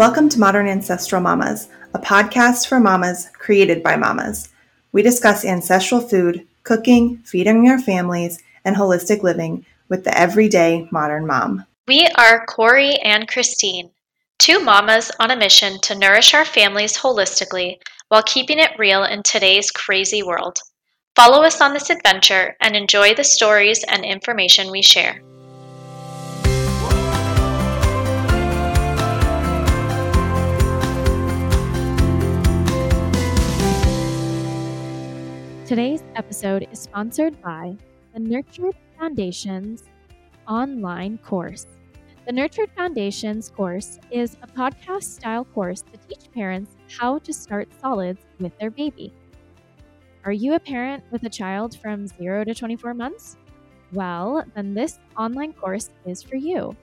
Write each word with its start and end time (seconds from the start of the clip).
Welcome 0.00 0.30
to 0.30 0.40
Modern 0.40 0.66
Ancestral 0.66 1.20
Mamas, 1.20 1.68
a 1.92 1.98
podcast 1.98 2.66
for 2.66 2.80
mamas 2.80 3.28
created 3.34 3.82
by 3.82 3.96
mamas. 3.96 4.48
We 4.92 5.02
discuss 5.02 5.44
ancestral 5.44 6.00
food, 6.00 6.48
cooking, 6.62 7.18
feeding 7.18 7.68
our 7.68 7.78
families, 7.78 8.42
and 8.64 8.74
holistic 8.74 9.22
living 9.22 9.66
with 9.90 10.04
the 10.04 10.18
everyday 10.18 10.88
modern 10.90 11.26
mom. 11.26 11.66
We 11.86 12.08
are 12.16 12.46
Corey 12.46 12.94
and 13.00 13.28
Christine, 13.28 13.90
two 14.38 14.60
mamas 14.60 15.12
on 15.20 15.32
a 15.32 15.36
mission 15.36 15.78
to 15.82 15.98
nourish 15.98 16.32
our 16.32 16.46
families 16.46 16.96
holistically 16.96 17.76
while 18.08 18.22
keeping 18.22 18.58
it 18.58 18.78
real 18.78 19.04
in 19.04 19.22
today's 19.22 19.70
crazy 19.70 20.22
world. 20.22 20.60
Follow 21.14 21.42
us 21.42 21.60
on 21.60 21.74
this 21.74 21.90
adventure 21.90 22.56
and 22.62 22.74
enjoy 22.74 23.12
the 23.12 23.22
stories 23.22 23.84
and 23.86 24.06
information 24.06 24.70
we 24.70 24.80
share. 24.80 25.20
Today's 35.70 36.02
episode 36.16 36.66
is 36.72 36.80
sponsored 36.80 37.40
by 37.40 37.76
the 38.12 38.18
Nurtured 38.18 38.74
Foundation's 38.98 39.84
online 40.48 41.16
course. 41.18 41.68
The 42.26 42.32
Nurtured 42.32 42.72
Foundations 42.76 43.48
course 43.50 44.00
is 44.10 44.36
a 44.42 44.48
podcast 44.48 45.04
style 45.04 45.44
course 45.44 45.82
to 45.82 45.96
teach 46.08 46.28
parents 46.32 46.74
how 46.98 47.20
to 47.20 47.32
start 47.32 47.68
solids 47.80 48.26
with 48.40 48.50
their 48.58 48.72
baby. 48.72 49.12
Are 50.24 50.32
you 50.32 50.54
a 50.54 50.58
parent 50.58 51.04
with 51.12 51.22
a 51.22 51.30
child 51.30 51.78
from 51.78 52.08
0 52.08 52.46
to 52.46 52.52
24 52.52 52.92
months? 52.92 53.36
Well, 53.92 54.42
then 54.56 54.74
this 54.74 54.98
online 55.16 55.52
course 55.52 55.90
is 56.04 56.20
for 56.20 56.34
you. 56.34 56.74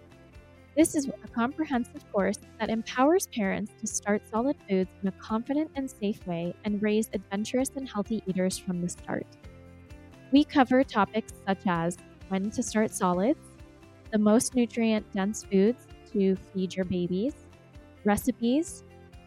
This 0.77 0.93
is 0.93 1.07
a 1.07 1.27
comprehensive 1.29 2.05
course 2.11 2.37
that 2.59 2.69
empowers 2.69 3.25
parents 3.25 3.71
to 3.81 3.87
start 3.87 4.21
solid 4.29 4.55
foods 4.69 4.91
in 5.01 5.07
a 5.07 5.11
confident 5.13 5.71
and 5.73 5.89
safe 5.89 6.23
way 6.27 6.53
and 6.65 6.79
raise 6.83 7.09
adventurous 7.13 7.71
and 7.75 7.89
healthy 7.89 8.21
eaters 8.27 8.59
from 8.59 8.79
the 8.79 8.87
start. 8.87 9.25
We 10.31 10.43
cover 10.43 10.83
topics 10.83 11.33
such 11.47 11.61
as 11.65 11.97
when 12.27 12.51
to 12.51 12.61
start 12.61 12.93
solids, 12.93 13.39
the 14.11 14.19
most 14.19 14.53
nutrient 14.53 15.11
dense 15.13 15.45
foods 15.45 15.87
to 16.11 16.35
feed 16.35 16.75
your 16.75 16.85
babies, 16.85 17.33
recipes, 18.03 18.83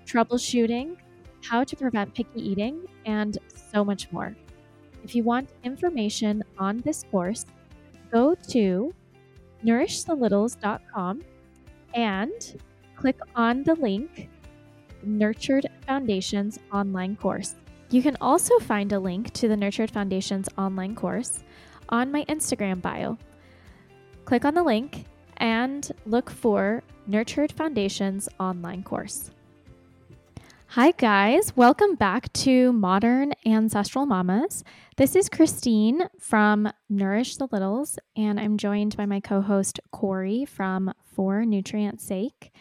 troubleshooting, 0.07 0.99
how 1.43 1.65
to 1.65 1.75
prevent 1.75 2.15
picky 2.15 2.49
eating, 2.49 2.87
and 3.07 3.39
so 3.73 3.85
much 3.85 4.13
more. 4.13 4.37
If 5.03 5.17
you 5.17 5.25
want 5.25 5.51
information 5.65 6.45
on 6.59 6.79
this 6.79 7.05
course, 7.11 7.45
go 8.13 8.37
to 8.51 8.95
nourishthelittles.com 9.65 11.23
and 11.95 12.61
click 12.97 13.19
on 13.35 13.63
the 13.63 13.75
link 13.75 14.29
Nurtured 15.03 15.67
Foundations 15.87 16.59
online 16.73 17.17
course. 17.17 17.55
You 17.91 18.03
can 18.03 18.17
also 18.21 18.59
find 18.59 18.93
a 18.93 19.01
link 19.01 19.33
to 19.35 19.49
the 19.49 19.57
Nurtured 19.57 19.91
Foundations 19.91 20.49
online 20.57 20.95
course 20.95 21.43
on 21.89 22.13
my 22.13 22.25
Instagram 22.27 22.81
bio. 22.81 23.19
Click 24.25 24.45
on 24.45 24.55
the 24.55 24.63
link 24.63 25.07
and 25.39 25.91
look 26.07 26.31
for 26.31 26.83
Nurtured 27.07 27.53
Foundations 27.53 28.29
online 28.39 28.83
course. 28.83 29.31
Hi, 30.75 30.93
guys. 30.93 31.57
Welcome 31.57 31.97
back 31.97 32.33
to 32.35 32.73
Modern 32.73 33.33
Ancestral 33.45 34.07
Mamas. 34.07 34.63
This 34.97 35.17
is 35.17 35.29
Christine 35.29 36.03
from 36.21 36.73
Nourish 36.89 37.39
the 37.39 37.49
Littles, 37.51 37.99
and 38.17 38.39
I'm 38.39 38.57
joined 38.57 38.97
by 38.97 39.05
my 39.05 39.19
co 39.19 39.41
host 39.41 39.81
Corey 39.91 40.45
from 40.45 40.95
For 41.13 41.45
Nutrient 41.45 42.01
Sake. 42.01 42.53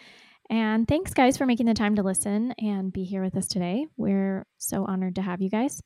And 0.50 0.88
thanks, 0.88 1.14
guys, 1.14 1.38
for 1.38 1.46
making 1.46 1.68
the 1.68 1.75
time 1.75 1.97
to 1.97 2.02
listen 2.02 2.53
and 2.53 2.92
be 2.92 3.03
here 3.03 3.22
with 3.22 3.38
us 3.38 3.47
today. 3.47 3.86
We're 3.96 4.47
so 4.58 4.86
honored 4.86 5.14
to 5.18 5.22
have 5.22 5.44
you 5.44 5.52
guys. 5.52 5.80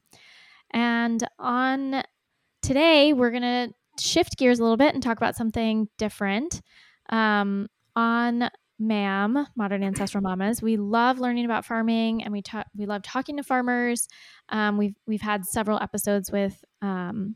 And 0.71 1.21
on 1.39 2.03
today, 2.61 3.11
we're 3.11 3.31
going 3.31 3.41
to 3.41 3.73
shift 3.99 4.37
gears 4.37 4.59
a 4.59 4.63
little 4.63 4.77
bit 4.77 4.93
and 4.93 5.03
talk 5.03 5.17
about 5.17 5.35
something 5.35 5.89
different. 5.97 6.61
Um, 7.09 7.67
on 7.97 8.49
MAM, 8.79 9.47
Modern 9.55 9.83
Ancestral 9.83 10.21
Mamas. 10.21 10.61
We 10.61 10.77
love 10.77 11.19
learning 11.19 11.45
about 11.45 11.65
farming, 11.65 12.23
and 12.23 12.31
we 12.31 12.41
talk. 12.41 12.67
We 12.75 12.85
love 12.85 13.03
talking 13.03 13.37
to 13.37 13.43
farmers. 13.43 14.07
Um, 14.49 14.77
we've 14.77 14.95
we've 15.07 15.21
had 15.21 15.45
several 15.45 15.79
episodes 15.81 16.31
with 16.31 16.63
um, 16.81 17.35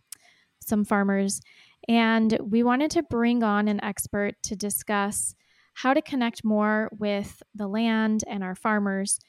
some 0.66 0.84
farmers, 0.84 1.42
and 1.88 2.38
we 2.42 2.64
wanted 2.64 2.92
to 2.92 3.04
bring 3.04 3.44
on 3.44 3.68
an 3.68 3.84
expert 3.84 4.36
to 4.44 4.56
discuss 4.56 5.36
how 5.74 5.94
to 5.94 6.02
connect 6.02 6.44
more 6.44 6.90
with 6.98 7.42
the 7.54 7.68
land 7.68 8.24
and 8.28 8.44
our 8.44 8.56
farmers. 8.56 9.20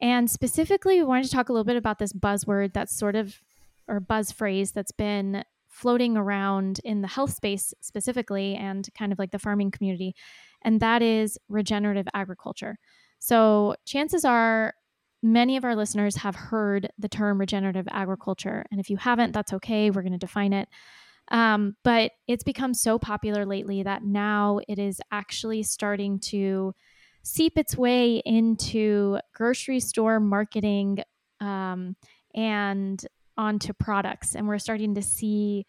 And 0.00 0.30
specifically, 0.30 0.98
we 0.98 1.04
wanted 1.04 1.24
to 1.24 1.30
talk 1.30 1.48
a 1.48 1.52
little 1.52 1.64
bit 1.64 1.76
about 1.76 1.98
this 1.98 2.12
buzzword 2.12 2.74
that's 2.74 2.96
sort 2.96 3.16
of 3.16 3.40
or 3.88 4.00
buzz 4.00 4.32
phrase 4.32 4.72
that's 4.72 4.92
been 4.92 5.44
floating 5.68 6.16
around 6.16 6.80
in 6.84 7.02
the 7.02 7.08
health 7.08 7.34
space 7.34 7.74
specifically 7.80 8.54
and 8.54 8.88
kind 8.96 9.12
of 9.12 9.18
like 9.18 9.32
the 9.32 9.38
farming 9.38 9.70
community 9.70 10.14
and 10.64 10.80
that 10.80 11.02
is 11.02 11.38
regenerative 11.48 12.06
agriculture. 12.14 12.76
So, 13.18 13.74
chances 13.86 14.24
are 14.24 14.74
many 15.22 15.56
of 15.56 15.64
our 15.64 15.74
listeners 15.74 16.16
have 16.16 16.36
heard 16.36 16.90
the 16.98 17.08
term 17.08 17.40
regenerative 17.40 17.88
agriculture. 17.90 18.64
And 18.70 18.78
if 18.78 18.90
you 18.90 18.98
haven't, 18.98 19.32
that's 19.32 19.54
okay. 19.54 19.90
We're 19.90 20.02
going 20.02 20.12
to 20.12 20.18
define 20.18 20.52
it. 20.52 20.68
Um, 21.28 21.76
but 21.82 22.12
it's 22.28 22.44
become 22.44 22.74
so 22.74 22.98
popular 22.98 23.46
lately 23.46 23.82
that 23.82 24.04
now 24.04 24.60
it 24.68 24.78
is 24.78 25.00
actually 25.10 25.62
starting 25.62 26.18
to 26.20 26.74
seep 27.22 27.56
its 27.56 27.76
way 27.76 28.20
into 28.26 29.18
grocery 29.34 29.80
store 29.80 30.20
marketing 30.20 30.98
um, 31.40 31.96
and 32.34 33.04
onto 33.38 33.72
products. 33.72 34.34
And 34.34 34.46
we're 34.46 34.58
starting 34.58 34.94
to 34.96 35.02
see 35.02 35.64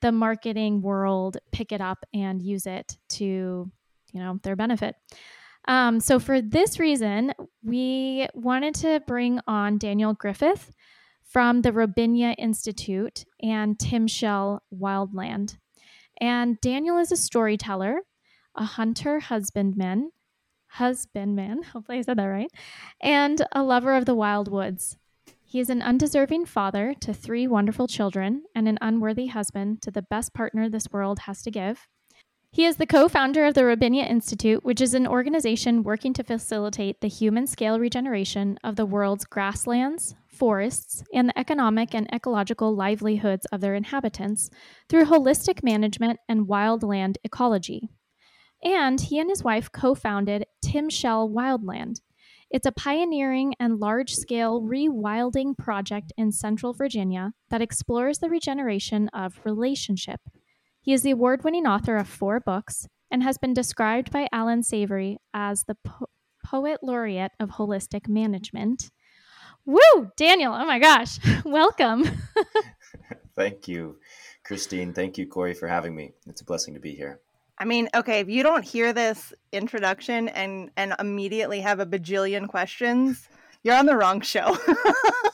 the 0.00 0.12
marketing 0.12 0.80
world 0.80 1.38
pick 1.50 1.72
it 1.72 1.80
up 1.80 2.06
and 2.14 2.40
use 2.40 2.66
it 2.66 2.96
to 3.10 3.70
you 4.12 4.20
know 4.20 4.38
their 4.42 4.56
benefit. 4.56 4.96
Um, 5.68 6.00
so 6.00 6.18
for 6.18 6.40
this 6.40 6.78
reason, 6.78 7.32
we 7.62 8.28
wanted 8.34 8.74
to 8.76 9.00
bring 9.06 9.40
on 9.46 9.78
Daniel 9.78 10.14
Griffith 10.14 10.72
from 11.22 11.62
the 11.62 11.70
Robinia 11.70 12.34
Institute 12.38 13.24
and 13.42 13.78
Timshel 13.78 14.60
Wildland. 14.74 15.58
And 16.20 16.60
Daniel 16.60 16.98
is 16.98 17.12
a 17.12 17.16
storyteller, 17.16 18.00
a 18.56 18.64
hunter 18.64 19.20
husbandman, 19.20 20.10
husbandman, 20.66 21.62
hopefully 21.72 21.98
I 21.98 22.02
said 22.02 22.18
that 22.18 22.24
right, 22.24 22.50
and 23.00 23.40
a 23.52 23.62
lover 23.62 23.96
of 23.96 24.06
the 24.06 24.14
wild 24.14 24.50
woods. 24.50 24.96
He 25.44 25.58
is 25.58 25.70
an 25.70 25.82
undeserving 25.82 26.46
father 26.46 26.94
to 27.00 27.12
three 27.12 27.48
wonderful 27.48 27.88
children 27.88 28.44
and 28.54 28.68
an 28.68 28.78
unworthy 28.80 29.26
husband 29.26 29.82
to 29.82 29.90
the 29.90 30.02
best 30.02 30.32
partner 30.32 30.68
this 30.68 30.92
world 30.92 31.20
has 31.20 31.42
to 31.42 31.50
give. 31.50 31.88
He 32.52 32.64
is 32.64 32.78
the 32.78 32.86
co 32.86 33.08
founder 33.08 33.46
of 33.46 33.54
the 33.54 33.60
Robinia 33.60 34.10
Institute, 34.10 34.64
which 34.64 34.80
is 34.80 34.92
an 34.92 35.06
organization 35.06 35.84
working 35.84 36.12
to 36.14 36.24
facilitate 36.24 37.00
the 37.00 37.06
human 37.06 37.46
scale 37.46 37.78
regeneration 37.78 38.58
of 38.64 38.74
the 38.74 38.84
world's 38.84 39.24
grasslands, 39.24 40.16
forests, 40.26 41.04
and 41.14 41.28
the 41.28 41.38
economic 41.38 41.94
and 41.94 42.08
ecological 42.12 42.74
livelihoods 42.74 43.46
of 43.52 43.60
their 43.60 43.76
inhabitants 43.76 44.50
through 44.88 45.04
holistic 45.04 45.62
management 45.62 46.18
and 46.28 46.48
wildland 46.48 47.18
ecology. 47.22 47.88
And 48.64 49.00
he 49.00 49.20
and 49.20 49.30
his 49.30 49.44
wife 49.44 49.70
co 49.70 49.94
founded 49.94 50.44
Timshel 50.64 51.32
Wildland. 51.32 52.00
It's 52.50 52.66
a 52.66 52.72
pioneering 52.72 53.54
and 53.60 53.78
large 53.78 54.16
scale 54.16 54.60
rewilding 54.60 55.56
project 55.56 56.12
in 56.16 56.32
central 56.32 56.72
Virginia 56.72 57.30
that 57.50 57.62
explores 57.62 58.18
the 58.18 58.28
regeneration 58.28 59.08
of 59.10 59.40
relationship 59.44 60.20
he 60.80 60.92
is 60.92 61.02
the 61.02 61.10
award 61.10 61.44
winning 61.44 61.66
author 61.66 61.96
of 61.96 62.08
four 62.08 62.40
books 62.40 62.86
and 63.10 63.22
has 63.22 63.38
been 63.38 63.52
described 63.52 64.10
by 64.10 64.28
Allan 64.32 64.62
Savory 64.62 65.18
as 65.34 65.64
the 65.64 65.76
po- 65.84 66.06
poet 66.44 66.80
laureate 66.82 67.32
of 67.38 67.50
holistic 67.50 68.08
management. 68.08 68.90
Woo, 69.66 70.10
Daniel, 70.16 70.54
oh 70.54 70.64
my 70.64 70.78
gosh, 70.78 71.18
welcome. 71.44 72.04
Thank 73.36 73.68
you, 73.68 73.98
Christine. 74.44 74.92
Thank 74.92 75.18
you, 75.18 75.26
Corey, 75.26 75.54
for 75.54 75.68
having 75.68 75.94
me. 75.94 76.12
It's 76.26 76.40
a 76.40 76.44
blessing 76.44 76.74
to 76.74 76.80
be 76.80 76.94
here. 76.94 77.20
I 77.58 77.66
mean, 77.66 77.88
okay, 77.94 78.20
if 78.20 78.28
you 78.28 78.42
don't 78.42 78.64
hear 78.64 78.92
this 78.94 79.34
introduction 79.52 80.28
and 80.28 80.70
and 80.76 80.94
immediately 80.98 81.60
have 81.60 81.78
a 81.78 81.86
bajillion 81.86 82.48
questions, 82.48 83.28
you're 83.62 83.76
on 83.76 83.86
the 83.86 83.96
wrong 83.96 84.22
show. 84.22 84.56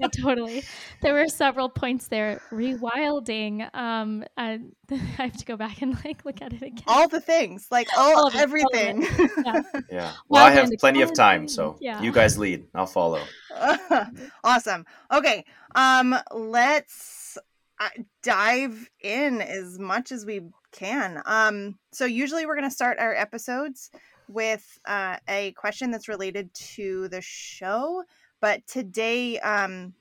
yeah, 0.00 0.08
totally. 0.08 0.64
There 1.02 1.14
were 1.14 1.28
several 1.28 1.68
points 1.68 2.08
there. 2.08 2.40
Rewilding. 2.50 3.74
Um, 3.74 4.24
I, 4.36 4.60
I, 4.90 4.94
have 4.94 5.36
to 5.36 5.44
go 5.44 5.56
back 5.56 5.82
and 5.82 5.96
like 6.04 6.24
look 6.24 6.42
at 6.42 6.52
it 6.52 6.62
again. 6.62 6.84
All 6.86 7.08
the 7.08 7.20
things, 7.20 7.68
like 7.70 7.88
all, 7.96 8.26
all 8.26 8.30
everything. 8.34 9.06
Yeah. 9.44 9.62
yeah. 9.90 10.12
Well, 10.28 10.44
I 10.44 10.50
have 10.50 10.70
plenty 10.78 11.02
of 11.02 11.12
time, 11.12 11.48
so 11.48 11.76
yeah. 11.80 12.00
you 12.00 12.12
guys 12.12 12.38
lead. 12.38 12.66
I'll 12.74 12.86
follow. 12.86 13.22
awesome. 14.44 14.84
Okay. 15.12 15.44
Um, 15.74 16.16
let's 16.32 17.38
uh, 17.78 17.88
dive 18.22 18.88
in 19.00 19.40
as 19.42 19.78
much 19.78 20.12
as 20.12 20.24
we 20.24 20.40
can. 20.72 21.22
Um, 21.26 21.78
so 21.92 22.04
usually 22.04 22.46
we're 22.46 22.56
going 22.56 22.68
to 22.68 22.74
start 22.74 22.98
our 22.98 23.14
episodes 23.14 23.90
with 24.28 24.78
uh, 24.86 25.16
a 25.28 25.52
question 25.52 25.90
that's 25.90 26.08
related 26.08 26.52
to 26.54 27.08
the 27.08 27.20
show, 27.20 28.02
but 28.40 28.66
today 28.66 29.38
um, 29.40 29.94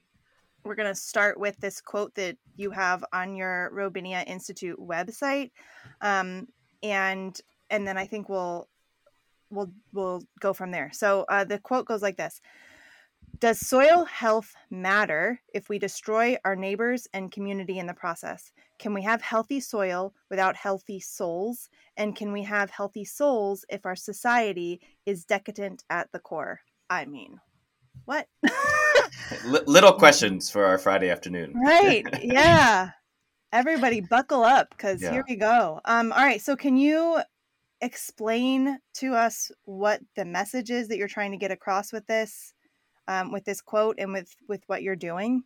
we're 0.63 0.75
going 0.75 0.91
to 0.91 0.95
start 0.99 1.39
with 1.39 1.57
this 1.57 1.81
quote 1.81 2.13
that 2.15 2.37
you 2.55 2.71
have 2.71 3.03
on 3.13 3.35
your 3.35 3.71
Robinia 3.73 4.27
Institute 4.27 4.79
website, 4.79 5.51
um, 6.01 6.47
and 6.83 7.39
and 7.69 7.87
then 7.87 7.97
I 7.97 8.05
think 8.05 8.29
we'll 8.29 8.67
we'll 9.49 9.71
we'll 9.93 10.23
go 10.39 10.53
from 10.53 10.71
there. 10.71 10.91
So 10.93 11.25
uh, 11.29 11.43
the 11.43 11.59
quote 11.59 11.85
goes 11.85 12.01
like 12.01 12.17
this: 12.17 12.41
does 13.39 13.59
soil 13.59 14.05
health 14.05 14.55
matter 14.69 15.41
if 15.53 15.67
we 15.67 15.77
destroy 15.77 16.37
our 16.45 16.55
neighbors 16.55 17.07
and 17.13 17.31
community 17.31 17.79
in 17.79 17.85
the 17.85 17.93
process? 17.93 18.51
Can 18.79 18.93
we 18.93 19.01
have 19.03 19.21
healthy 19.21 19.59
soil 19.59 20.13
without 20.29 20.55
healthy 20.55 20.99
souls? 20.99 21.69
And 21.97 22.15
can 22.15 22.31
we 22.31 22.43
have 22.43 22.69
healthy 22.69 23.03
souls 23.03 23.65
if 23.69 23.85
our 23.85 23.95
society 23.95 24.79
is 25.05 25.25
decadent 25.25 25.83
at 25.89 26.11
the 26.11 26.19
core? 26.19 26.61
I 26.89 27.05
mean, 27.05 27.39
what? 28.05 28.27
L- 29.45 29.63
little 29.65 29.93
questions 29.93 30.49
for 30.49 30.65
our 30.65 30.77
Friday 30.77 31.09
afternoon. 31.09 31.53
Right. 31.55 32.05
Yeah. 32.23 32.91
Everybody 33.53 34.01
buckle 34.01 34.43
up 34.43 34.69
because 34.71 35.01
yeah. 35.01 35.11
here 35.13 35.23
we 35.29 35.37
go. 35.37 35.79
Um, 35.85 36.11
all 36.11 36.25
right. 36.25 36.41
So, 36.41 36.57
can 36.57 36.75
you 36.75 37.21
explain 37.79 38.79
to 38.95 39.13
us 39.13 39.49
what 39.63 40.01
the 40.17 40.25
message 40.25 40.71
is 40.71 40.89
that 40.89 40.97
you're 40.97 41.07
trying 41.07 41.31
to 41.31 41.37
get 41.37 41.51
across 41.51 41.93
with 41.93 42.05
this? 42.05 42.53
um, 43.07 43.31
with 43.31 43.45
this 43.45 43.61
quote 43.61 43.95
and 43.99 44.13
with 44.13 44.35
with 44.47 44.61
what 44.67 44.83
you're 44.83 44.95
doing? 44.95 45.43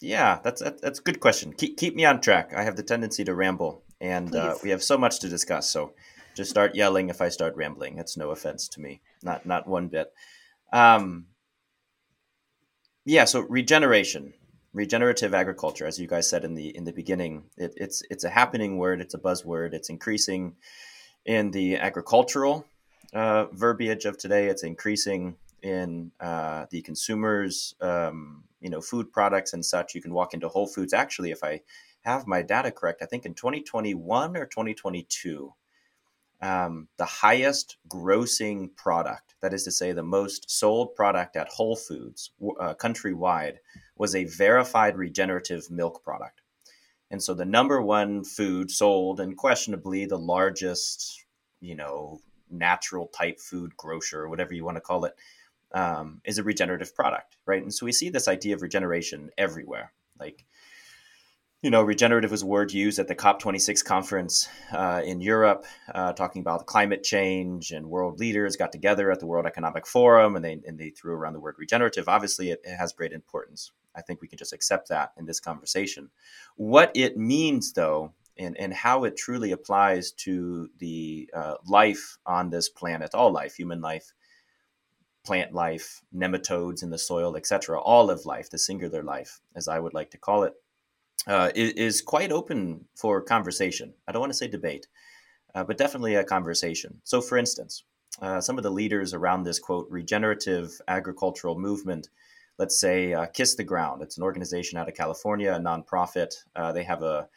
Yeah, 0.00 0.40
that's 0.42 0.62
that's 0.62 0.98
a 0.98 1.02
good 1.02 1.20
question. 1.20 1.52
Keep 1.52 1.76
keep 1.76 1.94
me 1.94 2.04
on 2.04 2.20
track. 2.20 2.52
I 2.54 2.62
have 2.62 2.76
the 2.76 2.82
tendency 2.82 3.24
to 3.24 3.34
ramble, 3.34 3.82
and 4.00 4.34
uh, 4.34 4.56
we 4.62 4.70
have 4.70 4.82
so 4.82 4.98
much 4.98 5.20
to 5.20 5.28
discuss. 5.28 5.68
So 5.70 5.92
just 6.34 6.50
start 6.50 6.74
yelling 6.74 7.08
if 7.08 7.20
I 7.20 7.28
start 7.28 7.56
rambling. 7.56 7.98
It's 7.98 8.16
no 8.16 8.30
offense 8.30 8.68
to 8.68 8.80
me, 8.80 9.00
not 9.22 9.46
not 9.46 9.68
one 9.68 9.88
bit. 9.88 10.12
Um, 10.72 11.26
yeah, 13.04 13.24
so 13.24 13.40
regeneration, 13.40 14.34
regenerative 14.72 15.34
agriculture, 15.34 15.86
as 15.86 15.98
you 15.98 16.06
guys 16.06 16.28
said 16.28 16.44
in 16.44 16.54
the 16.54 16.74
in 16.76 16.84
the 16.84 16.92
beginning, 16.92 17.44
it, 17.56 17.74
it's 17.76 18.02
it's 18.10 18.24
a 18.24 18.30
happening 18.30 18.78
word. 18.78 19.00
It's 19.00 19.14
a 19.14 19.18
buzzword. 19.18 19.74
It's 19.74 19.90
increasing 19.90 20.54
in 21.24 21.50
the 21.50 21.76
agricultural 21.76 22.64
uh, 23.12 23.46
verbiage 23.46 24.04
of 24.04 24.18
today. 24.18 24.46
It's 24.46 24.62
increasing 24.62 25.36
in 25.62 26.10
uh, 26.20 26.66
the 26.70 26.82
consumers, 26.82 27.74
um, 27.80 28.44
you 28.60 28.70
know, 28.70 28.80
food 28.80 29.12
products 29.12 29.52
and 29.52 29.64
such. 29.64 29.94
You 29.94 30.02
can 30.02 30.12
walk 30.12 30.34
into 30.34 30.48
Whole 30.48 30.66
Foods. 30.66 30.92
Actually, 30.92 31.30
if 31.30 31.44
I 31.44 31.60
have 32.02 32.26
my 32.26 32.42
data 32.42 32.70
correct, 32.70 33.02
I 33.02 33.06
think 33.06 33.26
in 33.26 33.34
2021 33.34 34.36
or 34.36 34.46
2022, 34.46 35.52
um, 36.42 36.88
the 36.98 37.04
highest 37.04 37.76
grossing 37.88 38.74
product, 38.76 39.36
that 39.40 39.54
is 39.54 39.62
to 39.64 39.70
say, 39.70 39.92
the 39.92 40.02
most 40.02 40.50
sold 40.50 40.94
product 40.94 41.36
at 41.36 41.48
Whole 41.48 41.76
Foods 41.76 42.32
uh, 42.60 42.74
countrywide, 42.74 43.58
was 43.96 44.14
a 44.14 44.24
verified 44.24 44.96
regenerative 44.96 45.70
milk 45.70 46.02
product. 46.02 46.42
And 47.10 47.22
so 47.22 47.34
the 47.34 47.44
number 47.44 47.80
one 47.80 48.24
food 48.24 48.70
sold, 48.70 49.20
and 49.20 49.36
questionably 49.36 50.06
the 50.06 50.18
largest, 50.18 51.24
you 51.60 51.76
know, 51.76 52.20
natural 52.50 53.06
type 53.06 53.38
food 53.38 53.76
grocer, 53.76 54.28
whatever 54.28 54.52
you 54.52 54.64
want 54.64 54.76
to 54.76 54.80
call 54.80 55.04
it, 55.04 55.14
um, 55.72 56.20
is 56.24 56.38
a 56.38 56.42
regenerative 56.42 56.94
product, 56.94 57.36
right? 57.46 57.62
And 57.62 57.72
so 57.72 57.86
we 57.86 57.92
see 57.92 58.10
this 58.10 58.28
idea 58.28 58.54
of 58.54 58.62
regeneration 58.62 59.30
everywhere. 59.38 59.92
Like, 60.18 60.44
you 61.62 61.70
know, 61.70 61.82
regenerative 61.82 62.32
was 62.32 62.42
a 62.42 62.46
word 62.46 62.72
used 62.72 62.98
at 62.98 63.06
the 63.06 63.14
COP26 63.14 63.84
conference 63.84 64.48
uh, 64.72 65.00
in 65.04 65.20
Europe, 65.20 65.64
uh, 65.94 66.12
talking 66.12 66.40
about 66.40 66.66
climate 66.66 67.04
change, 67.04 67.70
and 67.70 67.86
world 67.86 68.18
leaders 68.18 68.56
got 68.56 68.72
together 68.72 69.12
at 69.12 69.20
the 69.20 69.26
World 69.26 69.46
Economic 69.46 69.86
Forum, 69.86 70.34
and 70.34 70.44
they 70.44 70.60
and 70.66 70.76
they 70.76 70.90
threw 70.90 71.14
around 71.14 71.34
the 71.34 71.40
word 71.40 71.54
regenerative. 71.58 72.08
Obviously, 72.08 72.50
it, 72.50 72.60
it 72.64 72.76
has 72.76 72.92
great 72.92 73.12
importance. 73.12 73.70
I 73.94 74.02
think 74.02 74.20
we 74.20 74.26
can 74.26 74.38
just 74.38 74.52
accept 74.52 74.88
that 74.88 75.12
in 75.16 75.24
this 75.24 75.38
conversation. 75.38 76.10
What 76.56 76.90
it 76.96 77.16
means, 77.16 77.72
though, 77.74 78.12
and, 78.36 78.58
and 78.58 78.74
how 78.74 79.04
it 79.04 79.16
truly 79.16 79.52
applies 79.52 80.10
to 80.12 80.68
the 80.78 81.30
uh, 81.32 81.54
life 81.64 82.18
on 82.26 82.50
this 82.50 82.68
planet, 82.68 83.14
all 83.14 83.30
life, 83.30 83.54
human 83.54 83.80
life, 83.80 84.12
plant 85.24 85.52
life, 85.52 86.02
nematodes 86.12 86.82
in 86.82 86.90
the 86.90 86.98
soil, 86.98 87.36
etc., 87.36 87.80
all 87.80 88.10
of 88.10 88.26
life, 88.26 88.50
the 88.50 88.58
singular 88.58 89.04
life, 89.04 89.40
as 89.54 89.68
I 89.68 89.78
would 89.78 89.94
like 89.94 90.10
to 90.10 90.18
call 90.18 90.42
it, 90.42 90.54
uh, 91.26 91.50
is, 91.54 92.02
quite 92.02 92.32
open 92.32 92.84
for 92.96 93.20
conversation. 93.20 93.94
I 94.06 94.12
don't 94.12 94.20
want 94.20 94.32
to 94.32 94.38
say 94.38 94.48
debate, 94.48 94.86
uh, 95.54 95.64
but 95.64 95.78
definitely 95.78 96.16
a 96.16 96.24
conversation. 96.24 97.00
So, 97.04 97.20
for 97.20 97.38
instance, 97.38 97.84
uh, 98.20 98.40
some 98.40 98.58
of 98.58 98.64
the 98.64 98.70
leaders 98.70 99.14
around 99.14 99.44
this 99.44 99.58
quote 99.58 99.86
regenerative 99.90 100.80
agricultural 100.88 101.58
movement, 101.58 102.08
let's 102.58 102.78
say 102.78 103.14
uh, 103.14 103.26
Kiss 103.26 103.54
the 103.54 103.64
Ground. 103.64 104.02
It's 104.02 104.16
an 104.16 104.22
organization 104.22 104.78
out 104.78 104.88
of 104.88 104.94
California, 104.94 105.52
a 105.52 105.58
nonprofit. 105.58 106.34
Uh, 106.54 106.72
they 106.72 106.84
have 106.84 107.02
a 107.02 107.28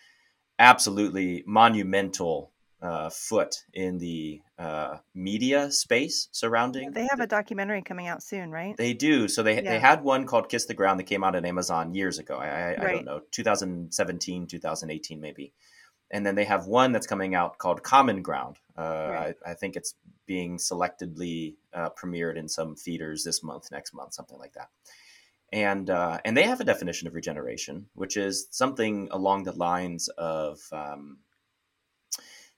absolutely 0.59 1.43
monumental 1.45 2.51
uh, 2.85 3.09
foot 3.09 3.63
in 3.73 3.97
the 3.97 4.39
uh, 4.59 4.97
media 5.15 5.71
space 5.71 6.29
surrounding. 6.31 6.91
They 6.91 7.07
have 7.09 7.19
a 7.19 7.25
documentary 7.25 7.81
coming 7.81 8.07
out 8.07 8.21
soon, 8.21 8.51
right? 8.51 8.77
They 8.77 8.93
do. 8.93 9.27
So 9.27 9.41
they 9.41 9.55
yeah. 9.55 9.71
they 9.71 9.79
had 9.79 10.03
one 10.03 10.27
called 10.27 10.49
"Kiss 10.49 10.65
the 10.65 10.75
Ground" 10.75 10.99
that 10.99 11.05
came 11.05 11.23
out 11.23 11.35
on 11.35 11.45
Amazon 11.45 11.95
years 11.95 12.19
ago. 12.19 12.37
I, 12.37 12.45
I, 12.45 12.67
right. 12.67 12.79
I, 12.79 12.91
don't 12.91 13.05
know, 13.05 13.21
2017, 13.31 14.45
2018, 14.47 15.19
maybe. 15.19 15.51
And 16.11 16.23
then 16.23 16.35
they 16.35 16.45
have 16.45 16.67
one 16.67 16.91
that's 16.91 17.07
coming 17.07 17.33
out 17.33 17.57
called 17.57 17.81
"Common 17.81 18.21
Ground." 18.21 18.57
Uh, 18.77 19.09
right. 19.11 19.35
I, 19.45 19.51
I, 19.51 19.53
think 19.55 19.75
it's 19.75 19.95
being 20.27 20.57
selectively 20.57 21.55
uh, 21.73 21.89
premiered 21.99 22.37
in 22.37 22.47
some 22.47 22.75
theaters 22.75 23.23
this 23.23 23.41
month, 23.41 23.71
next 23.71 23.95
month, 23.95 24.13
something 24.13 24.37
like 24.37 24.53
that. 24.53 24.69
And 25.51 25.89
uh, 25.89 26.19
and 26.23 26.37
they 26.37 26.43
have 26.43 26.59
a 26.59 26.65
definition 26.65 27.07
of 27.07 27.15
regeneration, 27.15 27.87
which 27.95 28.15
is 28.15 28.47
something 28.51 29.07
along 29.11 29.45
the 29.45 29.53
lines 29.53 30.07
of 30.09 30.59
um, 30.71 31.17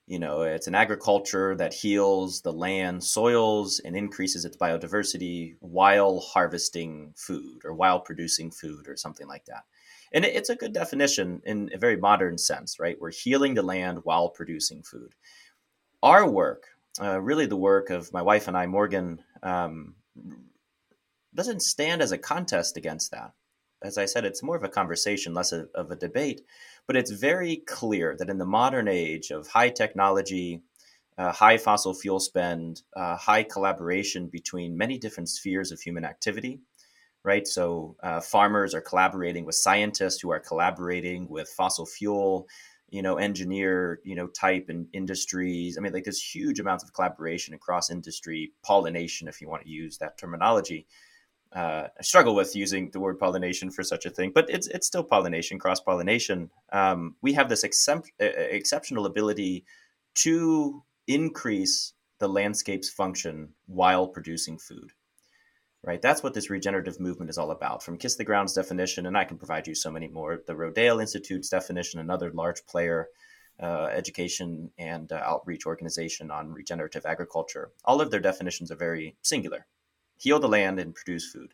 you 0.07 0.19
know, 0.19 0.44
it's 0.44 0.68
an 0.68 0.75
agriculture 0.75 1.54
that 1.57 1.74
heals 1.74 2.42
the 2.42 2.54
land, 2.54 3.04
soils, 3.04 3.80
and 3.80 3.95
increases 3.95 4.45
its 4.45 4.56
biodiversity 4.56 5.56
while 5.59 6.21
harvesting 6.21 7.13
food 7.18 7.63
or 7.65 7.74
while 7.74 8.00
producing 8.00 8.50
food 8.50 8.88
or 8.88 8.95
something 8.95 9.27
like 9.27 9.45
that. 9.45 9.65
And 10.13 10.24
it's 10.24 10.50
a 10.50 10.56
good 10.56 10.71
definition 10.71 11.42
in 11.45 11.69
a 11.74 11.77
very 11.77 11.98
modern 11.98 12.38
sense, 12.38 12.79
right? 12.79 12.96
We're 13.00 13.12
healing 13.12 13.53
the 13.53 13.62
land 13.62 14.00
while 14.03 14.29
producing 14.29 14.81
food. 14.81 15.13
Our 16.01 16.29
work, 16.29 16.63
uh, 17.01 17.20
really 17.20 17.46
the 17.46 17.58
work 17.58 17.89
of 17.89 18.13
my 18.13 18.22
wife 18.22 18.48
and 18.48 18.55
I, 18.55 18.65
Morgan, 18.65 19.22
um, 19.43 19.96
doesn't 21.36 21.62
stand 21.62 22.01
as 22.01 22.13
a 22.13 22.17
contest 22.17 22.77
against 22.77 23.12
that. 23.12 23.34
As 23.84 23.98
I 23.98 24.05
said, 24.05 24.25
it's 24.25 24.43
more 24.43 24.55
of 24.55 24.63
a 24.63 24.69
conversation, 24.69 25.34
less 25.34 25.51
of, 25.51 25.69
a 25.75 25.96
debate 25.96 26.41
but 26.88 26.96
it's 26.96 27.12
very 27.12 27.57
clear 27.67 28.15
that 28.17 28.29
in 28.29 28.38
the 28.38 28.46
modern 28.46 28.88
age 28.88 29.29
of 29.29 29.48
high 29.48 29.69
technology, 29.69 30.62
uh, 31.17 31.31
high 31.34 31.57
fossil 31.57 31.93
fuel 31.93 32.19
spend, 32.19 32.81
uh, 32.96 33.17
high 33.17 33.43
collaboration 33.43 34.27
between 34.27 34.77
many 34.77 34.98
different 34.98 35.29
spheres 35.29 35.72
of 35.72 35.81
human 35.81 36.05
activity, 36.05 36.62
right? 37.24 37.48
So 37.48 37.98
uh, 38.03 38.22
farmers 38.22 38.74
are 38.74 38.81
collaborating 38.81 39.46
with 39.46 39.55
scientists 39.55 40.22
who 40.22 40.31
are 40.31 40.39
collaborating 40.39 41.27
with 41.29 41.50
fossil 41.50 41.86
fuel, 41.86 42.48
you 42.89 43.01
know, 43.01 43.17
engineer, 43.17 44.00
you 44.05 44.15
know, 44.15 44.27
type 44.27 44.67
and 44.69 44.88
industries. 44.93 45.77
I 45.77 45.81
mean, 45.81 45.91
like 45.93 46.05
there's 46.05 46.22
huge 46.24 46.60
amounts 46.60 46.86
of 46.86 46.93
collaboration 46.93 47.53
across 47.53 47.91
industry, 47.91 48.53
pollination, 48.63 49.27
if 49.27 49.41
you 49.41 49.50
want 49.50 49.63
to 49.63 49.69
use 49.69 49.98
that 49.98 50.17
terminology 50.17 50.88
uh, 51.54 51.88
I 51.98 52.01
struggle 52.01 52.36
with 52.36 52.56
using 52.56 52.92
the 52.92 53.00
word 53.00 53.20
pollination 53.20 53.72
for 53.72 53.84
such 53.84 54.06
a 54.06 54.10
thing, 54.10 54.32
but 54.34 54.50
it's 54.50 54.68
it's 54.68 54.88
still 54.88 55.04
pollination, 55.04 55.60
cross 55.60 55.80
pollination. 55.80 56.50
Um, 56.72 57.16
we 57.22 57.34
have 57.34 57.50
this 57.50 57.63
exceptional 57.63 59.06
ability 59.06 59.66
to 60.16 60.84
increase 61.08 61.94
the 62.20 62.27
landscape's 62.27 62.89
function 62.89 63.50
while 63.68 64.08
producing 64.08 64.58
food. 64.58 64.92
Right, 65.84 66.01
that's 66.01 66.24
what 66.24 66.34
this 66.34 66.50
regenerative 66.50 67.00
movement 67.00 67.30
is 67.30 67.38
all 67.38 67.51
about. 67.51 67.84
From 67.84 67.98
Kiss 67.98 68.16
the 68.16 68.25
Ground's 68.25 68.54
definition, 68.54 69.06
and 69.06 69.18
I 69.18 69.24
can 69.24 69.38
provide 69.38 69.68
you 69.68 69.75
so 69.75 69.92
many 69.92 70.08
more. 70.08 70.42
The 70.46 70.56
Rodale 70.56 71.00
Institute's 71.00 71.50
definition, 71.50 72.00
another 72.00 72.32
large 72.32 72.66
player, 72.66 73.08
uh, 73.62 73.86
education 73.92 74.72
and 74.77 75.12
uh, 75.12 75.22
outreach 75.24 75.66
organization 75.66 76.30
on 76.30 76.51
regenerative 76.51 77.06
agriculture. 77.06 77.72
All 77.86 78.01
of 78.01 78.12
their 78.12 78.20
definitions 78.20 78.72
are 78.72 78.75
very 78.75 79.16
singular 79.22 79.66
heal 80.17 80.39
the 80.39 80.47
land 80.47 80.79
and 80.79 80.95
produce 80.95 81.31
food. 81.31 81.53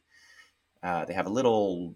Uh, 0.82 1.05
they 1.05 1.13
have 1.13 1.27
a 1.27 1.32
little 1.32 1.96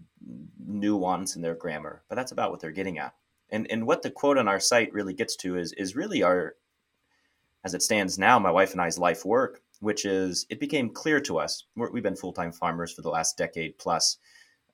nuance 0.66 1.36
in 1.36 1.42
their 1.42 1.54
grammar, 1.54 2.02
but 2.08 2.14
that's 2.14 2.32
about 2.32 2.50
what 2.50 2.60
they're 2.60 2.70
getting 2.70 2.98
at. 2.98 3.14
And 3.50 3.70
and 3.70 3.86
what 3.86 4.02
the 4.02 4.10
quote 4.10 4.38
on 4.38 4.48
our 4.48 4.60
site 4.60 4.92
really 4.92 5.14
gets 5.14 5.36
to 5.36 5.56
is 5.58 5.72
is 5.74 5.96
really 5.96 6.22
our, 6.22 6.56
as 7.64 7.74
it 7.74 7.82
stands 7.82 8.18
now, 8.18 8.38
my 8.38 8.50
wife 8.50 8.72
and 8.72 8.80
I's 8.80 8.98
life 8.98 9.24
work, 9.24 9.62
which 9.80 10.04
is 10.04 10.46
it 10.48 10.60
became 10.60 10.90
clear 10.90 11.20
to 11.20 11.38
us. 11.38 11.64
we 11.76 11.84
have 11.84 12.02
been 12.02 12.16
full 12.16 12.32
time 12.32 12.52
farmers 12.52 12.92
for 12.92 13.02
the 13.02 13.10
last 13.10 13.36
decade 13.36 13.78
plus, 13.78 14.18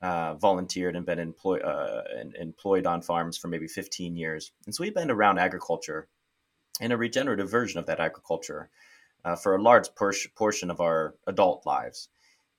uh, 0.02 0.34
volunteered 0.34 0.96
and 0.96 1.06
been 1.06 1.34
uh, 1.44 2.02
employed 2.38 2.86
on 2.86 3.02
farms 3.02 3.36
for 3.36 3.48
maybe 3.48 3.68
15 3.68 4.16
years, 4.16 4.52
and 4.66 4.74
so 4.74 4.82
we've 4.82 4.94
been 4.94 5.10
around 5.10 5.38
agriculture, 5.38 6.08
and 6.80 6.92
a 6.92 6.96
regenerative 6.96 7.50
version 7.50 7.78
of 7.78 7.86
that 7.86 8.00
agriculture 8.00 8.70
uh, 9.25 9.37
for 9.37 9.54
a 9.54 9.62
large 9.62 9.95
por- 9.95 10.12
portion 10.37 10.71
of 10.71 10.81
our 10.81 11.14
adult 11.26 11.64
lives. 11.66 12.09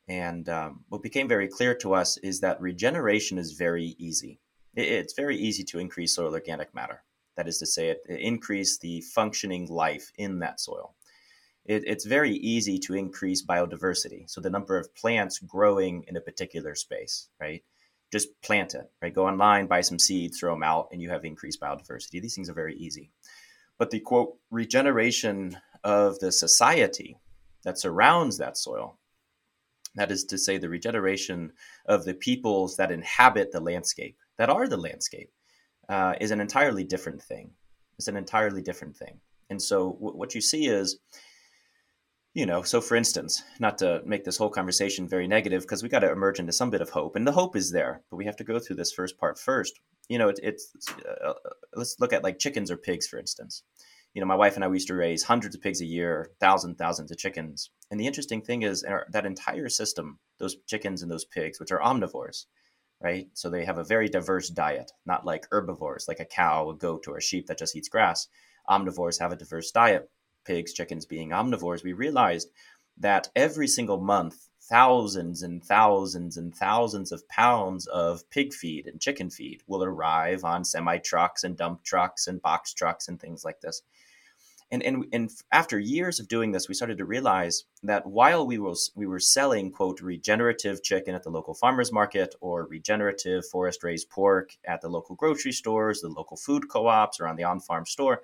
And 0.08 0.48
um, 0.50 0.84
what 0.90 1.04
became 1.04 1.28
very 1.28 1.48
clear 1.48 1.76
to 1.76 1.94
us 1.94 2.18
is 2.18 2.42
that 2.42 2.62
regeneration 2.62 3.38
is 3.38 3.54
very 3.54 3.96
easy. 3.98 4.40
It, 4.76 4.88
it's 4.88 5.14
very 5.14 5.38
easy 5.38 5.64
to 5.66 5.80
increase 5.80 6.16
soil 6.16 6.34
organic 6.34 6.74
matter. 6.74 7.04
That 7.38 7.48
is 7.48 7.60
to 7.60 7.66
say, 7.66 7.90
it, 7.90 8.02
it 8.08 8.20
increase 8.20 8.78
the 8.78 9.02
functioning 9.02 9.68
life 9.68 10.12
in 10.18 10.40
that 10.40 10.60
soil. 10.60 10.96
It, 11.66 11.84
it's 11.88 12.06
very 12.06 12.32
easy 12.32 12.78
to 12.80 12.94
increase 12.94 13.44
biodiversity. 13.44 14.30
So 14.30 14.40
the 14.40 14.52
number 14.52 14.78
of 14.78 14.94
plants 14.96 15.40
growing 15.40 16.06
in 16.08 16.16
a 16.16 16.22
particular 16.22 16.76
space, 16.76 17.28
right? 17.42 17.64
Just 18.12 18.40
plant 18.42 18.76
it, 18.76 18.90
right? 19.02 19.14
Go 19.14 19.28
online, 19.28 19.66
buy 19.66 19.82
some 19.82 19.98
seeds, 20.00 20.40
throw 20.40 20.54
them 20.54 20.64
out, 20.64 20.90
and 20.92 21.02
you 21.02 21.10
have 21.10 21.26
increased 21.26 21.60
biodiversity. 21.60 22.22
These 22.22 22.36
things 22.36 22.50
are 22.50 22.54
very 22.54 22.76
easy. 22.76 23.10
But 23.80 23.90
the 23.90 24.00
quote 24.00 24.38
regeneration 24.52 25.58
of 25.86 26.20
the 26.20 26.32
society 26.34 27.18
that 27.63 27.80
surrounds 27.80 28.38
that 28.39 28.58
soil 28.58 28.98
that 29.96 30.12
is 30.12 30.25
to 30.25 30.38
say, 30.38 30.58
the 30.58 30.70
regeneration 30.70 31.54
of 31.86 32.06
the 32.06 32.13
peoples 32.13 32.75
that 32.77 32.92
inhabit 32.92 33.51
the 33.51 33.62
landscape, 33.62 34.18
that 34.38 34.50
are 34.50 34.68
the 34.68 34.77
landscape, 34.77 35.32
uh, 35.89 36.13
is 36.20 36.32
an 36.32 36.42
entirely 36.42 36.84
different 36.84 37.22
thing. 37.22 37.51
It's 37.98 38.08
an 38.08 38.18
entirely 38.18 38.62
different 38.62 38.98
thing. 38.98 39.22
And 39.50 39.62
so, 39.62 39.94
w- 39.94 40.18
what 40.18 40.36
you 40.36 40.42
see 40.42 40.68
is, 40.68 41.00
you 42.34 42.46
know, 42.46 42.62
so 42.62 42.82
for 42.82 42.96
instance, 42.96 43.42
not 43.60 43.77
to 43.77 44.01
make 44.06 44.25
this 44.25 44.38
whole 44.38 44.50
conversation 44.50 45.08
very 45.08 45.27
negative, 45.27 45.62
because 45.62 45.82
we 45.82 45.89
got 45.89 46.00
to 46.00 46.12
emerge 46.12 46.39
into 46.39 46.51
some 46.51 46.70
bit 46.70 46.82
of 46.82 46.89
hope, 46.89 47.15
and 47.15 47.25
the 47.25 47.32
hope 47.32 47.56
is 47.56 47.72
there, 47.72 48.01
but 48.10 48.18
we 48.18 48.25
have 48.25 48.36
to 48.38 48.44
go 48.44 48.60
through 48.60 48.75
this 48.75 48.92
first 48.92 49.18
part 49.18 49.39
first. 49.39 49.80
You 50.10 50.18
know, 50.18 50.27
it, 50.27 50.39
it's 50.44 50.74
uh, 51.25 51.34
let's 51.74 51.96
look 52.00 52.12
at 52.12 52.24
like 52.24 52.38
chickens 52.38 52.70
or 52.70 52.77
pigs, 52.77 53.08
for 53.08 53.18
instance 53.18 53.63
you 54.16 54.22
know, 54.22 54.28
my 54.28 54.36
wife 54.36 54.56
and 54.56 54.64
I 54.64 54.70
used 54.70 54.88
to 54.88 54.96
raise 54.96 55.24
hundreds 55.24 55.56
of 55.56 55.62
pigs 55.62 55.82
a 55.82 55.86
year, 55.86 56.32
thousands, 56.40 56.78
thousands 56.78 57.12
of 57.12 57.18
chickens. 57.18 57.70
And 57.92 58.00
the 58.00 58.08
interesting 58.08 58.42
thing 58.42 58.62
is 58.62 58.82
our, 58.86 59.06
that 59.12 59.26
entire 59.26 59.68
system, 59.68 60.20
those 60.40 60.56
chickens 60.68 61.02
and 61.02 61.12
those 61.12 61.26
pigs, 61.26 61.60
which 61.60 61.72
are 61.74 61.82
omnivores, 61.82 62.46
right? 63.02 63.28
So 63.34 63.50
they 63.50 63.66
have 63.66 63.78
a 63.78 63.84
very 63.84 64.08
diverse 64.08 64.50
diet, 64.50 64.94
not 65.06 65.26
like 65.26 65.48
herbivores, 65.52 66.06
like 66.08 66.22
a 66.22 66.26
cow, 66.26 66.70
a 66.70 66.76
goat, 66.76 67.10
or 67.10 67.18
a 67.18 67.22
sheep 67.22 67.48
that 67.48 67.58
just 67.58 67.76
eats 67.76 67.90
grass. 67.90 68.30
Omnivores 68.70 69.20
have 69.20 69.34
a 69.34 69.36
diverse 69.36 69.70
diet. 69.72 70.10
Pigs, 70.46 70.72
chickens 70.72 71.06
being 71.06 71.32
omnivores, 71.32 71.84
we 71.84 71.92
realized 71.92 72.48
that 72.98 73.28
every 73.36 73.68
single 73.68 74.00
month, 74.00 74.48
thousands 74.62 75.44
and 75.44 75.62
thousands 75.62 76.38
and 76.38 76.56
thousands 76.56 77.12
of 77.12 77.28
pounds 77.28 77.86
of 77.88 78.28
pig 78.30 78.54
feed 78.54 78.88
and 78.88 79.02
chicken 79.02 79.30
feed 79.30 79.62
will 79.68 79.84
arrive 79.84 80.46
on 80.46 80.64
semi 80.64 81.00
trucks 81.00 81.44
and 81.44 81.58
dump 81.58 81.84
trucks 81.84 82.28
and 82.28 82.42
box 82.42 82.74
trucks 82.74 83.10
and 83.10 83.20
things 83.20 83.44
like 83.44 83.60
this 83.60 83.82
and 84.72 84.82
and 84.84 85.06
and 85.14 85.30
after 85.52 85.80
years 85.80 86.20
of 86.20 86.28
doing 86.28 86.52
this, 86.52 86.68
we 86.68 86.74
started 86.74 86.98
to 86.98 87.06
realize 87.06 87.66
that 87.84 88.06
while 88.06 88.46
we 88.46 88.58
was 88.58 88.92
we 88.96 89.06
were 89.06 89.20
selling 89.20 89.72
quote 89.72 90.02
regenerative 90.02 90.82
chicken 90.84 91.14
at 91.14 91.24
the 91.24 91.30
local 91.30 91.54
farmers 91.54 91.92
market 91.92 92.36
or 92.42 92.66
regenerative 92.66 93.46
forest 93.48 93.84
raised 93.84 94.10
pork 94.10 94.52
at 94.66 94.82
the 94.82 94.90
local 94.90 95.16
grocery 95.16 95.52
stores, 95.52 96.02
the 96.02 96.10
local 96.10 96.38
food 96.38 96.68
co-ops, 96.70 97.20
or 97.20 97.28
on 97.28 97.36
the 97.36 97.44
on-farm 97.44 97.86
store, 97.86 98.22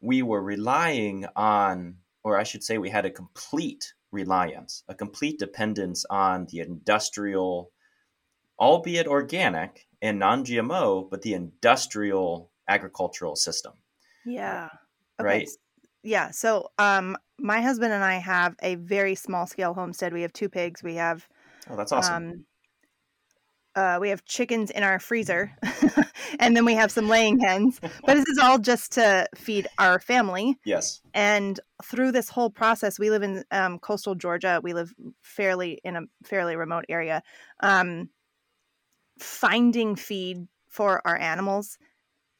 we 0.00 0.22
were 0.22 0.42
relying 0.42 1.26
on, 1.36 1.96
or 2.24 2.38
I 2.38 2.42
should 2.42 2.64
say, 2.64 2.78
we 2.78 2.90
had 2.90 3.06
a 3.06 3.10
complete 3.10 3.94
reliance, 4.10 4.82
a 4.88 4.94
complete 4.94 5.38
dependence 5.38 6.04
on 6.10 6.46
the 6.46 6.60
industrial, 6.60 7.70
albeit 8.58 9.06
organic 9.06 9.86
and 10.02 10.18
non-GMO, 10.18 11.08
but 11.10 11.22
the 11.22 11.34
industrial 11.34 12.50
agricultural 12.68 13.36
system. 13.36 13.74
Yeah. 14.24 14.68
Okay. 15.20 15.26
Right. 15.26 15.48
Yeah. 16.02 16.30
So, 16.30 16.70
um, 16.78 17.16
my 17.38 17.60
husband 17.60 17.92
and 17.92 18.04
I 18.04 18.14
have 18.16 18.56
a 18.62 18.76
very 18.76 19.14
small 19.14 19.46
scale 19.46 19.74
homestead. 19.74 20.12
We 20.12 20.22
have 20.22 20.32
two 20.32 20.48
pigs. 20.48 20.82
We 20.82 20.94
have. 20.94 21.26
Oh, 21.68 21.76
that's 21.76 21.92
awesome. 21.92 22.14
Um, 22.14 22.44
uh, 23.76 23.98
we 24.00 24.08
have 24.08 24.24
chickens 24.24 24.70
in 24.70 24.82
our 24.82 24.98
freezer, 24.98 25.52
and 26.40 26.56
then 26.56 26.64
we 26.64 26.74
have 26.74 26.90
some 26.90 27.08
laying 27.08 27.38
hens. 27.38 27.78
But 27.80 28.14
this 28.14 28.26
is 28.26 28.38
all 28.38 28.58
just 28.58 28.92
to 28.92 29.28
feed 29.34 29.68
our 29.78 30.00
family. 30.00 30.56
Yes. 30.64 31.02
And 31.12 31.60
through 31.84 32.12
this 32.12 32.30
whole 32.30 32.50
process, 32.50 32.98
we 32.98 33.10
live 33.10 33.22
in 33.22 33.44
um, 33.50 33.78
coastal 33.78 34.14
Georgia. 34.14 34.60
We 34.62 34.72
live 34.72 34.94
fairly 35.20 35.80
in 35.84 35.96
a 35.96 36.02
fairly 36.24 36.56
remote 36.56 36.86
area. 36.88 37.22
Um, 37.60 38.08
finding 39.18 39.94
feed 39.96 40.46
for 40.68 41.06
our 41.06 41.16
animals, 41.16 41.78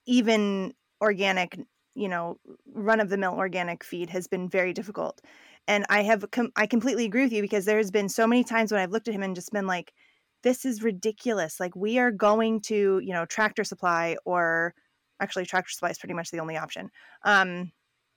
even 0.06 0.72
organic 1.02 1.58
you 1.96 2.08
know 2.08 2.38
run 2.72 3.00
of 3.00 3.08
the 3.08 3.16
mill 3.16 3.34
organic 3.34 3.82
feed 3.82 4.10
has 4.10 4.26
been 4.26 4.48
very 4.48 4.72
difficult. 4.72 5.20
And 5.68 5.84
i 5.88 6.02
have 6.02 6.30
com- 6.30 6.52
i 6.56 6.66
completely 6.66 7.04
agree 7.06 7.24
with 7.24 7.32
you 7.32 7.42
because 7.42 7.64
there's 7.64 7.90
been 7.90 8.08
so 8.08 8.26
many 8.26 8.44
times 8.44 8.70
when 8.70 8.80
i've 8.80 8.92
looked 8.92 9.08
at 9.08 9.14
him 9.14 9.22
and 9.22 9.34
just 9.34 9.52
been 9.52 9.66
like 9.66 9.92
this 10.46 10.64
is 10.64 10.80
ridiculous. 10.80 11.58
Like 11.58 11.74
we 11.74 11.98
are 11.98 12.12
going 12.12 12.60
to 12.62 13.00
you 13.02 13.12
know 13.12 13.24
tractor 13.26 13.64
supply 13.64 14.16
or 14.24 14.74
actually 15.20 15.44
tractor 15.44 15.70
supply 15.70 15.90
is 15.90 15.98
pretty 15.98 16.14
much 16.14 16.30
the 16.30 16.38
only 16.38 16.56
option 16.56 16.90
um 17.24 17.72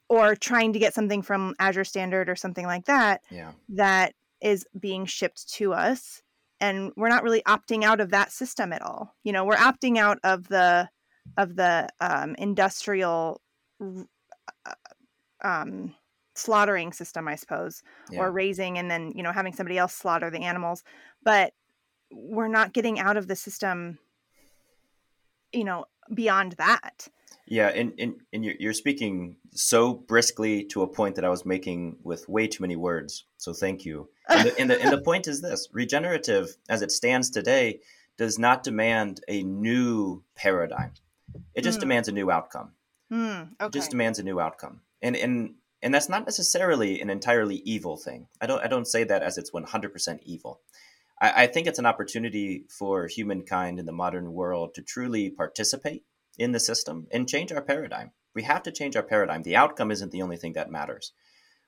or 0.09 0.36
trying 0.36 0.74
to 0.74 0.79
get 0.79 0.93
something 0.93 1.21
from 1.21 1.55
azure 1.59 1.83
standard 1.83 2.29
or 2.29 2.36
something 2.36 2.65
like 2.65 2.86
that 2.86 3.21
yeah. 3.31 3.51
that 3.69 4.13
is 4.41 4.65
being 4.79 5.05
shipped 5.05 5.51
to 5.53 5.74
us 5.74 6.21
and 6.59 6.91
we're 6.98 7.09
not 7.09 7.24
really 7.24 7.41
opting 7.43 7.83
out 7.83 8.01
of 8.01 8.09
that 8.09 8.31
system 8.31 8.74
at 8.74 8.81
all. 8.81 9.15
You 9.24 9.31
know 9.31 9.43
we're 9.43 9.55
opting 9.55 9.98
out 9.98 10.19
of 10.24 10.48
the 10.50 10.88
of 11.36 11.55
the 11.55 11.89
um, 12.00 12.36
industrial 12.36 13.41
um, 15.43 15.95
slaughtering 16.36 16.93
system, 16.93 17.27
I 17.27 17.36
suppose, 17.36 17.83
yeah. 18.12 18.19
or 18.19 18.31
raising 18.31 18.77
and 18.77 18.89
then, 18.89 19.12
you 19.15 19.24
know, 19.24 19.31
having 19.31 19.53
somebody 19.53 19.77
else 19.77 19.93
slaughter 19.93 20.29
the 20.29 20.43
animals. 20.43 20.83
But 21.24 21.53
we're 22.12 22.48
not 22.48 22.74
getting 22.74 23.00
out 23.00 23.17
of 23.17 23.27
the 23.27 23.36
system, 23.36 24.00
you 25.53 25.63
know, 25.63 25.86
beyond 26.13 26.53
that. 26.53 27.07
Yeah, 27.45 27.69
and, 27.69 27.93
and, 27.98 28.15
and 28.31 28.45
you're, 28.45 28.55
you're 28.59 28.74
speaking 28.74 29.38
so 29.51 29.93
briskly 29.93 30.65
to 30.65 30.83
a 30.83 30.88
point 30.88 31.15
that 31.15 31.25
I 31.25 31.29
was 31.29 31.45
making 31.45 31.98
with 32.03 32.29
way 32.29 32.48
too 32.48 32.63
many 32.63 32.75
words. 32.75 33.25
So 33.38 33.53
thank 33.53 33.86
you. 33.86 34.09
And 34.29 34.48
the, 34.48 34.59
and 34.59 34.69
the, 34.69 34.81
and 34.81 34.91
the 34.91 35.01
point 35.01 35.27
is 35.27 35.41
this 35.41 35.67
regenerative, 35.74 36.55
as 36.69 36.83
it 36.83 36.91
stands 36.91 37.31
today, 37.31 37.79
does 38.17 38.38
not 38.38 38.63
demand 38.63 39.21
a 39.27 39.41
new 39.43 40.24
paradigm, 40.36 40.91
it 41.55 41.63
just 41.63 41.77
mm. 41.77 41.81
demands 41.81 42.07
a 42.07 42.12
new 42.12 42.29
outcome. 42.29 42.74
Mm, 43.11 43.53
okay. 43.53 43.65
It 43.65 43.73
just 43.73 43.91
demands 43.91 44.19
a 44.19 44.23
new 44.23 44.39
outcome, 44.39 44.81
and 45.01 45.15
and 45.15 45.55
and 45.81 45.93
that's 45.93 46.09
not 46.09 46.25
necessarily 46.25 47.01
an 47.01 47.09
entirely 47.09 47.57
evil 47.57 47.97
thing. 47.97 48.27
I 48.39 48.45
don't 48.45 48.63
I 48.63 48.67
don't 48.67 48.87
say 48.87 49.03
that 49.03 49.23
as 49.23 49.37
it's 49.37 49.51
one 49.53 49.63
hundred 49.63 49.93
percent 49.93 50.21
evil. 50.25 50.61
I, 51.19 51.43
I 51.43 51.47
think 51.47 51.67
it's 51.67 51.79
an 51.79 51.85
opportunity 51.85 52.65
for 52.69 53.07
humankind 53.07 53.79
in 53.79 53.85
the 53.85 53.91
modern 53.91 54.33
world 54.33 54.75
to 54.75 54.81
truly 54.81 55.29
participate 55.29 56.03
in 56.37 56.51
the 56.51 56.59
system 56.59 57.07
and 57.11 57.27
change 57.27 57.51
our 57.51 57.61
paradigm. 57.61 58.11
We 58.35 58.43
have 58.43 58.63
to 58.63 58.71
change 58.71 58.95
our 58.95 59.03
paradigm. 59.03 59.43
The 59.43 59.55
outcome 59.55 59.91
isn't 59.91 60.11
the 60.11 60.21
only 60.21 60.37
thing 60.37 60.53
that 60.53 60.71
matters, 60.71 61.11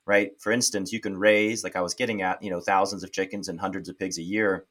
right? 0.06 0.30
For 0.40 0.52
instance, 0.52 0.92
you 0.92 1.00
can 1.00 1.18
raise, 1.18 1.64
like 1.64 1.76
I 1.76 1.82
was 1.82 1.94
getting 1.94 2.22
at, 2.22 2.42
you 2.42 2.50
know, 2.50 2.60
thousands 2.60 3.02
of 3.02 3.12
chickens 3.12 3.48
and 3.48 3.60
hundreds 3.60 3.88
of 3.88 3.98
pigs 3.98 4.16
a 4.16 4.22
year, 4.22 4.64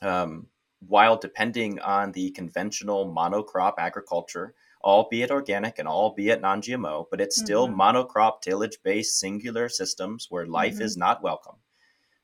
um, 0.00 0.46
while 0.80 1.18
depending 1.18 1.78
on 1.78 2.12
the 2.12 2.30
conventional 2.30 3.06
monocrop 3.14 3.74
agriculture 3.78 4.54
albeit 4.82 5.30
organic 5.30 5.78
and 5.78 5.88
albeit 5.88 6.40
non 6.40 6.62
GMO, 6.62 7.06
but 7.10 7.20
it's 7.20 7.38
still 7.38 7.68
mm-hmm. 7.68 7.80
monocrop 7.80 8.40
tillage 8.42 8.78
based 8.82 9.18
singular 9.18 9.68
systems 9.68 10.26
where 10.30 10.46
life 10.46 10.74
mm-hmm. 10.74 10.82
is 10.82 10.96
not 10.96 11.22
welcome, 11.22 11.56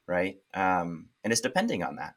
right? 0.07 0.37
Um, 0.55 1.09
and 1.23 1.33
it's 1.33 1.43
depending 1.43 1.83
on 1.83 1.97
that. 1.97 2.15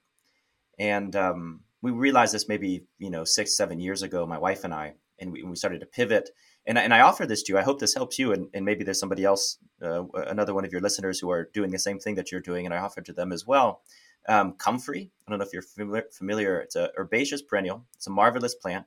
And 0.78 1.16
um, 1.16 1.62
we 1.82 1.92
realized 1.92 2.34
this 2.34 2.48
maybe, 2.48 2.86
you 2.98 3.10
know, 3.10 3.26
six, 3.26 3.56
seven 3.56 3.80
years 3.80 4.02
ago, 4.02 4.26
my 4.26 4.38
wife 4.38 4.64
and 4.64 4.74
I, 4.74 4.94
and 5.20 5.32
we, 5.32 5.44
we 5.44 5.56
started 5.56 5.82
to 5.82 5.86
pivot. 5.86 6.30
And, 6.66 6.78
and 6.78 6.94
I 6.94 7.02
offer 7.02 7.26
this 7.26 7.44
to 7.44 7.54
you. 7.54 7.60
I 7.60 7.64
hope 7.64 7.80
this 7.80 7.96
helps 7.96 8.18
you. 8.18 8.32
And, 8.32 8.48
and 8.54 8.64
maybe 8.64 8.84
there's 8.84 9.00
somebody 9.00 9.26
else, 9.26 9.58
uh, 9.82 10.06
another 10.14 10.54
one 10.54 10.66
of 10.66 10.72
your 10.72 10.82
listeners 10.82 11.20
who 11.20 11.30
are 11.32 11.50
doing 11.54 11.72
the 11.72 11.80
same 11.80 12.00
thing 12.00 12.16
that 12.16 12.32
you're 12.32 12.42
doing. 12.42 12.66
And 12.66 12.74
I 12.74 12.78
offer 12.78 13.02
to 13.02 13.14
them 13.14 13.32
as 13.32 13.46
well. 13.46 13.82
Um, 14.28 14.54
comfrey, 14.54 15.12
I 15.28 15.32
don't 15.32 15.40
know 15.40 15.46
if 15.46 15.54
you're 15.54 16.04
familiar. 16.12 16.60
It's 16.60 16.76
a 16.76 16.92
herbaceous 16.98 17.42
perennial. 17.42 17.86
It's 17.96 18.08
a 18.08 18.12
marvelous 18.12 18.56
plant. 18.56 18.86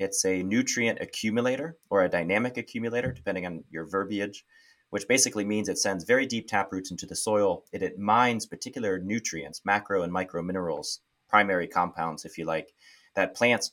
It's 0.00 0.24
a 0.24 0.42
nutrient 0.42 0.98
accumulator 0.98 1.76
or 1.90 2.02
a 2.02 2.08
dynamic 2.08 2.56
accumulator, 2.56 3.12
depending 3.12 3.44
on 3.44 3.64
your 3.70 3.84
verbiage, 3.84 4.46
which 4.88 5.06
basically 5.06 5.44
means 5.44 5.68
it 5.68 5.76
sends 5.76 6.04
very 6.04 6.24
deep 6.24 6.48
tap 6.48 6.72
roots 6.72 6.90
into 6.90 7.04
the 7.04 7.14
soil. 7.14 7.66
It, 7.70 7.82
it 7.82 7.98
mines 7.98 8.46
particular 8.46 8.98
nutrients, 8.98 9.60
macro 9.62 10.02
and 10.02 10.10
micro 10.10 10.42
minerals, 10.42 11.00
primary 11.28 11.68
compounds, 11.68 12.24
if 12.24 12.38
you 12.38 12.46
like, 12.46 12.72
that 13.14 13.36
plants 13.36 13.72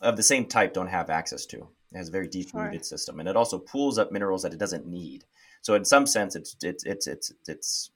of 0.00 0.16
the 0.16 0.22
same 0.22 0.46
type 0.46 0.72
don't 0.72 0.86
have 0.86 1.10
access 1.10 1.44
to. 1.46 1.68
It 1.92 1.98
has 1.98 2.08
a 2.08 2.12
very 2.12 2.26
deep 2.26 2.54
rooted 2.54 2.80
sure. 2.80 2.84
system, 2.84 3.20
and 3.20 3.28
it 3.28 3.36
also 3.36 3.58
pulls 3.58 3.98
up 3.98 4.10
minerals 4.10 4.42
that 4.42 4.54
it 4.54 4.58
doesn't 4.58 4.86
need. 4.86 5.24
So, 5.60 5.74
in 5.74 5.84
some 5.84 6.06
sense, 6.06 6.34
it's 6.34 6.56
it's 6.62 6.86
it's 6.86 7.06
it's 7.06 7.32
it's 7.46 7.90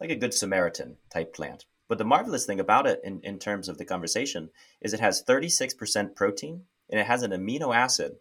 like 0.00 0.10
a 0.10 0.16
good 0.16 0.32
Samaritan 0.32 0.96
type 1.12 1.34
plant. 1.34 1.66
But 1.92 1.98
the 1.98 2.06
marvelous 2.06 2.46
thing 2.46 2.58
about 2.58 2.86
it 2.86 3.02
in, 3.04 3.20
in 3.22 3.38
terms 3.38 3.68
of 3.68 3.76
the 3.76 3.84
conversation 3.84 4.48
is 4.80 4.94
it 4.94 5.00
has 5.00 5.22
36% 5.28 6.16
protein 6.16 6.62
and 6.88 6.98
it 6.98 7.04
has 7.04 7.22
an 7.22 7.32
amino 7.32 7.76
acid 7.76 8.12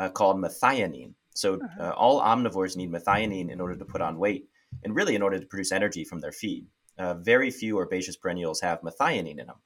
uh, 0.00 0.08
called 0.08 0.38
methionine. 0.38 1.14
So 1.36 1.54
uh-huh. 1.54 1.80
uh, 1.80 1.90
all 1.90 2.20
omnivores 2.20 2.76
need 2.76 2.90
methionine 2.90 3.48
in 3.48 3.60
order 3.60 3.76
to 3.76 3.84
put 3.84 4.00
on 4.00 4.18
weight, 4.18 4.48
and 4.82 4.96
really 4.96 5.14
in 5.14 5.22
order 5.22 5.38
to 5.38 5.46
produce 5.46 5.70
energy 5.70 6.02
from 6.02 6.18
their 6.18 6.32
feed. 6.32 6.66
Uh, 6.98 7.14
very 7.14 7.52
few 7.52 7.78
herbaceous 7.78 8.16
perennials 8.16 8.62
have 8.62 8.80
methionine 8.80 9.38
in 9.38 9.46
them. 9.46 9.60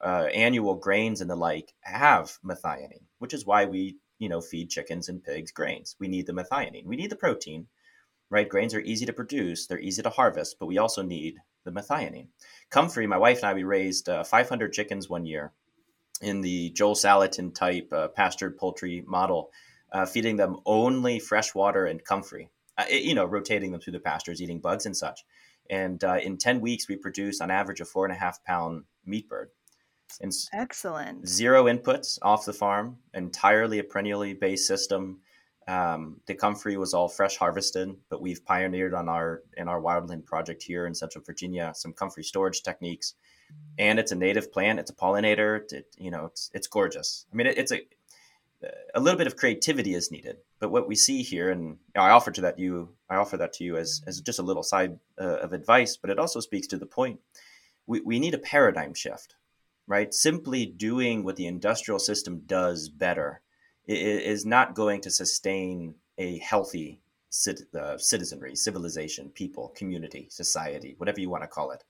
Uh, 0.00 0.28
annual 0.32 0.76
grains 0.76 1.20
and 1.20 1.28
the 1.28 1.34
like 1.34 1.74
have 1.80 2.38
methionine, 2.44 3.02
which 3.18 3.34
is 3.34 3.44
why 3.44 3.64
we 3.64 3.96
you 4.20 4.28
know 4.28 4.40
feed 4.40 4.70
chickens 4.70 5.08
and 5.08 5.24
pigs 5.24 5.50
grains. 5.50 5.96
We 5.98 6.06
need 6.06 6.28
the 6.28 6.34
methionine. 6.34 6.86
We 6.86 6.94
need 6.94 7.10
the 7.10 7.16
protein, 7.16 7.66
right? 8.30 8.48
Grains 8.48 8.74
are 8.74 8.80
easy 8.80 9.06
to 9.06 9.12
produce, 9.12 9.66
they're 9.66 9.80
easy 9.80 10.02
to 10.02 10.10
harvest, 10.10 10.54
but 10.60 10.66
we 10.66 10.78
also 10.78 11.02
need 11.02 11.34
the 11.64 11.70
methionine. 11.70 12.28
Comfrey, 12.70 13.06
my 13.06 13.18
wife 13.18 13.38
and 13.38 13.46
I, 13.46 13.54
we 13.54 13.64
raised 13.64 14.08
uh, 14.08 14.24
500 14.24 14.72
chickens 14.72 15.08
one 15.08 15.26
year 15.26 15.52
in 16.20 16.40
the 16.40 16.70
Joel 16.70 16.94
Salatin 16.94 17.54
type 17.54 17.92
uh, 17.92 18.08
pastured 18.08 18.56
poultry 18.56 19.04
model, 19.06 19.50
uh, 19.92 20.06
feeding 20.06 20.36
them 20.36 20.58
only 20.66 21.18
fresh 21.18 21.54
water 21.54 21.86
and 21.86 22.04
comfrey, 22.04 22.50
uh, 22.76 22.84
you 22.90 23.14
know, 23.14 23.24
rotating 23.24 23.72
them 23.72 23.80
through 23.80 23.92
the 23.92 24.00
pastures, 24.00 24.42
eating 24.42 24.60
bugs 24.60 24.86
and 24.86 24.96
such. 24.96 25.24
And 25.70 26.02
uh, 26.02 26.18
in 26.22 26.38
10 26.38 26.60
weeks, 26.60 26.88
we 26.88 26.96
produced 26.96 27.42
on 27.42 27.50
average 27.50 27.80
a 27.80 27.84
four 27.84 28.06
and 28.06 28.14
a 28.14 28.18
half 28.18 28.42
pound 28.44 28.84
meat 29.04 29.28
bird. 29.28 29.50
And 30.20 30.32
Excellent. 30.52 31.28
Zero 31.28 31.64
inputs 31.64 32.18
off 32.22 32.46
the 32.46 32.52
farm, 32.54 32.96
entirely 33.12 33.78
a 33.78 33.84
perennially 33.84 34.34
based 34.34 34.66
system. 34.66 35.20
Um, 35.68 36.20
the 36.26 36.34
comfrey 36.34 36.78
was 36.78 36.94
all 36.94 37.08
fresh 37.08 37.36
harvested, 37.36 37.94
but 38.08 38.22
we've 38.22 38.44
pioneered 38.44 38.94
on 38.94 39.08
our 39.08 39.42
in 39.54 39.68
our 39.68 39.80
wildland 39.80 40.24
project 40.24 40.62
here 40.62 40.86
in 40.86 40.94
Central 40.94 41.22
Virginia 41.22 41.72
some 41.74 41.92
comfrey 41.92 42.24
storage 42.24 42.62
techniques. 42.62 43.14
And 43.78 43.98
it's 43.98 44.12
a 44.12 44.16
native 44.16 44.50
plant. 44.50 44.78
It's 44.78 44.90
a 44.90 44.94
pollinator. 44.94 45.70
It, 45.72 45.94
you 45.98 46.10
know, 46.10 46.24
it's 46.24 46.50
it's 46.54 46.66
gorgeous. 46.66 47.26
I 47.30 47.36
mean, 47.36 47.46
it, 47.48 47.58
it's 47.58 47.72
a 47.72 47.82
a 48.94 49.00
little 49.00 49.18
bit 49.18 49.26
of 49.26 49.36
creativity 49.36 49.94
is 49.94 50.10
needed. 50.10 50.38
But 50.58 50.70
what 50.70 50.88
we 50.88 50.96
see 50.96 51.22
here, 51.22 51.50
and 51.50 51.76
I 51.94 52.10
offer 52.10 52.30
to 52.32 52.40
that 52.40 52.58
you, 52.58 52.94
I 53.08 53.16
offer 53.16 53.36
that 53.36 53.52
to 53.54 53.64
you 53.64 53.76
as 53.76 54.02
as 54.06 54.22
just 54.22 54.38
a 54.38 54.42
little 54.42 54.62
side 54.62 54.98
uh, 55.20 55.38
of 55.38 55.52
advice, 55.52 55.98
but 55.98 56.10
it 56.10 56.18
also 56.18 56.40
speaks 56.40 56.66
to 56.68 56.78
the 56.78 56.86
point. 56.86 57.20
We 57.86 58.00
we 58.00 58.18
need 58.18 58.34
a 58.34 58.38
paradigm 58.38 58.94
shift, 58.94 59.36
right? 59.86 60.14
Simply 60.14 60.64
doing 60.64 61.24
what 61.24 61.36
the 61.36 61.46
industrial 61.46 61.98
system 61.98 62.42
does 62.46 62.88
better 62.88 63.42
is 63.88 64.44
not 64.44 64.74
going 64.74 65.00
to 65.00 65.10
sustain 65.10 65.94
a 66.18 66.38
healthy 66.38 67.00
uh, 67.78 67.98
citizenry, 67.98 68.54
civilization, 68.54 69.30
people, 69.30 69.68
community, 69.76 70.26
society, 70.30 70.94
whatever 70.98 71.20
you 71.20 71.30
want 71.30 71.42
to 71.42 71.48
call 71.48 71.70
it. 71.70 71.84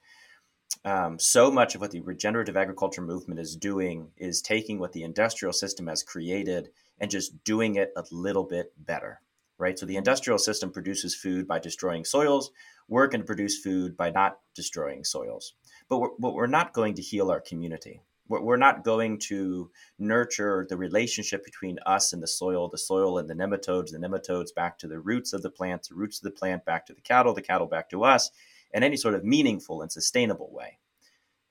Um, 0.85 1.19
so 1.19 1.51
much 1.51 1.75
of 1.75 1.81
what 1.81 1.91
the 1.91 2.01
regenerative 2.01 2.55
agriculture 2.55 3.01
movement 3.01 3.39
is 3.39 3.55
doing 3.55 4.11
is 4.17 4.41
taking 4.41 4.79
what 4.79 4.93
the 4.93 5.03
industrial 5.03 5.53
system 5.53 5.87
has 5.87 6.03
created 6.03 6.69
and 6.99 7.09
just 7.09 7.43
doing 7.43 7.75
it 7.75 7.91
a 7.95 8.03
little 8.11 8.43
bit 8.43 8.73
better, 8.77 9.21
right? 9.57 9.77
So 9.77 9.85
the 9.85 9.97
industrial 9.97 10.39
system 10.39 10.71
produces 10.71 11.15
food 11.15 11.47
by 11.47 11.59
destroying 11.59 12.05
soils. 12.05 12.51
We're 12.87 13.07
going 13.07 13.21
to 13.21 13.25
produce 13.25 13.59
food 13.59 13.97
by 13.97 14.11
not 14.11 14.39
destroying 14.55 15.03
soils. 15.03 15.53
But 15.89 15.97
we're, 15.99 16.09
but 16.19 16.33
we're 16.33 16.47
not 16.47 16.73
going 16.73 16.95
to 16.95 17.01
heal 17.01 17.31
our 17.31 17.41
community 17.41 18.01
we're 18.29 18.57
not 18.57 18.83
going 18.83 19.17
to 19.19 19.71
nurture 19.97 20.65
the 20.69 20.77
relationship 20.77 21.43
between 21.43 21.79
us 21.85 22.13
and 22.13 22.21
the 22.21 22.27
soil, 22.27 22.69
the 22.69 22.77
soil 22.77 23.17
and 23.17 23.29
the 23.29 23.33
nematodes, 23.33 23.91
the 23.91 23.97
nematodes 23.97 24.53
back 24.53 24.77
to 24.79 24.87
the 24.87 24.99
roots 24.99 25.33
of 25.33 25.41
the 25.41 25.49
plant, 25.49 25.87
the 25.89 25.95
roots 25.95 26.19
of 26.19 26.23
the 26.23 26.31
plant 26.31 26.63
back 26.63 26.85
to 26.85 26.93
the 26.93 27.01
cattle, 27.01 27.33
the 27.33 27.41
cattle 27.41 27.67
back 27.67 27.89
to 27.89 28.03
us, 28.03 28.29
in 28.73 28.83
any 28.83 28.95
sort 28.95 29.15
of 29.15 29.23
meaningful 29.23 29.81
and 29.81 29.91
sustainable 29.91 30.51
way. 30.51 30.77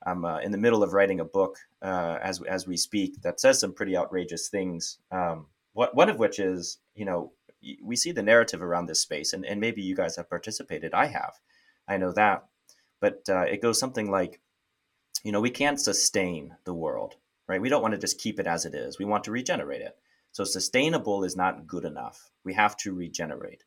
I'm 0.05 0.23
uh, 0.23 0.39
in 0.39 0.51
the 0.51 0.57
middle 0.57 0.81
of 0.81 0.93
writing 0.93 1.19
a 1.19 1.25
book 1.25 1.57
uh, 1.81 2.17
as 2.21 2.41
as 2.43 2.65
we 2.65 2.77
speak 2.77 3.21
that 3.21 3.39
says 3.39 3.59
some 3.59 3.73
pretty 3.73 3.97
outrageous 3.97 4.47
things. 4.47 4.99
Um, 5.11 5.47
what, 5.73 5.93
one 5.95 6.09
of 6.09 6.17
which 6.17 6.39
is, 6.39 6.79
you 6.95 7.05
know, 7.05 7.33
we 7.83 7.95
see 7.95 8.13
the 8.13 8.23
narrative 8.23 8.61
around 8.61 8.85
this 8.85 9.01
space, 9.01 9.33
and, 9.33 9.45
and 9.45 9.59
maybe 9.59 9.81
you 9.81 9.95
guys 9.95 10.15
have 10.15 10.29
participated. 10.29 10.93
I 10.93 11.07
have, 11.07 11.33
I 11.87 11.97
know 11.97 12.13
that, 12.13 12.45
but 13.01 13.21
uh, 13.27 13.41
it 13.41 13.61
goes 13.61 13.77
something 13.77 14.09
like 14.09 14.39
you 15.23 15.31
know, 15.31 15.41
we 15.41 15.49
can't 15.49 15.79
sustain 15.79 16.55
the 16.65 16.73
world, 16.73 17.15
right? 17.47 17.61
We 17.61 17.69
don't 17.69 17.81
want 17.81 17.93
to 17.93 17.99
just 17.99 18.19
keep 18.19 18.39
it 18.39 18.47
as 18.47 18.65
it 18.65 18.73
is. 18.73 18.99
We 18.99 19.05
want 19.05 19.23
to 19.25 19.31
regenerate 19.31 19.81
it. 19.81 19.95
So 20.31 20.43
sustainable 20.43 21.23
is 21.23 21.35
not 21.35 21.67
good 21.67 21.85
enough. 21.85 22.29
We 22.43 22.53
have 22.53 22.77
to 22.77 22.93
regenerate. 22.93 23.63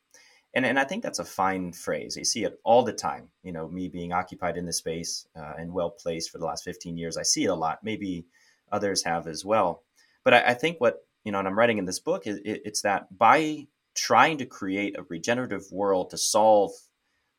And, 0.54 0.66
and 0.66 0.78
I 0.78 0.84
think 0.84 1.02
that's 1.02 1.18
a 1.18 1.24
fine 1.24 1.72
phrase. 1.72 2.16
You 2.16 2.24
see 2.24 2.44
it 2.44 2.60
all 2.64 2.82
the 2.82 2.92
time. 2.92 3.30
You 3.42 3.52
know, 3.52 3.68
me 3.68 3.88
being 3.88 4.12
occupied 4.12 4.56
in 4.56 4.66
this 4.66 4.78
space 4.78 5.26
uh, 5.36 5.54
and 5.58 5.72
well 5.72 5.90
placed 5.90 6.30
for 6.30 6.38
the 6.38 6.44
last 6.44 6.64
15 6.64 6.96
years, 6.96 7.16
I 7.16 7.22
see 7.22 7.44
it 7.44 7.48
a 7.48 7.54
lot. 7.54 7.78
Maybe 7.82 8.26
others 8.70 9.04
have 9.04 9.26
as 9.26 9.44
well. 9.44 9.82
But 10.24 10.34
I, 10.34 10.42
I 10.48 10.54
think 10.54 10.80
what, 10.80 10.98
you 11.24 11.32
know, 11.32 11.38
and 11.38 11.48
I'm 11.48 11.58
writing 11.58 11.78
in 11.78 11.86
this 11.86 12.00
book, 12.00 12.26
is 12.26 12.38
it, 12.38 12.62
it's 12.64 12.82
that 12.82 13.16
by 13.16 13.66
trying 13.94 14.38
to 14.38 14.46
create 14.46 14.98
a 14.98 15.04
regenerative 15.08 15.64
world 15.70 16.10
to 16.10 16.18
solve 16.18 16.72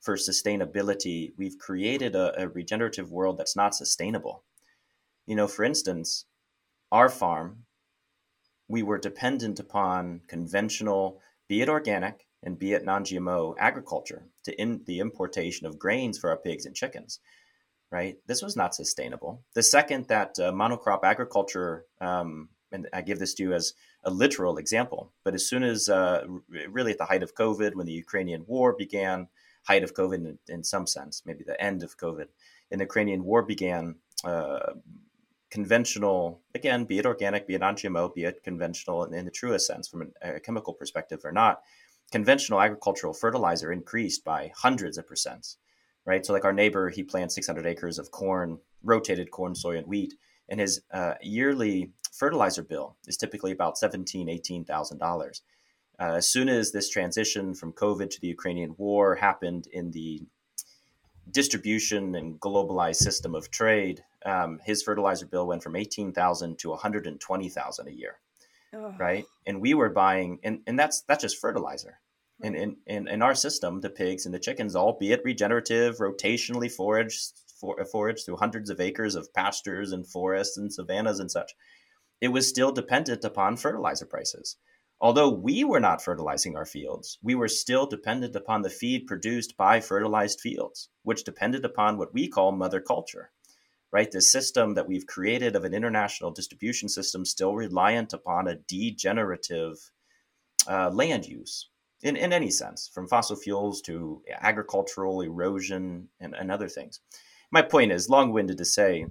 for 0.04 0.18
sustainability, 0.18 1.32
we've 1.38 1.58
created 1.58 2.14
a, 2.14 2.44
a 2.44 2.50
regenerative 2.50 3.10
world 3.10 3.38
that's 3.38 3.56
not 3.56 3.74
sustainable. 3.74 4.44
You 5.26 5.36
know, 5.38 5.48
for 5.48 5.64
instance, 5.64 6.26
our 6.92 7.08
farm, 7.08 7.64
we 8.68 8.84
were 8.84 8.98
dependent 8.98 9.60
upon 9.60 10.22
conventional, 10.28 11.22
be 11.48 11.62
it 11.62 11.70
organic 11.70 12.28
and 12.44 12.60
be 12.60 12.74
it 12.74 12.84
non 12.84 13.06
GMO 13.06 13.56
agriculture 13.58 14.28
to 14.44 14.62
in 14.62 14.82
the 14.86 15.00
importation 15.00 15.66
of 15.66 15.80
grains 15.80 16.20
for 16.20 16.30
our 16.30 16.38
pigs 16.38 16.66
and 16.66 16.76
chickens. 16.76 17.20
Right? 17.90 18.18
This 18.28 18.42
was 18.42 18.58
not 18.58 18.76
sustainable. 18.76 19.44
The 19.54 19.64
second 19.64 20.08
that 20.08 20.38
uh, 20.40 20.52
monocrop 20.52 21.04
agriculture, 21.04 21.86
um, 22.02 22.50
and 22.72 22.90
I 22.92 23.02
give 23.02 23.20
this 23.20 23.36
to 23.36 23.44
you 23.44 23.54
as 23.54 23.74
a 24.04 24.10
literal 24.10 24.58
example, 24.58 25.14
but 25.24 25.36
as 25.36 25.48
soon 25.48 25.64
as 25.64 25.88
uh, 25.88 26.26
really 26.70 26.92
at 26.92 26.98
the 26.98 27.06
height 27.06 27.24
of 27.24 27.36
COVID, 27.36 27.76
when 27.76 27.86
the 27.86 27.94
Ukrainian 27.94 28.44
war 28.48 28.76
began, 28.78 29.28
height 29.64 29.84
of 29.84 29.94
COVID 29.94 30.16
in, 30.16 30.38
in 30.48 30.64
some 30.64 30.88
sense, 30.88 31.24
maybe 31.26 31.44
the 31.44 31.62
end 31.62 31.84
of 31.84 31.98
COVID, 31.98 32.28
and 32.72 32.80
the 32.80 32.86
Ukrainian 32.86 33.24
war 33.24 33.42
began, 33.44 33.96
uh, 34.24 34.74
conventional, 35.54 36.42
again, 36.56 36.84
be 36.84 36.98
it 36.98 37.06
organic, 37.06 37.46
be 37.48 37.54
it 37.54 37.62
non 37.62 37.76
GMO, 37.76 38.12
be 38.14 38.24
it 38.24 38.42
conventional 38.44 39.04
in, 39.04 39.14
in 39.14 39.26
the 39.26 39.32
truest 39.32 39.68
sense 39.68 39.88
from 39.88 40.12
a, 40.24 40.36
a 40.36 40.40
chemical 40.40 40.74
perspective 40.74 41.22
or 41.24 41.32
not, 41.32 41.62
conventional 42.12 42.60
agricultural 42.60 43.14
fertilizer 43.14 43.72
increased 43.72 44.24
by 44.24 44.52
hundreds 44.56 44.98
of 44.98 45.08
percents, 45.08 45.58
right? 46.06 46.26
So, 46.26 46.34
like 46.34 46.44
our 46.44 46.54
neighbor, 46.54 46.90
he 46.90 47.04
plants 47.04 47.36
600 47.36 47.68
acres 47.68 48.00
of 48.00 48.10
corn, 48.10 48.58
rotated 48.84 49.30
corn, 49.30 49.54
soy, 49.54 49.78
and 49.78 49.86
wheat, 49.86 50.16
and 50.50 50.60
his 50.60 50.82
uh, 50.92 51.14
yearly 51.22 51.92
fertilizer 52.12 52.64
bill 52.64 52.98
is 53.08 53.18
typically 53.18 53.52
about 53.52 53.78
seventeen, 53.78 54.30
eighteen 54.30 54.66
thousand 54.66 54.98
dollars. 54.98 55.44
Uh, 56.00 56.16
as 56.16 56.28
soon 56.28 56.50
as 56.50 56.72
this 56.72 56.90
transition 56.90 57.54
from 57.54 57.74
COVID 57.74 58.10
to 58.10 58.22
the 58.22 58.28
Ukrainian 58.28 58.76
war 58.78 59.16
happened 59.16 59.68
in 59.72 59.92
the 59.92 60.24
distribution 61.32 62.16
and 62.16 62.40
globalized 62.40 62.98
system 62.98 63.36
of 63.36 63.52
trade, 63.52 64.04
um, 64.26 64.60
his 64.64 64.82
fertilizer 64.84 65.26
bill 65.26 65.48
went 65.48 65.64
from 65.64 65.76
18,000 65.76 66.58
to 66.60 66.70
120,000 66.70 67.88
a 67.88 67.92
year. 67.92 68.20
Oh. 68.74 68.96
Right. 68.98 69.26
And 69.46 69.62
we 69.62 69.74
were 69.74 69.90
buying, 69.90 70.40
and, 70.44 70.62
and 70.66 70.78
that's, 70.80 71.02
that's 71.02 71.22
just 71.22 71.40
fertilizer. 71.40 72.00
And 72.42 72.56
in, 72.56 72.78
in, 72.88 73.08
in 73.08 73.22
our 73.22 73.36
system, 73.36 73.80
the 73.80 73.90
pigs 73.90 74.26
and 74.26 74.34
the 74.34 74.40
chickens, 74.40 74.76
albeit 74.76 75.24
regenerative, 75.24 75.98
rotationally 75.98 76.72
foraged, 76.72 77.34
for, 77.60 77.84
foraged 77.86 78.26
through 78.26 78.38
hundreds 78.38 78.70
of 78.70 78.82
acres 78.82 79.16
of 79.16 79.34
pastures 79.34 79.92
and 79.92 80.06
forests 80.06 80.58
and 80.58 80.74
savannas 80.74 81.20
and 81.20 81.30
such, 81.30 81.54
it 82.20 82.30
was 82.30 82.48
still 82.48 82.72
dependent 82.72 83.24
upon 83.24 83.56
fertilizer 83.56 84.06
prices. 84.06 84.58
Although 85.04 85.32
we 85.32 85.66
were 85.66 85.82
not 85.82 86.02
fertilizing 86.02 86.56
our 86.56 86.64
fields, 86.64 87.20
we 87.22 87.36
were 87.36 87.50
still 87.50 87.86
dependent 87.86 88.38
upon 88.38 88.62
the 88.62 88.70
feed 88.70 89.06
produced 89.06 89.58
by 89.58 89.82
fertilized 89.82 90.40
fields, 90.40 90.88
which 91.02 91.26
depended 91.26 91.66
upon 91.66 91.98
what 91.98 92.14
we 92.14 92.30
call 92.30 92.54
mother 92.54 92.80
culture, 92.80 93.34
right? 93.92 94.10
This 94.10 94.32
system 94.32 94.76
that 94.76 94.88
we've 94.88 95.06
created 95.06 95.58
of 95.58 95.66
an 95.66 95.74
international 95.74 96.32
distribution 96.32 96.88
system 96.88 97.26
still 97.26 97.54
reliant 97.54 98.14
upon 98.14 98.48
a 98.48 98.56
degenerative 98.56 99.92
uh, 100.70 100.90
land 100.90 101.26
use 101.26 101.68
in, 102.02 102.16
in 102.16 102.32
any 102.32 102.50
sense, 102.50 102.90
from 102.94 103.10
fossil 103.10 103.36
fuels 103.36 103.82
to 103.82 104.22
agricultural 104.40 105.20
erosion 105.20 106.08
and, 106.22 106.34
and 106.34 106.50
other 106.50 106.70
things. 106.70 107.02
My 107.52 107.62
point 107.62 107.92
is 107.92 108.10
long 108.10 108.32
winded 108.32 108.58
to 108.58 108.66
say, 108.66 109.06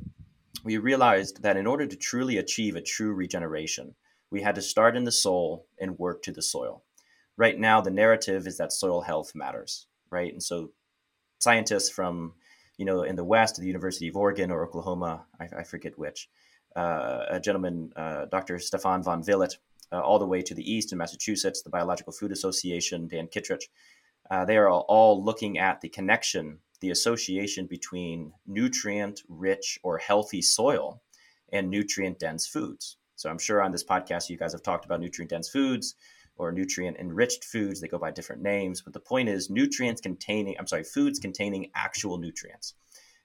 we 0.65 0.79
realized 0.79 1.43
that 1.43 1.59
in 1.59 1.67
order 1.67 1.87
to 1.87 1.97
truly 1.97 2.39
achieve 2.39 2.77
a 2.77 2.81
true 2.81 3.13
regeneration, 3.13 3.95
we 4.33 4.41
had 4.41 4.55
to 4.55 4.63
start 4.63 4.97
in 4.97 5.05
the 5.05 5.13
soul 5.13 5.67
and 5.79 5.99
work 5.99 6.23
to 6.23 6.33
the 6.33 6.41
soil. 6.41 6.83
Right 7.37 7.59
now, 7.59 7.83
the 7.83 7.91
narrative 7.91 8.47
is 8.47 8.57
that 8.57 8.73
soil 8.73 9.03
health 9.03 9.35
matters, 9.35 9.87
right? 10.11 10.33
And 10.33 10.43
so 10.43 10.71
scientists 11.39 11.91
from, 11.91 12.33
you 12.79 12.87
know, 12.87 13.03
in 13.03 13.17
the 13.17 13.25
West, 13.25 13.57
the 13.57 13.67
University 13.67 14.09
of 14.09 14.17
Oregon 14.17 14.51
or 14.51 14.65
Oklahoma, 14.65 15.27
I, 15.39 15.49
I 15.59 15.63
forget 15.65 15.99
which, 15.99 16.31
uh, 16.75 17.27
a 17.29 17.41
gentleman, 17.41 17.93
uh, 17.95 18.25
Dr. 18.25 18.59
Stephan 18.59 19.03
van 19.03 19.23
Vliet, 19.23 19.59
uh, 19.93 20.01
all 20.01 20.19
the 20.19 20.27
way 20.27 20.41
to 20.41 20.55
the 20.55 20.73
east 20.73 20.93
in 20.93 20.99
Massachusetts, 20.99 21.61
the 21.61 21.71
Bionutrient 21.71 22.19
Food 22.19 22.33
Association, 22.33 23.09
Dan 23.09 23.29
Kittredge, 23.29 23.69
uh, 24.31 24.47
they 24.47 24.57
are 24.57 24.71
all 24.71 25.23
looking 25.23 25.59
at 25.59 25.83
the 25.83 25.91
connection, 25.91 26.61
the 26.81 26.91
association 26.91 27.67
between 27.67 28.33
nutrient 28.47 29.21
rich 29.29 29.79
or 29.83 29.99
healthy 29.99 30.41
soil 30.41 31.03
and 31.53 31.69
nutrient 31.69 32.19
dense 32.19 32.47
foods. 32.47 32.97
So 33.23 33.31
I'm 33.31 33.39
sure 33.39 33.63
on 33.63 33.71
this 33.71 33.85
podcast, 33.85 34.29
you 34.29 34.37
guys 34.37 34.51
have 34.51 34.65
talked 34.65 34.85
about 34.85 34.99
nutrient 34.99 35.31
dense 35.31 35.49
foods 35.49 35.95
or 36.37 36.51
nutrient 36.51 36.97
enriched 36.97 37.45
foods. 37.45 37.81
They 37.81 37.87
go 37.87 37.97
by 37.99 38.11
different 38.11 38.43
names, 38.43 38.83
but 38.83 38.95
the 38.95 39.01
point 39.01 39.29
is 39.29 39.49
nutrients 39.49 40.01
containing, 40.01 40.57
I'm 40.59 40.67
sorry, 40.67 40.83
foods 40.83 41.21
containing 41.21 41.71
actual 41.77 42.19
nutrients. 42.19 42.75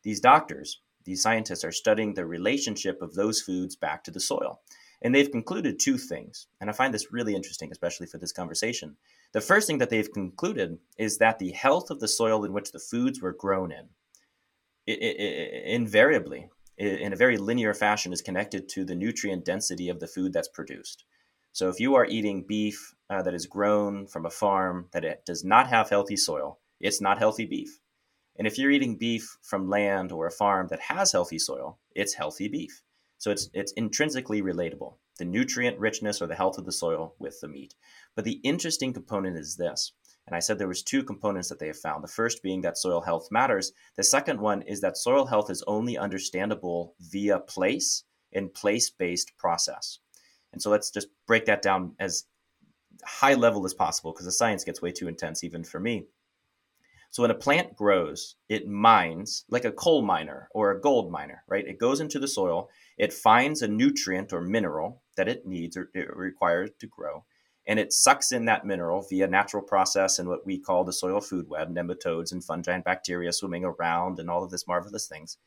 These 0.04 0.20
doctors, 0.20 0.82
these 1.06 1.24
scientists 1.24 1.64
are 1.64 1.72
studying 1.72 2.14
the 2.14 2.28
relationship 2.28 3.02
of 3.02 3.16
those 3.16 3.42
foods 3.42 3.76
back 3.76 4.04
to 4.04 4.12
the 4.12 4.20
soil. 4.20 4.62
And 5.02 5.16
they've 5.16 5.32
concluded 5.32 5.80
two 5.80 5.98
things. 5.98 6.46
And 6.62 6.70
I 6.70 6.74
find 6.74 6.94
this 6.94 7.12
really 7.12 7.34
interesting, 7.34 7.72
especially 7.72 8.06
for 8.06 8.20
this 8.20 8.32
conversation. 8.32 8.98
The 9.32 9.42
first 9.42 9.66
thing 9.66 9.80
that 9.80 9.90
they've 9.90 10.12
concluded 10.12 10.78
is 11.00 11.18
that 11.18 11.40
the 11.40 11.54
health 11.54 11.90
of 11.90 12.00
the 12.00 12.08
soil 12.08 12.46
in 12.46 12.54
which 12.54 12.72
the 12.72 12.80
foods 12.80 13.20
were 13.20 13.34
grown 13.34 13.72
in, 13.72 13.90
it, 14.86 15.00
it, 15.00 15.20
it, 15.20 15.66
invariably, 15.66 16.50
in 16.78 17.14
a 17.14 17.18
very 17.18 17.38
linear 17.38 17.74
fashion, 17.74 18.14
is 18.14 18.22
connected 18.22 18.70
to 18.70 18.86
the 18.86 18.96
nutrient 18.96 19.46
density 19.46 19.90
of 19.90 20.00
the 20.00 20.08
food 20.08 20.34
that's 20.34 20.48
produced. 20.48 21.06
So 21.52 21.70
if 21.70 21.80
you 21.80 21.96
are 21.96 22.06
eating 22.06 22.46
beef 22.48 22.94
uh, 23.10 23.24
that 23.24 23.34
is 23.34 23.48
grown 23.48 24.06
from 24.06 24.26
a 24.26 24.30
farm 24.30 24.88
that 24.92 25.04
it 25.04 25.26
does 25.26 25.44
not 25.44 25.68
have 25.68 25.90
healthy 25.90 26.16
soil, 26.16 26.60
it's 26.80 27.02
not 27.02 27.18
healthy 27.18 27.46
beef. 27.46 27.80
And 28.38 28.46
if 28.46 28.58
you're 28.58 28.70
eating 28.70 28.98
beef 28.98 29.38
from 29.42 29.70
land 29.70 30.12
or 30.12 30.28
a 30.28 30.32
farm 30.32 30.68
that 30.70 30.82
has 30.82 31.12
healthy 31.12 31.40
soil, 31.40 31.80
it's 31.96 32.14
healthy 32.14 32.48
beef. 32.48 32.84
So 33.18 33.32
it's 33.32 33.50
it's 33.54 33.72
intrinsically 33.72 34.44
relatable, 34.44 34.94
the 35.18 35.26
nutrient 35.26 35.80
richness 35.80 36.22
or 36.22 36.28
the 36.28 36.36
health 36.36 36.60
of 36.60 36.66
the 36.66 36.72
soil 36.72 37.16
with 37.18 37.42
the 37.42 37.48
meat. 37.48 37.74
But 38.16 38.26
the 38.26 38.40
interesting 38.44 38.94
component 38.94 39.38
is 39.38 39.56
this. 39.56 39.94
And 40.28 40.36
I 40.36 40.40
said 40.40 40.60
there 40.60 40.68
was 40.68 40.84
two 40.84 41.04
components 41.04 41.50
that 41.50 41.58
they 41.58 41.68
have 41.68 41.80
found. 41.80 42.04
The 42.04 42.10
first 42.10 42.44
being 42.44 42.62
that 42.62 42.78
soil 42.78 43.02
health 43.02 43.30
matters. 43.32 43.72
The 43.96 44.04
second 44.04 44.40
one 44.40 44.62
is 44.64 44.82
that 44.82 44.98
soil 44.98 45.26
health 45.26 45.50
is 45.50 45.64
only 45.66 45.98
understandable 45.98 46.94
via 47.00 47.40
place 47.40 48.04
and 48.34 48.54
place-based 48.54 49.38
process. 49.38 50.00
And 50.52 50.62
so 50.62 50.70
let's 50.70 50.92
just 50.92 51.08
break 51.28 51.46
that 51.46 51.62
down 51.62 51.96
as 52.00 52.26
high 53.04 53.36
level 53.36 53.66
as 53.66 53.74
possible 53.74 54.12
because 54.12 54.26
the 54.26 54.32
science 54.32 54.64
gets 54.64 54.82
way 54.82 54.92
too 54.92 55.08
intense 55.08 55.44
even 55.44 55.64
for 55.64 55.80
me. 55.80 56.06
So 57.10 57.22
when 57.24 57.32
a 57.32 57.36
plant 57.36 57.76
grows, 57.76 58.36
it 58.50 58.68
mines 58.68 59.46
like 59.50 59.64
a 59.64 59.72
coal 59.72 60.02
miner 60.02 60.50
or 60.54 60.72
a 60.72 60.82
gold 60.82 61.10
miner, 61.10 61.44
right? 61.48 61.66
It 61.66 61.80
goes 61.80 62.02
into 62.02 62.20
the 62.20 62.28
soil, 62.28 62.70
it 62.98 63.14
finds 63.14 63.62
a 63.62 63.68
nutrient 63.68 64.34
or 64.34 64.42
mineral 64.42 65.02
that 65.16 65.30
it 65.30 65.48
needs 65.48 65.78
or 65.78 65.90
it 65.94 66.16
requires 66.16 66.72
to 66.80 66.88
grow, 66.88 67.24
and 67.68 67.80
it 67.80 67.92
sucks 67.92 68.32
in 68.32 68.46
that 68.46 68.66
mineral 68.66 69.06
via 69.10 69.28
natural 69.28 69.62
process 69.62 70.20
and 70.20 70.30
what 70.30 70.46
we 70.46 70.58
call 70.58 70.84
the 70.84 70.94
soil 70.94 71.20
food 71.20 71.50
web, 71.50 71.74
nematodes 71.74 72.32
and 72.32 72.44
fungi 72.44 72.74
and 72.74 72.84
bacteria 72.84 73.34
swimming 73.34 73.66
around 73.66 74.20
and 74.20 74.30
all 74.30 74.44
of 74.44 74.52
this 74.52 74.68
marvelous 74.68 75.06
things. 75.06 75.38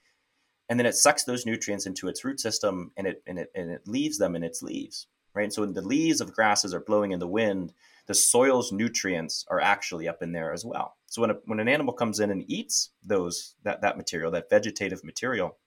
And 0.69 0.79
then 0.79 0.87
it 0.87 0.95
sucks 0.95 1.25
those 1.25 1.47
nutrients 1.47 1.87
into 1.87 2.07
its 2.07 2.25
root 2.25 2.39
system 2.39 2.93
and 2.97 3.07
it 3.07 3.23
and 3.27 3.39
it 3.39 3.51
and 3.55 3.71
it 3.71 3.89
leaves 3.89 4.19
them 4.19 4.37
in 4.37 4.45
its 4.45 4.63
leaves 4.63 5.07
right? 5.35 5.45
And 5.45 5.53
so 5.53 5.63
when 5.63 5.75
the 5.75 5.83
leaves 5.83 6.21
of 6.21 6.33
grasses 6.33 6.75
are 6.75 6.81
blowing 6.81 7.13
in 7.13 7.19
the 7.19 7.27
wind 7.27 7.73
the 8.07 8.15
soil's 8.15 8.73
nutrients 8.73 9.45
are 9.49 9.61
actually 9.61 10.09
up 10.09 10.21
in 10.21 10.33
there 10.33 10.53
as 10.53 10.65
well. 10.65 10.97
So 11.07 11.21
when, 11.21 11.31
a, 11.31 11.35
when 11.45 11.61
an 11.61 11.69
animal 11.69 11.95
comes 11.95 12.19
in 12.19 12.33
and 12.33 12.43
eats 12.51 12.91
those 13.05 13.55
that, 13.63 13.83
that 13.83 13.97
material 13.97 14.31
that 14.33 14.51
vegetative 14.51 15.05
material 15.05 15.59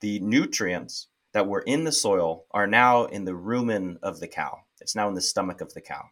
the 0.00 0.20
nutrients 0.20 1.08
that 1.32 1.46
were 1.46 1.62
in 1.62 1.84
the 1.84 1.92
soil 1.92 2.44
are 2.50 2.66
now 2.66 3.04
in 3.04 3.24
the 3.24 3.32
rumen 3.32 3.96
of 4.02 4.20
the 4.20 4.28
cow 4.28 4.60
it's 4.82 4.94
now 4.94 5.08
in 5.08 5.14
the 5.14 5.20
stomach 5.20 5.60
of 5.60 5.72
the 5.72 5.80
cow 5.80 6.04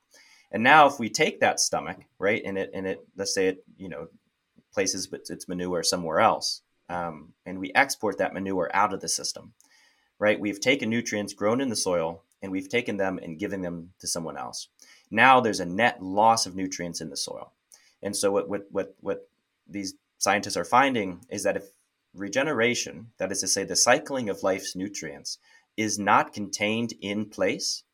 and 0.53 0.63
now 0.63 0.87
if 0.87 0.99
we 0.99 1.11
take 1.11 1.41
that 1.41 1.61
stomach 1.61 1.99
right 2.19 2.43
and 2.45 2.57
it 2.57 2.71
and 2.73 2.87
it 2.87 3.07
let's 3.17 3.35
say 3.35 3.49
it 3.49 3.65
you 3.77 3.89
know 3.89 4.09
places 4.73 5.09
its 5.13 5.49
manure 5.49 5.83
somewhere 5.83 6.21
else 6.21 6.63
um, 6.91 7.35
and 7.47 7.59
we 7.61 7.73
export 7.75 8.19
that 8.19 8.35
manure 8.35 8.69
out 8.75 8.93
of 8.93 9.01
the 9.01 9.09
system, 9.09 9.53
right? 10.19 10.41
We've 10.41 10.61
taken 10.61 10.91
nutrients 10.91 11.33
grown 11.33 11.61
in 11.61 11.69
the 11.69 11.77
soil 11.77 12.25
and 12.43 12.51
we've 12.51 12.69
taken 12.69 12.97
them 12.97 13.21
and 13.23 13.39
given 13.39 13.63
them 13.63 13.93
to 14.01 14.09
someone 14.09 14.37
else. 14.37 14.69
Now 15.09 15.41
there's 15.41 15.61
a 15.61 15.65
net 15.65 16.03
loss 16.03 16.47
of 16.47 16.57
nutrients 16.57 17.01
in 17.01 17.09
the 17.09 17.17
soil. 17.17 17.53
And 18.03 18.17
so 18.17 18.33
what, 18.33 18.49
what, 18.49 18.67
what, 18.73 18.97
what 19.01 19.29
these 19.69 19.95
scientists 20.19 20.57
are 20.57 20.65
finding 20.65 21.25
is 21.31 21.45
that 21.45 21.57
if 21.57 21.65
regeneration, 22.13 23.07
that 23.19 23.31
is 23.31 23.41
to 23.41 23.47
say, 23.47 23.63
the 23.63 23.77
cycling 23.77 24.29
of 24.29 24.43
life's 24.43 24.75
nutrients, 24.75 25.39
is 25.77 25.97
not 25.97 26.33
contained 26.33 26.93
in 27.01 27.25
place, 27.25 27.85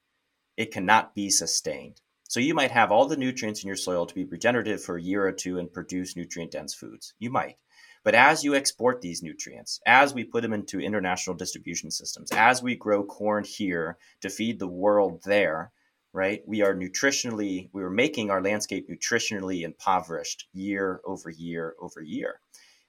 it 0.57 0.73
cannot 0.73 1.14
be 1.14 1.31
sustained. 1.31 2.01
So 2.29 2.40
you 2.40 2.55
might 2.55 2.71
have 2.71 2.90
all 2.90 3.07
the 3.07 3.16
nutrients 3.16 3.62
in 3.62 3.69
your 3.69 3.77
soil 3.77 4.05
to 4.07 4.14
be 4.14 4.25
regenerative 4.25 4.83
for 4.83 4.97
a 4.97 5.03
year 5.03 5.27
or 5.27 5.33
two 5.33 5.59
and 5.59 5.73
produce 5.73 6.16
nutrient 6.16 6.53
dense 6.53 6.75
foods. 6.75 7.14
You 7.19 7.31
might. 7.31 7.57
But 8.03 8.14
as 8.14 8.45
you 8.45 8.55
export 8.55 9.01
these 9.01 9.23
nutrients, 9.23 9.81
as 9.87 10.14
we 10.14 10.25
put 10.25 10.42
them 10.42 10.53
into 10.53 10.81
international 10.81 11.37
distribution 11.37 11.90
systems, 11.90 12.31
as 12.33 12.62
we 12.62 12.77
grow 12.77 13.05
corn 13.05 13.45
here 13.45 13.99
to 14.21 14.31
feed 14.31 14.59
the 14.59 14.69
world 14.69 15.23
there, 15.25 15.73
right? 16.12 16.40
We 16.47 16.62
are 16.62 16.75
nutritionally, 16.75 17.69
we 17.73 17.83
are 17.83 17.90
making 17.90 18.31
our 18.31 18.42
landscape 18.42 18.88
nutritionally 18.88 19.62
impoverished 19.62 20.47
year 20.53 21.01
over 21.05 21.31
year 21.31 21.75
over 21.81 22.01
year. 22.01 22.40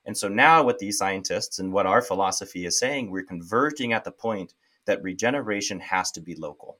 And 0.05 0.17
so 0.17 0.29
now, 0.29 0.63
what 0.63 0.79
these 0.79 0.97
scientists 0.97 1.59
and 1.59 1.73
what 1.73 1.85
our 1.85 2.01
philosophy 2.01 2.65
is 2.65 2.79
saying, 2.79 3.11
we're 3.11 3.23
converging 3.23 3.91
at 3.91 4.05
the 4.05 4.11
point 4.11 4.53
that 4.85 5.03
regeneration 5.03 5.79
has 5.79 6.11
to 6.11 6.21
be 6.21 6.35
local. 6.35 6.79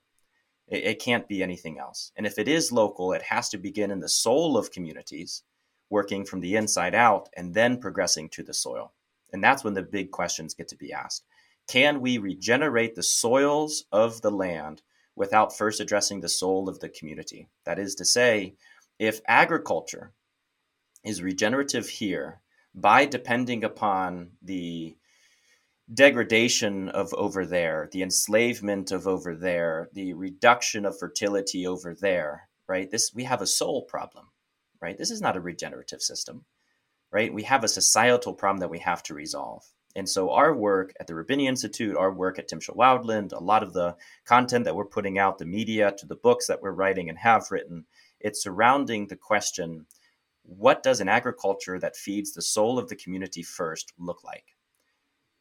It, 0.68 0.84
it 0.84 1.02
can't 1.02 1.28
be 1.28 1.42
anything 1.42 1.80
else. 1.80 2.12
And 2.16 2.26
if 2.26 2.38
it 2.38 2.48
is 2.48 2.72
local, 2.72 3.14
it 3.14 3.24
has 3.24 3.50
to 3.50 3.58
begin 3.58 3.92
in 3.92 4.00
the 4.00 4.10
soul 4.10 4.58
of 4.58 4.72
communities 4.72 5.44
working 5.90 6.26
from 6.26 6.42
the 6.42 6.56
inside 6.56 6.94
out 6.94 7.30
and 7.36 7.54
then 7.54 7.80
progressing 7.80 8.30
to 8.30 8.44
the 8.44 8.54
soil. 8.54 8.94
And 9.32 9.44
that's 9.44 9.64
when 9.64 9.74
the 9.74 9.84
big 9.84 10.12
questions 10.12 10.54
get 10.54 10.68
to 10.70 10.76
be 10.76 10.94
asked. 10.94 11.24
Can 11.68 12.02
we 12.02 12.18
regenerate 12.18 12.96
the 12.96 13.04
soils 13.04 13.86
of 13.92 14.22
the 14.22 14.32
land 14.32 14.82
without 15.16 15.58
first 15.58 15.80
addressing 15.80 16.22
the 16.22 16.30
soul 16.30 16.70
of 16.70 16.80
the 16.80 16.90
community? 16.90 17.50
That 17.66 17.80
is 17.80 17.96
to 17.96 18.06
say, 18.06 18.56
if 19.00 19.22
agriculture 19.28 20.12
is 21.04 21.22
regenerative 21.22 21.88
here 21.88 22.42
by 22.74 23.06
depending 23.06 23.64
upon 23.64 24.32
the 24.42 24.97
degradation 25.94 26.90
of 26.90 27.14
over 27.14 27.46
there, 27.46 27.90
the 27.92 28.04
enslavement 28.04 28.92
of 28.92 29.08
over 29.08 29.36
there, 29.36 29.90
the 29.94 30.14
reduction 30.14 30.86
of 30.86 31.00
fertility 31.00 31.66
over 31.66 31.96
there, 31.96 32.50
right? 32.68 32.92
This 32.92 33.12
we 33.14 33.24
have 33.24 33.42
a 33.42 33.48
soul 33.48 33.84
problem 33.84 34.28
right? 34.82 34.98
This 34.98 35.12
is 35.12 35.22
not 35.22 35.38
a 35.38 35.42
regenerative 35.42 36.02
system, 36.02 36.46
right? 37.12 37.34
We 37.34 37.44
have 37.44 37.64
a 37.64 37.70
societal 37.70 38.34
problem 38.34 38.60
that 38.60 38.70
we 38.70 38.80
have 38.80 39.04
to 39.04 39.14
resolve. 39.14 39.64
And 39.96 40.08
so 40.08 40.30
our 40.32 40.54
work 40.54 40.94
at 41.00 41.08
the 41.08 41.14
Robinia 41.14 41.48
Institute, 41.48 41.98
our 41.98 42.12
work 42.12 42.38
at 42.38 42.50
Timshel 42.50 42.76
Wildland, 42.76 43.34
a 43.34 43.44
lot 43.44 43.64
of 43.64 43.74
the 43.74 43.96
content 44.26 44.66
that 44.66 44.76
we're 44.76 44.86
putting 44.86 45.18
out, 45.18 45.40
the 45.40 45.46
media 45.46 45.92
to 45.98 46.06
the 46.06 46.16
books 46.16 46.48
that 46.48 46.62
we're 46.62 46.72
writing 46.72 47.10
and 47.10 47.18
have 47.18 47.50
written, 47.50 47.86
it's 48.20 48.44
surrounding 48.44 49.08
the 49.08 49.16
question, 49.16 49.88
what 50.44 50.84
does 50.84 51.02
an 51.02 51.10
agriculture 51.10 51.80
that 51.80 51.96
feeds 51.96 52.34
the 52.34 52.42
soul 52.42 52.78
of 52.78 52.90
the 52.90 52.96
community 52.96 53.42
first 53.42 53.94
look 53.98 54.24
like? 54.24 54.57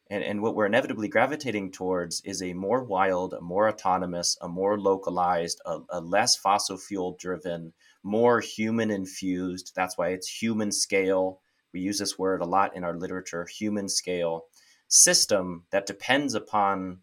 And, 0.09 0.23
and 0.23 0.41
what 0.41 0.55
we're 0.55 0.65
inevitably 0.65 1.09
gravitating 1.09 1.71
towards 1.71 2.21
is 2.21 2.41
a 2.41 2.53
more 2.53 2.83
wild, 2.83 3.33
a 3.33 3.41
more 3.41 3.67
autonomous, 3.67 4.37
a 4.41 4.47
more 4.47 4.79
localized, 4.79 5.61
a, 5.65 5.79
a 5.89 5.99
less 5.99 6.35
fossil 6.35 6.77
fuel 6.77 7.17
driven, 7.19 7.73
more 8.03 8.39
human 8.39 8.89
infused. 8.89 9.73
That's 9.75 9.97
why 9.97 10.09
it's 10.09 10.41
human 10.41 10.71
scale. 10.71 11.41
We 11.73 11.81
use 11.81 11.99
this 11.99 12.17
word 12.17 12.41
a 12.41 12.45
lot 12.45 12.75
in 12.75 12.83
our 12.83 12.95
literature 12.95 13.45
human 13.45 13.89
scale 13.89 14.45
system 14.87 15.65
that 15.71 15.85
depends 15.85 16.33
upon 16.33 16.99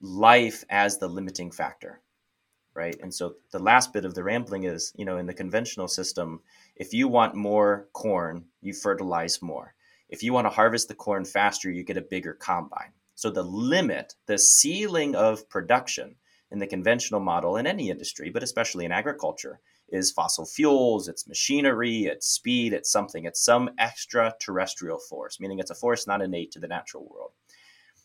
life 0.00 0.64
as 0.68 0.98
the 0.98 1.08
limiting 1.08 1.52
factor. 1.52 2.00
Right. 2.74 2.96
And 3.02 3.14
so 3.14 3.34
the 3.50 3.58
last 3.58 3.92
bit 3.92 4.06
of 4.06 4.14
the 4.14 4.24
rambling 4.24 4.64
is, 4.64 4.92
you 4.96 5.04
know, 5.04 5.18
in 5.18 5.26
the 5.26 5.34
conventional 5.34 5.88
system, 5.88 6.40
if 6.74 6.94
you 6.94 7.06
want 7.06 7.34
more 7.34 7.88
corn, 7.92 8.46
you 8.62 8.72
fertilize 8.72 9.42
more. 9.42 9.74
If 10.12 10.22
you 10.22 10.34
want 10.34 10.44
to 10.44 10.50
harvest 10.50 10.88
the 10.88 10.94
corn 10.94 11.24
faster, 11.24 11.70
you 11.70 11.82
get 11.82 11.96
a 11.96 12.02
bigger 12.02 12.34
combine. 12.34 12.92
So 13.14 13.30
the 13.30 13.42
limit, 13.42 14.14
the 14.26 14.36
ceiling 14.36 15.16
of 15.16 15.48
production 15.48 16.16
in 16.50 16.58
the 16.58 16.66
conventional 16.66 17.18
model 17.18 17.56
in 17.56 17.66
any 17.66 17.88
industry, 17.88 18.28
but 18.28 18.42
especially 18.42 18.84
in 18.84 18.92
agriculture, 18.92 19.58
is 19.88 20.10
fossil 20.10 20.44
fuels, 20.44 21.08
it's 21.08 21.26
machinery, 21.26 22.04
it's 22.04 22.28
speed, 22.28 22.74
it's 22.74 22.92
something, 22.92 23.24
it's 23.24 23.42
some 23.42 23.70
extraterrestrial 23.78 24.98
force, 24.98 25.40
meaning 25.40 25.58
it's 25.58 25.70
a 25.70 25.74
force 25.74 26.06
not 26.06 26.20
innate 26.20 26.52
to 26.52 26.60
the 26.60 26.68
natural 26.68 27.08
world. 27.08 27.30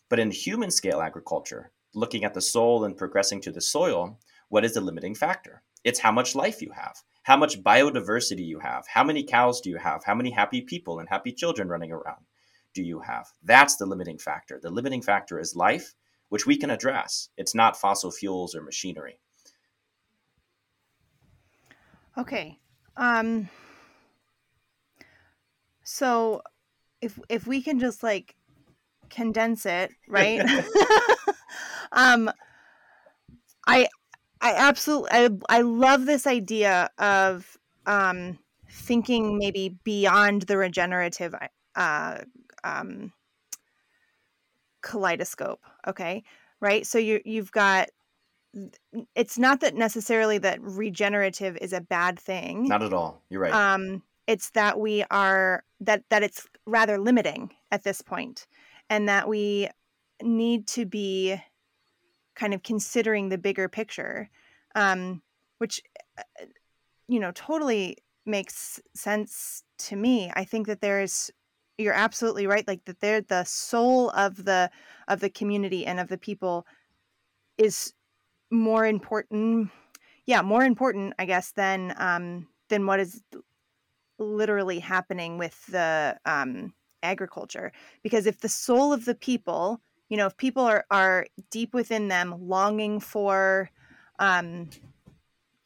But 0.08 0.18
in 0.18 0.30
human 0.30 0.70
scale 0.70 1.02
agriculture, 1.02 1.72
looking 1.94 2.24
at 2.24 2.32
the 2.32 2.40
soul 2.40 2.84
and 2.84 2.96
progressing 2.96 3.42
to 3.42 3.52
the 3.52 3.60
soil, 3.60 4.18
what 4.48 4.64
is 4.64 4.72
the 4.72 4.80
limiting 4.80 5.14
factor? 5.14 5.62
It's 5.84 6.00
how 6.00 6.12
much 6.12 6.34
life 6.34 6.62
you 6.62 6.70
have, 6.70 7.02
how 7.22 7.36
much 7.36 7.62
biodiversity 7.62 8.44
you 8.44 8.58
have, 8.60 8.86
how 8.86 9.04
many 9.04 9.22
cows 9.22 9.60
do 9.60 9.70
you 9.70 9.76
have, 9.76 10.04
how 10.04 10.14
many 10.14 10.30
happy 10.30 10.60
people 10.60 10.98
and 10.98 11.08
happy 11.08 11.32
children 11.32 11.68
running 11.68 11.92
around 11.92 12.24
do 12.74 12.82
you 12.82 13.00
have? 13.00 13.26
That's 13.42 13.76
the 13.76 13.86
limiting 13.86 14.18
factor. 14.18 14.58
The 14.62 14.70
limiting 14.70 15.02
factor 15.02 15.38
is 15.38 15.56
life, 15.56 15.94
which 16.28 16.46
we 16.46 16.56
can 16.56 16.70
address. 16.70 17.28
It's 17.36 17.54
not 17.54 17.76
fossil 17.76 18.10
fuels 18.10 18.54
or 18.54 18.62
machinery. 18.62 19.20
Okay. 22.16 22.58
Um 22.96 23.48
so 25.82 26.42
if 27.00 27.18
if 27.28 27.46
we 27.46 27.62
can 27.62 27.78
just 27.78 28.02
like 28.02 28.34
condense 29.10 29.66
it, 29.66 29.90
right? 30.08 30.40
um 31.92 32.30
I 33.66 33.88
I 34.40 34.54
absolutely 34.54 35.10
I, 35.12 35.30
I 35.48 35.60
love 35.62 36.06
this 36.06 36.26
idea 36.26 36.90
of 36.98 37.56
um, 37.86 38.38
thinking 38.70 39.38
maybe 39.38 39.76
beyond 39.84 40.42
the 40.42 40.56
regenerative 40.56 41.34
uh, 41.74 42.18
um, 42.64 43.12
kaleidoscope. 44.82 45.60
Okay, 45.86 46.22
right. 46.60 46.86
So 46.86 46.98
you 46.98 47.20
you've 47.24 47.52
got. 47.52 47.88
It's 49.14 49.38
not 49.38 49.60
that 49.60 49.74
necessarily 49.74 50.38
that 50.38 50.58
regenerative 50.62 51.58
is 51.58 51.72
a 51.72 51.82
bad 51.82 52.18
thing. 52.18 52.66
Not 52.66 52.82
at 52.82 52.92
all. 52.94 53.22
You're 53.28 53.42
right. 53.42 53.52
Um, 53.52 54.02
it's 54.26 54.50
that 54.50 54.78
we 54.80 55.04
are 55.10 55.64
that 55.80 56.04
that 56.10 56.22
it's 56.22 56.46
rather 56.66 56.98
limiting 56.98 57.50
at 57.70 57.82
this 57.82 58.02
point, 58.02 58.46
and 58.88 59.08
that 59.08 59.28
we 59.28 59.68
need 60.22 60.66
to 60.68 60.86
be 60.86 61.40
kind 62.38 62.54
of 62.54 62.62
considering 62.62 63.28
the 63.28 63.38
bigger 63.38 63.68
picture, 63.68 64.30
um, 64.74 65.22
which 65.58 65.82
uh, 66.16 66.44
you 67.08 67.20
know 67.20 67.32
totally 67.32 67.98
makes 68.24 68.80
sense 68.94 69.64
to 69.78 69.96
me. 69.96 70.30
I 70.34 70.44
think 70.44 70.66
that 70.66 70.80
there 70.80 71.02
is 71.02 71.32
you're 71.78 71.94
absolutely 71.94 72.46
right 72.46 72.66
like 72.66 72.84
that 72.84 73.00
they're 73.00 73.20
the 73.20 73.44
soul 73.44 74.10
of 74.10 74.44
the 74.44 74.70
of 75.06 75.20
the 75.20 75.30
community 75.30 75.86
and 75.86 76.00
of 76.00 76.08
the 76.08 76.18
people 76.18 76.66
is 77.56 77.94
more 78.50 78.84
important 78.84 79.70
yeah 80.26 80.42
more 80.42 80.64
important 80.64 81.14
i 81.18 81.24
guess 81.24 81.52
than 81.52 81.94
um 81.96 82.46
than 82.68 82.84
what 82.84 82.98
is 82.98 83.22
literally 84.18 84.80
happening 84.80 85.38
with 85.38 85.64
the 85.66 86.18
um 86.24 86.72
agriculture 87.04 87.70
because 88.02 88.26
if 88.26 88.40
the 88.40 88.48
soul 88.48 88.92
of 88.92 89.04
the 89.04 89.14
people 89.14 89.80
you 90.08 90.16
know 90.16 90.26
if 90.26 90.36
people 90.36 90.62
are 90.62 90.84
are 90.90 91.26
deep 91.50 91.74
within 91.74 92.08
them 92.08 92.34
longing 92.40 93.00
for 93.00 93.70
um 94.18 94.68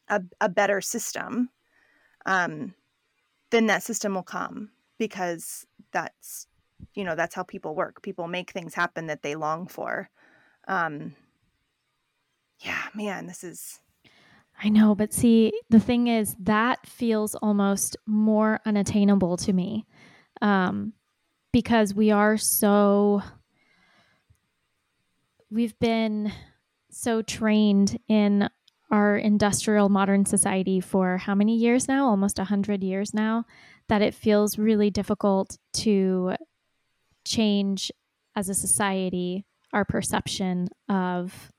a, 0.09 0.21
a 0.41 0.49
better 0.49 0.81
system 0.81 1.49
um 2.25 2.73
then 3.51 3.67
that 3.67 3.83
system 3.83 4.15
will 4.15 4.23
come 4.23 4.69
because 4.97 5.65
that's 5.91 6.47
you 6.93 7.03
know 7.03 7.15
that's 7.15 7.35
how 7.35 7.43
people 7.43 7.75
work 7.75 8.01
people 8.01 8.27
make 8.27 8.51
things 8.51 8.73
happen 8.73 9.07
that 9.07 9.21
they 9.21 9.35
long 9.35 9.67
for 9.67 10.09
um 10.67 11.15
yeah 12.59 12.83
man 12.93 13.27
this 13.27 13.43
is 13.43 13.79
I 14.61 14.69
know, 14.69 14.93
but 14.93 15.11
see, 15.11 15.51
the 15.71 15.79
thing 15.79 16.07
is 16.07 16.35
that 16.39 16.85
feels 16.85 17.33
almost 17.33 17.97
more 18.05 18.59
unattainable 18.65 19.35
to 19.37 19.51
me. 19.51 19.85
Um 20.41 20.93
because 21.51 21.93
we 21.93 22.11
are 22.11 22.35
so 22.37 23.21
we've 25.53 25.77
been 25.79 26.31
so 26.89 27.21
trained 27.21 27.99
in 28.07 28.49
our 28.91 29.17
industrial 29.17 29.89
modern 29.89 30.25
society 30.25 30.79
for 30.79 31.17
how 31.17 31.35
many 31.35 31.55
years 31.55 31.87
now? 31.87 32.07
Almost 32.07 32.37
100 32.37 32.83
years 32.83 33.13
now 33.13 33.45
that 33.87 34.01
it 34.01 34.13
feels 34.13 34.57
really 34.57 34.89
difficult 34.89 35.57
to 35.73 36.33
change 37.25 37.91
as 38.35 38.49
a 38.49 38.53
society 38.53 39.45
our 39.73 39.85
perception 39.85 40.67
of 40.89 41.51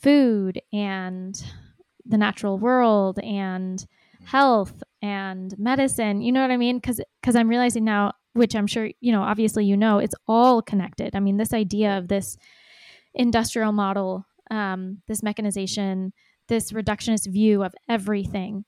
food 0.00 0.60
and 0.72 1.44
the 2.04 2.18
natural 2.18 2.58
world 2.58 3.18
and 3.20 3.86
health 4.24 4.82
and 5.00 5.56
medicine. 5.58 6.20
You 6.20 6.32
know 6.32 6.42
what 6.42 6.50
i 6.50 6.56
mean? 6.56 6.78
Because 6.78 7.00
because 7.20 7.36
i'm 7.36 7.48
realizing 7.48 7.84
now 7.84 8.12
which 8.32 8.56
i'm 8.56 8.66
sure 8.66 8.88
you 9.00 9.12
know 9.12 9.22
obviously 9.22 9.64
you 9.64 9.76
know 9.76 9.98
it's 9.98 10.14
all 10.26 10.62
connected. 10.62 11.14
I 11.14 11.20
mean 11.20 11.36
this 11.36 11.52
idea 11.52 11.98
of 11.98 12.08
this 12.08 12.36
industrial 13.14 13.72
model 13.72 14.24
um, 14.50 15.02
this 15.08 15.22
mechanization 15.22 16.12
this 16.48 16.72
reductionist 16.72 17.30
view 17.30 17.62
of 17.62 17.74
everything 17.88 18.64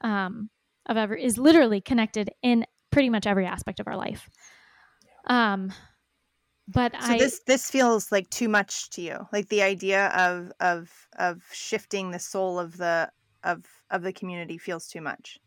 um, 0.00 0.50
of 0.86 0.96
ever 0.96 1.14
is 1.14 1.38
literally 1.38 1.80
connected 1.80 2.30
in 2.42 2.64
pretty 2.90 3.10
much 3.10 3.26
every 3.26 3.46
aspect 3.46 3.80
of 3.80 3.88
our 3.88 3.96
life. 3.96 4.28
Um, 5.26 5.72
but 6.68 6.92
so 7.00 7.12
I, 7.12 7.18
this 7.18 7.40
this 7.46 7.70
feels 7.70 8.10
like 8.10 8.28
too 8.30 8.48
much 8.48 8.90
to 8.90 9.02
you, 9.02 9.26
like 9.32 9.48
the 9.48 9.62
idea 9.62 10.06
of 10.08 10.52
of 10.60 10.90
of 11.18 11.42
shifting 11.52 12.10
the 12.10 12.18
soul 12.18 12.58
of 12.58 12.76
the 12.76 13.10
of 13.44 13.64
of 13.90 14.02
the 14.02 14.12
community 14.12 14.58
feels 14.58 14.88
too 14.88 15.00
much. 15.00 15.38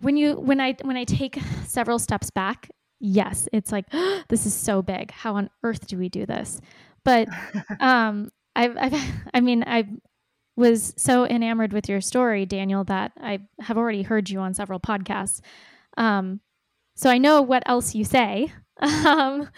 When 0.00 0.16
you 0.16 0.34
when 0.34 0.60
I 0.60 0.76
when 0.82 0.96
I 0.96 1.04
take 1.04 1.38
several 1.66 1.98
steps 1.98 2.30
back, 2.30 2.68
yes, 2.98 3.48
it's 3.52 3.70
like 3.70 3.86
oh, 3.92 4.22
this 4.28 4.44
is 4.44 4.54
so 4.54 4.82
big. 4.82 5.12
How 5.12 5.36
on 5.36 5.50
earth 5.62 5.86
do 5.86 5.98
we 5.98 6.08
do 6.08 6.26
this? 6.26 6.60
But 7.08 7.28
um, 7.80 8.30
I've, 8.54 8.76
I've 8.76 8.94
I 9.34 9.40
mean 9.40 9.62
I've 9.62 9.88
was 10.56 10.92
so 10.96 11.24
enamored 11.24 11.72
with 11.72 11.88
your 11.88 12.00
story, 12.00 12.44
Daniel, 12.44 12.84
that 12.84 13.12
I 13.20 13.38
have 13.60 13.78
already 13.78 14.02
heard 14.02 14.28
you 14.28 14.40
on 14.40 14.54
several 14.54 14.80
podcasts. 14.80 15.40
Um, 15.96 16.40
so 16.96 17.08
I 17.08 17.18
know 17.18 17.42
what 17.42 17.62
else 17.64 17.94
you 17.94 18.04
say 18.04 18.52
um, 18.80 19.48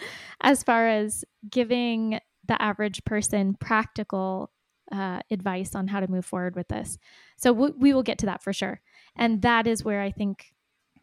as 0.41 0.61
far 0.61 0.87
as 0.87 1.25
giving 1.49 2.19
the 2.47 2.61
average 2.61 3.03
person 3.03 3.55
practical 3.59 4.51
uh, 4.91 5.21
advice 5.31 5.73
on 5.73 5.87
how 5.87 6.01
to 6.01 6.11
move 6.11 6.25
forward 6.25 6.55
with 6.55 6.67
this. 6.67 6.99
So 7.37 7.51
w- 7.51 7.73
we 7.79 7.93
will 7.93 8.03
get 8.03 8.19
to 8.19 8.27
that 8.27 8.43
for 8.43 8.53
sure. 8.53 8.79
And 9.15 9.41
that 9.41 9.65
is 9.65 9.83
where 9.83 10.01
I 10.01 10.11
think 10.11 10.53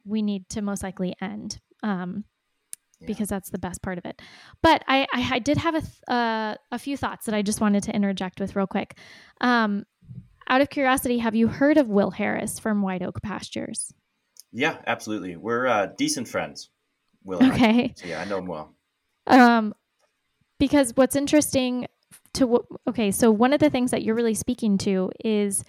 we 0.05 0.23
need 0.23 0.49
to 0.51 0.63
most 0.63 0.85
likely 0.85 1.17
end. 1.21 1.61
Um, 1.83 2.25
yeah. 3.01 3.07
because 3.07 3.29
that's 3.29 3.51
the 3.51 3.59
best 3.59 3.83
part 3.83 3.99
of 3.99 4.05
it. 4.05 4.21
But 4.63 4.85
I, 4.87 5.07
I, 5.13 5.29
I 5.35 5.39
did 5.39 5.59
have 5.59 5.75
a, 5.75 5.81
th- 5.81 5.93
uh, 6.09 6.55
a 6.73 6.79
few 6.79 6.97
thoughts 6.97 7.27
that 7.27 7.35
I 7.35 7.43
just 7.43 7.61
wanted 7.61 7.83
to 7.85 7.95
interject 7.95 8.41
with 8.41 8.57
real 8.57 8.67
quick. 8.67 8.97
Um, 9.41 9.85
out 10.49 10.61
of 10.61 10.71
curiosity, 10.71 11.19
have 11.19 11.35
you 11.35 11.49
heard 11.49 11.77
of 11.77 11.89
Will 11.89 12.11
Harris 12.11 12.59
from 12.59 12.83
White 12.83 13.03
Oak 13.03 13.21
Pastures? 13.23 13.93
Yeah, 14.53 14.79
absolutely. 14.87 15.37
We're 15.37 15.67
uh, 15.67 15.87
decent 15.99 16.29
friends. 16.29 16.71
Will. 17.25 17.45
Okay. 17.45 17.93
So 17.97 18.07
yeah, 18.07 18.21
I 18.21 18.25
know 18.25 18.39
him 18.39 18.47
well. 18.47 18.75
Um, 19.27 19.75
because 20.59 20.93
what's 20.95 21.15
interesting 21.15 21.87
to 22.35 22.65
okay, 22.89 23.11
so 23.11 23.31
one 23.31 23.53
of 23.53 23.61
the 23.61 23.71
things 23.71 23.91
that 23.91 24.03
you're 24.03 24.15
really 24.15 24.35
speaking 24.35 24.79
to 24.79 25.11
is 25.25 25.65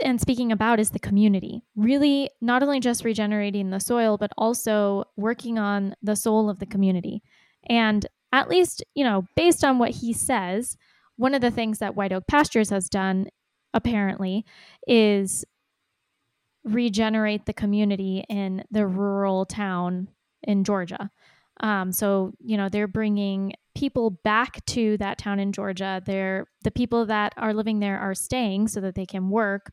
and 0.00 0.20
speaking 0.20 0.52
about 0.52 0.80
is 0.80 0.90
the 0.90 0.98
community. 0.98 1.62
Really, 1.76 2.30
not 2.40 2.62
only 2.62 2.80
just 2.80 3.04
regenerating 3.04 3.70
the 3.70 3.80
soil, 3.80 4.18
but 4.18 4.32
also 4.36 5.04
working 5.16 5.58
on 5.58 5.94
the 6.02 6.16
soul 6.16 6.50
of 6.50 6.58
the 6.58 6.66
community. 6.66 7.22
And 7.68 8.06
at 8.32 8.48
least, 8.48 8.84
you 8.94 9.04
know, 9.04 9.26
based 9.36 9.64
on 9.64 9.78
what 9.78 9.90
he 9.90 10.12
says, 10.12 10.76
one 11.16 11.34
of 11.34 11.40
the 11.40 11.50
things 11.50 11.78
that 11.78 11.96
White 11.96 12.12
Oak 12.12 12.26
Pastures 12.26 12.70
has 12.70 12.88
done, 12.88 13.28
apparently, 13.74 14.44
is 14.86 15.44
regenerate 16.64 17.46
the 17.46 17.52
community 17.52 18.24
in 18.28 18.64
the 18.70 18.86
rural 18.86 19.44
town 19.46 20.08
in 20.42 20.64
Georgia. 20.64 21.10
Um, 21.60 21.92
so 21.92 22.32
you 22.42 22.56
know 22.56 22.68
they're 22.68 22.88
bringing 22.88 23.52
people 23.80 24.10
back 24.10 24.62
to 24.66 24.98
that 24.98 25.16
town 25.16 25.40
in 25.40 25.52
Georgia. 25.52 26.02
They're 26.04 26.46
the 26.64 26.70
people 26.70 27.06
that 27.06 27.32
are 27.38 27.54
living 27.54 27.80
there 27.80 27.98
are 27.98 28.14
staying 28.14 28.68
so 28.68 28.82
that 28.82 28.94
they 28.94 29.06
can 29.06 29.30
work. 29.30 29.72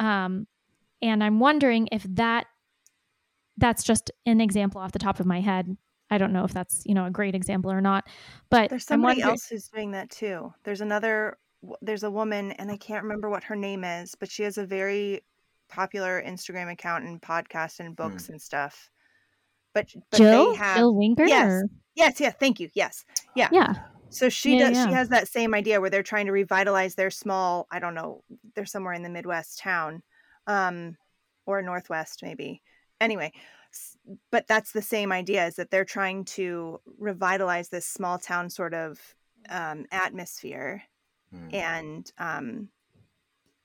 Um, 0.00 0.46
and 1.02 1.22
I'm 1.22 1.38
wondering 1.38 1.86
if 1.92 2.02
that 2.14 2.46
that's 3.58 3.84
just 3.84 4.10
an 4.24 4.40
example 4.40 4.80
off 4.80 4.92
the 4.92 4.98
top 4.98 5.20
of 5.20 5.26
my 5.26 5.42
head. 5.42 5.76
I 6.10 6.16
don't 6.16 6.32
know 6.32 6.44
if 6.44 6.54
that's 6.54 6.82
you 6.86 6.94
know 6.94 7.04
a 7.04 7.10
great 7.10 7.34
example 7.34 7.70
or 7.70 7.82
not, 7.82 8.04
but 8.48 8.70
there's 8.70 8.86
somebody 8.86 9.20
else 9.20 9.46
who's 9.46 9.68
doing 9.68 9.90
that 9.90 10.08
too. 10.10 10.52
There's 10.64 10.80
another. 10.80 11.36
There's 11.80 12.02
a 12.02 12.10
woman, 12.10 12.52
and 12.52 12.70
I 12.72 12.76
can't 12.76 13.04
remember 13.04 13.28
what 13.28 13.44
her 13.44 13.54
name 13.54 13.84
is, 13.84 14.16
but 14.16 14.30
she 14.30 14.42
has 14.42 14.58
a 14.58 14.66
very 14.66 15.20
popular 15.68 16.22
Instagram 16.26 16.72
account 16.72 17.04
and 17.04 17.20
podcast 17.22 17.78
and 17.80 17.94
books 17.94 18.26
hmm. 18.26 18.32
and 18.32 18.42
stuff 18.42 18.90
but, 19.74 19.88
but 20.10 20.16
Jill, 20.16 20.54
have, 20.54 20.76
Jill 20.76 20.94
Winger. 20.94 21.26
Yes, 21.26 21.50
or? 21.50 21.68
yes, 21.94 22.20
yeah. 22.20 22.30
Thank 22.30 22.60
you. 22.60 22.68
Yes, 22.74 23.04
yeah, 23.34 23.48
yeah. 23.52 23.74
So 24.10 24.28
she 24.28 24.58
yeah, 24.58 24.68
does. 24.68 24.76
Yeah. 24.76 24.86
She 24.86 24.92
has 24.92 25.08
that 25.08 25.28
same 25.28 25.54
idea 25.54 25.80
where 25.80 25.90
they're 25.90 26.02
trying 26.02 26.26
to 26.26 26.32
revitalize 26.32 26.94
their 26.94 27.10
small. 27.10 27.66
I 27.70 27.78
don't 27.78 27.94
know. 27.94 28.22
They're 28.54 28.66
somewhere 28.66 28.92
in 28.92 29.02
the 29.02 29.08
Midwest 29.08 29.58
town, 29.58 30.02
um, 30.46 30.96
or 31.46 31.62
Northwest 31.62 32.22
maybe. 32.22 32.62
Anyway, 33.00 33.32
but 34.30 34.46
that's 34.46 34.72
the 34.72 34.82
same 34.82 35.12
idea. 35.12 35.46
Is 35.46 35.56
that 35.56 35.70
they're 35.70 35.84
trying 35.84 36.24
to 36.26 36.80
revitalize 36.98 37.68
this 37.68 37.86
small 37.86 38.18
town 38.18 38.50
sort 38.50 38.74
of 38.74 39.00
um, 39.48 39.86
atmosphere, 39.90 40.82
hmm. 41.32 41.48
and 41.54 42.12
um, 42.18 42.68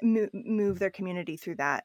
move, 0.01 0.29
move 0.33 0.79
their 0.79 0.89
community 0.89 1.37
through 1.37 1.55
that 1.55 1.83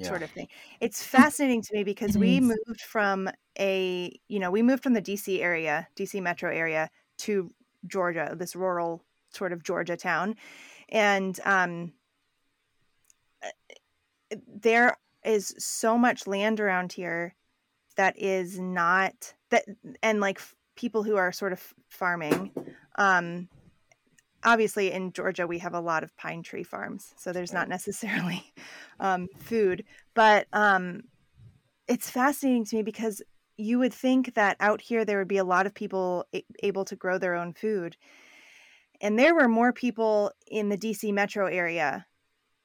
yeah. 0.00 0.08
sort 0.08 0.22
of 0.22 0.30
thing. 0.30 0.48
It's 0.80 1.02
fascinating 1.02 1.62
to 1.62 1.74
me 1.74 1.84
because 1.84 2.16
it 2.16 2.18
we 2.18 2.38
is. 2.38 2.42
moved 2.42 2.80
from 2.80 3.28
a, 3.58 4.18
you 4.28 4.38
know, 4.38 4.50
we 4.50 4.62
moved 4.62 4.82
from 4.82 4.94
the 4.94 5.02
DC 5.02 5.40
area, 5.40 5.88
DC 5.96 6.20
metro 6.22 6.50
area 6.50 6.90
to 7.18 7.50
Georgia, 7.86 8.34
this 8.36 8.56
rural 8.56 9.04
sort 9.30 9.52
of 9.52 9.62
Georgia 9.62 9.96
town. 9.96 10.36
And 10.88 11.38
um, 11.44 11.92
eh, 13.42 14.36
there 14.46 14.96
is 15.24 15.54
so 15.58 15.98
much 15.98 16.26
land 16.26 16.60
around 16.60 16.92
here 16.92 17.34
that 17.96 18.18
is 18.18 18.58
not 18.58 19.34
that 19.50 19.64
and 20.02 20.20
like 20.20 20.40
people 20.76 21.02
who 21.02 21.16
are 21.16 21.32
sort 21.32 21.52
of 21.52 21.74
farming 21.88 22.50
um 22.96 23.48
obviously 24.44 24.92
in 24.92 25.12
Georgia 25.12 25.46
we 25.46 25.58
have 25.58 25.74
a 25.74 25.80
lot 25.80 26.02
of 26.02 26.16
pine 26.16 26.42
tree 26.42 26.62
farms, 26.62 27.14
so 27.16 27.32
there's 27.32 27.52
not 27.52 27.68
necessarily 27.68 28.52
um, 29.00 29.28
food, 29.38 29.84
but 30.14 30.46
um, 30.52 31.02
it's 31.88 32.10
fascinating 32.10 32.64
to 32.66 32.76
me 32.76 32.82
because 32.82 33.22
you 33.56 33.78
would 33.78 33.92
think 33.92 34.34
that 34.34 34.56
out 34.60 34.80
here 34.80 35.04
there 35.04 35.18
would 35.18 35.28
be 35.28 35.36
a 35.36 35.44
lot 35.44 35.66
of 35.66 35.74
people 35.74 36.26
a- 36.34 36.44
able 36.62 36.84
to 36.86 36.96
grow 36.96 37.18
their 37.18 37.34
own 37.34 37.52
food, 37.52 37.96
and 39.00 39.18
there 39.18 39.34
were 39.34 39.48
more 39.48 39.72
people 39.72 40.32
in 40.46 40.68
the 40.68 40.78
DC 40.78 41.12
metro 41.12 41.46
area 41.46 42.06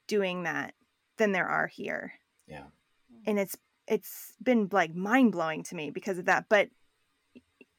doing 0.06 0.44
that 0.44 0.74
than 1.18 1.32
there 1.32 1.48
are 1.48 1.66
here. 1.66 2.12
Yeah, 2.46 2.64
and 3.26 3.38
it's 3.38 3.56
it's 3.86 4.34
been 4.42 4.68
like 4.72 4.94
mind 4.94 5.32
blowing 5.32 5.62
to 5.64 5.74
me 5.74 5.90
because 5.90 6.18
of 6.18 6.24
that, 6.26 6.46
but 6.48 6.68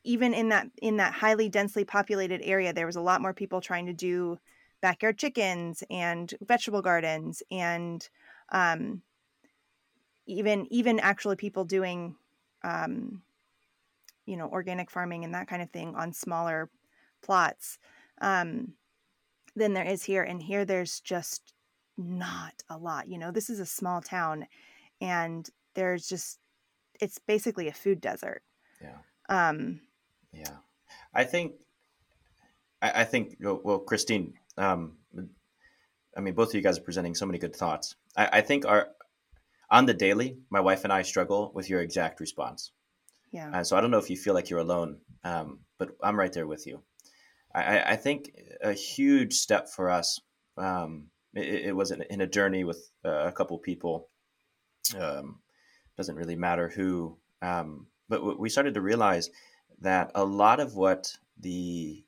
even 0.08 0.34
in 0.34 0.50
that 0.50 0.68
in 0.82 0.98
that 0.98 1.14
highly 1.14 1.50
densely 1.50 1.84
populated 1.84 2.42
area 2.44 2.74
there 2.74 2.86
was 2.86 2.96
a 2.96 3.02
lot 3.02 3.22
more 3.22 3.34
people 3.34 3.62
trying 3.62 3.86
to 3.86 3.94
do 3.94 4.38
backyard 4.82 5.18
chickens 5.18 5.84
and 5.90 6.34
vegetable 6.42 6.82
gardens 6.82 7.44
and 7.52 8.10
um, 8.52 9.02
even 10.26 10.68
even 10.72 11.00
actually 11.00 11.36
people 11.36 11.66
doing 11.66 12.16
um, 12.64 13.22
you 14.26 14.38
know 14.38 14.48
organic 14.50 14.90
farming 14.90 15.24
and 15.24 15.34
that 15.34 15.48
kind 15.48 15.62
of 15.62 15.70
thing 15.72 15.96
on 15.96 16.14
smaller 16.14 16.70
plots 17.22 17.78
um, 18.22 18.74
than 19.56 19.74
there 19.74 19.86
is 19.86 20.04
here. 20.04 20.24
And 20.24 20.42
here 20.42 20.66
there's 20.66 21.00
just 21.00 21.54
not 22.00 22.54
a 22.70 22.78
lot 22.78 23.08
you 23.08 23.18
know 23.18 23.32
this 23.32 23.50
is 23.50 23.60
a 23.60 23.66
small 23.66 24.02
town 24.02 24.46
and 25.02 25.50
there's 25.74 26.08
just 26.08 26.38
it's 27.02 27.20
basically 27.20 27.68
a 27.68 27.74
food 27.74 28.00
desert. 28.00 28.44
Yeah. 28.82 28.98
Um 29.30 29.82
yeah, 30.38 30.58
I 31.14 31.24
think, 31.24 31.54
I, 32.82 33.02
I 33.02 33.04
think. 33.04 33.38
Well, 33.40 33.80
Christine, 33.80 34.34
um, 34.58 34.94
I 36.16 36.22
mean, 36.22 36.34
both 36.34 36.50
of 36.50 36.56
you 36.56 36.62
guys 36.62 36.78
are 36.78 36.82
presenting 36.82 37.16
so 37.16 37.26
many 37.26 37.40
good 37.40 37.56
thoughts. 37.56 37.96
I, 38.16 38.30
I 38.34 38.42
think 38.42 38.66
our 38.66 38.90
on 39.70 39.86
the 39.86 39.94
daily, 39.94 40.38
my 40.50 40.60
wife 40.60 40.84
and 40.84 40.94
I 40.94 41.02
struggle 41.02 41.52
with 41.54 41.70
your 41.70 41.82
exact 41.82 42.20
response. 42.20 42.72
Yeah. 43.32 43.52
Uh, 43.52 43.64
so 43.64 43.76
I 43.78 43.82
don't 43.82 43.92
know 43.92 43.98
if 43.98 44.10
you 44.10 44.18
feel 44.18 44.34
like 44.34 44.50
you're 44.50 44.60
alone, 44.60 44.98
um, 45.24 45.60
but 45.78 45.90
I'm 46.02 46.18
right 46.18 46.32
there 46.32 46.48
with 46.48 46.66
you. 46.66 46.82
I, 47.54 47.94
I, 47.94 47.96
think 47.96 48.32
a 48.62 48.74
huge 48.74 49.34
step 49.34 49.68
for 49.70 49.90
us. 49.90 50.20
Um, 50.58 51.08
it, 51.34 51.68
it, 51.68 51.76
was 51.76 51.92
in, 51.92 52.04
in, 52.04 52.22
a 52.22 52.28
journey 52.28 52.64
with 52.64 52.90
uh, 53.04 53.26
a 53.26 53.32
couple 53.32 53.58
people. 53.58 54.10
Um, 54.98 55.40
doesn't 55.98 56.16
really 56.16 56.36
matter 56.36 56.70
who, 56.70 57.18
um, 57.42 57.88
but 58.08 58.40
we 58.40 58.50
started 58.50 58.76
to 58.76 58.82
realize 58.82 59.30
that 59.80 60.12
a 60.16 60.26
lot 60.26 60.60
of 60.60 60.76
what 60.76 61.18
the 61.40 62.04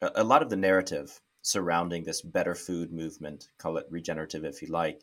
a 0.00 0.22
lot 0.24 0.42
of 0.42 0.50
the 0.50 0.56
narrative 0.56 1.20
surrounding 1.42 2.04
this 2.04 2.20
better 2.22 2.54
food 2.54 2.92
movement, 2.92 3.48
call 3.58 3.76
it 3.78 3.86
regenerative 3.90 4.44
if 4.44 4.62
you 4.62 4.68
like, 4.68 5.02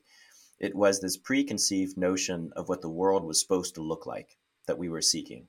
it 0.59 0.75
was 0.75 1.01
this 1.01 1.17
preconceived 1.17 1.97
notion 1.97 2.51
of 2.55 2.69
what 2.69 2.81
the 2.81 2.89
world 2.89 3.25
was 3.25 3.41
supposed 3.41 3.75
to 3.75 3.81
look 3.81 4.05
like 4.05 4.37
that 4.67 4.77
we 4.77 4.89
were 4.89 5.01
seeking. 5.01 5.47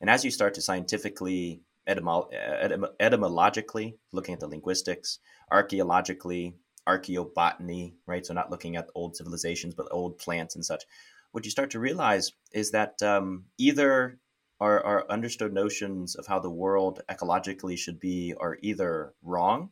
And 0.00 0.10
as 0.10 0.24
you 0.24 0.30
start 0.30 0.54
to 0.54 0.62
scientifically, 0.62 1.60
etymo- 1.86 2.32
etym- 2.32 2.92
etymologically, 2.98 3.96
looking 4.12 4.34
at 4.34 4.40
the 4.40 4.48
linguistics, 4.48 5.18
archaeologically, 5.50 6.54
archaeobotany, 6.88 7.94
right? 8.06 8.24
So 8.24 8.34
not 8.34 8.50
looking 8.50 8.76
at 8.76 8.88
old 8.94 9.16
civilizations, 9.16 9.74
but 9.74 9.88
old 9.90 10.18
plants 10.18 10.54
and 10.54 10.64
such. 10.64 10.84
What 11.32 11.44
you 11.44 11.50
start 11.50 11.70
to 11.70 11.78
realize 11.78 12.32
is 12.52 12.72
that 12.72 13.00
um, 13.02 13.44
either 13.58 14.18
our, 14.60 14.84
our 14.84 15.10
understood 15.10 15.52
notions 15.52 16.14
of 16.14 16.26
how 16.26 16.38
the 16.38 16.50
world 16.50 17.00
ecologically 17.10 17.78
should 17.78 17.98
be 17.98 18.34
are 18.38 18.58
either 18.60 19.14
wrong 19.22 19.70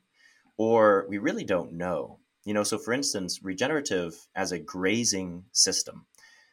or 0.57 1.07
we 1.09 1.18
really 1.18 1.44
don't 1.44 1.72
know. 1.74 2.18
You 2.44 2.55
know, 2.55 2.62
so 2.62 2.79
for 2.79 2.92
instance, 2.92 3.40
regenerative 3.42 4.14
as 4.35 4.53
a 4.53 4.59
grazing 4.59 5.44
system. 5.53 6.07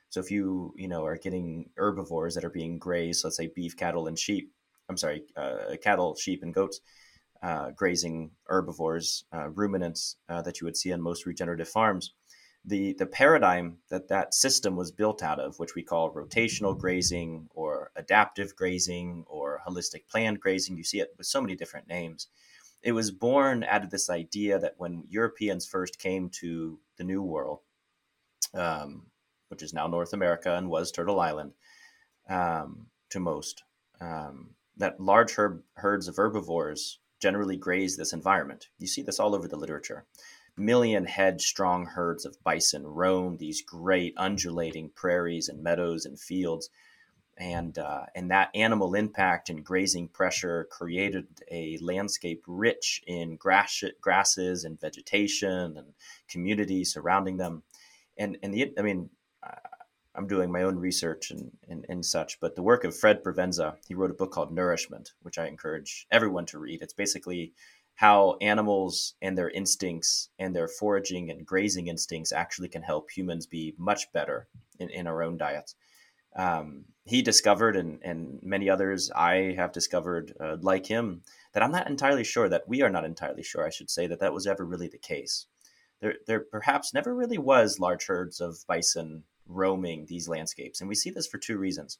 So 0.09 0.19
if 0.19 0.29
you, 0.29 0.73
you 0.77 0.87
know, 0.87 1.05
are 1.05 1.17
getting 1.17 1.69
herbivores 1.77 2.35
that 2.35 2.45
are 2.45 2.49
being 2.49 2.77
grazed, 2.77 3.23
let's 3.23 3.37
say 3.37 3.51
beef, 3.53 3.75
cattle, 3.75 4.07
and 4.07 4.17
sheep, 4.17 4.51
I'm 4.89 4.97
sorry, 4.97 5.23
uh, 5.35 5.75
cattle, 5.81 6.15
sheep, 6.15 6.43
and 6.43 6.53
goats, 6.53 6.81
uh, 7.41 7.71
grazing 7.71 8.31
herbivores, 8.45 9.25
uh, 9.33 9.49
ruminants 9.49 10.17
uh, 10.29 10.41
that 10.43 10.59
you 10.59 10.65
would 10.65 10.77
see 10.77 10.91
on 10.93 11.01
most 11.01 11.25
regenerative 11.25 11.69
farms, 11.69 12.13
the 12.67 12.93
the 12.93 13.05
paradigm 13.05 13.77
that 13.89 14.07
that 14.07 14.33
system 14.33 14.75
was 14.75 14.91
built 14.91 15.21
out 15.21 15.39
of, 15.39 15.59
which 15.59 15.75
we 15.75 15.83
call 15.83 16.13
rotational 16.13 16.77
grazing 16.77 17.47
or 17.53 17.91
adaptive 17.95 18.55
grazing 18.55 19.23
or 19.27 19.61
holistic 19.67 20.07
planned 20.09 20.39
grazing, 20.39 20.77
you 20.77 20.83
see 20.83 20.99
it 20.99 21.13
with 21.17 21.27
so 21.27 21.41
many 21.41 21.55
different 21.55 21.87
names. 21.87 22.27
It 22.81 22.93
was 22.93 23.11
born 23.11 23.63
out 23.63 23.83
of 23.83 23.89
this 23.89 24.09
idea 24.09 24.59
that 24.59 24.75
when 24.77 25.03
Europeans 25.07 25.65
first 25.65 25.99
came 25.99 26.29
to 26.41 26.79
the 26.97 27.03
New 27.03 27.21
World, 27.21 27.59
um, 28.53 29.07
which 29.49 29.63
is 29.63 29.73
now 29.73 29.87
North 29.87 30.13
America 30.13 30.55
and 30.55 30.69
was 30.69 30.91
Turtle 30.91 31.19
Island, 31.19 31.53
um, 32.29 32.87
to 33.09 33.19
most, 33.19 33.63
um, 34.01 34.51
that 34.77 34.99
large 34.99 35.33
herb, 35.37 35.63
herds 35.73 36.07
of 36.07 36.17
herbivores 36.17 36.99
generally 37.19 37.57
graze 37.57 37.97
this 37.97 38.13
environment. 38.13 38.67
You 38.77 38.87
see 38.87 39.01
this 39.01 39.19
all 39.19 39.33
over 39.33 39.47
the 39.47 39.55
literature 39.55 40.05
million 40.57 41.05
head 41.05 41.41
strong 41.41 41.85
herds 41.85 42.25
of 42.25 42.41
bison 42.43 42.85
roam 42.85 43.37
these 43.37 43.61
great 43.61 44.13
undulating 44.17 44.89
prairies 44.89 45.49
and 45.49 45.61
meadows 45.63 46.05
and 46.05 46.19
fields. 46.19 46.69
And, 47.37 47.77
uh, 47.77 48.05
and 48.15 48.31
that 48.31 48.49
animal 48.55 48.95
impact 48.95 49.49
and 49.49 49.63
grazing 49.63 50.07
pressure 50.07 50.67
created 50.71 51.27
a 51.51 51.77
landscape 51.81 52.43
rich 52.47 53.03
in 53.05 53.35
grass, 53.35 53.83
grasses 53.99 54.63
and 54.63 54.79
vegetation 54.79 55.75
and 55.77 55.93
community 56.29 56.85
surrounding 56.85 57.35
them. 57.35 57.63
And, 58.17 58.37
and 58.41 58.53
the, 58.53 58.73
I 58.77 58.81
mean, 58.81 59.09
I'm 60.15 60.27
doing 60.27 60.51
my 60.51 60.63
own 60.63 60.77
research 60.77 61.31
and, 61.31 61.51
and, 61.67 61.85
and, 61.89 62.05
such, 62.05 62.39
but 62.39 62.55
the 62.55 62.63
work 62.63 62.83
of 62.83 62.97
Fred 62.97 63.23
Provenza, 63.23 63.75
he 63.87 63.93
wrote 63.93 64.11
a 64.11 64.15
book 64.15 64.31
called 64.31 64.53
Nourishment, 64.53 65.11
which 65.21 65.37
I 65.37 65.47
encourage 65.47 66.07
everyone 66.09 66.45
to 66.47 66.59
read. 66.59 66.81
It's 66.81 66.93
basically 66.93 67.53
how 67.95 68.37
animals 68.41 69.15
and 69.21 69.37
their 69.37 69.49
instincts 69.49 70.29
and 70.37 70.55
their 70.55 70.67
foraging 70.67 71.31
and 71.31 71.45
grazing 71.45 71.87
instincts 71.87 72.31
actually 72.31 72.67
can 72.67 72.83
help 72.83 73.09
humans 73.09 73.45
be 73.47 73.73
much 73.77 74.11
better 74.11 74.47
in, 74.79 74.89
in 74.89 75.07
our 75.07 75.23
own 75.23 75.37
diets. 75.37 75.75
Um, 76.35 76.83
he 77.05 77.21
discovered, 77.21 77.77
and, 77.77 77.99
and 78.03 78.39
many 78.43 78.69
others 78.69 79.09
I 79.15 79.53
have 79.55 79.71
discovered 79.71 80.33
uh, 80.39 80.57
like 80.59 80.85
him, 80.85 81.21
that 81.53 81.63
I'm 81.63 81.71
not 81.71 81.89
entirely 81.89 82.25
sure, 82.25 82.49
that 82.49 82.67
we 82.67 82.81
are 82.81 82.89
not 82.89 83.05
entirely 83.05 83.43
sure, 83.43 83.65
I 83.65 83.69
should 83.69 83.89
say, 83.89 84.07
that 84.07 84.19
that 84.19 84.33
was 84.33 84.45
ever 84.45 84.65
really 84.65 84.89
the 84.89 84.97
case. 84.97 85.45
There, 86.01 86.15
there 86.27 86.41
perhaps 86.41 86.93
never 86.93 87.15
really 87.15 87.37
was 87.37 87.79
large 87.79 88.07
herds 88.07 88.41
of 88.41 88.57
bison 88.67 89.23
roaming 89.47 90.07
these 90.07 90.27
landscapes. 90.27 90.81
And 90.81 90.89
we 90.89 90.95
see 90.95 91.11
this 91.11 91.27
for 91.27 91.37
two 91.37 91.57
reasons. 91.57 91.99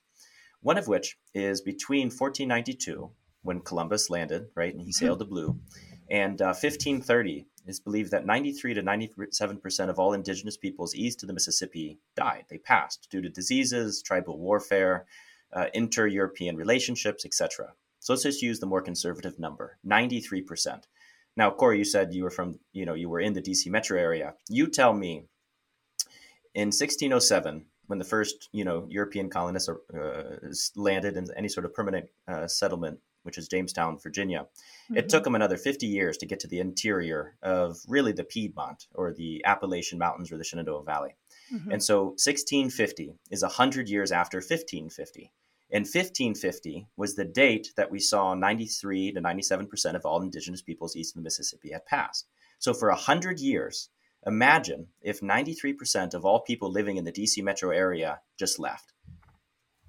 One 0.61 0.77
of 0.77 0.89
which 0.89 1.17
is 1.33 1.61
between 1.61 2.07
1492 2.07 3.11
when 3.45 3.61
Columbus 3.61 4.09
landed, 4.09 4.47
right, 4.55 4.73
and 4.73 4.81
he 4.81 4.89
mm-hmm. 4.89 5.05
sailed 5.05 5.19
the 5.19 5.25
blue. 5.25 5.59
And 6.09 6.41
uh, 6.41 6.53
1530 6.53 7.45
is 7.67 7.79
believed 7.79 8.11
that 8.11 8.25
93 8.25 8.73
to 8.73 8.81
97 8.81 9.57
percent 9.59 9.89
of 9.89 9.97
all 9.97 10.13
indigenous 10.13 10.57
peoples 10.57 10.95
east 10.95 11.23
of 11.23 11.27
the 11.27 11.33
Mississippi 11.33 11.99
died. 12.15 12.45
They 12.49 12.57
passed 12.57 13.07
due 13.09 13.21
to 13.21 13.29
diseases, 13.29 14.01
tribal 14.01 14.37
warfare, 14.37 15.05
uh, 15.53 15.67
inter-European 15.73 16.57
relationships, 16.57 17.25
etc. 17.25 17.73
So 17.99 18.13
let's 18.13 18.23
just 18.23 18.41
use 18.41 18.59
the 18.59 18.67
more 18.67 18.81
conservative 18.81 19.39
number, 19.39 19.77
93 19.83 20.41
percent. 20.41 20.87
Now, 21.37 21.51
Corey, 21.51 21.77
you 21.77 21.85
said 21.85 22.13
you 22.13 22.23
were 22.23 22.31
from, 22.31 22.59
you 22.71 22.85
know, 22.85 22.93
you 22.93 23.09
were 23.09 23.19
in 23.19 23.33
the 23.33 23.41
DC 23.41 23.67
metro 23.67 23.99
area. 23.99 24.35
You 24.49 24.67
tell 24.67 24.93
me, 24.93 25.25
in 26.53 26.67
1607, 26.67 27.65
when 27.87 27.99
the 27.99 28.05
first, 28.05 28.47
you 28.53 28.63
know, 28.63 28.87
European 28.89 29.29
colonists 29.29 29.69
uh, 29.69 30.37
landed 30.75 31.17
in 31.17 31.27
any 31.35 31.49
sort 31.49 31.65
of 31.65 31.73
permanent 31.73 32.09
uh, 32.27 32.47
settlement 32.47 32.99
which 33.25 33.39
is 33.39 33.47
Jamestown, 33.47 33.97
Virginia. 33.97 34.41
Mm-hmm. 34.85 34.97
It 34.97 35.09
took 35.09 35.23
them 35.23 35.35
another 35.35 35.57
50 35.57 35.87
years 35.87 36.15
to 36.17 36.27
get 36.27 36.39
to 36.41 36.47
the 36.47 36.59
interior 36.59 37.35
of 37.41 37.77
really 37.87 38.11
the 38.11 38.23
Piedmont 38.23 38.85
or 38.93 39.13
the 39.13 39.43
Appalachian 39.45 39.97
Mountains 39.97 40.31
or 40.31 40.37
the 40.37 40.43
Shenandoah 40.43 40.83
Valley. 40.83 41.15
Mm-hmm. 41.51 41.71
And 41.71 41.83
so 41.83 42.03
1650 42.03 43.15
is 43.31 43.41
100 43.41 43.89
years 43.89 44.11
after 44.11 44.37
1550. 44.37 45.31
And 45.71 45.81
1550 45.81 46.87
was 46.95 47.15
the 47.15 47.25
date 47.25 47.73
that 47.75 47.89
we 47.89 47.99
saw 47.99 48.35
93 48.35 49.13
to 49.13 49.21
97% 49.21 49.95
of 49.95 50.05
all 50.05 50.21
indigenous 50.21 50.61
peoples 50.61 50.95
east 50.95 51.15
of 51.15 51.21
the 51.21 51.23
Mississippi 51.23 51.71
had 51.71 51.87
passed. 51.87 52.27
So 52.59 52.73
for 52.73 52.89
100 52.89 53.39
years, 53.39 53.89
imagine 54.25 54.87
if 55.01 55.21
93% 55.21 56.13
of 56.13 56.23
all 56.23 56.41
people 56.41 56.71
living 56.71 56.97
in 56.97 57.05
the 57.05 57.11
DC 57.11 57.43
metro 57.43 57.71
area 57.71 58.19
just 58.37 58.59
left 58.59 58.93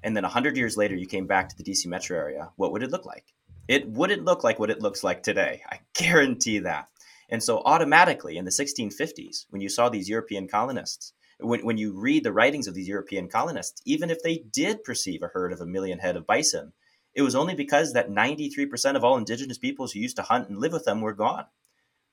and 0.07 0.17
then 0.17 0.23
100 0.23 0.57
years 0.57 0.77
later 0.77 0.95
you 0.95 1.09
came 1.09 1.27
back 1.27 1.49
to 1.49 1.57
the 1.57 1.65
DC 1.65 1.85
metro 1.87 2.17
area, 2.17 2.53
what 2.55 2.71
would 2.71 2.85
it 2.85 2.93
look 2.93 3.05
like? 3.05 3.35
It 3.67 3.89
wouldn't 3.89 4.25
look 4.25 4.45
like 4.45 4.61
what 4.61 4.71
it 4.71 4.81
looks 4.81 5.03
like 5.03 5.25
today. 5.25 5.63
I 5.69 5.81
guarantee 5.95 6.61
that. 6.61 6.89
And 7.29 7.43
so, 7.43 7.61
automatically 7.65 8.37
in 8.37 8.45
the 8.45 8.53
1650s, 8.53 9.47
when 9.51 9.61
you 9.61 9.69
saw 9.69 9.89
these 9.89 10.09
European 10.09 10.47
colonists, 10.47 11.13
when, 11.41 11.67
when 11.67 11.77
you 11.77 11.93
read 11.93 12.23
the 12.23 12.33
writings 12.33 12.69
of 12.69 12.75
these 12.75 12.87
European 12.87 13.27
colonists, 13.29 13.83
even 13.85 14.09
if 14.09 14.23
they 14.23 14.45
did 14.53 14.85
perceive 14.85 15.25
a 15.25 15.27
herd 15.35 15.53
of 15.53 15.61
a 15.61 15.67
million 15.67 15.99
head 15.99 16.15
of 16.17 16.25
bison, 16.25 16.73
it 17.13 17.23
was 17.23 17.35
only 17.35 17.57
because 17.57 17.93
that 17.93 18.09
93% 18.09 18.95
of 18.95 19.03
all 19.03 19.17
indigenous 19.17 19.59
peoples 19.59 19.93
who 19.93 19.99
used 19.99 20.15
to 20.17 20.23
hunt 20.23 20.49
and 20.49 20.59
live 20.59 20.73
with 20.73 20.85
them 20.85 21.01
were 21.01 21.15
gone. 21.15 21.47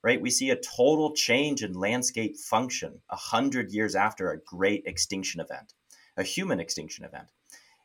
right? 0.01 0.19
We 0.19 0.31
see 0.31 0.49
a 0.49 0.55
total 0.55 1.13
change 1.13 1.61
in 1.61 1.73
landscape 1.73 2.37
function 2.39 3.01
a 3.11 3.15
hundred 3.15 3.71
years 3.71 3.93
after 3.93 4.31
a 4.31 4.39
great 4.39 4.81
extinction 4.87 5.39
event, 5.41 5.75
a 6.17 6.23
human 6.23 6.59
extinction 6.59 7.05
event. 7.05 7.27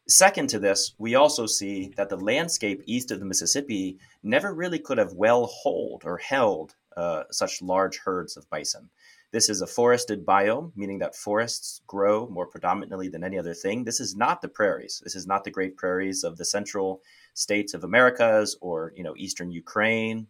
Second 0.08 0.48
to 0.48 0.58
this, 0.58 0.94
we 0.96 1.16
also 1.16 1.44
see 1.44 1.92
that 1.98 2.08
the 2.08 2.16
landscape 2.16 2.82
east 2.86 3.10
of 3.10 3.20
the 3.20 3.26
Mississippi 3.26 3.98
never 4.22 4.54
really 4.54 4.78
could 4.78 4.96
have 4.96 5.12
well 5.12 5.44
hold 5.46 6.02
or 6.06 6.16
held 6.16 6.74
uh, 6.96 7.24
such 7.30 7.60
large 7.60 7.98
herds 7.98 8.36
of 8.36 8.48
bison. 8.48 8.88
This 9.30 9.50
is 9.50 9.60
a 9.60 9.66
forested 9.66 10.24
biome, 10.24 10.72
meaning 10.74 10.98
that 11.00 11.14
forests 11.14 11.82
grow 11.86 12.26
more 12.28 12.46
predominantly 12.46 13.08
than 13.08 13.22
any 13.22 13.38
other 13.38 13.52
thing. 13.52 13.84
This 13.84 14.00
is 14.00 14.16
not 14.16 14.40
the 14.40 14.48
prairies. 14.48 15.02
This 15.04 15.14
is 15.14 15.26
not 15.26 15.44
the 15.44 15.50
great 15.50 15.76
prairies 15.76 16.24
of 16.24 16.38
the 16.38 16.44
central 16.46 17.02
states 17.34 17.74
of 17.74 17.84
Americas 17.84 18.56
or 18.62 18.94
you 18.96 19.02
know 19.02 19.14
eastern 19.18 19.50
Ukraine 19.50 20.26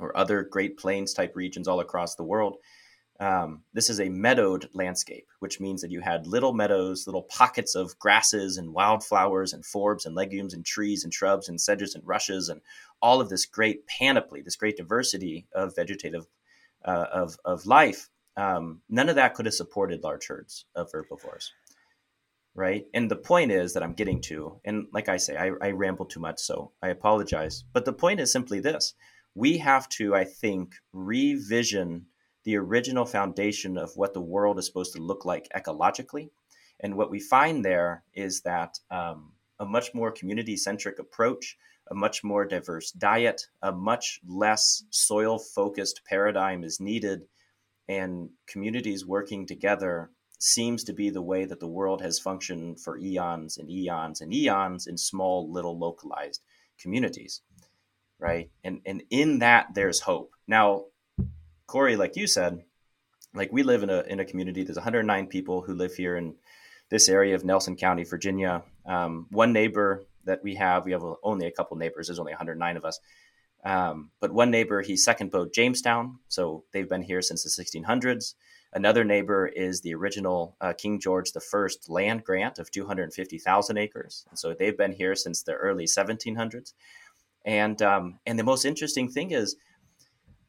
or 0.00 0.16
other 0.16 0.42
Great 0.42 0.76
Plains 0.76 1.14
type 1.14 1.36
regions 1.36 1.68
all 1.68 1.78
across 1.78 2.16
the 2.16 2.24
world. 2.24 2.56
Um, 3.18 3.62
this 3.72 3.88
is 3.88 4.00
a 4.00 4.08
meadowed 4.08 4.68
landscape, 4.74 5.26
which 5.40 5.60
means 5.60 5.80
that 5.80 5.90
you 5.90 6.00
had 6.00 6.26
little 6.26 6.52
meadows, 6.52 7.06
little 7.06 7.22
pockets 7.22 7.74
of 7.74 7.98
grasses 7.98 8.58
and 8.58 8.74
wildflowers 8.74 9.52
and 9.52 9.64
forbs 9.64 10.04
and 10.04 10.14
legumes 10.14 10.52
and 10.52 10.64
trees 10.64 11.02
and 11.02 11.12
shrubs 11.12 11.48
and 11.48 11.60
sedges 11.60 11.94
and 11.94 12.06
rushes 12.06 12.48
and 12.48 12.60
all 13.00 13.20
of 13.20 13.28
this 13.28 13.46
great 13.46 13.86
panoply, 13.86 14.42
this 14.42 14.56
great 14.56 14.76
diversity 14.76 15.46
of 15.54 15.74
vegetative 15.74 16.26
uh, 16.84 17.06
of 17.12 17.36
of 17.44 17.66
life. 17.66 18.08
Um, 18.36 18.82
none 18.88 19.08
of 19.08 19.16
that 19.16 19.34
could 19.34 19.46
have 19.46 19.54
supported 19.54 20.02
large 20.02 20.26
herds 20.26 20.66
of 20.74 20.90
herbivores, 20.92 21.52
right? 22.54 22.84
And 22.92 23.10
the 23.10 23.16
point 23.16 23.50
is 23.50 23.72
that 23.72 23.82
I'm 23.82 23.94
getting 23.94 24.20
to, 24.22 24.60
and 24.64 24.88
like 24.92 25.08
I 25.08 25.16
say, 25.16 25.36
I, 25.36 25.52
I 25.62 25.70
ramble 25.70 26.04
too 26.04 26.20
much, 26.20 26.38
so 26.40 26.72
I 26.82 26.88
apologize. 26.88 27.64
But 27.72 27.86
the 27.86 27.94
point 27.94 28.20
is 28.20 28.30
simply 28.30 28.60
this: 28.60 28.94
we 29.34 29.58
have 29.58 29.88
to, 29.90 30.14
I 30.14 30.24
think, 30.24 30.74
revision 30.92 32.06
the 32.46 32.56
original 32.56 33.04
foundation 33.04 33.76
of 33.76 33.96
what 33.96 34.14
the 34.14 34.20
world 34.20 34.56
is 34.56 34.66
supposed 34.66 34.92
to 34.92 35.02
look 35.02 35.24
like 35.24 35.48
ecologically. 35.54 36.30
And 36.78 36.96
what 36.96 37.10
we 37.10 37.18
find 37.18 37.64
there 37.64 38.04
is 38.14 38.42
that 38.42 38.78
um, 38.88 39.32
a 39.58 39.66
much 39.66 39.92
more 39.92 40.12
community 40.12 40.56
centric 40.56 41.00
approach, 41.00 41.58
a 41.90 41.94
much 41.94 42.22
more 42.22 42.44
diverse 42.44 42.92
diet, 42.92 43.48
a 43.62 43.72
much 43.72 44.20
less 44.24 44.84
soil 44.90 45.40
focused 45.40 46.02
paradigm 46.08 46.62
is 46.62 46.78
needed. 46.78 47.22
And 47.88 48.30
communities 48.46 49.04
working 49.04 49.44
together 49.44 50.10
seems 50.38 50.84
to 50.84 50.92
be 50.92 51.10
the 51.10 51.22
way 51.22 51.46
that 51.46 51.58
the 51.58 51.66
world 51.66 52.00
has 52.00 52.20
functioned 52.20 52.80
for 52.80 52.96
eons 52.96 53.58
and 53.58 53.68
eons 53.68 54.20
and 54.20 54.32
eons 54.32 54.86
in 54.86 54.96
small, 54.96 55.50
little 55.50 55.76
localized 55.76 56.42
communities. 56.78 57.42
Right. 58.20 58.50
And, 58.62 58.82
and 58.86 59.02
in 59.10 59.40
that, 59.40 59.74
there's 59.74 60.00
hope. 60.00 60.30
Now, 60.46 60.84
Corey, 61.66 61.96
like 61.96 62.16
you 62.16 62.26
said, 62.26 62.62
like 63.34 63.52
we 63.52 63.62
live 63.62 63.82
in 63.82 63.90
a 63.90 64.00
in 64.02 64.20
a 64.20 64.24
community. 64.24 64.62
There's 64.62 64.76
109 64.76 65.26
people 65.26 65.62
who 65.62 65.74
live 65.74 65.94
here 65.94 66.16
in 66.16 66.34
this 66.88 67.08
area 67.08 67.34
of 67.34 67.44
Nelson 67.44 67.76
County, 67.76 68.04
Virginia. 68.04 68.62
Um, 68.86 69.26
one 69.30 69.52
neighbor 69.52 70.06
that 70.24 70.42
we 70.42 70.54
have, 70.54 70.84
we 70.84 70.92
have 70.92 71.04
only 71.22 71.46
a 71.46 71.52
couple 71.52 71.76
neighbors. 71.76 72.06
There's 72.06 72.18
only 72.18 72.32
109 72.32 72.76
of 72.76 72.84
us. 72.84 73.00
Um, 73.64 74.10
but 74.20 74.32
one 74.32 74.50
neighbor, 74.50 74.80
he's 74.82 75.04
second 75.04 75.32
boat 75.32 75.52
Jamestown, 75.52 76.20
so 76.28 76.64
they've 76.72 76.88
been 76.88 77.02
here 77.02 77.20
since 77.20 77.42
the 77.42 77.50
1600s. 77.50 78.34
Another 78.72 79.02
neighbor 79.02 79.46
is 79.46 79.80
the 79.80 79.94
original 79.94 80.56
uh, 80.60 80.72
King 80.72 81.00
George 81.00 81.32
I 81.34 81.68
land 81.88 82.22
grant 82.22 82.58
of 82.58 82.70
250,000 82.70 83.76
acres, 83.76 84.24
and 84.28 84.38
so 84.38 84.54
they've 84.54 84.76
been 84.76 84.92
here 84.92 85.16
since 85.16 85.42
the 85.42 85.54
early 85.54 85.86
1700s. 85.86 86.74
And 87.44 87.80
um, 87.80 88.18
and 88.26 88.38
the 88.38 88.44
most 88.44 88.64
interesting 88.64 89.08
thing 89.08 89.30
is 89.30 89.56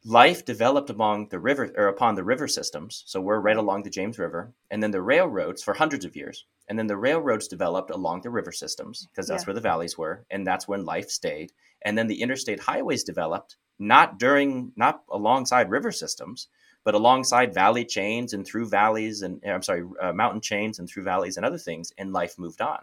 life 0.08 0.42
developed 0.44 0.88
among 0.88 1.28
the 1.28 1.38
river 1.38 1.70
or 1.76 1.88
upon 1.88 2.14
the 2.14 2.24
river 2.24 2.48
systems. 2.48 3.04
So 3.06 3.20
we're 3.20 3.40
right 3.40 3.56
along 3.56 3.82
the 3.82 3.90
James 3.90 4.18
River, 4.18 4.54
and 4.70 4.82
then 4.82 4.90
the 4.90 5.02
railroads 5.02 5.62
for 5.62 5.74
hundreds 5.74 6.06
of 6.06 6.16
years, 6.16 6.46
and 6.68 6.78
then 6.78 6.86
the 6.86 6.96
railroads 6.96 7.46
developed 7.46 7.90
along 7.90 8.22
the 8.22 8.30
river 8.30 8.50
systems 8.50 9.06
because 9.06 9.28
that's 9.28 9.42
yeah. 9.42 9.48
where 9.48 9.54
the 9.54 9.60
valleys 9.60 9.98
were, 9.98 10.24
and 10.30 10.46
that's 10.46 10.66
when 10.66 10.86
life 10.86 11.10
stayed. 11.10 11.52
And 11.82 11.96
then 11.96 12.06
the 12.06 12.22
interstate 12.22 12.60
highways 12.60 13.04
developed 13.04 13.56
not 13.78 14.18
during, 14.18 14.72
not 14.76 15.02
alongside 15.10 15.70
river 15.70 15.92
systems, 15.92 16.48
but 16.84 16.94
alongside 16.94 17.52
valley 17.52 17.84
chains 17.84 18.32
and 18.32 18.46
through 18.46 18.68
valleys 18.68 19.20
and 19.20 19.42
I'm 19.46 19.62
sorry, 19.62 19.84
uh, 20.00 20.12
mountain 20.14 20.40
chains 20.40 20.78
and 20.78 20.88
through 20.88 21.02
valleys 21.04 21.36
and 21.36 21.44
other 21.44 21.58
things, 21.58 21.92
and 21.98 22.14
life 22.14 22.38
moved 22.38 22.62
on. 22.62 22.78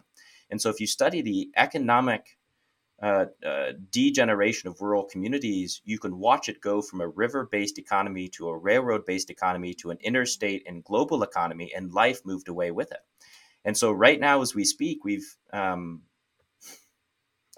And 0.51 0.61
so 0.61 0.69
if 0.69 0.79
you 0.79 0.85
study 0.85 1.23
the 1.23 1.49
economic 1.57 2.37
uh, 3.01 3.25
uh, 3.45 3.73
degeneration 3.91 4.69
of 4.69 4.81
rural 4.81 5.03
communities, 5.03 5.81
you 5.83 5.99
can 5.99 6.17
watch 6.17 6.47
it 6.47 6.61
go 6.61 6.81
from 6.81 7.01
a 7.01 7.07
river 7.07 7.47
based 7.51 7.77
economy 7.77 8.29
to 8.29 8.47
a 8.47 8.57
railroad 8.57 9.05
based 9.05 9.29
economy 9.29 9.73
to 9.73 9.91
an 9.91 9.97
interstate 10.01 10.63
and 10.65 10.83
global 10.83 11.21
economy, 11.21 11.73
and 11.75 11.93
life 11.93 12.21
moved 12.25 12.47
away 12.47 12.71
with 12.71 12.91
it. 12.91 12.99
And 13.65 13.77
so, 13.77 13.91
right 13.91 14.19
now, 14.19 14.41
as 14.41 14.55
we 14.55 14.63
speak, 14.63 15.03
we've, 15.03 15.35
um, 15.51 16.03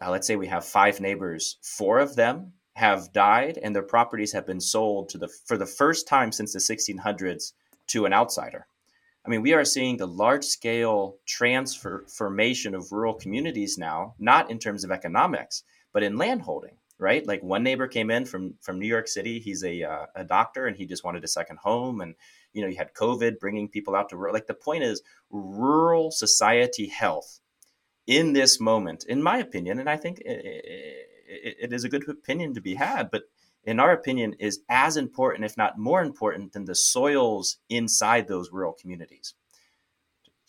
uh, 0.01 0.09
let's 0.09 0.25
say 0.25 0.35
we 0.35 0.47
have 0.47 0.65
five 0.65 0.99
neighbors, 0.99 1.57
four 1.61 1.99
of 1.99 2.15
them 2.15 2.53
have 2.75 3.11
died, 3.13 3.59
and 3.61 3.75
their 3.75 3.83
properties 3.83 4.33
have 4.33 4.45
been 4.45 4.61
sold 4.61 5.09
to 5.09 5.17
the, 5.17 5.27
for 5.45 5.57
the 5.57 5.65
first 5.65 6.07
time 6.07 6.31
since 6.31 6.53
the 6.53 6.59
1600s 6.59 7.53
to 7.87 8.05
an 8.05 8.13
outsider. 8.13 8.67
I 9.27 9.29
mean, 9.29 9.41
we 9.41 9.53
are 9.53 9.65
seeing 9.65 9.97
the 9.97 10.07
large 10.07 10.45
scale 10.45 11.17
transformation 11.27 12.73
of 12.73 12.93
rural 12.93 13.13
communities 13.13 13.77
now, 13.77 14.15
not 14.17 14.49
in 14.49 14.57
terms 14.57 14.85
of 14.85 14.91
economics, 14.91 15.63
but 15.91 16.01
in 16.01 16.17
landholding, 16.17 16.77
right? 16.97 17.27
Like 17.27 17.43
one 17.43 17.61
neighbor 17.61 17.87
came 17.87 18.09
in 18.09 18.23
from 18.23 18.53
from 18.61 18.79
New 18.79 18.87
York 18.87 19.09
City. 19.09 19.39
He's 19.39 19.65
a 19.65 19.83
uh, 19.83 20.05
a 20.15 20.23
doctor, 20.23 20.65
and 20.65 20.77
he 20.77 20.85
just 20.85 21.03
wanted 21.03 21.25
a 21.25 21.27
second 21.27 21.59
home. 21.59 21.99
And 21.99 22.15
you 22.53 22.61
know, 22.61 22.69
you 22.69 22.77
had 22.77 22.93
COVID 22.93 23.37
bringing 23.37 23.67
people 23.67 23.97
out 23.97 24.07
to 24.09 24.17
rural. 24.17 24.33
Like 24.33 24.47
the 24.47 24.53
point 24.53 24.83
is, 24.83 25.01
rural 25.29 26.09
society 26.09 26.87
health 26.87 27.41
in 28.05 28.31
this 28.31 28.61
moment, 28.61 29.03
in 29.09 29.21
my 29.21 29.39
opinion, 29.39 29.77
and 29.77 29.89
I 29.89 29.97
think 29.97 30.19
it, 30.21 30.41
it, 30.45 31.57
it 31.63 31.73
is 31.73 31.83
a 31.83 31.89
good 31.89 32.07
opinion 32.07 32.53
to 32.53 32.61
be 32.61 32.75
had, 32.75 33.11
but 33.11 33.23
in 33.67 33.79
our 33.79 33.91
opinion, 33.91 34.33
is 34.39 34.61
as 34.69 34.97
important, 34.97 35.45
if 35.45 35.57
not 35.57 35.77
more 35.77 36.01
important, 36.01 36.53
than 36.53 36.65
the 36.65 36.73
soils 36.73 37.57
inside 37.69 38.27
those 38.27 38.51
rural 38.51 38.73
communities. 38.73 39.35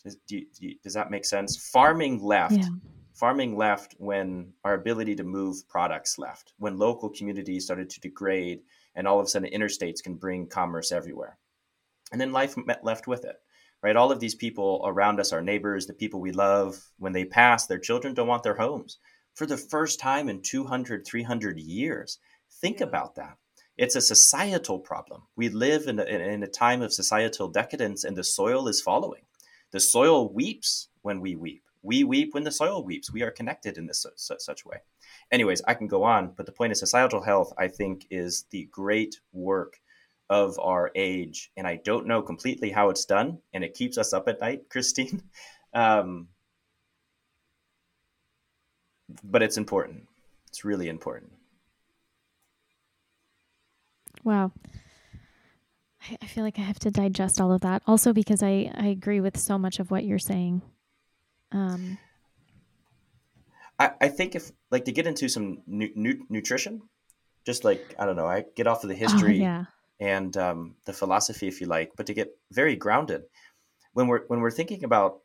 Does, 0.03 0.17
do, 0.27 0.41
do, 0.59 0.73
does 0.81 0.93
that 0.93 1.11
make 1.11 1.25
sense? 1.25 1.69
Farming 1.71 2.23
left. 2.23 2.53
Yeah. 2.53 2.69
Farming 3.13 3.57
left 3.57 3.95
when 3.97 4.53
our 4.63 4.73
ability 4.73 5.13
to 5.15 5.23
move 5.25 5.67
products 5.67 6.17
left, 6.17 6.53
when 6.57 6.79
local 6.79 7.09
communities 7.09 7.65
started 7.65 7.89
to 7.89 7.99
degrade, 7.99 8.61
and 8.95 9.05
all 9.05 9.19
of 9.19 9.25
a 9.25 9.29
sudden 9.29 9.51
interstates 9.51 10.01
can 10.01 10.15
bring 10.15 10.47
commerce 10.47 10.91
everywhere. 10.91 11.37
And 12.13 12.19
then 12.19 12.31
life 12.31 12.55
left 12.81 13.07
with 13.07 13.25
it 13.25 13.35
right? 13.81 13.95
All 13.95 14.11
of 14.11 14.19
these 14.19 14.35
people 14.35 14.81
around 14.85 15.19
us, 15.19 15.31
our 15.31 15.41
neighbors, 15.41 15.85
the 15.85 15.93
people 15.93 16.19
we 16.19 16.31
love, 16.31 16.83
when 16.97 17.13
they 17.13 17.25
pass, 17.25 17.65
their 17.65 17.79
children 17.79 18.13
don't 18.13 18.27
want 18.27 18.43
their 18.43 18.55
homes. 18.55 18.97
For 19.35 19.45
the 19.45 19.57
first 19.57 19.99
time 19.99 20.27
in 20.27 20.41
200, 20.41 21.05
300 21.05 21.59
years, 21.59 22.19
Think 22.61 22.81
about 22.81 23.15
that. 23.15 23.37
It's 23.77 23.95
a 23.95 24.01
societal 24.01 24.79
problem. 24.79 25.23
We 25.37 25.47
live 25.47 25.87
in 25.87 25.99
a, 25.99 26.03
in 26.03 26.43
a 26.43 26.47
time 26.47 26.81
of 26.81 26.91
societal 26.91 27.47
decadence, 27.47 28.03
and 28.03 28.17
the 28.17 28.23
soil 28.23 28.67
is 28.67 28.81
following. 28.81 29.21
The 29.71 29.79
soil 29.79 30.33
weeps 30.33 30.89
when 31.01 31.21
we 31.21 31.35
weep. 31.35 31.63
We 31.81 32.03
weep 32.03 32.33
when 32.33 32.43
the 32.43 32.51
soil 32.51 32.83
weeps. 32.83 33.13
We 33.13 33.23
are 33.23 33.31
connected 33.31 33.77
in 33.77 33.87
this 33.87 34.05
such, 34.17 34.39
such 34.39 34.65
way. 34.65 34.79
Anyways, 35.31 35.61
I 35.65 35.75
can 35.75 35.87
go 35.87 36.03
on, 36.03 36.33
but 36.35 36.45
the 36.45 36.51
point 36.51 36.73
is 36.73 36.79
societal 36.79 37.21
health, 37.21 37.53
I 37.57 37.69
think, 37.69 38.05
is 38.09 38.45
the 38.51 38.67
great 38.69 39.21
work 39.31 39.79
of 40.29 40.59
our 40.59 40.91
age. 40.95 41.51
And 41.55 41.65
I 41.65 41.77
don't 41.77 42.07
know 42.07 42.21
completely 42.21 42.71
how 42.71 42.89
it's 42.89 43.05
done, 43.05 43.39
and 43.53 43.63
it 43.63 43.75
keeps 43.75 43.97
us 43.97 44.11
up 44.11 44.27
at 44.27 44.41
night, 44.41 44.69
Christine. 44.69 45.23
Um, 45.71 46.29
but 49.23 49.43
it's 49.43 49.57
important. 49.57 50.07
It's 50.47 50.65
really 50.65 50.89
important. 50.89 51.31
Wow. 54.23 54.51
I, 56.01 56.17
I 56.21 56.25
feel 56.25 56.43
like 56.43 56.59
I 56.59 56.63
have 56.63 56.79
to 56.79 56.91
digest 56.91 57.41
all 57.41 57.51
of 57.51 57.61
that. 57.61 57.81
Also, 57.87 58.13
because 58.13 58.43
I, 58.43 58.71
I 58.75 58.87
agree 58.87 59.19
with 59.19 59.37
so 59.37 59.57
much 59.57 59.79
of 59.79 59.91
what 59.91 60.05
you're 60.05 60.19
saying. 60.19 60.61
Um, 61.51 61.97
I, 63.79 63.91
I 64.01 64.07
think 64.09 64.35
if 64.35 64.51
like 64.71 64.85
to 64.85 64.91
get 64.91 65.07
into 65.07 65.29
some 65.29 65.63
nu- 65.65 65.91
nu- 65.95 66.25
nutrition, 66.29 66.81
just 67.45 67.63
like 67.63 67.95
I 67.97 68.05
don't 68.05 68.15
know, 68.15 68.27
I 68.27 68.45
get 68.55 68.67
off 68.67 68.83
of 68.83 68.89
the 68.89 68.95
oh, 68.95 68.99
history 68.99 69.39
oh, 69.39 69.43
yeah. 69.43 69.65
and 69.99 70.35
um, 70.37 70.75
the 70.85 70.93
philosophy, 70.93 71.47
if 71.47 71.59
you 71.59 71.67
like, 71.67 71.91
but 71.95 72.05
to 72.07 72.13
get 72.13 72.37
very 72.51 72.75
grounded 72.75 73.23
when 73.93 74.07
we're 74.07 74.25
when 74.27 74.39
we're 74.39 74.51
thinking 74.51 74.83
about 74.83 75.19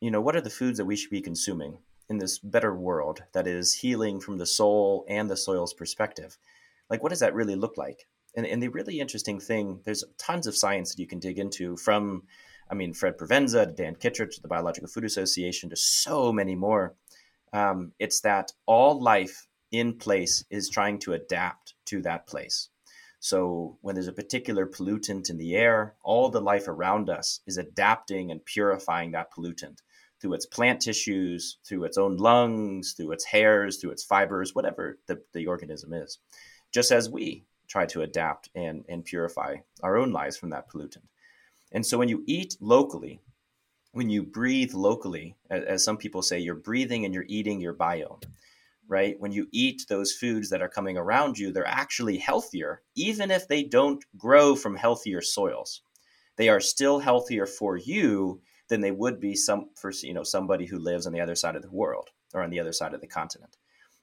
you 0.00 0.10
know 0.10 0.20
what 0.20 0.36
are 0.36 0.40
the 0.40 0.50
foods 0.50 0.78
that 0.78 0.84
we 0.84 0.96
should 0.96 1.10
be 1.10 1.20
consuming 1.20 1.78
in 2.08 2.18
this 2.18 2.38
better 2.38 2.74
world 2.74 3.22
that 3.32 3.46
is 3.46 3.74
healing 3.74 4.20
from 4.20 4.38
the 4.38 4.46
soul 4.46 5.04
and 5.08 5.30
the 5.30 5.36
soil's 5.36 5.74
perspective 5.74 6.36
like 6.88 7.02
what 7.02 7.10
does 7.10 7.20
that 7.20 7.34
really 7.34 7.56
look 7.56 7.76
like 7.76 8.06
and, 8.36 8.46
and 8.46 8.62
the 8.62 8.68
really 8.68 9.00
interesting 9.00 9.40
thing, 9.40 9.80
there's 9.84 10.04
tons 10.18 10.46
of 10.46 10.56
science 10.56 10.90
that 10.90 11.00
you 11.00 11.06
can 11.06 11.18
dig 11.18 11.38
into 11.38 11.76
from, 11.76 12.24
I 12.70 12.74
mean, 12.74 12.94
Fred 12.94 13.18
Provenza 13.18 13.66
to 13.66 13.72
Dan 13.72 13.96
Kittredge 13.96 14.36
to 14.36 14.42
the 14.42 14.48
Bionutrient 14.48 14.92
Food 14.92 15.04
Association 15.04 15.70
to 15.70 15.76
so 15.76 16.32
many 16.32 16.54
more. 16.54 16.94
Um, 17.52 17.92
it's 17.98 18.20
that 18.20 18.52
all 18.66 19.00
life 19.00 19.46
in 19.72 19.94
place 19.94 20.44
is 20.50 20.68
trying 20.68 20.98
to 21.00 21.12
adapt 21.12 21.74
to 21.86 22.02
that 22.02 22.26
place. 22.26 22.68
So 23.20 23.76
when 23.82 23.94
there's 23.94 24.08
a 24.08 24.12
particular 24.12 24.66
pollutant 24.66 25.28
in 25.28 25.36
the 25.36 25.54
air, 25.54 25.94
all 26.02 26.30
the 26.30 26.40
life 26.40 26.68
around 26.68 27.10
us 27.10 27.40
is 27.46 27.58
adapting 27.58 28.30
and 28.30 28.44
purifying 28.44 29.10
that 29.12 29.32
pollutant 29.32 29.78
through 30.20 30.34
its 30.34 30.46
plant 30.46 30.80
tissues, 30.80 31.58
through 31.64 31.84
its 31.84 31.98
own 31.98 32.16
lungs, 32.16 32.94
through 32.94 33.12
its 33.12 33.24
hairs, 33.24 33.78
through 33.78 33.90
its 33.90 34.04
fibers, 34.04 34.54
whatever 34.54 34.98
the, 35.06 35.20
the 35.32 35.46
organism 35.46 35.92
is, 35.92 36.18
just 36.72 36.92
as 36.92 37.10
we 37.10 37.44
try 37.70 37.86
to 37.86 38.02
adapt 38.02 38.50
and, 38.54 38.84
and 38.88 39.04
purify 39.04 39.56
our 39.82 39.96
own 39.96 40.12
lives 40.12 40.36
from 40.36 40.50
that 40.50 40.68
pollutant. 40.68 41.06
And 41.72 41.86
so 41.86 41.96
when 41.96 42.08
you 42.08 42.24
eat 42.26 42.56
locally, 42.60 43.20
when 43.92 44.10
you 44.10 44.22
breathe 44.22 44.74
locally, 44.74 45.36
as, 45.48 45.84
some 45.84 45.96
people 45.96 46.20
say, 46.20 46.38
you're 46.38 46.54
breathing 46.54 47.04
and 47.04 47.14
you're 47.14 47.24
eating 47.28 47.60
your 47.60 47.74
biome 47.74 48.22
right? 48.90 49.14
When 49.20 49.30
you 49.30 49.46
eat 49.52 49.86
those 49.88 50.12
foods 50.12 50.50
that 50.50 50.60
are 50.60 50.68
coming 50.68 50.98
around 50.98 51.38
you, 51.38 51.52
they're 51.52 51.66
actually 51.66 52.18
healthier, 52.18 52.82
even 52.96 53.30
if 53.30 53.46
they 53.46 53.62
don't 53.62 54.04
grow 54.18 54.56
from 54.56 54.74
healthier 54.74 55.22
soils. 55.22 55.82
They 56.36 56.48
are 56.48 56.60
still 56.60 56.98
healthier 56.98 57.46
for 57.46 57.76
you 57.76 58.42
than 58.68 58.80
they 58.80 58.90
would 58.90 59.20
be 59.20 59.36
some 59.36 59.70
for 59.76 59.92
you 60.02 60.12
know 60.12 60.24
somebody 60.24 60.66
who 60.66 60.78
lives 60.78 61.06
on 61.06 61.12
the 61.12 61.20
other 61.20 61.36
side 61.36 61.54
of 61.54 61.62
the 61.62 61.70
world 61.70 62.08
or 62.34 62.42
on 62.42 62.50
the 62.50 62.60
other 62.60 62.72
side 62.72 62.92
of 62.92 63.00
the 63.00 63.06
continent. 63.06 63.56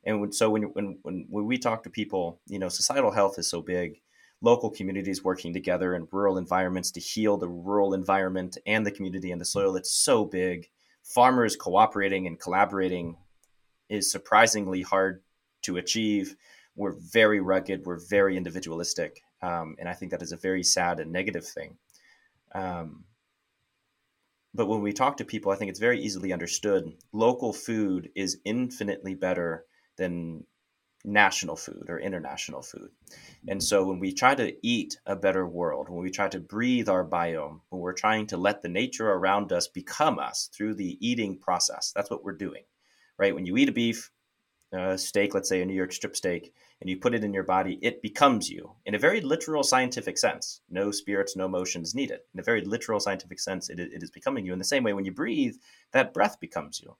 And 0.08 0.34
so 0.34 0.50
when, 0.50 0.64
when 0.64 0.98
when 1.02 1.26
when 1.30 1.46
we 1.46 1.58
talk 1.58 1.84
to 1.84 1.90
people, 1.90 2.40
you 2.48 2.60
know, 2.60 2.70
societal 2.70 3.12
health 3.12 3.38
is 3.38 3.50
so 3.50 3.62
big. 3.62 4.00
Local 4.42 4.70
communities 4.70 5.24
working 5.24 5.52
together 5.52 5.96
in 5.96 6.08
rural 6.12 6.38
environments 6.38 6.92
to 6.92 7.02
heal 7.02 7.38
the 7.38 7.50
rural 7.50 7.94
environment 7.94 8.58
and 8.66 8.86
the 8.86 8.92
community 8.92 9.32
and 9.32 9.42
the 9.42 9.46
soil. 9.46 9.76
It's 9.76 9.92
so 9.92 10.24
big. 10.24 10.70
Farmers 11.04 11.58
cooperating 11.58 12.26
and 12.26 12.40
collaborating 12.40 13.18
is 13.90 14.10
surprisingly 14.10 14.82
hard 14.82 15.24
to 15.64 15.76
achieve. 15.76 16.36
We're 16.76 16.96
very 17.12 17.42
rugged, 17.42 17.86
we're 17.86 18.00
very 18.10 18.38
individualistic, 18.38 19.22
um, 19.42 19.76
and 19.80 19.90
I 19.90 19.94
think 19.94 20.12
that 20.12 20.22
is 20.22 20.32
a 20.32 20.38
very 20.38 20.64
sad 20.64 21.00
and 21.00 21.12
negative 21.12 21.46
thing. 21.46 21.78
Um, 22.54 23.04
but 24.54 24.68
when 24.68 24.82
we 24.82 24.94
talk 24.94 25.18
to 25.18 25.26
people, 25.26 25.52
I 25.52 25.56
think 25.56 25.70
it's 25.70 25.80
very 25.80 26.00
easily 26.00 26.32
understood. 26.32 26.94
Local 27.12 27.52
food 27.52 28.10
is 28.16 28.38
infinitely 28.46 29.16
better 29.16 29.66
than 29.98 30.46
national 31.06 31.56
food 31.56 31.86
or 31.90 32.00
international 32.00 32.62
food. 32.62 32.90
And 33.48 33.64
so 33.64 33.86
when 33.86 34.00
we 34.00 34.14
try 34.14 34.36
to 34.36 34.56
eat 34.66 35.00
a 35.06 35.16
better 35.16 35.48
world, 35.48 35.90
when 35.90 36.02
we 36.02 36.10
try 36.10 36.28
to 36.30 36.40
breathe 36.40 36.90
our 36.90 37.06
biome, 37.06 37.62
when 37.70 37.82
we're 37.82 37.94
trying 37.94 38.28
to 38.28 38.38
let 38.38 38.62
the 38.62 38.70
nature 38.70 39.10
around 39.10 39.52
us 39.54 39.68
become 39.68 40.20
us 40.20 40.50
through 40.54 40.76
the 40.76 40.98
eating 41.08 41.38
process, 41.38 41.94
that's 41.96 42.10
what 42.10 42.24
we're 42.24 42.34
doing 42.34 42.64
right? 43.18 43.34
When 43.34 43.46
you 43.46 43.58
eat 43.58 43.70
a 43.70 43.74
beef 43.74 44.12
uh, 44.78 44.98
steak, 44.98 45.34
let's 45.34 45.50
say 45.50 45.62
a 45.62 45.66
New 45.66 45.74
York 45.74 45.92
strip 45.92 46.16
steak, 46.16 46.54
and 46.82 46.90
you 46.90 46.98
put 46.98 47.16
it 47.16 47.24
in 47.24 47.34
your 47.34 47.44
body, 47.44 47.80
it 47.82 48.02
becomes 48.02 48.50
you 48.50 48.72
in 48.86 48.96
a 48.96 49.00
very 49.00 49.22
literal 49.22 49.64
scientific 49.64 50.18
sense. 50.18 50.62
No 50.70 50.92
spirits, 50.92 51.36
no 51.36 51.48
motions 51.48 51.96
needed. 51.96 52.20
In 52.34 52.40
a 52.40 52.44
very 52.44 52.62
literal 52.62 53.00
scientific 53.00 53.40
sense, 53.40 53.70
it, 53.70 53.80
it 53.80 54.04
is 54.04 54.12
becoming 54.12 54.46
you. 54.46 54.54
In 54.54 54.60
the 54.60 54.66
same 54.66 54.84
way, 54.84 54.94
when 54.94 55.06
you 55.06 55.12
breathe, 55.12 55.56
that 55.94 56.14
breath 56.14 56.40
becomes 56.40 56.82
you. 56.82 56.96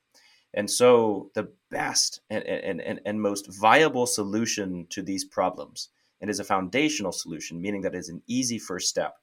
And 0.54 0.70
so, 0.70 1.30
the 1.36 1.52
best 1.70 2.22
and, 2.30 2.44
and, 2.44 2.82
and, 2.82 3.02
and 3.06 3.22
most 3.22 3.54
viable 3.60 4.08
solution 4.08 4.88
to 4.90 5.02
these 5.02 5.26
problems, 5.26 5.90
and 6.22 6.30
is 6.30 6.40
a 6.40 6.44
foundational 6.44 7.12
solution, 7.12 7.62
meaning 7.62 7.82
that 7.82 7.96
is 7.96 8.10
an 8.10 8.22
easy 8.28 8.58
first 8.58 8.90
step, 8.90 9.16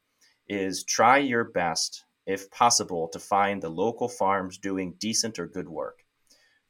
is 0.48 0.84
try 0.84 1.18
your 1.18 1.44
best, 1.44 2.04
if 2.26 2.50
possible, 2.50 3.08
to 3.08 3.18
find 3.18 3.62
the 3.62 3.68
local 3.68 4.08
farms 4.08 4.58
doing 4.58 4.94
decent 4.98 5.38
or 5.38 5.46
good 5.46 5.68
work 5.68 6.04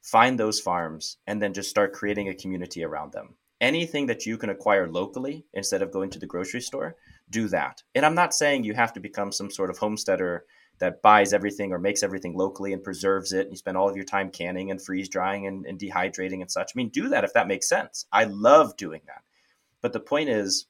find 0.05 0.39
those 0.39 0.61
farms, 0.61 1.17
and 1.27 1.43
then 1.43 1.55
just 1.55 1.71
start 1.71 1.95
creating 1.95 2.29
a 2.29 2.35
community 2.35 2.85
around 2.85 3.13
them. 3.13 3.35
Anything 3.61 4.07
that 4.07 4.27
you 4.27 4.37
can 4.37 4.51
acquire 4.51 4.87
locally 4.87 5.47
instead 5.55 5.81
of 5.81 5.91
going 5.91 6.11
to 6.11 6.19
the 6.19 6.27
grocery 6.27 6.61
store, 6.61 6.97
do 7.31 7.49
that. 7.49 7.83
And 7.95 8.05
I'm 8.05 8.15
not 8.15 8.35
saying 8.35 8.65
you 8.65 8.75
have 8.75 8.93
to 8.93 9.01
become 9.01 9.33
some 9.33 9.51
sort 9.51 9.71
of 9.71 9.79
homesteader 9.79 10.45
that 10.79 11.03
buys 11.03 11.33
everything 11.33 11.73
or 11.73 11.79
makes 11.79 12.03
everything 12.03 12.37
locally 12.37 12.73
and 12.73 12.83
preserves 12.83 13.33
it. 13.33 13.43
And 13.43 13.51
you 13.53 13.57
spend 13.57 13.77
all 13.77 13.89
of 13.89 13.97
your 13.97 14.05
time 14.05 14.31
canning 14.31 14.71
and 14.71 14.83
freeze 14.83 15.09
drying 15.09 15.47
and, 15.47 15.65
and 15.67 15.79
dehydrating 15.79 16.41
and 16.41 16.51
such. 16.51 16.73
I 16.75 16.77
mean, 16.77 16.89
do 16.89 17.09
that 17.09 17.25
if 17.25 17.33
that 17.35 17.49
makes 17.49 17.69
sense. 17.69 18.07
I 18.13 18.25
love 18.25 18.77
doing 18.77 19.03
that. 19.07 19.23
But 19.81 19.93
the 19.93 20.01
point 20.01 20.31
is, 20.31 20.67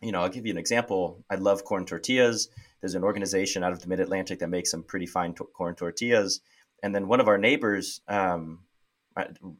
you 0.00 0.12
know, 0.12 0.22
I'll 0.22 0.28
give 0.28 0.46
you 0.46 0.52
an 0.52 0.58
example. 0.58 1.24
I 1.28 1.34
love 1.34 1.64
corn 1.64 1.84
tortillas. 1.84 2.48
There's 2.80 2.94
an 2.94 3.04
organization 3.04 3.62
out 3.62 3.72
of 3.72 3.80
the 3.80 3.88
Mid 3.88 4.00
Atlantic 4.00 4.38
that 4.38 4.48
makes 4.48 4.70
some 4.70 4.82
pretty 4.82 5.06
fine 5.06 5.34
corn 5.34 5.74
tortillas 5.74 6.40
and 6.82 6.94
then 6.94 7.08
one 7.08 7.20
of 7.20 7.28
our 7.28 7.38
neighbors 7.38 8.00
um, 8.08 8.60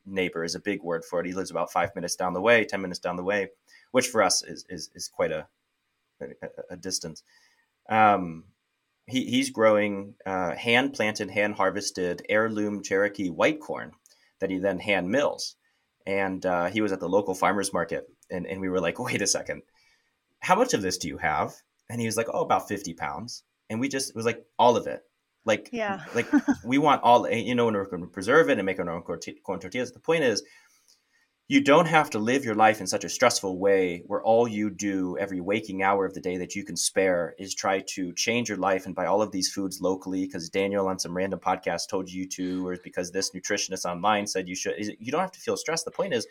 neighbor 0.04 0.44
is 0.44 0.54
a 0.54 0.60
big 0.60 0.82
word 0.82 1.04
for 1.04 1.20
it 1.20 1.26
he 1.26 1.32
lives 1.32 1.50
about 1.50 1.72
five 1.72 1.94
minutes 1.94 2.16
down 2.16 2.32
the 2.32 2.40
way 2.40 2.64
ten 2.64 2.80
minutes 2.80 2.98
down 2.98 3.16
the 3.16 3.24
way 3.24 3.48
which 3.92 4.08
for 4.08 4.22
us 4.22 4.42
is 4.42 4.64
is, 4.68 4.90
is 4.94 5.08
quite 5.08 5.32
a, 5.32 5.46
a, 6.20 6.26
a 6.70 6.76
distance 6.76 7.22
um, 7.88 8.44
he, 9.06 9.24
he's 9.24 9.50
growing 9.50 10.14
uh, 10.24 10.54
hand 10.54 10.94
planted 10.94 11.30
hand 11.30 11.54
harvested 11.54 12.22
heirloom 12.28 12.82
cherokee 12.82 13.30
white 13.30 13.60
corn 13.60 13.92
that 14.40 14.50
he 14.50 14.58
then 14.58 14.78
hand 14.78 15.08
mills. 15.08 15.56
And 16.06 16.44
uh, 16.44 16.66
he 16.66 16.80
was 16.80 16.92
at 16.92 17.00
the 17.00 17.08
local 17.08 17.34
farmers 17.34 17.72
market 17.72 18.06
and, 18.30 18.46
and 18.46 18.60
we 18.60 18.68
were 18.68 18.80
like 18.80 18.98
wait 19.02 19.22
a 19.22 19.26
second. 19.26 19.62
How 20.40 20.56
much 20.56 20.74
of 20.74 20.82
this 20.82 20.98
do 20.98 21.08
you 21.08 21.18
have? 21.18 21.54
And 21.88 22.00
he 22.00 22.06
was 22.06 22.16
like 22.16 22.28
oh 22.32 22.42
about 22.42 22.68
50 22.68 22.94
pounds. 22.94 23.42
And 23.70 23.80
we 23.80 23.88
just 23.88 24.10
it 24.10 24.16
was 24.16 24.26
like 24.26 24.44
all 24.58 24.76
of 24.76 24.86
it. 24.86 25.02
Like, 25.44 25.70
yeah. 25.72 26.04
like 26.14 26.26
we 26.64 26.78
want 26.78 27.04
all, 27.04 27.30
you 27.30 27.54
know, 27.54 27.66
we're 27.66 27.88
going 27.88 28.02
to 28.02 28.08
preserve 28.08 28.50
it 28.50 28.58
and 28.58 28.66
make 28.66 28.80
our 28.80 28.90
own 28.90 29.02
corn 29.02 29.60
tortillas. 29.60 29.92
The 29.92 30.00
point 30.00 30.24
is, 30.24 30.42
you 31.48 31.60
don't 31.60 31.86
have 31.86 32.10
to 32.10 32.18
live 32.18 32.44
your 32.44 32.56
life 32.56 32.80
in 32.80 32.88
such 32.88 33.04
a 33.04 33.08
stressful 33.08 33.56
way 33.58 34.02
where 34.06 34.22
all 34.22 34.48
you 34.48 34.68
do 34.68 35.16
every 35.16 35.40
waking 35.40 35.80
hour 35.80 36.04
of 36.04 36.12
the 36.12 36.20
day 36.20 36.36
that 36.38 36.56
you 36.56 36.64
can 36.64 36.76
spare 36.76 37.36
is 37.38 37.54
try 37.54 37.80
to 37.86 38.12
change 38.14 38.48
your 38.48 38.58
life 38.58 38.84
and 38.84 38.96
buy 38.96 39.06
all 39.06 39.22
of 39.22 39.30
these 39.30 39.52
foods 39.52 39.80
locally 39.80 40.26
because 40.26 40.50
Daniel 40.50 40.88
on 40.88 40.98
some 40.98 41.16
random 41.16 41.38
podcast 41.38 41.88
told 41.88 42.10
you 42.10 42.26
to, 42.26 42.66
or 42.66 42.76
because 42.82 43.12
this 43.12 43.30
nutritionist 43.30 43.84
online 43.84 44.26
said 44.26 44.48
you 44.48 44.56
should. 44.56 44.74
You 44.98 45.12
don't 45.12 45.20
have 45.20 45.32
to 45.32 45.40
feel 45.40 45.56
stressed. 45.56 45.84
The 45.84 45.92
point 45.92 46.14
is, 46.14 46.26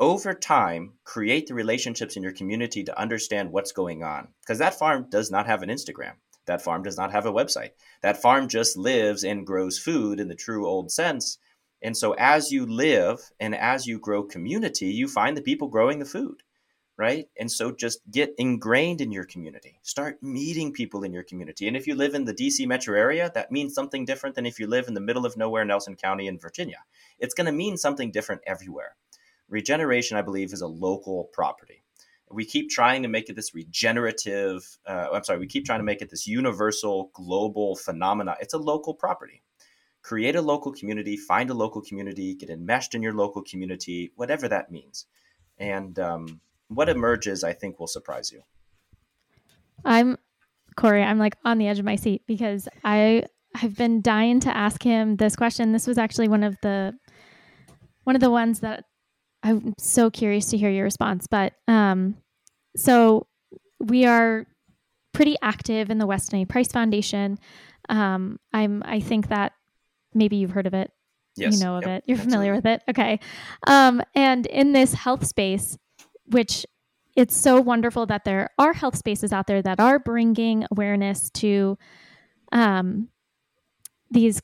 over 0.00 0.34
time, 0.34 0.94
create 1.04 1.46
the 1.46 1.54
relationships 1.54 2.16
in 2.16 2.24
your 2.24 2.32
community 2.32 2.82
to 2.82 3.00
understand 3.00 3.52
what's 3.52 3.70
going 3.70 4.02
on 4.02 4.26
because 4.40 4.58
that 4.58 4.76
farm 4.76 5.06
does 5.08 5.30
not 5.30 5.46
have 5.46 5.62
an 5.62 5.68
Instagram. 5.68 6.14
That 6.46 6.62
farm 6.62 6.82
does 6.82 6.96
not 6.96 7.12
have 7.12 7.26
a 7.26 7.32
website. 7.32 7.70
That 8.02 8.20
farm 8.20 8.48
just 8.48 8.76
lives 8.76 9.22
and 9.22 9.46
grows 9.46 9.78
food 9.78 10.18
in 10.18 10.26
the 10.26 10.34
true 10.34 10.66
old 10.66 10.90
sense. 10.90 11.38
And 11.82 11.96
so, 11.96 12.12
as 12.12 12.52
you 12.52 12.66
live 12.66 13.30
and 13.40 13.54
as 13.54 13.86
you 13.86 13.98
grow 13.98 14.22
community, 14.22 14.86
you 14.86 15.08
find 15.08 15.36
the 15.36 15.42
people 15.42 15.68
growing 15.68 15.98
the 15.98 16.04
food, 16.04 16.42
right? 16.96 17.26
And 17.38 17.50
so, 17.50 17.72
just 17.72 18.00
get 18.10 18.34
ingrained 18.38 19.00
in 19.00 19.12
your 19.12 19.24
community. 19.24 19.80
Start 19.82 20.22
meeting 20.22 20.72
people 20.72 21.02
in 21.02 21.12
your 21.12 21.24
community. 21.24 21.66
And 21.66 21.76
if 21.76 21.86
you 21.86 21.94
live 21.94 22.14
in 22.14 22.24
the 22.24 22.34
DC 22.34 22.66
metro 22.66 22.96
area, 22.96 23.30
that 23.34 23.50
means 23.50 23.74
something 23.74 24.04
different 24.04 24.36
than 24.36 24.46
if 24.46 24.60
you 24.60 24.66
live 24.66 24.88
in 24.88 24.94
the 24.94 25.00
middle 25.00 25.26
of 25.26 25.36
nowhere, 25.36 25.64
Nelson 25.64 25.96
County 25.96 26.28
in 26.28 26.38
Virginia. 26.38 26.78
It's 27.18 27.34
going 27.34 27.46
to 27.46 27.52
mean 27.52 27.76
something 27.76 28.12
different 28.12 28.42
everywhere. 28.46 28.96
Regeneration, 29.48 30.16
I 30.16 30.22
believe, 30.22 30.52
is 30.52 30.62
a 30.62 30.66
local 30.68 31.24
property 31.32 31.82
we 32.32 32.44
keep 32.44 32.70
trying 32.70 33.02
to 33.02 33.08
make 33.08 33.28
it 33.28 33.36
this 33.36 33.54
regenerative 33.54 34.78
uh, 34.86 35.08
i'm 35.12 35.24
sorry 35.24 35.38
we 35.38 35.46
keep 35.46 35.64
trying 35.64 35.80
to 35.80 35.84
make 35.84 36.02
it 36.02 36.10
this 36.10 36.26
universal 36.26 37.10
global 37.14 37.76
phenomena 37.76 38.36
it's 38.40 38.54
a 38.54 38.58
local 38.58 38.94
property 38.94 39.42
create 40.02 40.36
a 40.36 40.42
local 40.42 40.72
community 40.72 41.16
find 41.16 41.50
a 41.50 41.54
local 41.54 41.80
community 41.82 42.34
get 42.34 42.50
enmeshed 42.50 42.94
in 42.94 43.02
your 43.02 43.12
local 43.12 43.42
community 43.42 44.12
whatever 44.16 44.48
that 44.48 44.70
means 44.70 45.06
and 45.58 45.98
um, 45.98 46.40
what 46.68 46.88
emerges 46.88 47.44
i 47.44 47.52
think 47.52 47.78
will 47.78 47.86
surprise 47.86 48.30
you 48.32 48.40
i'm 49.84 50.16
corey 50.76 51.02
i'm 51.02 51.18
like 51.18 51.36
on 51.44 51.58
the 51.58 51.68
edge 51.68 51.78
of 51.78 51.84
my 51.84 51.96
seat 51.96 52.22
because 52.26 52.68
i 52.84 53.22
have 53.54 53.76
been 53.76 54.00
dying 54.00 54.40
to 54.40 54.56
ask 54.56 54.82
him 54.82 55.16
this 55.16 55.36
question 55.36 55.72
this 55.72 55.86
was 55.86 55.98
actually 55.98 56.28
one 56.28 56.42
of 56.42 56.56
the 56.62 56.94
one 58.04 58.16
of 58.16 58.20
the 58.20 58.30
ones 58.30 58.60
that 58.60 58.84
I'm 59.42 59.74
so 59.78 60.10
curious 60.10 60.46
to 60.50 60.56
hear 60.56 60.70
your 60.70 60.84
response. 60.84 61.26
But 61.26 61.54
um, 61.66 62.16
so 62.76 63.26
we 63.80 64.06
are 64.06 64.46
pretty 65.12 65.36
active 65.42 65.90
in 65.90 65.98
the 65.98 66.06
Weston 66.06 66.40
A. 66.40 66.44
Price 66.44 66.68
Foundation. 66.68 67.38
Um, 67.88 68.38
I'm. 68.52 68.82
I 68.86 69.00
think 69.00 69.28
that 69.28 69.52
maybe 70.14 70.36
you've 70.36 70.50
heard 70.50 70.66
of 70.66 70.74
it. 70.74 70.90
Yes. 71.36 71.54
You 71.54 71.64
know 71.64 71.76
of 71.76 71.86
yep. 71.86 71.98
it. 71.98 72.04
You're 72.06 72.18
familiar 72.18 72.54
with 72.54 72.66
it. 72.66 72.82
Okay. 72.88 73.18
Um, 73.66 74.02
and 74.14 74.46
in 74.46 74.72
this 74.72 74.92
health 74.92 75.26
space, 75.26 75.78
which 76.26 76.66
it's 77.16 77.36
so 77.36 77.60
wonderful 77.60 78.06
that 78.06 78.24
there 78.24 78.50
are 78.58 78.72
health 78.72 78.96
spaces 78.96 79.32
out 79.32 79.46
there 79.46 79.62
that 79.62 79.80
are 79.80 79.98
bringing 79.98 80.66
awareness 80.70 81.30
to 81.30 81.78
um, 82.52 83.08
these 84.10 84.42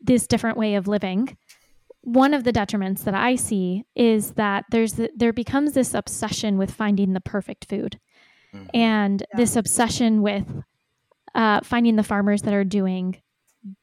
this 0.00 0.26
different 0.26 0.56
way 0.56 0.76
of 0.76 0.86
living 0.86 1.36
one 2.02 2.32
of 2.32 2.44
the 2.44 2.52
detriments 2.52 3.04
that 3.04 3.14
I 3.14 3.34
see 3.34 3.84
is 3.94 4.32
that 4.32 4.64
there's 4.70 4.98
there 5.14 5.32
becomes 5.32 5.72
this 5.72 5.94
obsession 5.94 6.56
with 6.56 6.70
finding 6.70 7.12
the 7.12 7.20
perfect 7.20 7.66
food, 7.68 7.98
mm-hmm. 8.54 8.66
and 8.72 9.20
yeah. 9.20 9.36
this 9.36 9.56
obsession 9.56 10.22
with 10.22 10.46
uh, 11.34 11.60
finding 11.62 11.96
the 11.96 12.02
farmers 12.02 12.42
that 12.42 12.54
are 12.54 12.64
doing 12.64 13.20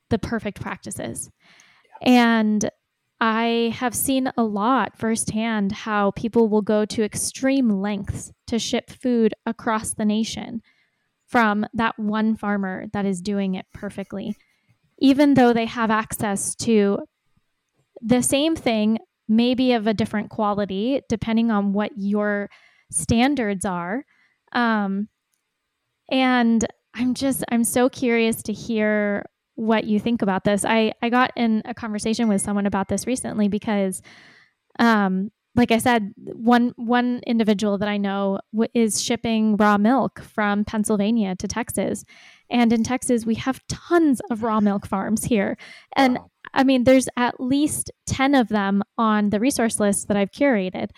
the 0.09 0.19
perfect 0.19 0.61
practices, 0.61 1.29
yeah. 2.01 2.09
and 2.09 2.69
I 3.21 3.73
have 3.75 3.95
seen 3.95 4.31
a 4.37 4.43
lot 4.43 4.97
firsthand 4.97 5.71
how 5.71 6.11
people 6.11 6.49
will 6.49 6.61
go 6.61 6.85
to 6.85 7.03
extreme 7.03 7.69
lengths 7.69 8.31
to 8.47 8.59
ship 8.59 8.89
food 8.89 9.33
across 9.45 9.93
the 9.93 10.05
nation 10.05 10.61
from 11.25 11.65
that 11.73 11.97
one 11.97 12.35
farmer 12.35 12.85
that 12.93 13.05
is 13.05 13.21
doing 13.21 13.55
it 13.55 13.65
perfectly, 13.73 14.35
even 14.99 15.33
though 15.33 15.53
they 15.53 15.65
have 15.65 15.89
access 15.89 16.55
to 16.55 16.99
the 18.01 18.21
same 18.21 18.55
thing, 18.55 18.99
maybe 19.27 19.71
of 19.73 19.87
a 19.87 19.93
different 19.93 20.29
quality, 20.29 21.01
depending 21.09 21.49
on 21.49 21.73
what 21.73 21.91
your 21.95 22.49
standards 22.91 23.65
are. 23.65 24.05
Um, 24.51 25.07
and 26.11 26.65
I'm 26.93 27.13
just, 27.13 27.43
I'm 27.49 27.63
so 27.63 27.89
curious 27.89 28.43
to 28.43 28.53
hear 28.53 29.25
what 29.55 29.85
you 29.85 29.99
think 29.99 30.21
about 30.21 30.43
this. 30.43 30.65
I, 30.65 30.93
I 31.01 31.09
got 31.09 31.31
in 31.35 31.61
a 31.65 31.73
conversation 31.73 32.27
with 32.27 32.41
someone 32.41 32.65
about 32.65 32.87
this 32.89 33.07
recently 33.07 33.47
because, 33.47 34.01
um, 34.79 35.31
like 35.55 35.71
I 35.71 35.77
said, 35.77 36.13
one 36.17 36.73
one 36.75 37.21
individual 37.25 37.77
that 37.77 37.87
I 37.87 37.95
know 37.95 38.39
w- 38.53 38.69
is 38.73 39.01
shipping 39.01 39.55
raw 39.55 39.77
milk 39.77 40.21
from 40.21 40.65
Pennsylvania 40.65 41.35
to 41.37 41.47
Texas, 41.47 42.03
and 42.49 42.73
in 42.73 42.83
Texas 42.83 43.25
we 43.25 43.35
have 43.35 43.65
tons 43.69 44.21
of 44.29 44.43
raw 44.43 44.59
milk 44.59 44.85
farms 44.85 45.23
here, 45.23 45.57
and 45.95 46.17
wow. 46.17 46.29
I 46.53 46.65
mean 46.65 46.83
there's 46.83 47.07
at 47.15 47.39
least 47.39 47.89
ten 48.05 48.35
of 48.35 48.49
them 48.49 48.83
on 48.97 49.29
the 49.29 49.39
resource 49.39 49.79
list 49.79 50.09
that 50.09 50.17
I've 50.17 50.31
curated 50.31 50.89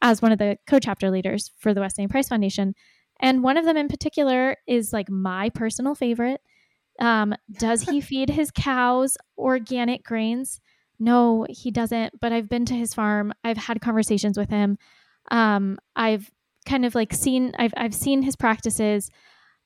as 0.00 0.22
one 0.22 0.32
of 0.32 0.38
the 0.38 0.56
co-chapter 0.66 1.10
leaders 1.10 1.52
for 1.58 1.74
the 1.74 1.82
Weston 1.82 2.08
Price 2.08 2.28
Foundation, 2.28 2.74
and 3.20 3.42
one 3.42 3.58
of 3.58 3.66
them 3.66 3.76
in 3.76 3.88
particular 3.88 4.56
is 4.66 4.90
like 4.90 5.10
my 5.10 5.50
personal 5.50 5.94
favorite. 5.94 6.40
Um, 6.98 7.34
does 7.50 7.82
he 7.82 8.00
feed 8.00 8.30
his 8.30 8.50
cows 8.50 9.16
organic 9.36 10.04
grains? 10.04 10.60
No, 10.98 11.46
he 11.48 11.70
doesn't. 11.70 12.20
But 12.20 12.32
I've 12.32 12.48
been 12.48 12.64
to 12.66 12.74
his 12.74 12.94
farm. 12.94 13.32
I've 13.44 13.56
had 13.56 13.80
conversations 13.80 14.36
with 14.36 14.50
him. 14.50 14.78
Um, 15.30 15.78
I've 15.94 16.30
kind 16.66 16.84
of 16.84 16.94
like 16.94 17.12
seen. 17.12 17.52
I've 17.58 17.74
I've 17.76 17.94
seen 17.94 18.22
his 18.22 18.36
practices. 18.36 19.10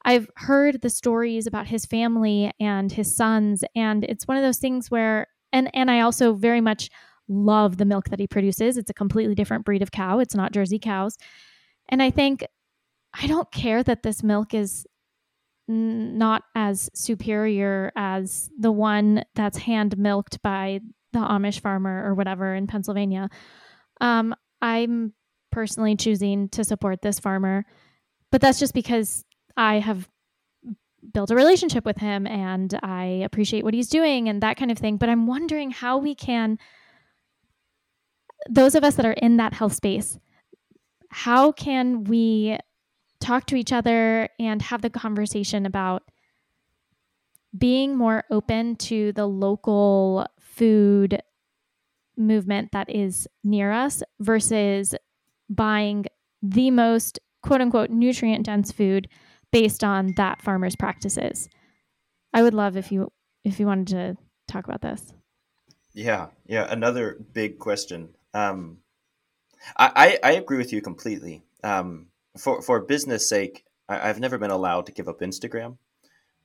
I've 0.04 0.28
heard 0.36 0.82
the 0.82 0.90
stories 0.90 1.46
about 1.46 1.68
his 1.68 1.86
family 1.86 2.50
and 2.60 2.90
his 2.90 3.14
sons, 3.14 3.64
and 3.74 4.04
it's 4.04 4.26
one 4.26 4.36
of 4.36 4.42
those 4.42 4.58
things 4.58 4.90
where, 4.90 5.28
and 5.52 5.70
and 5.74 5.90
I 5.90 6.00
also 6.00 6.34
very 6.34 6.60
much 6.60 6.90
love 7.28 7.76
the 7.76 7.84
milk 7.84 8.10
that 8.10 8.18
he 8.18 8.26
produces. 8.26 8.76
It's 8.76 8.90
a 8.90 8.94
completely 8.94 9.34
different 9.34 9.64
breed 9.64 9.82
of 9.82 9.92
cow. 9.92 10.18
It's 10.18 10.34
not 10.34 10.52
Jersey 10.52 10.78
cows, 10.78 11.16
and 11.88 12.02
I 12.02 12.10
think 12.10 12.44
I 13.14 13.26
don't 13.26 13.50
care 13.52 13.82
that 13.82 14.02
this 14.02 14.22
milk 14.22 14.54
is 14.54 14.86
not 15.68 16.42
as 16.54 16.90
superior 16.94 17.92
as 17.96 18.50
the 18.58 18.72
one 18.72 19.24
that's 19.34 19.58
hand 19.58 19.96
milked 19.96 20.42
by 20.42 20.80
the 21.12 21.20
Amish 21.20 21.60
farmer 21.60 22.04
or 22.04 22.14
whatever 22.14 22.54
in 22.54 22.66
Pennsylvania. 22.66 23.28
Um, 24.00 24.34
I'm 24.60 25.12
personally 25.50 25.96
choosing 25.96 26.48
to 26.50 26.64
support 26.64 27.02
this 27.02 27.18
farmer, 27.18 27.64
but 28.30 28.40
that's 28.40 28.58
just 28.58 28.74
because 28.74 29.24
I 29.56 29.78
have 29.78 30.08
built 31.12 31.30
a 31.30 31.34
relationship 31.34 31.84
with 31.84 31.98
him 31.98 32.26
and 32.26 32.78
I 32.82 33.04
appreciate 33.24 33.64
what 33.64 33.74
he's 33.74 33.88
doing 33.88 34.28
and 34.28 34.42
that 34.42 34.56
kind 34.56 34.70
of 34.70 34.78
thing. 34.78 34.96
But 34.96 35.08
I'm 35.08 35.26
wondering 35.26 35.70
how 35.70 35.98
we 35.98 36.14
can, 36.14 36.58
those 38.48 38.74
of 38.74 38.84
us 38.84 38.94
that 38.96 39.06
are 39.06 39.12
in 39.12 39.36
that 39.36 39.52
health 39.52 39.74
space, 39.74 40.18
how 41.10 41.52
can 41.52 42.04
we 42.04 42.58
talk 43.22 43.46
to 43.46 43.56
each 43.56 43.72
other 43.72 44.28
and 44.38 44.60
have 44.62 44.82
the 44.82 44.90
conversation 44.90 45.64
about 45.64 46.02
being 47.56 47.96
more 47.96 48.24
open 48.30 48.76
to 48.76 49.12
the 49.12 49.26
local 49.26 50.26
food 50.40 51.22
movement 52.16 52.72
that 52.72 52.90
is 52.90 53.28
near 53.44 53.72
us 53.72 54.02
versus 54.20 54.94
buying 55.48 56.04
the 56.42 56.70
most 56.70 57.18
quote 57.42 57.60
unquote 57.60 57.90
nutrient 57.90 58.46
dense 58.46 58.72
food 58.72 59.08
based 59.50 59.84
on 59.84 60.12
that 60.16 60.40
farmer's 60.42 60.76
practices. 60.76 61.48
I 62.32 62.42
would 62.42 62.54
love 62.54 62.76
if 62.76 62.90
you 62.90 63.12
if 63.44 63.60
you 63.60 63.66
wanted 63.66 63.88
to 63.88 64.16
talk 64.48 64.64
about 64.66 64.82
this. 64.82 65.12
Yeah, 65.92 66.28
yeah. 66.46 66.66
Another 66.70 67.18
big 67.32 67.58
question. 67.58 68.10
Um, 68.32 68.78
I, 69.76 70.18
I, 70.22 70.30
I 70.30 70.32
agree 70.32 70.56
with 70.56 70.72
you 70.72 70.80
completely. 70.80 71.42
Um, 71.62 72.06
for 72.36 72.62
for 72.62 72.80
business 72.80 73.28
sake, 73.28 73.64
I, 73.88 74.06
have 74.06 74.20
never 74.20 74.38
been 74.38 74.50
allowed 74.50 74.86
to 74.86 74.92
give 74.92 75.08
up 75.08 75.20
Instagram. 75.20 75.78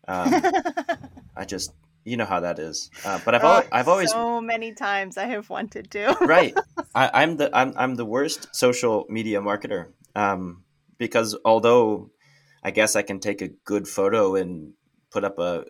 Um, 0.08 0.42
I 1.36 1.46
just 1.46 1.74
you 2.04 2.18
know 2.18 2.26
how 2.26 2.40
that 2.40 2.60
is. 2.60 2.90
Uh, 3.06 3.20
but 3.24 3.36
I've 3.36 3.44
oh, 3.44 3.48
al- 3.48 3.64
I've 3.72 3.88
always 3.88 4.12
so 4.12 4.42
many 4.42 4.74
times 4.74 5.18
I 5.18 5.26
have 5.26 5.50
wanted 5.50 5.92
to. 5.92 6.18
right, 6.22 6.58
I, 6.96 7.24
am 7.24 7.38
the 7.38 7.50
I'm 7.56 7.74
I'm 7.76 7.96
the 7.96 8.06
worst 8.06 8.56
social 8.56 9.06
media 9.10 9.42
marketer 9.42 9.88
um, 10.16 10.64
because 10.98 11.38
although 11.46 12.12
I 12.64 12.72
guess 12.72 12.96
I 12.96 13.02
can 13.02 13.20
take 13.20 13.42
a 13.42 13.50
good 13.50 13.88
photo 13.88 14.36
and 14.36 14.74
put 15.12 15.24
up 15.24 15.40
a 15.40 15.66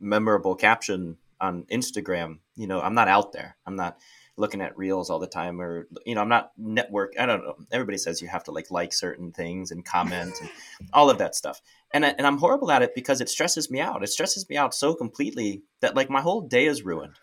memorable 0.00 0.54
caption 0.54 1.16
on 1.40 1.64
Instagram, 1.64 2.38
you 2.56 2.66
know, 2.66 2.80
I'm 2.80 2.94
not 2.94 3.08
out 3.08 3.32
there. 3.32 3.56
I'm 3.66 3.76
not 3.76 3.98
looking 4.36 4.60
at 4.60 4.76
reels 4.76 5.10
all 5.10 5.18
the 5.18 5.26
time 5.26 5.60
or 5.60 5.86
you 6.04 6.14
know 6.14 6.20
i'm 6.20 6.28
not 6.28 6.50
network 6.56 7.12
i 7.18 7.26
don't 7.26 7.44
know. 7.44 7.54
Everybody 7.70 7.98
says 7.98 8.20
you 8.20 8.28
have 8.28 8.44
to 8.44 8.50
like 8.50 8.70
like 8.70 8.92
certain 8.92 9.32
things 9.32 9.70
and 9.70 9.84
comment 9.84 10.34
and 10.40 10.50
all 10.92 11.08
of 11.08 11.18
that 11.18 11.34
stuff. 11.34 11.60
And, 11.92 12.04
I, 12.04 12.08
and 12.10 12.26
i'm 12.26 12.38
horrible 12.38 12.70
at 12.70 12.82
it 12.82 12.94
because 12.94 13.20
it 13.20 13.28
stresses 13.28 13.70
me 13.70 13.80
out. 13.80 14.02
It 14.02 14.08
stresses 14.08 14.48
me 14.48 14.56
out 14.56 14.74
so 14.74 14.94
completely 14.94 15.62
that 15.80 15.94
like 15.94 16.10
my 16.10 16.20
whole 16.20 16.40
day 16.40 16.66
is 16.66 16.84
ruined 16.84 17.14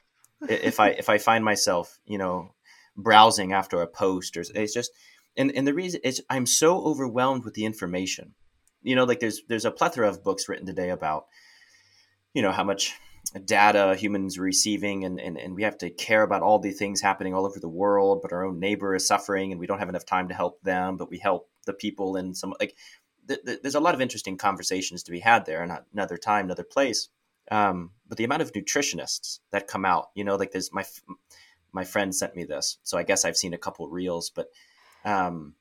if 0.49 0.79
i 0.79 0.89
if 0.89 1.09
i 1.09 1.17
find 1.17 1.43
myself 1.45 1.99
you 2.05 2.17
know 2.17 2.53
browsing 2.97 3.53
after 3.53 3.81
a 3.81 3.87
post 3.87 4.37
or 4.37 4.43
it's 4.55 4.73
just 4.73 4.91
and, 5.37 5.51
and 5.55 5.67
the 5.67 5.73
reason 5.73 6.01
is 6.03 6.21
i'm 6.29 6.45
so 6.45 6.83
overwhelmed 6.83 7.45
with 7.45 7.53
the 7.53 7.65
information. 7.65 8.33
You 8.83 8.95
know 8.95 9.03
like 9.03 9.19
there's 9.19 9.41
there's 9.47 9.65
a 9.65 9.71
plethora 9.71 10.09
of 10.09 10.23
books 10.23 10.47
written 10.49 10.65
today 10.65 10.89
about 10.89 11.25
you 12.33 12.41
know 12.41 12.51
how 12.51 12.63
much 12.63 12.93
data 13.39 13.95
humans 13.95 14.37
receiving 14.37 15.05
and, 15.05 15.19
and, 15.19 15.37
and 15.37 15.55
we 15.55 15.63
have 15.63 15.77
to 15.77 15.89
care 15.89 16.23
about 16.23 16.41
all 16.41 16.59
the 16.59 16.71
things 16.71 16.99
happening 16.99 17.33
all 17.33 17.45
over 17.45 17.59
the 17.59 17.69
world 17.69 18.21
but 18.21 18.33
our 18.33 18.45
own 18.45 18.59
neighbor 18.59 18.93
is 18.93 19.07
suffering 19.07 19.51
and 19.51 19.59
we 19.59 19.67
don't 19.67 19.79
have 19.79 19.89
enough 19.89 20.05
time 20.05 20.27
to 20.27 20.33
help 20.33 20.61
them 20.63 20.97
but 20.97 21.09
we 21.09 21.17
help 21.17 21.49
the 21.65 21.73
people 21.73 22.17
in 22.17 22.33
some 22.33 22.53
like 22.59 22.75
th- 23.27 23.39
th- 23.45 23.61
there's 23.61 23.75
a 23.75 23.79
lot 23.79 23.95
of 23.95 24.01
interesting 24.01 24.37
conversations 24.37 25.03
to 25.03 25.11
be 25.11 25.19
had 25.19 25.45
there 25.45 25.63
and 25.63 25.71
another 25.93 26.17
time 26.17 26.45
another 26.45 26.63
place. 26.63 27.09
Um, 27.49 27.91
but 28.07 28.17
the 28.17 28.23
amount 28.23 28.41
of 28.41 28.51
nutritionists 28.51 29.39
that 29.51 29.67
come 29.67 29.85
out 29.85 30.09
you 30.13 30.23
know 30.23 30.35
like 30.35 30.51
there's 30.51 30.71
my 30.71 30.85
my 31.71 31.83
friend 31.83 32.13
sent 32.13 32.35
me 32.35 32.43
this 32.43 32.77
so 32.83 32.97
i 32.97 33.03
guess 33.03 33.25
i've 33.25 33.35
seen 33.35 33.53
a 33.53 33.57
couple 33.57 33.89
reels 33.89 34.29
but 34.29 34.47
um, 35.03 35.55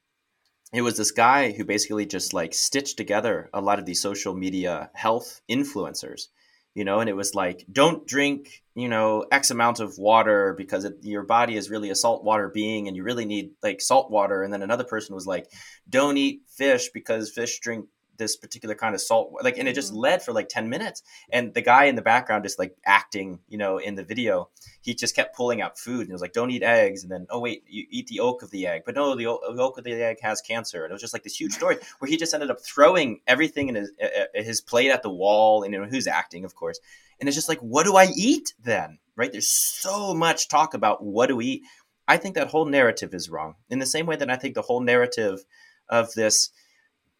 it 0.72 0.82
was 0.82 0.96
this 0.96 1.10
guy 1.10 1.52
who 1.52 1.64
basically 1.64 2.04
just 2.04 2.34
like 2.34 2.52
stitched 2.52 2.96
together 2.96 3.48
a 3.54 3.60
lot 3.60 3.78
of 3.78 3.86
these 3.86 4.00
social 4.00 4.34
media 4.34 4.90
health 4.94 5.40
influencers 5.48 6.28
you 6.74 6.84
know, 6.84 7.00
and 7.00 7.08
it 7.08 7.16
was 7.16 7.34
like, 7.34 7.64
don't 7.70 8.06
drink, 8.06 8.62
you 8.74 8.88
know, 8.88 9.26
X 9.30 9.50
amount 9.50 9.80
of 9.80 9.98
water 9.98 10.54
because 10.56 10.84
it, 10.84 10.98
your 11.02 11.24
body 11.24 11.56
is 11.56 11.70
really 11.70 11.90
a 11.90 11.94
saltwater 11.94 12.48
being 12.48 12.86
and 12.86 12.96
you 12.96 13.02
really 13.02 13.24
need 13.24 13.50
like 13.62 13.80
salt 13.80 14.10
water. 14.10 14.42
And 14.42 14.52
then 14.52 14.62
another 14.62 14.84
person 14.84 15.14
was 15.14 15.26
like, 15.26 15.50
don't 15.88 16.16
eat 16.16 16.42
fish 16.56 16.90
because 16.94 17.30
fish 17.30 17.58
drink 17.58 17.86
this 18.20 18.36
particular 18.36 18.74
kind 18.74 18.94
of 18.94 19.00
salt 19.00 19.32
like 19.42 19.58
and 19.58 19.66
it 19.66 19.74
just 19.74 19.90
mm-hmm. 19.90 20.02
led 20.02 20.22
for 20.22 20.32
like 20.32 20.48
10 20.48 20.68
minutes. 20.68 21.02
And 21.30 21.52
the 21.54 21.62
guy 21.62 21.86
in 21.86 21.96
the 21.96 22.02
background 22.02 22.44
just 22.44 22.58
like 22.58 22.76
acting 22.84 23.40
you 23.48 23.58
know 23.58 23.78
in 23.78 23.96
the 23.96 24.04
video 24.04 24.50
he 24.82 24.94
just 24.94 25.16
kept 25.16 25.34
pulling 25.34 25.60
out 25.60 25.78
food 25.78 26.00
and 26.00 26.06
he 26.08 26.12
was 26.12 26.20
like 26.20 26.34
don't 26.34 26.50
eat 26.50 26.62
eggs. 26.62 27.02
And 27.02 27.10
then 27.10 27.26
oh 27.30 27.40
wait 27.40 27.64
you 27.66 27.86
eat 27.90 28.06
the 28.06 28.16
yolk 28.16 28.42
of 28.42 28.50
the 28.50 28.66
egg. 28.66 28.82
But 28.86 28.94
no 28.94 29.16
the 29.16 29.22
yolk 29.24 29.78
of 29.78 29.84
the 29.84 29.92
egg 29.94 30.18
has 30.22 30.40
cancer. 30.40 30.84
And 30.84 30.92
it 30.92 30.94
was 30.94 31.00
just 31.00 31.14
like 31.14 31.24
this 31.24 31.40
huge 31.40 31.52
story 31.52 31.78
where 31.98 32.08
he 32.08 32.16
just 32.16 32.34
ended 32.34 32.50
up 32.50 32.60
throwing 32.60 33.20
everything 33.26 33.68
in 33.68 33.74
his 33.74 33.90
uh, 34.00 34.24
his 34.34 34.60
plate 34.60 34.90
at 34.90 35.02
the 35.02 35.10
wall 35.10 35.64
and 35.64 35.72
you 35.72 35.80
know 35.80 35.88
who's 35.88 36.06
acting 36.06 36.44
of 36.44 36.54
course. 36.54 36.78
And 37.18 37.28
it's 37.28 37.36
just 37.36 37.48
like 37.48 37.60
what 37.60 37.84
do 37.84 37.96
i 37.96 38.06
eat 38.14 38.54
then? 38.62 38.98
Right? 39.16 39.32
There's 39.32 39.50
so 39.50 40.14
much 40.14 40.48
talk 40.48 40.74
about 40.74 41.02
what 41.02 41.26
do 41.26 41.36
we 41.36 41.46
eat. 41.46 41.62
I 42.06 42.16
think 42.16 42.34
that 42.34 42.48
whole 42.48 42.64
narrative 42.64 43.14
is 43.14 43.30
wrong. 43.30 43.54
In 43.70 43.78
the 43.78 43.86
same 43.86 44.04
way 44.04 44.16
that 44.16 44.30
i 44.30 44.36
think 44.36 44.54
the 44.54 44.62
whole 44.62 44.80
narrative 44.80 45.44
of 45.90 46.12
this 46.14 46.50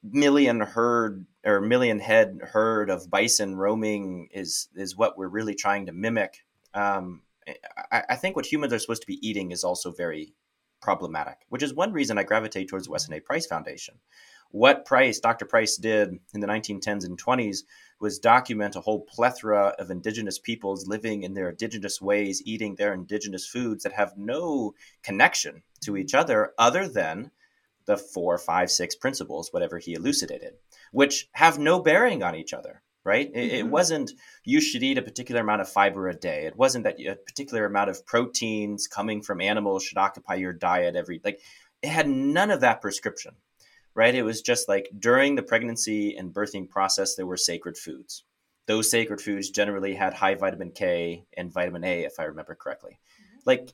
million 0.03 0.61
herd 0.61 1.27
or 1.45 1.61
million 1.61 1.99
head 1.99 2.41
herd 2.43 2.91
of 2.91 3.11
bison 3.11 3.57
roaming 3.57 4.29
is 4.33 4.69
is 4.75 4.97
what 4.97 5.17
we're 5.17 5.29
really 5.29 5.55
trying 5.55 5.87
to 5.87 5.93
mimic. 5.93 6.45
Um, 6.75 7.23
I, 7.91 8.03
I, 8.11 8.17
think 8.17 8.37
what 8.37 8.47
humans 8.47 8.73
are 8.73 8.79
supposed 8.79 9.03
to 9.03 9.07
be 9.09 9.27
eating 9.27 9.51
is 9.51 9.65
also 9.65 9.91
very 9.91 10.35
problematic, 10.81 11.39
which 11.49 11.63
is 11.63 11.75
one 11.75 11.93
reason 11.93 12.17
I 12.17 12.23
gravitate 12.23 12.69
towards 12.69 12.87
the 12.87 12.93
Weston 12.93 13.15
A. 13.15 13.21
Price 13.21 13.47
Foundation. 13.47 13.97
What 14.53 14.85
Price, 14.85 15.21
Dr. 15.21 15.47
Price, 15.47 15.77
did 15.77 16.19
in 16.35 16.41
the 16.41 16.47
1910s 16.47 17.05
and 17.05 17.23
20s 17.23 17.63
was 18.01 18.19
document 18.19 18.77
a 18.77 18.81
whole 18.81 19.01
plethora 19.01 19.75
of 19.79 19.91
indigenous 19.91 20.39
peoples 20.39 20.89
living 20.89 21.23
in 21.23 21.35
their 21.35 21.51
indigenous 21.51 22.01
ways, 22.01 22.43
eating 22.45 22.75
their 22.75 22.93
indigenous 22.93 23.47
foods 23.47 23.85
that 23.85 23.93
have 23.93 24.17
no 24.17 24.75
connection 25.03 25.63
to 25.83 25.97
each 25.97 26.15
other 26.15 26.53
other 26.59 26.89
than 26.89 27.31
the 27.91 27.97
four, 27.97 28.39
five, 28.39 28.71
six 28.71 28.95
principles, 28.95 29.49
whatever 29.51 29.79
he 29.79 29.95
elucidated, 29.95 30.55
which 30.93 31.29
have 31.33 31.59
no 31.59 31.81
bearing 31.81 32.23
on 32.23 32.37
each 32.37 32.53
other. 32.53 32.83
right? 33.05 33.29
It, 33.35 33.35
mm-hmm. 33.35 33.55
it, 33.57 33.67
wasn't 33.67 34.13
you 34.45 34.61
should 34.61 34.85
eat 34.85 34.97
a 34.97 35.03
particular 35.03 35.41
amount 35.41 35.61
of 35.61 35.69
fiber 35.69 36.09
a 36.09 36.15
day. 36.15 36.47
It 36.47 36.57
wasn't 36.57 36.85
that 36.85 37.01
a 37.01 37.17
particular 37.17 37.65
amount 37.67 37.91
of 37.91 38.07
proteins 38.07 38.87
coming 38.87 39.23
from 39.23 39.41
animals 39.41 39.83
should 39.83 39.99
occupy 39.99 40.37
your 40.37 40.53
diet 40.53 40.95
every 40.95 41.21
like 41.25 41.41
it 41.83 41.89
had 41.89 42.09
none 42.09 42.53
of 42.53 42.61
that 42.61 42.81
prescription, 42.81 43.33
right? 43.95 44.15
It 44.15 44.23
was 44.23 44.41
just 44.41 44.69
like 44.69 44.89
during 44.97 45.35
the 45.35 45.43
pregnancy 45.43 46.15
and 46.17 46.33
birthing 46.33 46.69
process 46.69 47.17
there 47.17 47.27
were 47.27 47.37
sacred 47.37 47.77
foods. 47.77 48.25
Those 48.67 48.89
sacred 48.89 49.21
foods 49.21 49.51
generally 49.51 49.95
had 49.95 50.15
high 50.15 50.37
vitamin 50.37 50.71
K 50.71 51.25
and 51.37 51.53
vitamin 51.53 51.83
A 51.83 52.05
if 52.05 52.21
I 52.21 52.25
remember 52.25 52.55
correctly. 52.55 53.01
Mm-hmm. 53.01 53.41
Like 53.47 53.73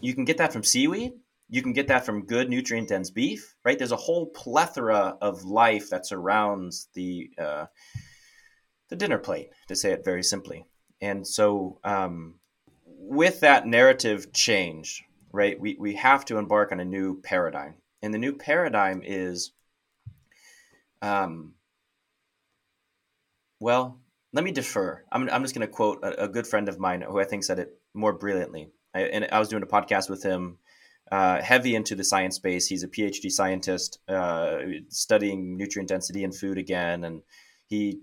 you 0.00 0.14
can 0.14 0.24
get 0.24 0.38
that 0.38 0.52
from 0.52 0.64
seaweed, 0.64 1.12
you 1.52 1.60
can 1.60 1.74
get 1.74 1.88
that 1.88 2.06
from 2.06 2.24
good 2.24 2.48
nutrient 2.48 2.88
dense 2.88 3.10
beef, 3.10 3.54
right? 3.62 3.76
There's 3.76 3.92
a 3.92 3.96
whole 3.96 4.24
plethora 4.24 5.18
of 5.20 5.44
life 5.44 5.90
that 5.90 6.06
surrounds 6.06 6.88
the 6.94 7.30
uh, 7.38 7.66
the 8.88 8.96
dinner 8.96 9.18
plate, 9.18 9.50
to 9.68 9.76
say 9.76 9.92
it 9.92 10.02
very 10.02 10.22
simply. 10.22 10.64
And 11.02 11.26
so, 11.26 11.78
um, 11.84 12.36
with 12.86 13.40
that 13.40 13.66
narrative 13.66 14.32
change, 14.32 15.04
right, 15.30 15.60
we, 15.60 15.76
we 15.78 15.94
have 15.96 16.24
to 16.26 16.38
embark 16.38 16.72
on 16.72 16.80
a 16.80 16.86
new 16.86 17.20
paradigm. 17.20 17.74
And 18.00 18.14
the 18.14 18.18
new 18.18 18.32
paradigm 18.32 19.02
is, 19.04 19.52
um, 21.02 21.52
well, 23.60 23.98
let 24.32 24.42
me 24.42 24.52
defer. 24.52 25.04
I'm, 25.12 25.28
I'm 25.28 25.42
just 25.42 25.54
going 25.54 25.66
to 25.66 25.72
quote 25.72 26.02
a, 26.02 26.24
a, 26.24 26.28
good 26.28 26.46
friend 26.46 26.68
of 26.70 26.78
mine 26.78 27.02
who 27.02 27.20
I 27.20 27.24
think 27.24 27.44
said 27.44 27.58
it 27.58 27.78
more 27.92 28.14
brilliantly. 28.14 28.70
I, 28.94 29.02
and 29.02 29.28
I 29.30 29.38
was 29.38 29.48
doing 29.48 29.62
a 29.62 29.66
podcast 29.66 30.08
with 30.08 30.22
him 30.22 30.58
uh, 31.12 31.42
heavy 31.42 31.74
into 31.74 31.94
the 31.94 32.02
science 32.02 32.36
space. 32.36 32.66
He's 32.66 32.82
a 32.82 32.88
PhD 32.88 33.30
scientist 33.30 33.98
uh, 34.08 34.60
studying 34.88 35.58
nutrient 35.58 35.90
density 35.90 36.24
in 36.24 36.32
food 36.32 36.56
again, 36.56 37.04
and 37.04 37.20
he, 37.66 38.00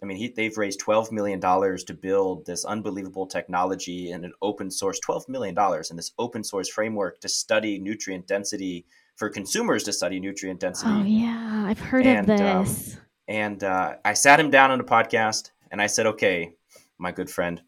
I 0.00 0.06
mean, 0.06 0.16
he, 0.16 0.28
they've 0.28 0.56
raised 0.56 0.78
twelve 0.78 1.10
million 1.10 1.40
dollars 1.40 1.82
to 1.84 1.94
build 1.94 2.46
this 2.46 2.64
unbelievable 2.64 3.26
technology 3.26 4.12
and 4.12 4.24
an 4.24 4.32
open 4.40 4.70
source 4.70 5.00
twelve 5.00 5.28
million 5.28 5.52
dollars 5.52 5.90
in 5.90 5.96
this 5.96 6.12
open 6.16 6.44
source 6.44 6.68
framework 6.68 7.20
to 7.22 7.28
study 7.28 7.80
nutrient 7.80 8.28
density 8.28 8.86
for 9.16 9.28
consumers 9.28 9.82
to 9.82 9.92
study 9.92 10.20
nutrient 10.20 10.60
density. 10.60 10.92
Oh 10.92 11.02
yeah, 11.02 11.64
I've 11.66 11.80
heard 11.80 12.06
and, 12.06 12.30
of 12.30 12.40
um, 12.40 12.64
this. 12.64 12.94
Um, 12.94 13.00
and 13.26 13.64
uh, 13.64 13.96
I 14.04 14.14
sat 14.14 14.38
him 14.38 14.50
down 14.50 14.70
on 14.70 14.78
a 14.78 14.84
podcast 14.84 15.50
and 15.72 15.82
I 15.82 15.88
said, 15.88 16.06
"Okay, 16.06 16.54
my 16.98 17.10
good 17.10 17.30
friend, 17.30 17.62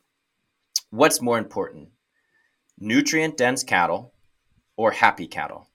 what's 0.91 1.21
more 1.21 1.39
important, 1.39 1.89
nutrient 2.79 3.37
dense 3.37 3.65
cattle?" 3.65 4.13
Or 4.77 4.91
happy 4.91 5.27
cattle? 5.27 5.69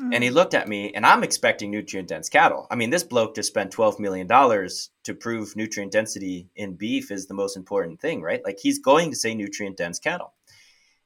Mm. 0.00 0.14
And 0.14 0.22
he 0.22 0.28
hmm. 0.28 0.34
looked 0.34 0.54
at 0.54 0.68
me, 0.68 0.92
and 0.92 1.06
I'm 1.06 1.24
expecting 1.24 1.70
nutrient 1.70 2.08
dense 2.08 2.28
cattle. 2.28 2.66
I 2.70 2.74
mean, 2.74 2.90
this 2.90 3.02
bloke 3.02 3.34
just 3.34 3.48
spent 3.48 3.72
$12 3.72 3.98
million 3.98 4.28
to 4.28 5.14
prove 5.14 5.56
nutrient 5.56 5.92
density 5.92 6.48
in 6.54 6.74
beef 6.74 7.10
is 7.10 7.26
the 7.26 7.34
most 7.34 7.56
important 7.56 8.00
thing, 8.00 8.20
right? 8.20 8.44
Like, 8.44 8.58
he's 8.60 8.78
going 8.78 9.10
to 9.10 9.16
say 9.16 9.34
nutrient 9.34 9.78
dense 9.78 9.98
cattle. 9.98 10.34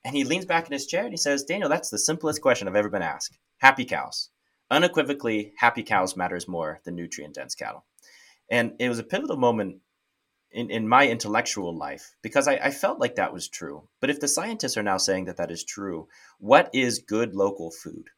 And 0.05 0.17
he 0.17 0.25
leans 0.25 0.47
back 0.47 0.67
in 0.67 0.73
his 0.73 0.87
chair 0.87 1.03
and 1.05 1.13
he 1.13 1.19
says, 1.19 1.45
Daniel, 1.45 1.69
that's 1.69 1.91
the 1.91 1.99
simplest 1.99 2.41
question 2.41 2.67
I've 2.67 2.75
ever 2.75 2.89
been 2.89 3.03
asked. 3.03 3.39
Happy 3.59 3.85
cows. 3.85 4.31
Unequivocally, 4.71 5.53
happy 5.57 5.83
cows 5.83 6.17
matters 6.17 6.49
more 6.49 6.81
than 6.85 6.95
nutrient 6.95 7.35
dense 7.35 7.55
cattle. 7.55 7.85
And 8.51 8.73
it 8.79 8.89
was 8.89 8.99
a 8.99 9.05
pivotal 9.05 9.37
moment 9.37 9.77
in, 10.53 10.71
in 10.71 10.89
my 10.89 11.09
intellectual 11.09 11.77
life 11.77 12.17
because 12.23 12.49
I, 12.49 12.55
I, 12.57 12.71
felt 12.71 12.99
like 12.99 13.15
that 13.17 13.33
was 13.33 13.49
true. 13.49 13.89
But 14.01 14.11
if 14.11 14.21
the 14.21 14.29
scientists 14.29 14.77
are 14.77 14.83
now 14.83 14.97
saying 14.97 15.27
that 15.27 15.37
that 15.37 15.51
is 15.51 15.65
true, 15.65 16.09
what 16.39 16.71
is 16.73 16.99
good 16.99 17.35
local 17.35 17.71
food? 17.71 18.11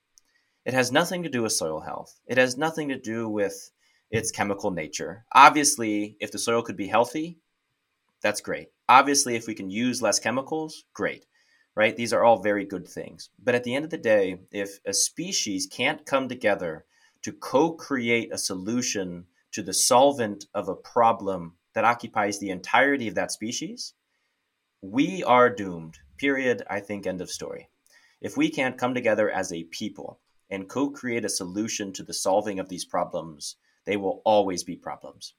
It 0.65 0.75
has 0.75 0.93
nothing 0.93 1.23
to 1.25 1.29
do 1.29 1.43
with 1.43 1.53
soil 1.53 1.81
health. 1.81 2.21
It 2.27 2.39
has 2.39 2.57
nothing 2.57 2.89
to 2.89 2.99
do 2.99 3.29
with 3.29 3.71
its 4.11 4.31
chemical 4.31 4.71
nature. 4.71 5.25
Obviously, 5.35 6.17
if 6.21 6.31
the 6.31 6.39
soil 6.39 6.63
could 6.63 6.77
be 6.77 6.89
healthy, 6.89 7.39
that's 8.23 8.41
great. 8.41 8.69
Obviously, 8.89 9.35
if 9.35 9.47
we 9.47 9.55
can 9.55 9.71
use 9.71 10.03
less 10.03 10.19
chemicals, 10.19 10.85
great. 10.95 11.27
Right? 11.75 11.97
These 11.97 12.13
are 12.13 12.23
all 12.23 12.43
very 12.43 12.65
good 12.65 12.87
things. 12.87 13.31
But 13.43 13.55
at 13.55 13.65
the 13.65 13.75
end 13.75 13.85
of 13.85 13.91
the 13.91 13.99
day, 13.99 14.39
if 14.53 14.79
a 14.87 14.93
species 14.93 15.67
can't 15.67 16.05
come 16.05 16.29
together 16.29 16.85
to 17.23 17.33
co 17.33 17.73
create 17.73 18.33
a 18.33 18.39
solution 18.39 19.27
to 19.53 19.63
the 19.63 19.75
solvent 19.75 20.47
of 20.55 20.69
a 20.69 20.75
problem 20.75 21.55
that 21.75 21.85
occupies 21.85 22.39
the 22.39 22.51
entirety 22.51 23.09
of 23.09 23.15
that 23.15 23.33
species, 23.33 23.95
we 24.81 25.23
are 25.23 25.49
doomed. 25.49 25.99
Period. 26.19 26.63
I 26.69 26.81
think, 26.81 27.07
end 27.07 27.21
of 27.21 27.31
story. 27.31 27.69
If 28.21 28.37
we 28.37 28.51
can't 28.51 28.79
come 28.79 28.95
together 28.95 29.31
as 29.31 29.53
a 29.53 29.65
people 29.65 30.21
and 30.51 30.69
co 30.69 30.91
create 30.91 31.25
a 31.25 31.29
solution 31.29 31.93
to 31.95 32.03
the 32.03 32.15
solving 32.15 32.59
of 32.59 32.69
these 32.69 32.85
problems, 32.85 33.57
they 33.85 33.97
will 33.97 34.23
always 34.25 34.63
be 34.63 34.77
problems. 34.77 35.35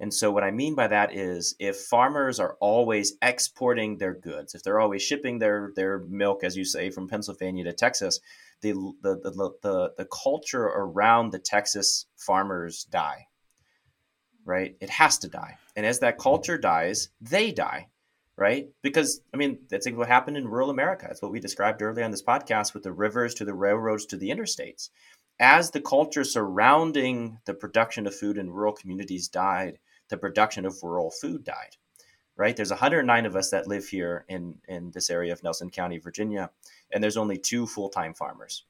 And 0.00 0.14
so, 0.14 0.30
what 0.30 0.44
I 0.44 0.52
mean 0.52 0.76
by 0.76 0.86
that 0.86 1.12
is 1.12 1.56
if 1.58 1.76
farmers 1.76 2.38
are 2.38 2.56
always 2.60 3.14
exporting 3.20 3.98
their 3.98 4.14
goods, 4.14 4.54
if 4.54 4.62
they're 4.62 4.78
always 4.78 5.02
shipping 5.02 5.38
their, 5.38 5.72
their 5.74 6.00
milk, 6.08 6.44
as 6.44 6.56
you 6.56 6.64
say, 6.64 6.90
from 6.90 7.08
Pennsylvania 7.08 7.64
to 7.64 7.72
Texas, 7.72 8.20
the, 8.60 8.72
the, 9.02 9.16
the, 9.16 9.50
the, 9.62 9.92
the 9.96 10.06
culture 10.06 10.64
around 10.64 11.32
the 11.32 11.38
Texas 11.38 12.06
farmers 12.16 12.84
die 12.84 13.27
right? 14.48 14.76
It 14.80 14.88
has 14.88 15.18
to 15.18 15.28
die. 15.28 15.58
And 15.76 15.84
as 15.84 16.00
that 16.00 16.14
mm-hmm. 16.14 16.22
culture 16.22 16.58
dies, 16.58 17.10
they 17.20 17.52
die, 17.52 17.88
right? 18.36 18.66
Because, 18.82 19.20
I 19.32 19.36
mean, 19.36 19.58
that's 19.68 19.88
what 19.90 20.08
happened 20.08 20.38
in 20.38 20.48
rural 20.48 20.70
America. 20.70 21.04
That's 21.06 21.20
what 21.20 21.30
we 21.30 21.38
described 21.38 21.82
earlier 21.82 22.04
on 22.04 22.10
this 22.10 22.22
podcast 22.22 22.72
with 22.72 22.82
the 22.82 22.92
rivers 22.92 23.34
to 23.34 23.44
the 23.44 23.54
railroads 23.54 24.06
to 24.06 24.16
the 24.16 24.30
interstates. 24.30 24.88
As 25.38 25.70
the 25.70 25.82
culture 25.82 26.24
surrounding 26.24 27.38
the 27.44 27.54
production 27.54 28.06
of 28.06 28.16
food 28.16 28.38
in 28.38 28.50
rural 28.50 28.72
communities 28.72 29.28
died, 29.28 29.78
the 30.08 30.16
production 30.16 30.64
of 30.64 30.82
rural 30.82 31.10
food 31.10 31.44
died, 31.44 31.76
right? 32.34 32.56
There's 32.56 32.70
109 32.70 33.26
of 33.26 33.36
us 33.36 33.50
that 33.50 33.68
live 33.68 33.86
here 33.86 34.24
in, 34.28 34.54
in 34.66 34.90
this 34.92 35.10
area 35.10 35.32
of 35.34 35.42
Nelson 35.42 35.68
County, 35.68 35.98
Virginia, 35.98 36.50
and 36.90 37.04
there's 37.04 37.18
only 37.18 37.36
two 37.36 37.66
full 37.66 37.90
time 37.90 38.14
farmers. 38.14 38.64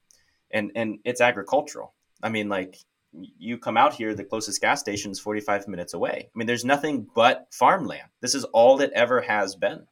And, 0.51 0.71
and 0.75 0.99
it's 1.05 1.21
agricultural. 1.21 1.93
I 2.21 2.27
mean, 2.27 2.49
like, 2.49 2.77
you 3.13 3.57
come 3.57 3.77
out 3.77 3.93
here, 3.93 4.13
the 4.13 4.23
closest 4.23 4.61
gas 4.61 4.79
station 4.79 5.11
is 5.11 5.19
45 5.19 5.67
minutes 5.67 5.93
away. 5.93 6.29
I 6.33 6.37
mean, 6.37 6.47
there's 6.47 6.65
nothing 6.65 7.07
but 7.15 7.47
farmland. 7.51 8.09
This 8.21 8.35
is 8.35 8.43
all 8.45 8.81
it 8.81 8.91
ever 8.93 9.21
has 9.21 9.55
been. 9.55 9.87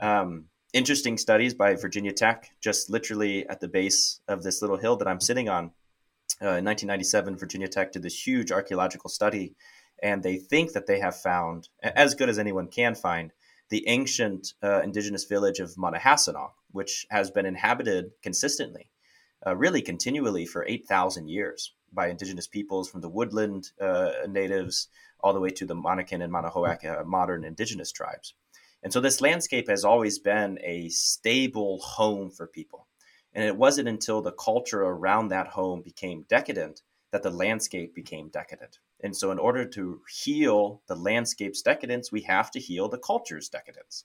Um, 0.00 0.46
interesting 0.72 1.18
studies 1.18 1.54
by 1.54 1.74
Virginia 1.74 2.12
Tech, 2.12 2.50
just 2.60 2.90
literally 2.90 3.46
at 3.48 3.60
the 3.60 3.68
base 3.68 4.20
of 4.28 4.42
this 4.42 4.60
little 4.60 4.76
hill 4.76 4.96
that 4.96 5.08
I'm 5.08 5.20
sitting 5.20 5.48
on. 5.48 5.72
Uh, 6.40 6.58
in 6.58 6.64
1997, 6.64 7.36
Virginia 7.36 7.68
Tech 7.68 7.92
did 7.92 8.02
this 8.02 8.26
huge 8.26 8.50
archaeological 8.50 9.10
study, 9.10 9.54
and 10.02 10.22
they 10.22 10.36
think 10.36 10.72
that 10.72 10.86
they 10.86 10.98
have 10.98 11.16
found, 11.16 11.68
as 11.82 12.14
good 12.14 12.28
as 12.28 12.38
anyone 12.38 12.68
can 12.68 12.94
find, 12.94 13.32
the 13.68 13.86
ancient 13.88 14.54
uh, 14.62 14.80
indigenous 14.82 15.24
village 15.24 15.60
of 15.60 15.78
Monahassanaugh, 15.78 16.50
which 16.72 17.06
has 17.10 17.30
been 17.30 17.46
inhabited 17.46 18.10
consistently, 18.22 18.90
uh, 19.46 19.56
really 19.56 19.80
continually 19.80 20.44
for 20.44 20.66
8,000 20.66 21.28
years 21.28 21.74
by 21.92 22.08
indigenous 22.08 22.46
peoples 22.46 22.88
from 22.88 23.00
the 23.00 23.08
woodland 23.08 23.70
uh, 23.80 24.12
natives 24.28 24.88
all 25.20 25.32
the 25.32 25.40
way 25.40 25.50
to 25.50 25.66
the 25.66 25.74
Monacan 25.74 26.22
and 26.22 26.32
Manahoac 26.32 26.84
uh, 26.84 27.04
modern 27.04 27.44
indigenous 27.44 27.92
tribes. 27.92 28.34
And 28.82 28.92
so 28.92 29.00
this 29.00 29.20
landscape 29.20 29.68
has 29.68 29.84
always 29.84 30.18
been 30.18 30.58
a 30.62 30.88
stable 30.88 31.78
home 31.80 32.30
for 32.30 32.46
people. 32.46 32.88
And 33.32 33.44
it 33.44 33.56
wasn't 33.56 33.88
until 33.88 34.20
the 34.20 34.32
culture 34.32 34.82
around 34.82 35.28
that 35.28 35.48
home 35.48 35.82
became 35.82 36.26
decadent 36.28 36.82
that 37.12 37.22
the 37.22 37.30
landscape 37.30 37.94
became 37.94 38.28
decadent. 38.28 38.78
And 39.02 39.16
so, 39.16 39.30
in 39.30 39.38
order 39.38 39.64
to 39.66 40.00
heal 40.08 40.82
the 40.86 40.96
landscape's 40.96 41.62
decadence, 41.62 42.10
we 42.10 42.22
have 42.22 42.50
to 42.52 42.60
heal 42.60 42.88
the 42.88 42.98
culture's 42.98 43.48
decadence, 43.48 44.04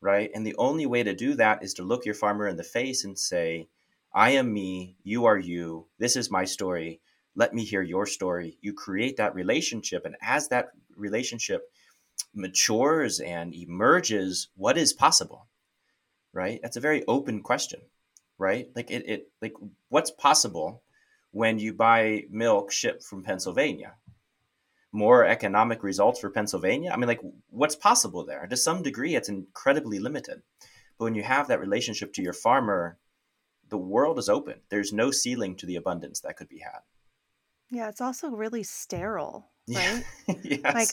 right? 0.00 0.30
And 0.34 0.46
the 0.46 0.56
only 0.56 0.86
way 0.86 1.02
to 1.02 1.14
do 1.14 1.34
that 1.34 1.62
is 1.62 1.74
to 1.74 1.82
look 1.82 2.04
your 2.04 2.14
farmer 2.14 2.46
in 2.46 2.56
the 2.56 2.64
face 2.64 3.04
and 3.04 3.18
say, 3.18 3.68
I 4.12 4.30
am 4.30 4.52
me, 4.52 4.96
you 5.02 5.26
are 5.26 5.38
you, 5.38 5.86
this 5.98 6.16
is 6.16 6.30
my 6.30 6.44
story, 6.44 7.00
let 7.38 7.54
me 7.54 7.64
hear 7.64 7.82
your 7.82 8.04
story. 8.04 8.58
You 8.60 8.72
create 8.72 9.16
that 9.16 9.34
relationship. 9.34 10.04
And 10.04 10.16
as 10.20 10.48
that 10.48 10.70
relationship 10.96 11.70
matures 12.34 13.20
and 13.20 13.54
emerges, 13.54 14.48
what 14.56 14.76
is 14.76 14.92
possible? 14.92 15.46
Right? 16.32 16.58
That's 16.60 16.76
a 16.76 16.80
very 16.80 17.04
open 17.06 17.42
question, 17.42 17.80
right? 18.38 18.68
Like 18.74 18.90
it, 18.90 19.08
it 19.08 19.28
like 19.40 19.54
what's 19.88 20.10
possible 20.10 20.82
when 21.30 21.60
you 21.60 21.72
buy 21.72 22.24
milk 22.28 22.72
shipped 22.72 23.04
from 23.04 23.22
Pennsylvania? 23.22 23.94
More 24.90 25.24
economic 25.24 25.84
results 25.84 26.18
for 26.18 26.30
Pennsylvania? 26.30 26.90
I 26.90 26.96
mean, 26.96 27.06
like, 27.06 27.20
what's 27.50 27.76
possible 27.76 28.24
there? 28.24 28.46
To 28.48 28.56
some 28.56 28.82
degree, 28.82 29.14
it's 29.14 29.28
incredibly 29.28 30.00
limited. 30.00 30.42
But 30.98 31.04
when 31.04 31.14
you 31.14 31.22
have 31.22 31.46
that 31.48 31.60
relationship 31.60 32.12
to 32.14 32.22
your 32.22 32.32
farmer, 32.32 32.98
the 33.68 33.78
world 33.78 34.18
is 34.18 34.28
open. 34.28 34.60
There's 34.70 34.92
no 34.92 35.10
ceiling 35.12 35.54
to 35.56 35.66
the 35.66 35.76
abundance 35.76 36.20
that 36.20 36.36
could 36.36 36.48
be 36.48 36.58
had. 36.58 36.80
Yeah, 37.70 37.88
it's 37.88 38.00
also 38.00 38.30
really 38.30 38.62
sterile, 38.62 39.46
right? 39.68 40.04
yes. 40.42 40.74
Like, 40.74 40.88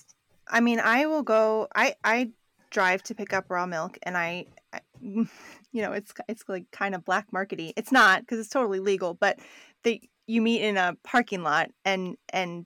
I 0.47 0.59
mean, 0.59 0.79
I 0.79 1.05
will 1.05 1.23
go. 1.23 1.67
I 1.75 1.95
I 2.03 2.31
drive 2.69 3.03
to 3.03 3.15
pick 3.15 3.33
up 3.33 3.49
raw 3.49 3.65
milk, 3.65 3.97
and 4.03 4.17
I, 4.17 4.45
I 4.73 4.81
you 5.01 5.27
know, 5.73 5.93
it's 5.93 6.13
it's 6.27 6.43
like 6.47 6.69
kind 6.71 6.95
of 6.95 7.05
black 7.05 7.31
markety. 7.31 7.73
It's 7.77 7.91
not 7.91 8.21
because 8.21 8.39
it's 8.39 8.49
totally 8.49 8.79
legal, 8.79 9.13
but 9.13 9.39
the 9.83 10.01
you 10.27 10.41
meet 10.41 10.61
in 10.61 10.77
a 10.77 10.95
parking 11.03 11.43
lot, 11.43 11.69
and 11.85 12.17
and 12.29 12.65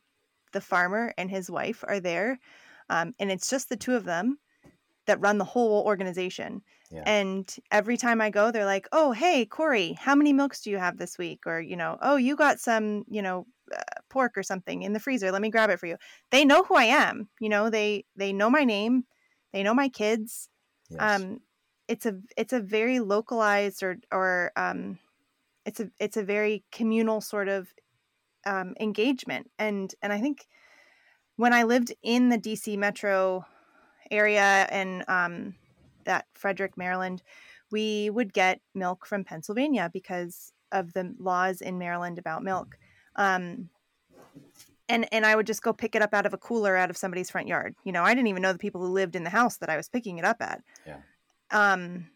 the 0.53 0.61
farmer 0.61 1.13
and 1.17 1.29
his 1.29 1.49
wife 1.51 1.83
are 1.87 1.99
there. 1.99 2.39
um, 2.89 3.13
and 3.19 3.31
it's 3.31 3.49
just 3.49 3.69
the 3.69 3.77
two 3.77 3.95
of 3.95 4.03
them 4.05 4.39
that 5.05 5.19
run 5.21 5.37
the 5.37 5.45
whole 5.45 5.83
organization. 5.85 6.61
Yeah. 6.91 7.03
And 7.05 7.55
every 7.71 7.97
time 7.97 8.19
I 8.21 8.29
go, 8.31 8.51
they're 8.51 8.65
like, 8.65 8.87
"Oh, 8.91 9.11
hey, 9.11 9.45
Corey, 9.45 9.93
how 9.93 10.15
many 10.15 10.33
milks 10.33 10.61
do 10.61 10.71
you 10.71 10.77
have 10.77 10.97
this 10.97 11.17
week?" 11.17 11.41
Or 11.45 11.59
you 11.61 11.75
know, 11.75 11.97
"Oh, 12.01 12.15
you 12.15 12.35
got 12.35 12.59
some, 12.59 13.05
you 13.09 13.21
know, 13.21 13.45
uh, 13.75 13.98
pork 14.09 14.37
or 14.37 14.43
something 14.43 14.83
in 14.83 14.93
the 14.93 14.99
freezer. 14.99 15.31
Let 15.31 15.41
me 15.41 15.49
grab 15.49 15.69
it 15.69 15.79
for 15.79 15.87
you." 15.87 15.97
They 16.31 16.45
know 16.45 16.63
who 16.63 16.75
I 16.75 16.85
am. 16.85 17.29
You 17.39 17.49
know, 17.49 17.69
they 17.69 18.05
they 18.15 18.33
know 18.33 18.49
my 18.49 18.63
name, 18.63 19.05
they 19.53 19.63
know 19.63 19.73
my 19.73 19.89
kids. 19.89 20.49
Yes. 20.89 21.21
Um, 21.21 21.39
it's 21.87 22.05
a 22.05 22.19
it's 22.37 22.53
a 22.53 22.59
very 22.59 22.99
localized 22.99 23.83
or 23.83 23.97
or 24.11 24.51
um, 24.55 24.99
it's 25.65 25.79
a 25.79 25.89
it's 25.99 26.17
a 26.17 26.23
very 26.23 26.63
communal 26.71 27.21
sort 27.21 27.47
of 27.47 27.73
um, 28.45 28.75
engagement, 28.79 29.49
and 29.57 29.93
and 30.01 30.13
I 30.13 30.19
think 30.19 30.47
when 31.35 31.53
I 31.53 31.63
lived 31.63 31.93
in 32.03 32.29
the 32.29 32.37
DC 32.37 32.77
metro 32.77 33.45
area 34.11 34.67
and 34.69 35.03
um, 35.07 35.55
that 36.05 36.25
Frederick, 36.33 36.77
Maryland, 36.77 37.23
we 37.71 38.09
would 38.09 38.33
get 38.33 38.61
milk 38.75 39.05
from 39.05 39.23
Pennsylvania 39.23 39.89
because 39.93 40.53
of 40.71 40.93
the 40.93 41.15
laws 41.19 41.61
in 41.61 41.77
Maryland 41.77 42.19
about 42.19 42.43
milk. 42.43 42.77
Um, 43.15 43.69
and 44.89 45.07
and 45.13 45.25
I 45.25 45.35
would 45.35 45.47
just 45.47 45.61
go 45.61 45.71
pick 45.71 45.95
it 45.95 46.01
up 46.01 46.13
out 46.13 46.25
of 46.25 46.33
a 46.33 46.37
cooler 46.37 46.75
out 46.75 46.89
of 46.89 46.97
somebody's 46.97 47.29
front 47.29 47.47
yard. 47.47 47.75
You 47.83 47.91
know, 47.91 48.03
I 48.03 48.13
didn't 48.13 48.27
even 48.27 48.41
know 48.41 48.53
the 48.53 48.59
people 48.59 48.81
who 48.81 48.87
lived 48.87 49.15
in 49.15 49.23
the 49.23 49.29
house 49.29 49.57
that 49.57 49.69
I 49.69 49.77
was 49.77 49.87
picking 49.87 50.17
it 50.17 50.25
up 50.25 50.41
at. 50.41 50.61
Yeah. 50.85 50.97
Um, 51.51 52.07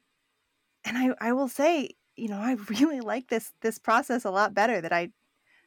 and 0.84 0.98
I 0.98 1.14
I 1.22 1.34
will 1.34 1.48
say, 1.48 1.92
you 2.16 2.28
know, 2.28 2.40
I 2.40 2.54
really 2.70 3.00
like 3.00 3.28
this 3.28 3.54
this 3.62 3.78
process 3.78 4.26
a 4.26 4.32
lot 4.32 4.54
better. 4.54 4.82
That 4.82 4.92
I 4.92 5.10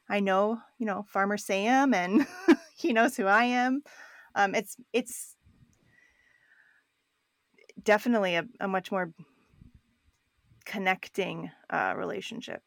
I 0.09 0.19
know, 0.19 0.59
you 0.77 0.85
know, 0.85 1.05
Farmer 1.07 1.37
Sam, 1.37 1.93
and 1.93 2.27
he 2.77 2.93
knows 2.93 3.15
who 3.17 3.25
I 3.25 3.45
am. 3.45 3.81
Um, 4.35 4.53
it's 4.53 4.75
it's 4.93 5.35
definitely 7.81 8.35
a, 8.35 8.45
a 8.59 8.67
much 8.67 8.91
more 8.91 9.13
connecting 10.65 11.49
uh, 11.69 11.93
relationship. 11.95 12.61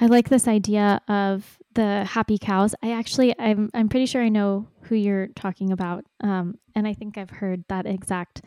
I 0.00 0.06
like 0.06 0.30
this 0.30 0.48
idea 0.48 1.00
of 1.08 1.58
the 1.74 2.04
happy 2.04 2.38
cows. 2.38 2.74
I 2.82 2.92
actually, 2.92 3.38
I'm, 3.38 3.70
I'm 3.74 3.88
pretty 3.88 4.06
sure 4.06 4.22
I 4.22 4.30
know 4.30 4.66
who 4.82 4.94
you're 4.94 5.28
talking 5.28 5.72
about, 5.72 6.04
um, 6.22 6.54
and 6.74 6.88
I 6.88 6.94
think 6.94 7.18
I've 7.18 7.30
heard 7.30 7.64
that 7.68 7.86
exact 7.86 8.42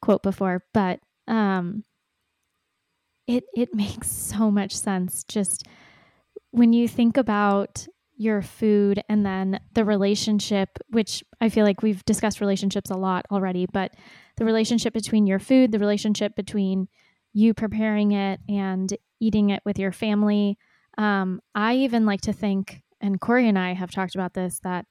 quote 0.00 0.22
before. 0.22 0.64
But 0.72 1.00
um, 1.28 1.84
it 3.26 3.44
it 3.54 3.68
makes 3.74 4.10
so 4.10 4.50
much 4.50 4.74
sense. 4.74 5.24
Just 5.24 5.66
when 6.50 6.72
you 6.72 6.88
think 6.88 7.16
about 7.16 7.86
your 8.18 8.40
food 8.40 9.02
and 9.10 9.26
then 9.26 9.60
the 9.74 9.84
relationship, 9.84 10.70
which 10.88 11.22
I 11.40 11.50
feel 11.50 11.66
like 11.66 11.82
we've 11.82 12.02
discussed 12.06 12.40
relationships 12.40 12.90
a 12.90 12.96
lot 12.96 13.26
already, 13.30 13.66
but 13.70 13.92
the 14.38 14.46
relationship 14.46 14.94
between 14.94 15.26
your 15.26 15.38
food, 15.38 15.70
the 15.70 15.78
relationship 15.78 16.34
between 16.34 16.88
you 17.34 17.52
preparing 17.52 18.12
it 18.12 18.40
and 18.48 18.96
eating 19.20 19.50
it 19.50 19.60
with 19.66 19.78
your 19.78 19.92
family. 19.92 20.56
Um, 20.98 21.40
I 21.54 21.76
even 21.76 22.06
like 22.06 22.22
to 22.22 22.32
think, 22.32 22.82
and 23.00 23.20
Corey 23.20 23.48
and 23.48 23.58
I 23.58 23.74
have 23.74 23.90
talked 23.90 24.14
about 24.14 24.34
this, 24.34 24.60
that, 24.64 24.86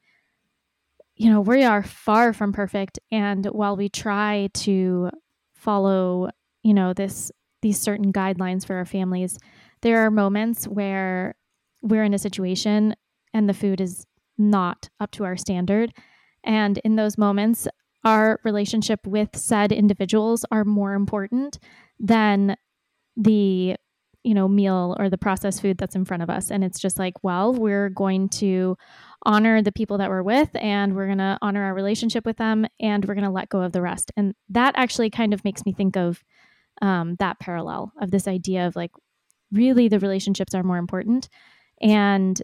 you 1.16 1.30
know, 1.30 1.42
we 1.42 1.64
are 1.64 1.84
far 1.84 2.34
from 2.34 2.54
perfect. 2.54 3.00
And 3.12 3.46
while 3.48 3.76
we 3.76 3.90
try 3.90 4.50
to 4.54 5.10
follow, 5.56 6.30
you 6.62 6.74
know, 6.74 6.94
this, 6.94 7.32
these 7.62 7.80
certain 7.80 8.12
guidelines 8.14 8.66
for 8.66 8.76
our 8.76 8.86
families, 8.86 9.40
there 9.82 10.06
are 10.06 10.12
moments 10.12 10.66
where 10.66 11.36
we're 11.82 12.04
in 12.04 12.14
a 12.14 12.20
situation 12.20 12.96
and 13.34 13.50
the 13.50 13.54
food 13.54 13.82
is 13.82 14.06
not 14.38 14.90
up 15.00 15.12
to 15.12 15.24
our 15.24 15.38
standard. 15.38 15.94
And 16.44 16.78
in 16.80 16.96
those 16.96 17.18
moments, 17.18 17.68
our 18.04 18.40
relationship 18.44 19.06
with 19.08 19.36
said 19.36 19.72
individuals 19.72 20.46
are 20.52 20.64
more 20.64 20.94
important 20.94 21.58
than 22.00 22.56
the 23.18 23.78
you 24.26 24.34
know 24.34 24.48
meal 24.48 24.96
or 25.00 25.10
the 25.10 25.18
processed 25.18 25.62
food 25.62 25.78
that's 25.78 25.96
in 25.96 26.04
front 26.04 26.24
of 26.24 26.30
us. 26.30 26.50
And 26.50 26.64
it's 26.64 26.80
just 26.80 26.98
like 26.98 27.24
well 27.24 27.54
we're 27.54 27.90
going 27.90 28.28
to 28.30 28.78
honor 29.24 29.62
the 29.62 29.72
people 29.72 29.98
that 30.00 30.10
we're 30.10 30.24
with 30.24 30.50
and 30.56 30.96
we're 30.96 31.06
going 31.06 31.20
to 31.20 31.38
honor 31.42 31.64
our 31.64 31.74
relationship 31.74 32.26
with 32.26 32.38
them 32.38 32.66
and 32.80 33.06
we're 33.06 33.16
going 33.16 33.24
to 33.24 33.30
let 33.30 33.50
go 33.50 33.62
of 33.62 33.72
the 33.72 33.82
rest. 33.82 34.12
And 34.18 34.36
that 34.50 34.74
actually 34.78 35.10
kind 35.10 35.34
of 35.34 35.44
makes 35.44 35.66
me 35.66 35.74
think 35.74 35.96
of 35.96 36.24
um, 36.82 37.16
that 37.20 37.40
parallel 37.40 37.92
of 38.02 38.12
this 38.12 38.28
idea 38.28 38.68
of 38.68 38.76
like 38.76 38.92
really 39.52 39.88
the 39.88 40.00
relationships 40.00 40.54
are 40.54 40.64
more 40.64 40.78
important 40.78 41.30
and 41.82 42.42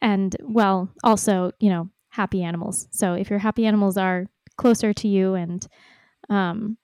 and 0.00 0.36
well 0.42 0.90
also 1.02 1.52
you 1.60 1.70
know 1.70 1.88
happy 2.10 2.42
animals. 2.42 2.88
So 2.90 3.14
if 3.14 3.30
your 3.30 3.38
happy 3.38 3.66
animals 3.66 3.96
are 3.96 4.26
closer 4.56 4.92
to 4.92 5.08
you 5.08 5.34
and 5.34 5.66
um 6.28 6.76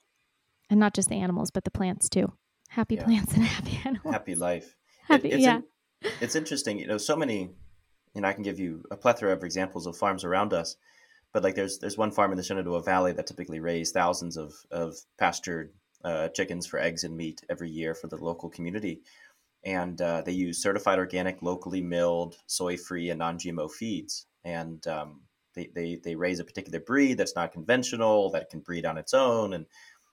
and 0.71 0.81
not 0.81 0.95
just 0.95 1.09
the 1.09 1.17
animals 1.17 1.51
but 1.51 1.65
the 1.65 1.71
plants 1.71 2.09
too 2.09 2.33
happy 2.75 2.95
yeah. 2.97 3.05
plants 3.05 3.35
and 3.35 3.45
happy 3.45 3.81
animals 3.85 4.15
happy 4.15 4.35
life 4.35 4.77
happy, 5.09 5.29
it, 5.29 5.35
it's 5.35 5.43
yeah 5.43 5.57
in, 5.57 6.11
it's 6.21 6.35
interesting 6.35 6.79
you 6.79 6.87
know 6.87 6.99
so 6.99 7.17
many 7.17 7.51
you 8.15 8.21
know 8.21 8.29
i 8.29 8.33
can 8.33 8.43
give 8.43 8.59
you 8.59 8.83
a 8.91 8.97
plethora 8.97 9.33
of 9.33 9.43
examples 9.43 9.87
of 9.87 9.97
farms 9.97 10.25
around 10.25 10.53
us 10.53 10.77
but 11.33 11.43
like 11.43 11.55
there's 11.55 11.79
there's 11.79 11.99
one 11.99 12.11
farm 12.11 12.31
in 12.31 12.37
the 12.37 12.43
shenandoah 12.43 12.83
valley 12.83 13.13
that 13.13 13.27
typically 13.27 13.61
raise 13.61 13.91
thousands 13.91 14.37
of 14.37 14.55
of 14.71 14.97
pastured 15.19 15.73
uh, 16.05 16.29
chickens 16.29 16.67
for 16.67 16.79
eggs 16.79 17.03
and 17.03 17.17
meat 17.17 17.41
every 17.49 17.71
year 17.71 17.95
for 17.95 18.09
the 18.09 18.17
local 18.17 18.51
community 18.51 19.01
and 19.65 20.01
uh, 20.01 20.23
they 20.23 20.33
use 20.33 20.63
certified 20.63 20.99
organic, 20.99 21.43
locally 21.43 21.81
milled, 21.81 22.37
soy-free, 22.47 23.11
and 23.11 23.19
non-GMO 23.19 23.71
feeds. 23.71 24.27
And 24.45 24.87
um, 24.87 25.23
they, 25.55 25.71
they 25.75 26.01
they 26.03 26.15
raise 26.15 26.39
a 26.39 26.45
particular 26.45 26.81
breed 26.81 27.17
that's 27.17 27.35
not 27.35 27.53
conventional, 27.53 28.31
that 28.33 28.51
can 28.51 28.61
breed 28.61 28.85
on 28.85 28.99
its 28.99 29.15
own, 29.15 29.55
and 29.55 29.67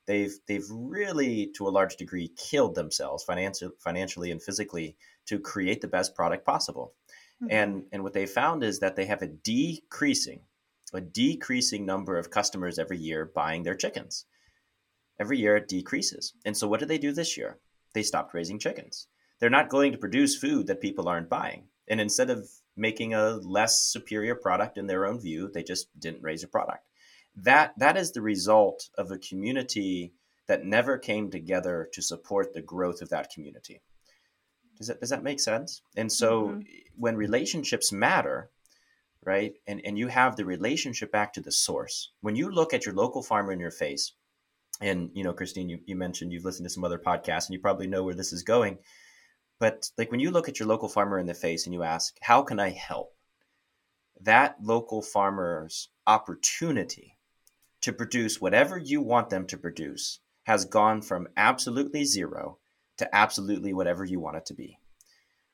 they've 0.08 0.34
they've 0.48 0.66
really, 0.70 1.52
to 1.56 1.68
a 1.68 1.70
large 1.70 1.96
degree, 1.96 2.30
killed 2.38 2.76
themselves 2.76 3.24
financially, 3.24 3.72
financially 3.80 4.32
and 4.32 4.42
physically 4.42 4.96
to 5.28 5.40
create 5.40 5.82
the 5.82 5.88
best 5.88 6.16
product 6.16 6.46
possible. 6.46 6.94
Mm-hmm. 7.42 7.52
And 7.52 7.84
and 7.92 8.04
what 8.04 8.14
they 8.14 8.26
found 8.26 8.64
is 8.64 8.80
that 8.80 8.96
they 8.96 9.06
have 9.06 9.22
a 9.22 9.28
decreasing 9.28 10.42
a 10.94 11.00
decreasing 11.00 11.86
number 11.86 12.18
of 12.18 12.30
customers 12.30 12.78
every 12.78 12.98
year 12.98 13.32
buying 13.34 13.64
their 13.64 13.76
chickens. 13.76 14.26
Every 15.18 15.38
year 15.38 15.56
it 15.56 15.70
decreases. 15.70 16.34
And 16.44 16.58
so 16.58 16.68
what 16.68 16.82
did 16.82 16.90
they 16.90 16.98
do 16.98 17.14
this 17.14 17.38
year? 17.38 17.60
They 17.94 18.04
stopped 18.04 18.34
raising 18.34 18.60
chickens 18.60 19.08
they're 19.42 19.50
not 19.50 19.70
going 19.70 19.92
to 19.92 19.98
produce 19.98 20.38
food 20.38 20.68
that 20.68 20.80
people 20.80 21.10
aren't 21.10 21.28
buying. 21.28 21.64
And 21.90 22.00
instead 22.00 22.30
of 22.30 22.48
making 22.78 23.14
a 23.14 23.32
less 23.32 23.82
superior 23.82 24.36
product 24.36 24.78
in 24.78 24.88
their 24.88 25.06
own 25.06 25.20
view, 25.20 25.50
they 25.52 25.64
just 25.64 25.88
didn't 26.00 26.24
raise 26.24 26.44
a 26.44 26.48
product. 26.48 26.86
That 27.36 27.74
that 27.78 27.98
is 27.98 28.12
the 28.12 28.22
result 28.22 28.90
of 28.98 29.12
a 29.12 29.18
community 29.18 30.14
that 30.48 30.66
never 30.66 30.98
came 30.98 31.32
together 31.32 31.90
to 31.94 32.02
support 32.02 32.54
the 32.54 32.62
growth 32.62 33.02
of 33.02 33.10
that 33.10 33.32
community. 33.34 33.82
Does 34.78 34.88
that 34.88 35.00
does 35.00 35.10
that 35.10 35.24
make 35.24 35.40
sense? 35.40 35.82
And 35.96 36.12
so 36.12 36.50
mm-hmm. 36.50 36.62
when 36.96 37.16
relationships 37.16 37.92
matter, 37.92 38.50
right? 39.24 39.54
And 39.68 39.82
and 39.86 39.98
you 39.98 40.08
have 40.08 40.36
the 40.36 40.46
relationship 40.46 41.12
back 41.12 41.34
to 41.34 41.42
the 41.42 41.52
source. 41.52 42.12
When 42.22 42.36
you 42.36 42.52
look 42.52 42.74
at 42.74 42.86
your 42.86 42.96
local 42.96 43.24
farmer 43.24 43.52
in 43.52 43.60
your 43.60 43.72
face, 43.72 44.14
and 44.82 45.10
you 45.14 45.24
know, 45.24 45.34
Christine, 45.34 45.70
you, 45.70 45.80
you 45.86 45.96
mentioned 45.96 46.32
you've 46.32 46.46
listened 46.46 46.68
to 46.68 46.74
some 46.74 46.84
other 46.84 47.00
podcasts 47.00 47.48
and 47.48 47.54
you 47.54 47.60
probably 47.60 47.88
know 47.88 48.04
where 48.04 48.16
this 48.16 48.34
is 48.34 48.44
going 48.44 48.80
but 49.62 49.92
like 49.96 50.10
when 50.10 50.20
you 50.20 50.32
look 50.32 50.50
at 50.50 50.60
your 50.60 50.68
local 50.68 50.90
farmer 50.90 51.20
in 51.20 51.28
the 51.28 51.36
face 51.36 51.68
and 51.68 51.74
you 51.74 51.84
ask, 51.84 52.18
how 52.20 52.42
can 52.42 52.60
I 52.60 52.72
help? 52.72 53.14
That 54.20 54.56
local 54.60 55.04
farmer's 55.04 55.90
opportunity 56.08 57.16
to 57.82 57.94
produce 57.94 58.40
whatever 58.40 58.78
you 58.78 59.02
want 59.02 59.30
them 59.30 59.46
to 59.48 59.58
produce 59.58 60.20
has 60.44 60.66
gone 60.66 61.02
from 61.02 61.28
absolutely 61.38 62.04
zero 62.04 62.58
to 62.98 63.16
absolutely 63.16 63.74
whatever 63.74 64.06
you 64.06 64.20
want 64.20 64.38
it 64.38 64.46
to 64.46 64.54
be. 64.54 64.78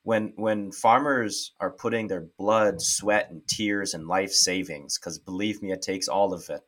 When 0.04 0.34
when 0.36 0.72
farmers 0.72 1.54
are 1.60 1.72
putting 1.72 2.08
their 2.08 2.28
blood, 2.38 2.82
sweat, 2.82 3.30
and 3.30 3.46
tears 3.48 3.94
and 3.94 4.08
life 4.08 4.32
savings, 4.32 4.98
because 4.98 5.20
believe 5.20 5.62
me, 5.62 5.72
it 5.72 5.82
takes 5.82 6.08
all 6.08 6.34
of 6.34 6.50
it 6.50 6.62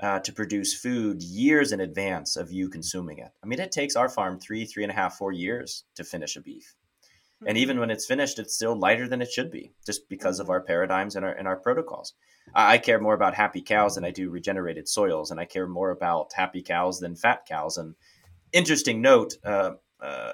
uh, 0.00 0.20
to 0.20 0.32
produce 0.32 0.78
food 0.78 1.22
years 1.22 1.72
in 1.72 1.80
advance 1.80 2.36
of 2.36 2.52
you 2.52 2.68
consuming 2.68 3.18
it. 3.18 3.32
I 3.42 3.46
mean, 3.46 3.60
it 3.60 3.72
takes 3.72 3.96
our 3.96 4.08
farm 4.08 4.38
three, 4.38 4.64
three 4.64 4.84
and 4.84 4.92
a 4.92 4.94
half, 4.94 5.16
four 5.16 5.32
years 5.32 5.84
to 5.96 6.04
finish 6.04 6.36
a 6.36 6.40
beef. 6.40 6.74
And 7.46 7.58
even 7.58 7.78
when 7.78 7.90
it's 7.90 8.06
finished, 8.06 8.38
it's 8.38 8.54
still 8.54 8.78
lighter 8.78 9.08
than 9.08 9.20
it 9.20 9.30
should 9.30 9.50
be, 9.50 9.72
just 9.84 10.08
because 10.08 10.38
of 10.38 10.46
mm-hmm. 10.46 10.52
our 10.52 10.60
paradigms 10.60 11.16
and 11.16 11.24
our 11.24 11.32
and 11.32 11.48
our 11.48 11.56
protocols. 11.56 12.14
I, 12.54 12.78
care 12.78 13.00
more 13.00 13.14
about 13.14 13.34
happy 13.34 13.60
cows 13.60 13.96
than 13.96 14.04
I 14.04 14.10
do 14.10 14.30
regenerated 14.30 14.88
soils, 14.88 15.30
and 15.30 15.38
I 15.38 15.44
care 15.44 15.66
more 15.66 15.90
about 15.90 16.32
happy 16.32 16.62
cows 16.62 17.00
than 17.00 17.16
fat 17.16 17.44
cows. 17.46 17.76
And 17.76 17.94
interesting 18.52 19.02
note, 19.02 19.34
uh, 19.44 19.72
uh, 20.00 20.32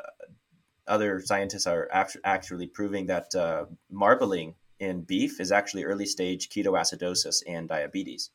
other 0.86 1.20
scientists 1.20 1.66
are 1.66 1.88
actually 2.24 2.66
proving 2.66 3.06
that 3.06 3.34
uh, 3.34 3.64
marbling 3.90 4.54
in 4.78 5.02
beef 5.02 5.40
is 5.40 5.52
actually 5.52 5.84
early 5.84 6.06
stage 6.06 6.48
ketoacidosis 6.48 7.42
and 7.46 7.68
diabetes. 7.68 8.30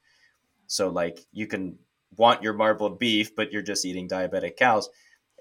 So 0.68 0.90
like 0.90 1.20
you 1.32 1.48
can 1.48 1.78
want 2.16 2.42
your 2.42 2.54
marbled 2.54 3.00
beef, 3.00 3.36
but 3.36 3.52
you're 3.52 3.62
just 3.62 3.86
eating 3.86 4.08
diabetic 4.08 4.56
cows. 4.56 4.90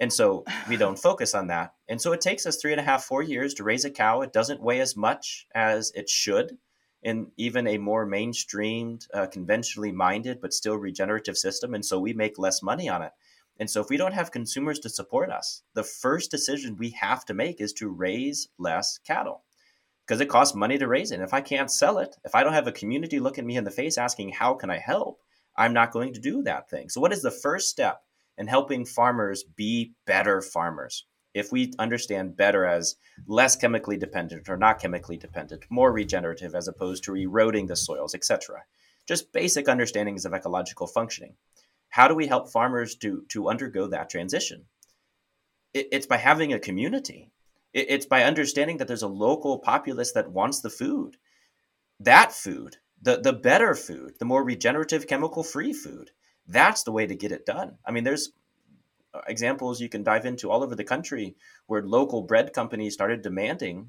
And 0.00 0.12
so 0.12 0.44
we 0.68 0.76
don't 0.76 0.98
focus 0.98 1.34
on 1.34 1.46
that. 1.46 1.74
And 1.88 2.00
so 2.00 2.12
it 2.12 2.20
takes 2.20 2.44
us 2.44 2.56
three 2.56 2.72
and 2.72 2.80
a 2.80 2.84
half, 2.84 3.04
four 3.04 3.22
years 3.22 3.54
to 3.54 3.64
raise 3.64 3.84
a 3.84 3.90
cow. 3.90 4.22
It 4.22 4.32
doesn't 4.32 4.62
weigh 4.62 4.80
as 4.80 4.96
much 4.96 5.46
as 5.54 5.92
it 5.94 6.08
should. 6.08 6.58
In 7.06 7.30
even 7.36 7.68
a 7.68 7.78
more 7.78 8.04
mainstreamed, 8.04 9.06
uh, 9.14 9.28
conventionally 9.28 9.92
minded, 9.92 10.40
but 10.40 10.52
still 10.52 10.76
regenerative 10.76 11.38
system. 11.38 11.72
And 11.72 11.84
so 11.84 12.00
we 12.00 12.12
make 12.12 12.36
less 12.36 12.64
money 12.64 12.88
on 12.88 13.00
it. 13.00 13.12
And 13.60 13.70
so 13.70 13.80
if 13.80 13.88
we 13.88 13.96
don't 13.96 14.12
have 14.12 14.32
consumers 14.32 14.80
to 14.80 14.88
support 14.88 15.30
us, 15.30 15.62
the 15.74 15.84
first 15.84 16.32
decision 16.32 16.76
we 16.76 16.90
have 16.90 17.24
to 17.26 17.32
make 17.32 17.60
is 17.60 17.72
to 17.74 17.88
raise 17.88 18.48
less 18.58 18.98
cattle 18.98 19.44
because 20.04 20.20
it 20.20 20.28
costs 20.28 20.56
money 20.56 20.78
to 20.78 20.88
raise 20.88 21.12
it. 21.12 21.14
And 21.14 21.22
if 21.22 21.32
I 21.32 21.42
can't 21.42 21.70
sell 21.70 21.98
it, 21.98 22.16
if 22.24 22.34
I 22.34 22.42
don't 22.42 22.54
have 22.54 22.66
a 22.66 22.72
community 22.72 23.20
looking 23.20 23.46
me 23.46 23.56
in 23.56 23.62
the 23.62 23.70
face 23.70 23.96
asking, 23.96 24.30
how 24.30 24.54
can 24.54 24.68
I 24.68 24.78
help? 24.78 25.20
I'm 25.56 25.72
not 25.72 25.92
going 25.92 26.12
to 26.14 26.20
do 26.20 26.42
that 26.42 26.68
thing. 26.68 26.88
So, 26.88 27.00
what 27.00 27.12
is 27.12 27.22
the 27.22 27.30
first 27.30 27.68
step 27.68 28.02
in 28.36 28.48
helping 28.48 28.84
farmers 28.84 29.44
be 29.44 29.92
better 30.06 30.42
farmers? 30.42 31.06
If 31.36 31.52
we 31.52 31.72
understand 31.78 32.36
better 32.36 32.64
as 32.64 32.96
less 33.26 33.56
chemically 33.56 33.96
dependent 33.96 34.48
or 34.48 34.56
not 34.56 34.80
chemically 34.80 35.16
dependent, 35.16 35.66
more 35.68 35.92
regenerative 35.92 36.54
as 36.54 36.66
opposed 36.66 37.04
to 37.04 37.14
eroding 37.14 37.66
the 37.66 37.76
soils, 37.76 38.14
etc. 38.14 38.64
Just 39.06 39.32
basic 39.32 39.68
understandings 39.68 40.24
of 40.24 40.32
ecological 40.32 40.86
functioning. 40.86 41.34
How 41.90 42.08
do 42.08 42.14
we 42.14 42.26
help 42.26 42.48
farmers 42.50 42.94
to, 42.96 43.24
to 43.28 43.48
undergo 43.48 43.86
that 43.88 44.08
transition? 44.08 44.64
It, 45.74 45.88
it's 45.92 46.06
by 46.06 46.16
having 46.16 46.52
a 46.52 46.58
community. 46.58 47.30
It, 47.72 47.86
it's 47.90 48.06
by 48.06 48.24
understanding 48.24 48.78
that 48.78 48.88
there's 48.88 49.02
a 49.02 49.08
local 49.08 49.58
populace 49.58 50.12
that 50.12 50.32
wants 50.32 50.60
the 50.60 50.70
food. 50.70 51.16
That 52.00 52.32
food 52.32 52.78
the 53.02 53.20
the 53.20 53.32
better 53.32 53.74
food, 53.74 54.14
the 54.18 54.24
more 54.24 54.42
regenerative, 54.42 55.06
chemical 55.06 55.42
free 55.42 55.72
food. 55.72 56.10
That's 56.48 56.82
the 56.84 56.92
way 56.92 57.06
to 57.06 57.14
get 57.14 57.32
it 57.32 57.46
done. 57.46 57.78
I 57.84 57.90
mean, 57.90 58.04
there's 58.04 58.32
examples 59.26 59.80
you 59.80 59.88
can 59.88 60.02
dive 60.02 60.26
into 60.26 60.50
all 60.50 60.62
over 60.62 60.74
the 60.74 60.84
country 60.84 61.36
where 61.66 61.82
local 61.82 62.22
bread 62.22 62.52
companies 62.52 62.94
started 62.94 63.22
demanding 63.22 63.88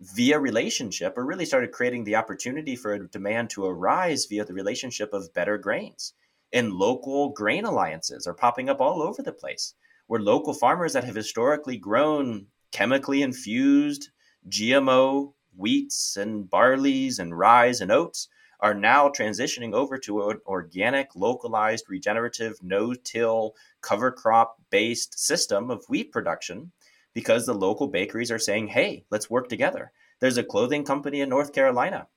via 0.00 0.38
relationship 0.38 1.16
or 1.16 1.24
really 1.24 1.46
started 1.46 1.72
creating 1.72 2.04
the 2.04 2.16
opportunity 2.16 2.76
for 2.76 2.92
a 2.92 3.08
demand 3.08 3.48
to 3.50 3.64
arise 3.64 4.26
via 4.26 4.44
the 4.44 4.52
relationship 4.52 5.12
of 5.12 5.32
better 5.32 5.56
grains. 5.56 6.12
And 6.52 6.72
local 6.72 7.30
grain 7.30 7.64
alliances 7.64 8.26
are 8.26 8.34
popping 8.34 8.68
up 8.68 8.80
all 8.80 9.02
over 9.02 9.22
the 9.22 9.32
place 9.32 9.74
where 10.06 10.20
local 10.20 10.54
farmers 10.54 10.92
that 10.92 11.04
have 11.04 11.14
historically 11.14 11.76
grown 11.76 12.46
chemically 12.72 13.22
infused 13.22 14.10
GMO 14.48 15.32
wheats 15.56 16.16
and 16.16 16.48
barleys 16.48 17.18
and 17.18 17.36
rye 17.36 17.72
and 17.80 17.90
oats 17.90 18.28
are 18.60 18.74
now 18.74 19.08
transitioning 19.08 19.74
over 19.74 19.98
to 19.98 20.30
an 20.30 20.40
organic, 20.46 21.14
localized, 21.14 21.86
regenerative, 21.88 22.62
no 22.62 22.94
till, 22.94 23.54
cover 23.80 24.10
crop 24.10 24.56
based 24.70 25.18
system 25.18 25.70
of 25.70 25.84
wheat 25.88 26.12
production 26.12 26.72
because 27.14 27.46
the 27.46 27.54
local 27.54 27.86
bakeries 27.86 28.30
are 28.30 28.38
saying, 28.38 28.68
hey, 28.68 29.04
let's 29.10 29.30
work 29.30 29.48
together. 29.48 29.92
There's 30.20 30.38
a 30.38 30.44
clothing 30.44 30.84
company 30.84 31.20
in 31.20 31.28
North 31.28 31.52
Carolina 31.52 32.08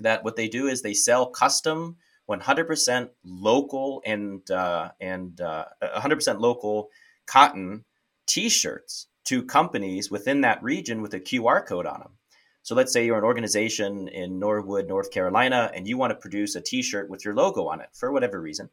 that 0.00 0.24
what 0.24 0.36
they 0.36 0.48
do 0.48 0.66
is 0.68 0.82
they 0.82 0.94
sell 0.94 1.26
custom 1.26 1.96
100% 2.28 3.08
local 3.24 4.02
and 4.04 4.48
uh, 4.50 4.90
and 5.00 5.40
uh, 5.40 5.64
100% 5.82 6.40
local 6.40 6.90
cotton 7.26 7.84
t-shirts 8.26 9.06
to 9.24 9.42
companies 9.42 10.10
within 10.10 10.42
that 10.42 10.62
region 10.62 11.02
with 11.02 11.14
a 11.14 11.20
QR 11.20 11.64
code 11.66 11.86
on 11.86 12.00
them. 12.00 12.17
So 12.62 12.74
let's 12.74 12.92
say 12.92 13.06
you're 13.06 13.18
an 13.18 13.24
organization 13.24 14.08
in 14.08 14.38
Norwood, 14.38 14.88
North 14.88 15.10
Carolina, 15.10 15.70
and 15.74 15.88
you 15.88 15.96
want 15.96 16.10
to 16.10 16.16
produce 16.16 16.54
a 16.54 16.60
T-shirt 16.60 17.08
with 17.08 17.24
your 17.24 17.34
logo 17.34 17.68
on 17.68 17.80
it 17.80 17.88
for 17.94 18.12
whatever 18.12 18.40
reason, 18.40 18.68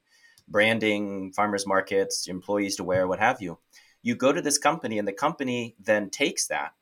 branding, 0.48 1.32
farmers 1.32 1.66
markets, 1.66 2.28
employees 2.28 2.76
to 2.76 2.84
wear, 2.84 3.08
what 3.08 3.20
have 3.20 3.42
you. 3.42 3.58
You 4.04 4.16
go 4.16 4.34
to 4.34 4.42
this 4.42 4.58
company, 4.58 5.00
and 5.00 5.08
the 5.08 5.14
company 5.14 5.76
then 5.80 6.10
takes 6.10 6.48
that, 6.48 6.74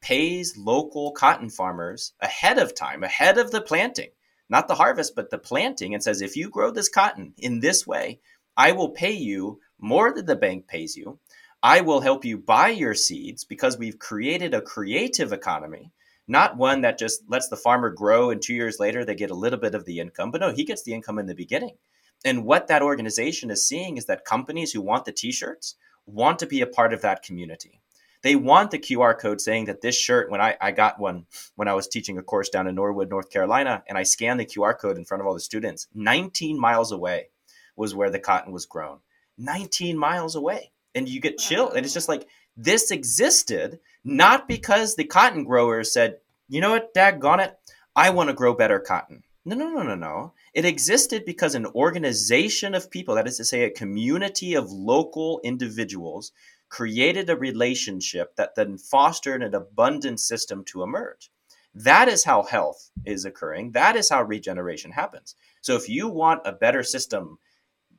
pays 0.00 0.56
local 0.56 1.12
cotton 1.12 1.50
farmers 1.50 2.12
ahead 2.20 2.58
of 2.58 2.74
time, 2.74 3.04
ahead 3.04 3.38
of 3.38 3.50
the 3.50 3.60
planting, 3.60 4.10
not 4.48 4.66
the 4.66 4.74
harvest, 4.74 5.14
but 5.14 5.30
the 5.30 5.38
planting, 5.38 5.94
and 5.94 6.02
says, 6.02 6.22
if 6.22 6.36
you 6.36 6.48
grow 6.48 6.70
this 6.70 6.88
cotton 6.88 7.34
in 7.38 7.60
this 7.60 7.86
way, 7.86 8.20
I 8.56 8.72
will 8.72 8.90
pay 8.90 9.12
you 9.12 9.60
more 9.78 10.12
than 10.12 10.26
the 10.26 10.36
bank 10.36 10.66
pays 10.66 10.96
you. 10.96 11.18
I 11.62 11.82
will 11.82 12.00
help 12.00 12.24
you 12.24 12.38
buy 12.38 12.68
your 12.70 12.94
seeds 12.94 13.44
because 13.44 13.78
we've 13.78 13.98
created 13.98 14.52
a 14.52 14.60
creative 14.60 15.32
economy 15.32 15.92
not 16.28 16.56
one 16.56 16.82
that 16.82 16.98
just 16.98 17.22
lets 17.28 17.48
the 17.48 17.56
farmer 17.56 17.90
grow 17.90 18.30
and 18.30 18.40
two 18.40 18.54
years 18.54 18.78
later 18.78 19.04
they 19.04 19.14
get 19.14 19.30
a 19.30 19.34
little 19.34 19.58
bit 19.58 19.74
of 19.74 19.84
the 19.84 20.00
income, 20.00 20.30
but 20.30 20.40
no, 20.40 20.52
he 20.52 20.64
gets 20.64 20.82
the 20.82 20.94
income 20.94 21.18
in 21.18 21.26
the 21.26 21.34
beginning. 21.34 21.76
And 22.24 22.44
what 22.44 22.68
that 22.68 22.82
organization 22.82 23.50
is 23.50 23.66
seeing 23.66 23.96
is 23.96 24.06
that 24.06 24.24
companies 24.24 24.72
who 24.72 24.80
want 24.80 25.04
the 25.04 25.12
t 25.12 25.32
shirts 25.32 25.74
want 26.06 26.38
to 26.38 26.46
be 26.46 26.60
a 26.60 26.66
part 26.66 26.92
of 26.92 27.02
that 27.02 27.22
community. 27.22 27.80
They 28.22 28.36
want 28.36 28.70
the 28.70 28.78
QR 28.78 29.18
code 29.18 29.40
saying 29.40 29.64
that 29.64 29.80
this 29.80 29.98
shirt, 29.98 30.30
when 30.30 30.40
I, 30.40 30.56
I 30.60 30.70
got 30.70 31.00
one 31.00 31.26
when 31.56 31.66
I 31.66 31.74
was 31.74 31.88
teaching 31.88 32.18
a 32.18 32.22
course 32.22 32.48
down 32.48 32.68
in 32.68 32.76
Norwood, 32.76 33.10
North 33.10 33.30
Carolina, 33.30 33.82
and 33.88 33.98
I 33.98 34.04
scanned 34.04 34.38
the 34.38 34.46
QR 34.46 34.78
code 34.78 34.96
in 34.96 35.04
front 35.04 35.20
of 35.20 35.26
all 35.26 35.34
the 35.34 35.40
students, 35.40 35.88
19 35.94 36.58
miles 36.58 36.92
away 36.92 37.30
was 37.74 37.94
where 37.94 38.10
the 38.10 38.20
cotton 38.20 38.52
was 38.52 38.66
grown. 38.66 38.98
19 39.38 39.98
miles 39.98 40.36
away. 40.36 40.70
And 40.94 41.08
you 41.08 41.20
get 41.20 41.38
chill. 41.38 41.70
And 41.70 41.84
it's 41.84 41.94
just 41.94 42.08
like, 42.08 42.28
this 42.56 42.90
existed 42.90 43.80
not 44.04 44.48
because 44.48 44.94
the 44.96 45.04
cotton 45.04 45.44
growers 45.44 45.92
said, 45.92 46.18
you 46.48 46.60
know 46.60 46.70
what, 46.70 46.94
daggone 46.94 47.44
it, 47.44 47.58
I 47.94 48.10
want 48.10 48.28
to 48.28 48.34
grow 48.34 48.54
better 48.54 48.80
cotton. 48.80 49.22
No, 49.44 49.56
no, 49.56 49.68
no, 49.70 49.82
no, 49.82 49.94
no. 49.94 50.34
It 50.54 50.64
existed 50.64 51.24
because 51.24 51.54
an 51.54 51.66
organization 51.66 52.74
of 52.74 52.90
people, 52.90 53.16
that 53.16 53.26
is 53.26 53.36
to 53.38 53.44
say, 53.44 53.64
a 53.64 53.70
community 53.70 54.54
of 54.54 54.70
local 54.70 55.40
individuals, 55.42 56.32
created 56.68 57.28
a 57.28 57.36
relationship 57.36 58.36
that 58.36 58.54
then 58.54 58.78
fostered 58.78 59.42
an 59.42 59.54
abundant 59.54 60.20
system 60.20 60.64
to 60.64 60.82
emerge. 60.82 61.30
That 61.74 62.08
is 62.08 62.24
how 62.24 62.44
health 62.44 62.90
is 63.04 63.24
occurring. 63.24 63.72
That 63.72 63.96
is 63.96 64.08
how 64.08 64.22
regeneration 64.22 64.92
happens. 64.92 65.34
So 65.60 65.74
if 65.74 65.88
you 65.88 66.08
want 66.08 66.42
a 66.44 66.52
better 66.52 66.82
system, 66.82 67.38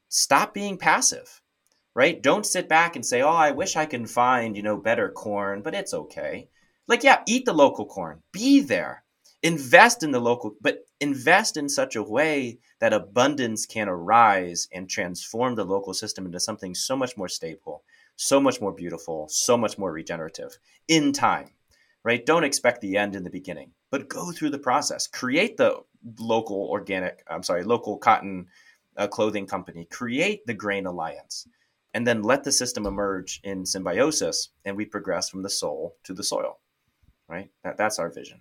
stop 0.09 0.53
being 0.53 0.77
passive 0.77 1.41
right? 1.95 2.21
Don't 2.21 2.45
sit 2.45 2.67
back 2.67 2.95
and 2.95 3.05
say, 3.05 3.21
"Oh, 3.21 3.29
I 3.29 3.51
wish 3.51 3.75
I 3.75 3.85
can 3.85 4.05
find, 4.05 4.55
you 4.55 4.63
know, 4.63 4.77
better 4.77 5.09
corn, 5.09 5.61
but 5.61 5.75
it's 5.75 5.93
okay." 5.93 6.49
Like, 6.87 7.03
yeah, 7.03 7.23
eat 7.27 7.45
the 7.45 7.53
local 7.53 7.85
corn. 7.85 8.21
Be 8.31 8.59
there. 8.61 9.03
Invest 9.41 10.03
in 10.03 10.11
the 10.11 10.19
local, 10.19 10.55
but 10.61 10.85
invest 10.99 11.57
in 11.57 11.69
such 11.69 11.95
a 11.95 12.03
way 12.03 12.59
that 12.79 12.93
abundance 12.93 13.65
can 13.65 13.89
arise 13.89 14.67
and 14.71 14.89
transform 14.89 15.55
the 15.55 15.65
local 15.65 15.93
system 15.93 16.25
into 16.25 16.39
something 16.39 16.73
so 16.73 16.95
much 16.95 17.17
more 17.17 17.27
stable, 17.27 17.83
so 18.15 18.39
much 18.39 18.61
more 18.61 18.71
beautiful, 18.71 19.27
so 19.29 19.57
much 19.57 19.77
more 19.77 19.91
regenerative 19.91 20.57
in 20.87 21.11
time. 21.13 21.49
Right? 22.03 22.25
Don't 22.25 22.43
expect 22.43 22.81
the 22.81 22.97
end 22.97 23.15
in 23.15 23.23
the 23.23 23.29
beginning, 23.29 23.71
but 23.89 24.09
go 24.09 24.31
through 24.31 24.49
the 24.49 24.59
process. 24.59 25.07
Create 25.07 25.55
the 25.55 25.83
local 26.19 26.67
organic, 26.69 27.23
I'm 27.29 27.43
sorry, 27.43 27.63
local 27.63 27.97
cotton 27.97 28.47
uh, 28.97 29.07
clothing 29.07 29.47
company. 29.47 29.85
Create 29.85 30.45
the 30.45 30.53
grain 30.53 30.85
alliance 30.85 31.47
and 31.93 32.07
then 32.07 32.23
let 32.23 32.43
the 32.43 32.51
system 32.51 32.85
emerge 32.85 33.39
in 33.43 33.65
symbiosis 33.65 34.49
and 34.65 34.75
we 34.75 34.85
progress 34.85 35.29
from 35.29 35.43
the 35.43 35.49
soul 35.49 35.95
to 36.03 36.13
the 36.13 36.23
soil 36.23 36.59
right? 37.27 37.49
That, 37.63 37.77
that's 37.77 37.99
our 37.99 38.09
vision. 38.09 38.39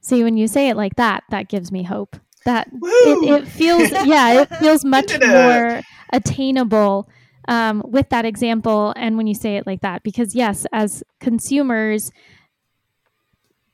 See 0.00 0.22
when 0.22 0.36
you 0.36 0.48
say 0.48 0.68
it 0.68 0.76
like 0.76 0.96
that 0.96 1.24
that 1.30 1.48
gives 1.48 1.72
me 1.72 1.82
hope. 1.82 2.16
That 2.44 2.68
it, 2.72 3.42
it, 3.42 3.48
feels 3.48 3.90
yeah 4.06 4.42
it 4.42 4.56
feels 4.60 4.84
much 4.84 5.12
more 5.20 5.82
attainable 6.12 7.08
um, 7.48 7.82
with 7.84 8.08
that 8.10 8.24
example 8.24 8.94
and 8.96 9.16
when 9.16 9.26
you 9.26 9.34
say 9.34 9.56
it 9.56 9.66
like 9.66 9.80
that 9.82 10.02
because 10.02 10.34
yes 10.34 10.64
as 10.72 11.02
consumers 11.20 12.10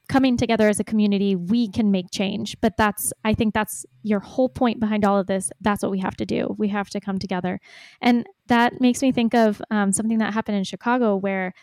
coming 0.08 0.36
together 0.36 0.68
as 0.68 0.80
a 0.80 0.84
community, 0.84 1.34
we 1.34 1.68
can 1.68 1.90
make 1.90 2.10
change. 2.10 2.56
But 2.60 2.76
that's, 2.76 3.12
I 3.24 3.34
think 3.34 3.54
that's 3.54 3.86
your 4.02 4.20
whole 4.20 4.48
point 4.48 4.80
behind 4.80 5.04
all 5.04 5.18
of 5.18 5.26
this. 5.26 5.50
That's 5.60 5.82
what 5.82 5.90
we 5.90 6.00
have 6.00 6.16
to 6.16 6.26
do. 6.26 6.54
We 6.58 6.68
have 6.68 6.90
to 6.90 7.00
come 7.00 7.18
together. 7.18 7.60
And 8.00 8.26
that 8.48 8.80
makes 8.80 9.00
me 9.02 9.12
think 9.12 9.34
of 9.34 9.62
um, 9.70 9.92
something 9.92 10.18
that 10.18 10.34
happened 10.34 10.58
in 10.58 10.64
Chicago 10.64 11.16
where 11.16 11.54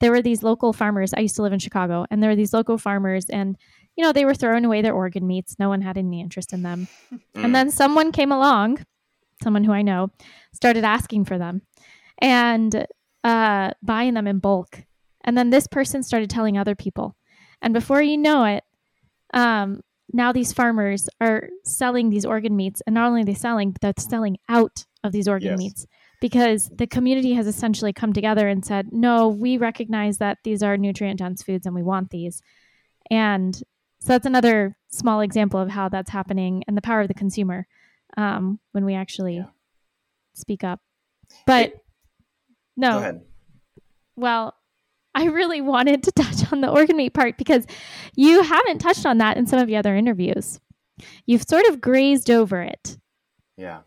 there 0.00 0.12
were 0.12 0.22
these 0.22 0.42
local 0.42 0.72
farmers. 0.72 1.12
I 1.12 1.20
used 1.20 1.36
to 1.36 1.42
live 1.42 1.52
in 1.52 1.58
Chicago, 1.58 2.06
and 2.10 2.22
there 2.22 2.30
were 2.30 2.36
these 2.36 2.52
local 2.52 2.78
farmers, 2.78 3.26
and 3.28 3.56
you 3.96 4.04
know, 4.04 4.12
they 4.12 4.24
were 4.24 4.34
throwing 4.34 4.64
away 4.64 4.80
their 4.80 4.94
organ 4.94 5.26
meats. 5.26 5.56
No 5.58 5.68
one 5.68 5.80
had 5.80 5.98
any 5.98 6.20
interest 6.20 6.52
in 6.52 6.62
them. 6.62 6.86
Mm. 7.12 7.20
And 7.44 7.54
then 7.54 7.70
someone 7.70 8.12
came 8.12 8.30
along, 8.30 8.84
someone 9.42 9.64
who 9.64 9.72
I 9.72 9.82
know, 9.82 10.10
started 10.52 10.84
asking 10.84 11.24
for 11.24 11.36
them 11.36 11.62
and 12.18 12.86
uh, 13.24 13.72
buying 13.82 14.14
them 14.14 14.28
in 14.28 14.38
bulk. 14.38 14.84
And 15.24 15.36
then 15.36 15.50
this 15.50 15.66
person 15.66 16.04
started 16.04 16.30
telling 16.30 16.56
other 16.56 16.76
people. 16.76 17.16
And 17.62 17.74
before 17.74 18.02
you 18.02 18.18
know 18.18 18.44
it, 18.44 18.64
um, 19.34 19.82
now 20.12 20.32
these 20.32 20.52
farmers 20.52 21.08
are 21.20 21.48
selling 21.64 22.10
these 22.10 22.24
organ 22.24 22.56
meats, 22.56 22.82
and 22.86 22.94
not 22.94 23.08
only 23.08 23.22
are 23.22 23.26
they 23.26 23.34
selling, 23.34 23.72
but 23.72 23.80
they're 23.80 23.92
selling 23.98 24.38
out 24.48 24.84
of 25.04 25.12
these 25.12 25.28
organ 25.28 25.50
yes. 25.50 25.58
meats 25.58 25.86
because 26.20 26.70
the 26.70 26.86
community 26.86 27.34
has 27.34 27.46
essentially 27.46 27.92
come 27.92 28.12
together 28.12 28.48
and 28.48 28.64
said, 28.64 28.92
"No, 28.92 29.28
we 29.28 29.58
recognize 29.58 30.18
that 30.18 30.38
these 30.44 30.62
are 30.62 30.76
nutrient 30.76 31.18
dense 31.18 31.42
foods, 31.42 31.66
and 31.66 31.74
we 31.74 31.82
want 31.82 32.10
these." 32.10 32.42
And 33.10 33.54
so 34.00 34.08
that's 34.08 34.26
another 34.26 34.76
small 34.88 35.20
example 35.20 35.60
of 35.60 35.70
how 35.70 35.88
that's 35.88 36.10
happening 36.10 36.64
and 36.66 36.76
the 36.76 36.82
power 36.82 37.02
of 37.02 37.08
the 37.08 37.14
consumer 37.14 37.66
um, 38.16 38.60
when 38.72 38.84
we 38.84 38.94
actually 38.94 39.36
yeah. 39.36 39.46
speak 40.34 40.64
up. 40.64 40.80
But 41.46 41.74
no, 42.76 43.20
well, 44.16 44.54
I 45.14 45.26
really 45.26 45.60
wanted 45.60 46.02
to 46.04 46.12
touch 46.16 46.52
on 46.52 46.60
the 46.60 46.70
organ 46.70 46.96
meat 46.96 47.14
part 47.14 47.38
because 47.38 47.66
you 48.14 48.42
haven't 48.42 48.78
touched 48.78 49.06
on 49.06 49.18
that 49.18 49.36
in 49.36 49.46
some 49.46 49.58
of 49.58 49.66
the 49.66 49.76
other 49.76 49.96
interviews. 49.96 50.60
You've 51.26 51.44
sort 51.48 51.66
of 51.66 51.80
grazed 51.80 52.30
over 52.30 52.62
it. 52.62 52.98
Yeah. 53.56 53.80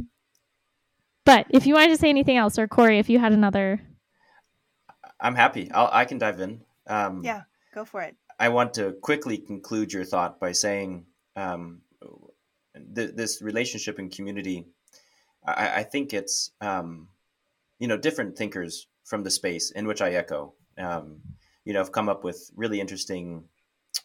But 1.25 1.47
if 1.49 1.67
you 1.67 1.75
wanted 1.75 1.89
to 1.89 1.97
say 1.97 2.09
anything 2.09 2.37
else, 2.37 2.57
or 2.57 2.67
Corey, 2.67 2.99
if 2.99 3.09
you 3.09 3.19
had 3.19 3.31
another, 3.31 3.81
I'm 5.19 5.35
happy. 5.35 5.69
I'll, 5.71 5.89
I 5.91 6.05
can 6.05 6.17
dive 6.17 6.39
in. 6.39 6.61
Um, 6.87 7.23
yeah, 7.23 7.43
go 7.73 7.85
for 7.85 8.01
it. 8.01 8.15
I 8.39 8.49
want 8.49 8.73
to 8.75 8.93
quickly 9.01 9.37
conclude 9.37 9.93
your 9.93 10.03
thought 10.03 10.39
by 10.39 10.51
saying 10.51 11.05
um, 11.35 11.81
th- 12.95 13.15
this 13.15 13.41
relationship 13.41 13.99
and 13.99 14.11
community. 14.11 14.65
I, 15.45 15.79
I 15.79 15.83
think 15.83 16.13
it's 16.13 16.51
um, 16.59 17.07
you 17.79 17.87
know 17.87 17.97
different 17.97 18.37
thinkers 18.37 18.87
from 19.05 19.23
the 19.23 19.31
space 19.31 19.71
in 19.71 19.87
which 19.87 20.01
I 20.01 20.11
echo. 20.11 20.53
Um, 20.81 21.21
you 21.63 21.73
know, 21.73 21.79
have 21.79 21.91
come 21.91 22.09
up 22.09 22.23
with 22.23 22.49
really 22.55 22.79
interesting 22.79 23.43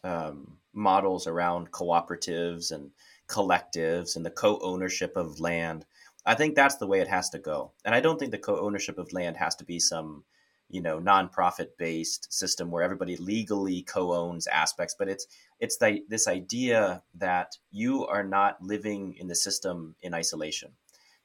um, 0.03 0.57
models 0.73 1.25
around 1.25 1.71
cooperatives 1.71 2.71
and 2.71 2.91
collectives 3.27 4.15
and 4.15 4.25
the 4.25 4.29
co-ownership 4.29 5.17
of 5.17 5.39
land. 5.39 5.85
I 6.25 6.35
think 6.35 6.55
that's 6.55 6.75
the 6.75 6.87
way 6.87 6.99
it 6.99 7.07
has 7.07 7.29
to 7.31 7.39
go. 7.39 7.71
And 7.83 7.95
I 7.95 7.99
don't 7.99 8.19
think 8.19 8.31
the 8.31 8.37
co-ownership 8.37 8.97
of 8.97 9.11
land 9.11 9.37
has 9.37 9.55
to 9.55 9.65
be 9.65 9.79
some, 9.79 10.23
you 10.69 10.81
know, 10.81 10.99
nonprofit 10.99 11.69
based 11.77 12.31
system 12.31 12.69
where 12.69 12.83
everybody 12.83 13.17
legally 13.17 13.81
co-owns 13.81 14.45
aspects, 14.47 14.95
but 14.97 15.09
it's 15.09 15.25
it's 15.59 15.77
the, 15.77 16.03
this 16.09 16.27
idea 16.27 17.01
that 17.15 17.57
you 17.71 18.05
are 18.05 18.23
not 18.23 18.61
living 18.61 19.15
in 19.19 19.27
the 19.27 19.35
system 19.35 19.95
in 20.01 20.13
isolation. 20.13 20.71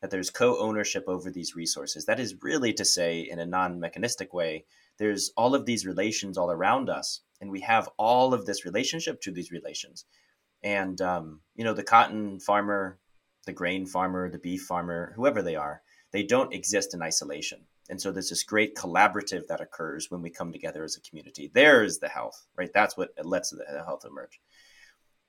That 0.01 0.11
there's 0.11 0.31
co-ownership 0.31 1.05
over 1.07 1.31
these 1.31 1.55
resources. 1.55 2.07
That 2.07 2.21
is 2.21 2.43
really 2.43 2.73
to 2.73 2.85
say, 2.85 3.21
in 3.21 3.39
a 3.39 3.47
non-mechanistic 3.47 4.33
way, 4.33 4.65
there's 5.03 5.33
all 5.37 5.55
of 5.55 5.67
these 5.67 5.85
relations 5.85 6.39
all 6.39 6.51
around 6.51 6.89
us, 6.89 7.21
and 7.41 7.51
we 7.51 7.61
have 7.61 7.89
all 7.99 8.33
of 8.33 8.47
this 8.47 8.65
relationship 8.65 9.21
to 9.23 9.33
these 9.33 9.51
relations. 9.51 10.05
And 10.63 11.01
um, 11.01 11.41
you 11.55 11.65
know, 11.65 11.75
the 11.75 11.83
cotton 11.83 12.39
farmer 12.39 12.99
the 13.47 13.53
grain 13.53 13.87
farmer, 13.87 14.31
the 14.31 14.39
beef 14.39 14.63
farmer, 14.63 15.13
whoever 15.17 15.43
they 15.43 15.57
are, 15.57 15.83
they 16.13 16.23
don't 16.23 16.55
exist 16.55 16.95
in 16.95 17.03
isolation. 17.03 17.61
And 17.89 18.01
so 18.01 18.13
there's 18.13 18.31
this 18.31 18.45
great 18.45 18.77
collaborative 18.77 19.49
that 19.49 19.61
occurs 19.61 20.11
when 20.11 20.23
we 20.23 20.31
come 20.31 20.53
together 20.53 20.85
as 20.85 20.97
a 20.97 21.01
community. 21.01 21.51
There 21.53 21.83
is 21.83 21.99
the 21.99 22.09
health, 22.09 22.47
right? 22.57 22.71
That's 22.73 22.97
what 22.97 23.11
lets 23.23 23.51
the 23.51 23.65
health 23.85 24.05
emerge. 24.09 24.41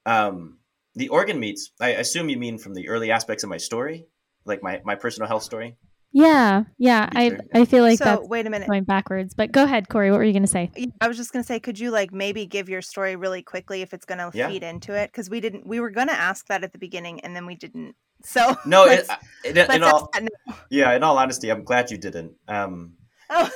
Um, 0.05 0.59
the 0.95 1.09
organ 1.09 1.39
meats, 1.39 1.71
I 1.81 1.89
assume 1.89 2.29
you 2.29 2.37
mean 2.37 2.59
from 2.59 2.75
the 2.75 2.89
early 2.89 3.11
aspects 3.11 3.43
of 3.43 3.49
my 3.49 3.57
story, 3.57 4.05
like 4.45 4.61
my, 4.61 4.81
my 4.85 4.95
personal 4.95 5.27
health 5.27 5.43
story. 5.43 5.77
Yeah, 6.13 6.65
yeah. 6.77 7.09
I 7.11 7.37
I 7.55 7.65
feel 7.65 7.83
like 7.83 7.97
so, 7.97 8.05
that's 8.05 8.27
wait 8.27 8.45
a 8.45 8.49
minute. 8.51 8.67
going 8.69 8.83
backwards. 8.83 9.33
But 9.33 9.51
go 9.51 9.63
ahead, 9.63 9.89
Corey. 9.89 10.11
What 10.11 10.17
were 10.17 10.23
you 10.23 10.31
going 10.31 10.43
to 10.43 10.47
say? 10.47 10.71
I 11.01 11.07
was 11.07 11.17
just 11.17 11.33
going 11.33 11.41
to 11.41 11.47
say, 11.47 11.59
could 11.59 11.79
you 11.79 11.89
like 11.89 12.13
maybe 12.13 12.45
give 12.45 12.69
your 12.69 12.83
story 12.83 13.15
really 13.15 13.41
quickly 13.41 13.81
if 13.81 13.95
it's 13.95 14.05
going 14.05 14.19
to 14.19 14.29
yeah. 14.33 14.47
feed 14.47 14.61
into 14.61 14.93
it? 14.93 15.11
Because 15.11 15.27
we 15.31 15.39
didn't. 15.39 15.65
We 15.65 15.79
were 15.79 15.89
going 15.89 16.09
to 16.09 16.13
ask 16.13 16.45
that 16.47 16.63
at 16.63 16.71
the 16.71 16.77
beginning, 16.77 17.21
and 17.21 17.35
then 17.35 17.47
we 17.47 17.55
didn't. 17.55 17.95
So 18.23 18.55
no, 18.65 18.85
it, 18.85 19.07
it, 19.43 19.57
in, 19.57 19.71
in 19.71 19.83
all, 19.83 20.11
yeah. 20.69 20.93
In 20.93 21.01
all 21.01 21.17
honesty, 21.17 21.49
I'm 21.49 21.63
glad 21.63 21.89
you 21.89 21.97
didn't. 21.97 22.33
Um, 22.47 22.93
oh. 23.31 23.49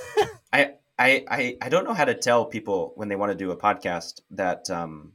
I, 0.52 0.72
I 0.98 1.26
I 1.30 1.58
I 1.62 1.70
don't 1.70 1.86
know 1.86 1.94
how 1.94 2.06
to 2.06 2.16
tell 2.16 2.46
people 2.46 2.94
when 2.96 3.08
they 3.08 3.16
want 3.16 3.32
to 3.32 3.38
do 3.38 3.52
a 3.52 3.58
podcast 3.58 4.22
that 4.32 4.68
um, 4.72 5.14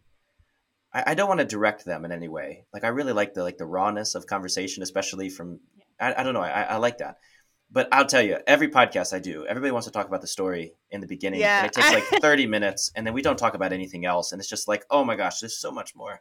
I, 0.95 1.03
I 1.09 1.15
don't 1.15 1.29
want 1.29 1.41
to 1.41 1.47
direct 1.47 1.85
them 1.85 2.05
in 2.05 2.13
any 2.13 2.29
way. 2.29 2.67
Like 2.73 2.85
I 2.85 2.89
really 2.89 3.13
like 3.13 3.35
the 3.35 3.43
like 3.43 3.59
the 3.59 3.67
rawness 3.67 4.15
of 4.15 4.29
conversation, 4.29 4.85
especially 4.85 5.29
from 5.29 5.59
I, 6.03 6.21
I 6.21 6.23
don't 6.23 6.35
know. 6.35 6.43
I, 6.43 6.63
I 6.63 6.77
like 6.77 6.99
that 6.99 7.17
but 7.73 7.89
I'll 7.91 8.07
tell 8.07 8.23
you, 8.23 8.39
every 8.47 8.69
podcast 8.69 9.15
I 9.15 9.19
do, 9.19 9.47
everybody 9.47 9.73
wants 9.73 9.87
to 9.87 9.93
talk 9.93 10.07
about 10.07 10.21
the 10.21 10.27
story 10.27 10.75
in 10.91 11.01
the 11.01 11.07
beginning. 11.07 11.41
Yeah. 11.41 11.61
And 11.63 11.67
it 11.69 11.73
takes 11.73 11.91
like 11.91 12.05
30 12.23 12.47
minutes, 12.47 12.93
and 12.95 13.07
then 13.07 13.15
we 13.15 13.23
don't 13.23 13.39
talk 13.39 13.55
about 13.55 13.73
anything 13.73 14.05
else. 14.05 14.33
And 14.33 14.41
it's 14.41 14.49
just 14.49 14.69
like, 14.69 14.85
oh 14.91 15.05
my 15.05 15.17
gosh, 15.17 15.41
there's 15.41 15.59
so 15.59 15.73
much 15.73 15.97
more. 15.97 16.21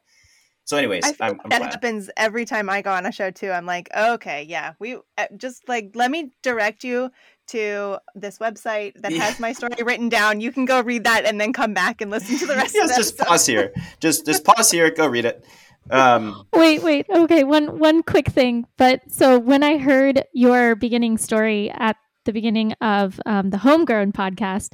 So, 0.63 0.77
anyways, 0.77 1.03
I 1.03 1.15
I'm, 1.19 1.41
I'm 1.43 1.49
that 1.49 1.59
glad. 1.59 1.71
happens 1.71 2.09
every 2.15 2.45
time 2.45 2.69
I 2.69 2.81
go 2.81 2.91
on 2.91 3.05
a 3.05 3.11
show 3.11 3.31
too. 3.31 3.51
I'm 3.51 3.65
like, 3.65 3.89
okay, 3.95 4.45
yeah, 4.47 4.73
we 4.79 4.95
uh, 5.17 5.25
just 5.35 5.67
like 5.67 5.91
let 5.95 6.09
me 6.09 6.31
direct 6.43 6.83
you 6.85 7.11
to 7.47 7.97
this 8.15 8.37
website 8.37 8.93
that 9.01 9.11
has 9.11 9.39
my 9.39 9.51
story 9.51 9.83
written 9.83 10.07
down. 10.07 10.39
You 10.39 10.53
can 10.53 10.63
go 10.63 10.79
read 10.81 11.03
that 11.03 11.25
and 11.25 11.41
then 11.41 11.51
come 11.51 11.73
back 11.73 11.99
and 11.99 12.09
listen 12.09 12.37
to 12.37 12.45
the 12.45 12.55
rest. 12.55 12.75
yes, 12.75 12.91
of 12.91 12.95
just 12.95 13.17
pause 13.17 13.45
here. 13.45 13.73
Just 13.99 14.25
just 14.25 14.45
pause 14.45 14.71
here. 14.71 14.89
Go 14.91 15.07
read 15.07 15.25
it. 15.25 15.43
Um, 15.89 16.45
wait, 16.53 16.83
wait. 16.83 17.07
Okay, 17.09 17.43
one 17.43 17.79
one 17.79 18.03
quick 18.03 18.27
thing. 18.27 18.65
But 18.77 19.01
so 19.11 19.39
when 19.39 19.63
I 19.63 19.77
heard 19.77 20.23
your 20.33 20.75
beginning 20.75 21.17
story 21.17 21.71
at 21.71 21.97
the 22.25 22.33
beginning 22.33 22.73
of 22.81 23.19
um, 23.25 23.49
the 23.49 23.57
Homegrown 23.57 24.11
podcast, 24.11 24.73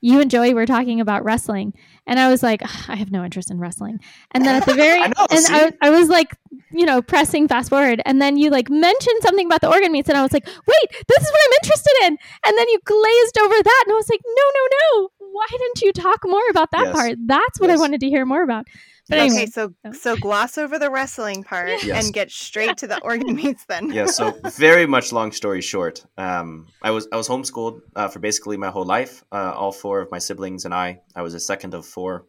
you 0.00 0.20
and 0.20 0.30
Joey 0.30 0.54
were 0.54 0.66
talking 0.66 1.00
about 1.00 1.24
wrestling, 1.24 1.74
and 2.06 2.18
I 2.18 2.28
was 2.28 2.42
like, 2.42 2.62
I 2.88 2.96
have 2.96 3.10
no 3.10 3.24
interest 3.24 3.50
in 3.50 3.58
wrestling. 3.58 4.00
And 4.32 4.44
then 4.44 4.56
at 4.56 4.66
the 4.66 4.74
very, 4.74 5.00
I 5.02 5.06
know, 5.08 5.26
and 5.30 5.46
I, 5.48 5.72
I 5.82 5.90
was 5.90 6.08
like, 6.08 6.36
you 6.72 6.86
know, 6.86 7.02
pressing 7.02 7.48
fast 7.48 7.70
forward, 7.70 8.02
and 8.04 8.20
then 8.20 8.36
you 8.36 8.50
like 8.50 8.70
mentioned 8.70 9.22
something 9.22 9.46
about 9.46 9.60
the 9.60 9.70
organ 9.70 9.92
meats, 9.92 10.08
and 10.08 10.16
I 10.16 10.22
was 10.22 10.32
like, 10.32 10.46
wait, 10.46 10.90
this 10.90 11.22
is 11.22 11.30
what 11.30 11.40
I'm 11.46 11.58
interested 11.62 11.92
in. 12.04 12.18
And 12.46 12.58
then 12.58 12.68
you 12.68 12.80
glazed 12.84 13.38
over 13.38 13.54
that, 13.62 13.84
and 13.86 13.92
I 13.92 13.96
was 13.96 14.08
like, 14.08 14.20
no, 14.26 14.44
no, 14.54 14.68
no. 14.70 15.08
Why 15.32 15.46
didn't 15.50 15.82
you 15.82 15.92
talk 15.92 16.24
more 16.24 16.48
about 16.50 16.72
that 16.72 16.86
yes. 16.86 16.96
part? 16.96 17.18
That's 17.26 17.60
what 17.60 17.70
yes. 17.70 17.78
I 17.78 17.80
wanted 17.80 18.00
to 18.00 18.08
hear 18.08 18.26
more 18.26 18.42
about. 18.42 18.66
But 19.10 19.16
yes. 19.16 19.32
okay, 19.32 19.46
so 19.46 19.74
so 19.92 20.16
gloss 20.16 20.56
over 20.56 20.78
the 20.78 20.88
wrestling 20.88 21.42
part 21.42 21.82
yes. 21.82 22.04
and 22.04 22.14
get 22.14 22.30
straight 22.30 22.76
to 22.76 22.86
the 22.86 23.02
organ 23.02 23.34
meats 23.34 23.64
then. 23.64 23.92
yeah. 23.92 24.06
So 24.06 24.38
very 24.56 24.86
much 24.86 25.12
long 25.12 25.32
story 25.32 25.60
short, 25.60 26.06
um, 26.16 26.68
I 26.80 26.92
was 26.92 27.08
I 27.12 27.16
was 27.16 27.28
homeschooled 27.28 27.80
uh, 27.96 28.06
for 28.06 28.20
basically 28.20 28.56
my 28.56 28.70
whole 28.70 28.84
life. 28.84 29.24
Uh, 29.32 29.52
all 29.52 29.72
four 29.72 30.00
of 30.00 30.12
my 30.12 30.20
siblings 30.20 30.64
and 30.64 30.72
I. 30.72 31.00
I 31.16 31.22
was 31.22 31.34
a 31.34 31.40
second 31.40 31.74
of 31.74 31.84
four. 31.84 32.26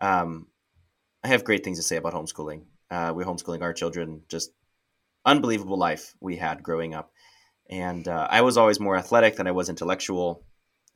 Um, 0.00 0.46
I 1.22 1.28
have 1.28 1.44
great 1.44 1.62
things 1.64 1.76
to 1.76 1.82
say 1.82 1.96
about 1.96 2.14
homeschooling. 2.14 2.62
Uh, 2.90 3.12
we're 3.14 3.26
homeschooling 3.26 3.60
our 3.60 3.74
children. 3.74 4.22
Just 4.30 4.52
unbelievable 5.26 5.76
life 5.76 6.14
we 6.18 6.36
had 6.36 6.62
growing 6.62 6.94
up, 6.94 7.12
and 7.68 8.08
uh, 8.08 8.26
I 8.30 8.40
was 8.40 8.56
always 8.56 8.80
more 8.80 8.96
athletic 8.96 9.36
than 9.36 9.46
I 9.46 9.52
was 9.52 9.68
intellectual 9.68 10.45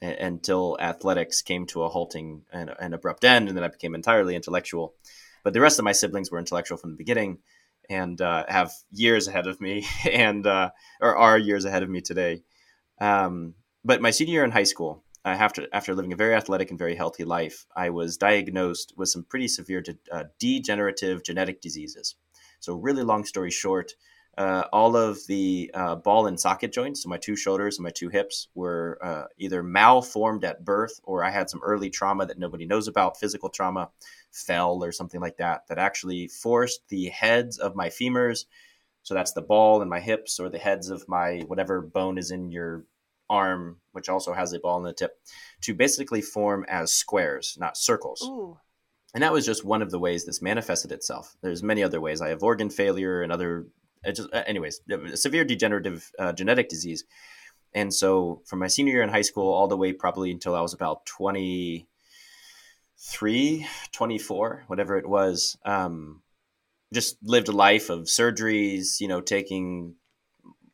until 0.02 0.76
athletics 0.80 1.42
came 1.42 1.66
to 1.66 1.82
a 1.82 1.88
halting 1.88 2.42
and 2.52 2.70
an 2.78 2.94
abrupt 2.94 3.24
end, 3.24 3.48
and 3.48 3.56
then 3.56 3.64
I 3.64 3.68
became 3.68 3.94
entirely 3.94 4.34
intellectual. 4.34 4.94
But 5.44 5.52
the 5.52 5.60
rest 5.60 5.78
of 5.78 5.84
my 5.84 5.92
siblings 5.92 6.30
were 6.30 6.38
intellectual 6.38 6.78
from 6.78 6.90
the 6.90 6.96
beginning 6.96 7.38
and 7.88 8.20
uh, 8.20 8.44
have 8.48 8.72
years 8.92 9.26
ahead 9.26 9.46
of 9.46 9.60
me, 9.60 9.86
and 10.10 10.46
uh, 10.46 10.70
or 11.00 11.16
are 11.16 11.38
years 11.38 11.64
ahead 11.64 11.82
of 11.82 11.90
me 11.90 12.00
today. 12.00 12.42
Um, 13.00 13.54
but 13.84 14.02
my 14.02 14.10
senior 14.10 14.34
year 14.34 14.44
in 14.44 14.50
high 14.50 14.64
school, 14.64 15.02
uh, 15.24 15.28
after 15.28 15.66
after 15.72 15.94
living 15.94 16.12
a 16.12 16.16
very 16.16 16.34
athletic 16.34 16.70
and 16.70 16.78
very 16.78 16.94
healthy 16.94 17.24
life, 17.24 17.66
I 17.74 17.90
was 17.90 18.16
diagnosed 18.16 18.94
with 18.96 19.08
some 19.08 19.24
pretty 19.24 19.48
severe 19.48 19.80
de- 19.80 19.98
uh, 20.12 20.24
degenerative 20.38 21.24
genetic 21.24 21.60
diseases. 21.60 22.14
So, 22.60 22.74
really 22.74 23.02
long 23.02 23.24
story 23.24 23.50
short, 23.50 23.92
uh, 24.38 24.64
all 24.72 24.96
of 24.96 25.26
the 25.26 25.70
uh, 25.74 25.96
ball 25.96 26.26
and 26.26 26.38
socket 26.38 26.72
joints, 26.72 27.02
so 27.02 27.08
my 27.08 27.18
two 27.18 27.36
shoulders 27.36 27.78
and 27.78 27.84
my 27.84 27.90
two 27.90 28.08
hips, 28.08 28.48
were 28.54 28.98
uh, 29.02 29.24
either 29.38 29.62
malformed 29.62 30.44
at 30.44 30.64
birth 30.64 31.00
or 31.02 31.24
I 31.24 31.30
had 31.30 31.50
some 31.50 31.60
early 31.62 31.90
trauma 31.90 32.26
that 32.26 32.38
nobody 32.38 32.64
knows 32.64 32.88
about, 32.88 33.18
physical 33.18 33.48
trauma, 33.48 33.90
fell 34.30 34.82
or 34.84 34.92
something 34.92 35.20
like 35.20 35.36
that, 35.38 35.66
that 35.68 35.78
actually 35.78 36.28
forced 36.28 36.88
the 36.88 37.06
heads 37.06 37.58
of 37.58 37.74
my 37.74 37.88
femurs, 37.88 38.46
so 39.02 39.14
that's 39.14 39.32
the 39.32 39.42
ball 39.42 39.82
in 39.82 39.88
my 39.88 40.00
hips, 40.00 40.38
or 40.38 40.48
the 40.48 40.58
heads 40.58 40.90
of 40.90 41.08
my 41.08 41.42
whatever 41.46 41.80
bone 41.80 42.18
is 42.18 42.30
in 42.30 42.50
your 42.50 42.84
arm, 43.28 43.78
which 43.92 44.08
also 44.08 44.32
has 44.32 44.52
a 44.52 44.60
ball 44.60 44.78
in 44.78 44.84
the 44.84 44.92
tip, 44.92 45.18
to 45.62 45.74
basically 45.74 46.20
form 46.20 46.64
as 46.68 46.92
squares, 46.92 47.56
not 47.58 47.76
circles. 47.76 48.22
Ooh. 48.24 48.58
And 49.14 49.22
that 49.22 49.32
was 49.32 49.44
just 49.44 49.64
one 49.64 49.82
of 49.82 49.90
the 49.90 49.98
ways 49.98 50.24
this 50.24 50.42
manifested 50.42 50.92
itself. 50.92 51.36
There's 51.40 51.62
many 51.62 51.82
other 51.82 52.00
ways. 52.00 52.20
I 52.20 52.28
have 52.28 52.42
organ 52.42 52.70
failure 52.70 53.22
and 53.22 53.32
other 53.32 53.66
just, 54.06 54.28
uh, 54.32 54.42
anyways, 54.46 54.80
severe 55.14 55.44
degenerative 55.44 56.10
uh, 56.18 56.32
genetic 56.32 56.68
disease. 56.68 57.04
And 57.74 57.94
so 57.94 58.42
from 58.46 58.58
my 58.58 58.66
senior 58.66 58.94
year 58.94 59.02
in 59.02 59.10
high 59.10 59.22
school 59.22 59.52
all 59.52 59.68
the 59.68 59.76
way 59.76 59.92
probably 59.92 60.30
until 60.30 60.54
I 60.54 60.60
was 60.60 60.74
about 60.74 61.06
23, 61.06 63.66
24, 63.92 64.64
whatever 64.66 64.98
it 64.98 65.08
was, 65.08 65.56
um, 65.64 66.22
just 66.92 67.16
lived 67.22 67.48
a 67.48 67.52
life 67.52 67.90
of 67.90 68.06
surgeries, 68.06 69.00
you 69.00 69.06
know, 69.06 69.20
taking 69.20 69.94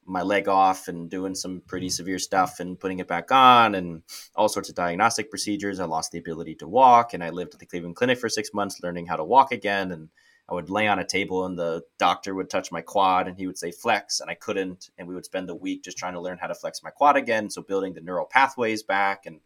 my 0.06 0.22
leg 0.22 0.48
off 0.48 0.88
and 0.88 1.10
doing 1.10 1.34
some 1.34 1.62
pretty 1.66 1.88
severe 1.88 2.18
stuff 2.18 2.60
and 2.60 2.78
putting 2.78 3.00
it 3.00 3.08
back 3.08 3.32
on 3.32 3.74
and 3.74 4.02
all 4.36 4.48
sorts 4.48 4.68
of 4.68 4.74
diagnostic 4.74 5.30
procedures. 5.30 5.80
I 5.80 5.84
lost 5.84 6.12
the 6.12 6.18
ability 6.18 6.54
to 6.56 6.68
walk 6.68 7.12
and 7.12 7.22
I 7.22 7.30
lived 7.30 7.54
at 7.54 7.60
the 7.60 7.66
Cleveland 7.66 7.96
Clinic 7.96 8.18
for 8.18 8.28
six 8.28 8.54
months 8.54 8.80
learning 8.82 9.06
how 9.06 9.16
to 9.16 9.24
walk 9.24 9.52
again 9.52 9.90
and 9.90 10.08
I 10.48 10.54
would 10.54 10.70
lay 10.70 10.86
on 10.86 10.98
a 10.98 11.04
table 11.04 11.44
and 11.44 11.58
the 11.58 11.82
doctor 11.98 12.34
would 12.34 12.48
touch 12.48 12.70
my 12.70 12.80
quad 12.80 13.26
and 13.26 13.36
he 13.36 13.46
would 13.46 13.58
say 13.58 13.72
flex 13.72 14.20
and 14.20 14.30
I 14.30 14.34
couldn't. 14.34 14.90
And 14.96 15.08
we 15.08 15.14
would 15.14 15.24
spend 15.24 15.48
the 15.48 15.54
week 15.54 15.82
just 15.82 15.98
trying 15.98 16.14
to 16.14 16.20
learn 16.20 16.38
how 16.38 16.46
to 16.46 16.54
flex 16.54 16.82
my 16.82 16.90
quad 16.90 17.16
again. 17.16 17.50
So 17.50 17.62
building 17.62 17.94
the 17.94 18.00
neural 18.00 18.26
pathways 18.26 18.82
back 18.82 19.26
and 19.26 19.40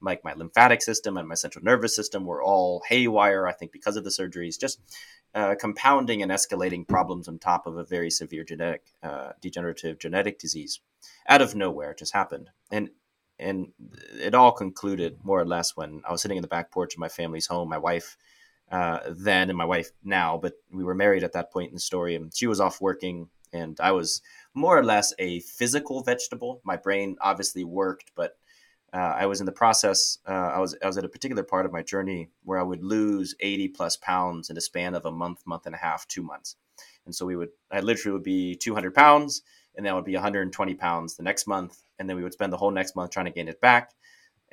like 0.00 0.24
my 0.24 0.34
lymphatic 0.34 0.82
system 0.82 1.16
and 1.16 1.28
my 1.28 1.34
central 1.34 1.64
nervous 1.64 1.94
system 1.94 2.24
were 2.24 2.42
all 2.42 2.82
haywire, 2.88 3.46
I 3.46 3.52
think, 3.52 3.72
because 3.72 3.96
of 3.96 4.04
the 4.04 4.10
surgeries, 4.10 4.58
just 4.58 4.78
uh, 5.34 5.54
compounding 5.58 6.22
and 6.22 6.30
escalating 6.30 6.86
problems 6.86 7.28
on 7.28 7.38
top 7.38 7.66
of 7.66 7.76
a 7.76 7.84
very 7.84 8.10
severe 8.10 8.44
genetic, 8.44 8.82
uh, 9.02 9.32
degenerative 9.40 9.98
genetic 9.98 10.38
disease 10.38 10.80
out 11.28 11.42
of 11.42 11.54
nowhere. 11.54 11.92
It 11.92 11.98
just 11.98 12.14
happened. 12.14 12.50
And 12.70 12.90
and 13.38 13.72
it 14.18 14.34
all 14.34 14.52
concluded 14.52 15.18
more 15.22 15.38
or 15.38 15.44
less 15.44 15.76
when 15.76 16.00
I 16.08 16.12
was 16.12 16.22
sitting 16.22 16.38
in 16.38 16.42
the 16.42 16.48
back 16.48 16.70
porch 16.70 16.94
of 16.94 17.00
my 17.00 17.08
family's 17.08 17.46
home. 17.46 17.68
My 17.68 17.76
wife 17.76 18.16
uh, 18.70 19.00
then 19.08 19.48
and 19.48 19.56
my 19.56 19.64
wife 19.64 19.90
now, 20.02 20.36
but 20.36 20.54
we 20.72 20.84
were 20.84 20.94
married 20.94 21.22
at 21.22 21.32
that 21.32 21.52
point 21.52 21.68
in 21.68 21.74
the 21.74 21.80
story, 21.80 22.16
and 22.16 22.34
she 22.34 22.46
was 22.46 22.60
off 22.60 22.80
working, 22.80 23.28
and 23.52 23.78
I 23.80 23.92
was 23.92 24.22
more 24.54 24.76
or 24.76 24.84
less 24.84 25.14
a 25.18 25.40
physical 25.40 26.02
vegetable. 26.02 26.60
My 26.64 26.76
brain 26.76 27.16
obviously 27.20 27.64
worked, 27.64 28.12
but 28.16 28.36
uh, 28.92 29.14
I 29.18 29.26
was 29.26 29.40
in 29.40 29.46
the 29.46 29.52
process. 29.52 30.18
Uh, 30.26 30.32
I 30.32 30.58
was 30.58 30.76
I 30.82 30.86
was 30.86 30.98
at 30.98 31.04
a 31.04 31.08
particular 31.08 31.42
part 31.42 31.66
of 31.66 31.72
my 31.72 31.82
journey 31.82 32.30
where 32.44 32.58
I 32.58 32.62
would 32.62 32.82
lose 32.82 33.34
eighty 33.40 33.68
plus 33.68 33.96
pounds 33.96 34.50
in 34.50 34.56
a 34.56 34.60
span 34.60 34.94
of 34.94 35.06
a 35.06 35.10
month, 35.10 35.46
month 35.46 35.66
and 35.66 35.74
a 35.74 35.78
half, 35.78 36.08
two 36.08 36.22
months, 36.22 36.56
and 37.04 37.14
so 37.14 37.26
we 37.26 37.36
would 37.36 37.50
I 37.70 37.80
literally 37.80 38.14
would 38.14 38.24
be 38.24 38.56
two 38.56 38.74
hundred 38.74 38.94
pounds, 38.94 39.42
and 39.76 39.86
that 39.86 39.94
would 39.94 40.04
be 40.04 40.14
one 40.14 40.22
hundred 40.22 40.42
and 40.42 40.52
twenty 40.52 40.74
pounds 40.74 41.16
the 41.16 41.22
next 41.22 41.46
month, 41.46 41.82
and 41.98 42.08
then 42.08 42.16
we 42.16 42.22
would 42.22 42.32
spend 42.32 42.52
the 42.52 42.56
whole 42.56 42.70
next 42.70 42.96
month 42.96 43.10
trying 43.10 43.26
to 43.26 43.32
gain 43.32 43.48
it 43.48 43.60
back. 43.60 43.92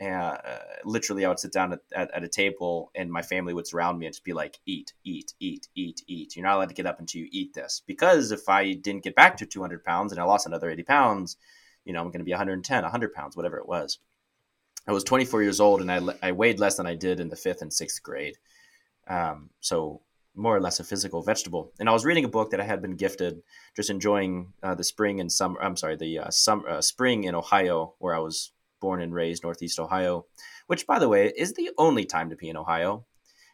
Uh, 0.03 0.37
literally, 0.83 1.23
I 1.25 1.29
would 1.29 1.39
sit 1.39 1.53
down 1.53 1.73
at, 1.73 1.79
at, 1.95 2.11
at, 2.11 2.23
a 2.23 2.27
table, 2.27 2.91
and 2.95 3.11
my 3.11 3.21
family 3.21 3.53
would 3.53 3.67
surround 3.67 3.99
me 3.99 4.07
and 4.07 4.13
just 4.13 4.23
be 4.23 4.33
like, 4.33 4.59
"Eat, 4.65 4.93
eat, 5.03 5.33
eat, 5.39 5.67
eat, 5.75 6.01
eat." 6.07 6.35
You're 6.35 6.45
not 6.45 6.55
allowed 6.55 6.69
to 6.69 6.75
get 6.75 6.85
up 6.85 6.99
until 6.99 7.21
you 7.21 7.29
eat 7.31 7.53
this, 7.53 7.81
because 7.85 8.31
if 8.31 8.49
I 8.49 8.73
didn't 8.73 9.03
get 9.03 9.15
back 9.15 9.37
to 9.37 9.45
200 9.45 9.83
pounds 9.83 10.11
and 10.11 10.19
I 10.19 10.23
lost 10.23 10.47
another 10.47 10.69
80 10.69 10.83
pounds, 10.83 11.37
you 11.85 11.93
know, 11.93 11.99
I'm 11.99 12.07
going 12.07 12.19
to 12.19 12.25
be 12.25 12.31
110, 12.31 12.83
100 12.83 13.13
pounds, 13.13 13.37
whatever 13.37 13.57
it 13.57 13.67
was. 13.67 13.99
I 14.87 14.91
was 14.91 15.03
24 15.03 15.43
years 15.43 15.59
old, 15.59 15.81
and 15.81 15.91
I 15.91 16.01
I 16.21 16.31
weighed 16.31 16.59
less 16.59 16.77
than 16.77 16.87
I 16.87 16.95
did 16.95 17.19
in 17.19 17.29
the 17.29 17.35
fifth 17.35 17.61
and 17.61 17.71
sixth 17.71 18.01
grade. 18.01 18.37
Um, 19.07 19.49
so 19.59 20.01
more 20.35 20.55
or 20.55 20.61
less 20.61 20.79
a 20.79 20.83
physical 20.83 21.21
vegetable. 21.21 21.71
And 21.79 21.87
I 21.87 21.93
was 21.93 22.05
reading 22.05 22.25
a 22.25 22.29
book 22.29 22.51
that 22.51 22.59
I 22.59 22.63
had 22.63 22.81
been 22.81 22.95
gifted, 22.95 23.43
just 23.75 23.89
enjoying 23.89 24.53
uh, 24.63 24.75
the 24.75 24.83
spring 24.83 25.19
and 25.19 25.31
summer. 25.31 25.61
I'm 25.61 25.77
sorry, 25.77 25.95
the 25.95 26.19
uh, 26.19 26.29
summer 26.31 26.67
uh, 26.69 26.81
spring 26.81 27.25
in 27.25 27.35
Ohio, 27.35 27.93
where 27.99 28.15
I 28.15 28.19
was 28.19 28.51
born 28.83 29.01
and 29.01 29.13
raised, 29.13 29.43
Northeast 29.43 29.79
Ohio, 29.79 30.25
which, 30.67 30.85
by 30.85 30.99
the 30.99 31.07
way, 31.07 31.31
is 31.37 31.53
the 31.53 31.71
only 31.77 32.03
time 32.03 32.29
to 32.29 32.35
be 32.35 32.49
in 32.49 32.57
Ohio. 32.57 33.05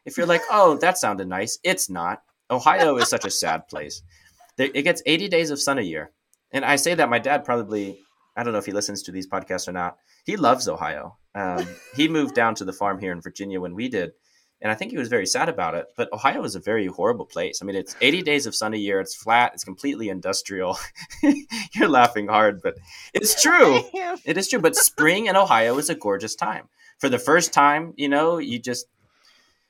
If 0.04 0.18
you're 0.18 0.26
like, 0.26 0.42
oh, 0.50 0.76
that 0.78 0.98
sounded 0.98 1.28
nice, 1.28 1.60
it's 1.64 1.88
not. 1.88 2.24
Ohio 2.50 2.98
is 2.98 3.08
such 3.08 3.26
a 3.26 3.32
sad 3.32 3.68
place. 3.68 4.02
It 4.58 4.82
gets 4.82 5.04
80 5.06 5.30
days 5.30 5.52
of 5.52 5.62
sun 5.62 5.78
a 5.78 5.84
year. 5.84 6.12
And 6.52 6.66
I 6.66 6.78
say 6.78 6.96
that 6.96 7.12
my 7.12 7.20
dad 7.20 7.46
probably, 7.46 8.00
I 8.36 8.42
don't 8.42 8.54
know 8.54 8.60
if 8.60 8.66
he 8.66 8.72
listens 8.72 9.04
to 9.04 9.12
these 9.12 9.30
podcasts 9.30 9.68
or 9.68 9.72
not. 9.72 9.98
He 10.26 10.36
loves 10.36 10.68
Ohio. 10.68 11.20
Um, 11.36 11.68
he 11.96 12.08
moved 12.08 12.34
down 12.34 12.56
to 12.56 12.66
the 12.66 12.74
farm 12.74 13.00
here 13.00 13.12
in 13.12 13.22
Virginia 13.22 13.62
when 13.62 13.76
we 13.76 13.88
did 13.88 14.14
and 14.62 14.72
I 14.72 14.76
think 14.76 14.92
he 14.92 14.98
was 14.98 15.08
very 15.08 15.26
sad 15.26 15.48
about 15.48 15.76
it. 15.76 15.88
But 15.96 16.12
Ohio 16.12 16.44
is 16.44 16.56
a 16.56 16.60
very 16.60 16.88
horrible 16.88 17.26
place. 17.26 17.62
I 17.62 17.66
mean, 17.66 17.76
it's 17.76 17.96
80 18.02 18.22
days 18.24 18.46
of 18.46 18.56
sun 18.56 18.74
a 18.74 18.78
year. 18.78 19.00
It's 19.00 19.16
flat. 19.16 19.54
It's 19.54 19.64
completely 19.64 20.10
industrial. 20.10 20.78
You're 21.74 21.88
laughing 21.88 22.28
hard, 22.28 22.62
but 22.62 22.76
it's 23.14 23.42
true. 23.42 23.82
It 24.26 24.38
is 24.38 24.50
true. 24.50 24.60
But 24.60 24.76
spring 24.76 25.28
in 25.28 25.38
Ohio 25.38 25.78
is 25.78 25.90
a 25.90 25.96
gorgeous 25.96 26.36
time. 26.36 26.68
For 26.98 27.08
the 27.08 27.20
first 27.20 27.54
time, 27.54 27.94
you 27.96 28.10
know, 28.10 28.38
you 28.38 28.60
just 28.60 28.88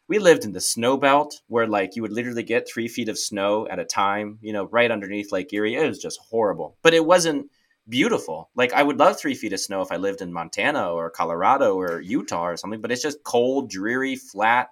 we 0.08 0.18
lived 0.18 0.44
in 0.44 0.54
the 0.54 0.62
snow 0.62 0.98
belt 0.98 1.42
where 1.48 1.68
like 1.68 1.96
you 1.96 2.02
would 2.02 2.12
literally 2.12 2.42
get 2.42 2.68
three 2.68 2.88
feet 2.88 3.10
of 3.10 3.20
snow 3.20 3.68
at 3.68 3.78
a 3.78 3.86
time. 3.86 4.40
You 4.42 4.54
know, 4.54 4.66
right 4.66 4.90
underneath 4.90 5.32
Lake 5.32 5.54
Erie. 5.54 5.76
It 5.76 5.88
was 5.88 6.00
just 6.00 6.20
horrible, 6.32 6.78
but 6.82 6.96
it 6.96 7.06
wasn't 7.06 7.52
beautiful. 7.88 8.50
Like 8.56 8.74
I 8.74 8.82
would 8.82 8.98
love 8.98 9.20
three 9.20 9.36
feet 9.36 9.54
of 9.54 9.60
snow 9.60 9.82
if 9.82 9.92
I 9.92 9.98
lived 9.98 10.22
in 10.22 10.34
Montana 10.34 10.92
or 10.92 11.12
Colorado 11.12 11.76
or 11.76 12.02
Utah 12.02 12.48
or 12.48 12.58
something, 12.58 12.82
but 12.82 12.92
it's 12.92 13.04
just 13.04 13.24
cold, 13.24 13.70
dreary, 13.70 14.16
flat, 14.16 14.70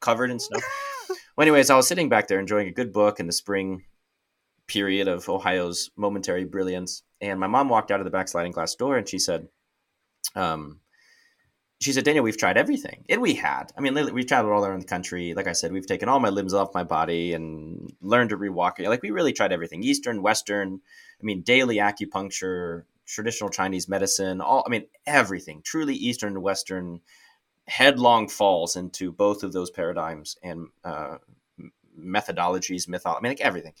covered 0.00 0.30
in 0.30 0.38
snow. 0.38 0.58
well, 1.08 1.44
anyways, 1.44 1.70
I 1.70 1.76
was 1.76 1.86
sitting 1.86 2.08
back 2.08 2.28
there 2.28 2.40
enjoying 2.40 2.68
a 2.68 2.72
good 2.72 2.92
book 2.92 3.20
in 3.20 3.26
the 3.26 3.32
spring 3.32 3.84
period 4.66 5.08
of 5.08 5.28
Ohio's 5.28 5.90
momentary 5.96 6.44
brilliance, 6.44 7.02
and 7.20 7.40
my 7.40 7.46
mom 7.46 7.68
walked 7.68 7.90
out 7.90 8.00
of 8.00 8.04
the 8.04 8.10
back 8.10 8.28
sliding 8.28 8.52
glass 8.52 8.74
door 8.74 8.96
and 8.96 9.08
she 9.08 9.18
said, 9.18 9.48
um, 10.34 10.80
she 11.80 11.92
said, 11.92 12.04
Daniel, 12.04 12.22
we've 12.22 12.36
tried 12.36 12.58
everything. 12.58 13.04
And 13.08 13.22
we 13.22 13.34
had. 13.34 13.72
I 13.76 13.80
mean, 13.80 13.94
we've 14.12 14.26
traveled 14.26 14.52
all 14.52 14.66
around 14.66 14.82
the 14.82 14.86
country. 14.86 15.32
Like 15.32 15.46
I 15.46 15.52
said, 15.52 15.72
we've 15.72 15.86
taken 15.86 16.10
all 16.10 16.20
my 16.20 16.28
limbs 16.28 16.52
off 16.52 16.74
my 16.74 16.84
body 16.84 17.32
and 17.32 17.90
learned 18.02 18.30
to 18.30 18.36
rewalk. 18.36 18.78
Like, 18.86 19.02
we 19.02 19.10
really 19.10 19.32
tried 19.32 19.50
everything 19.50 19.82
Eastern, 19.82 20.20
Western, 20.20 20.80
I 21.20 21.24
mean, 21.24 21.40
daily 21.40 21.76
acupuncture, 21.76 22.84
traditional 23.06 23.48
Chinese 23.48 23.88
medicine, 23.88 24.42
all, 24.42 24.62
I 24.66 24.70
mean, 24.70 24.86
everything. 25.06 25.62
Truly 25.64 25.94
Eastern, 25.94 26.42
Western, 26.42 27.00
headlong 27.68 28.28
falls 28.28 28.76
into 28.76 29.12
both 29.12 29.42
of 29.42 29.52
those 29.52 29.70
paradigms 29.70 30.36
and 30.42 30.68
uh, 30.84 31.18
methodologies, 31.98 32.88
mythology, 32.88 33.18
I 33.18 33.22
mean, 33.22 33.30
like 33.30 33.40
everything. 33.40 33.74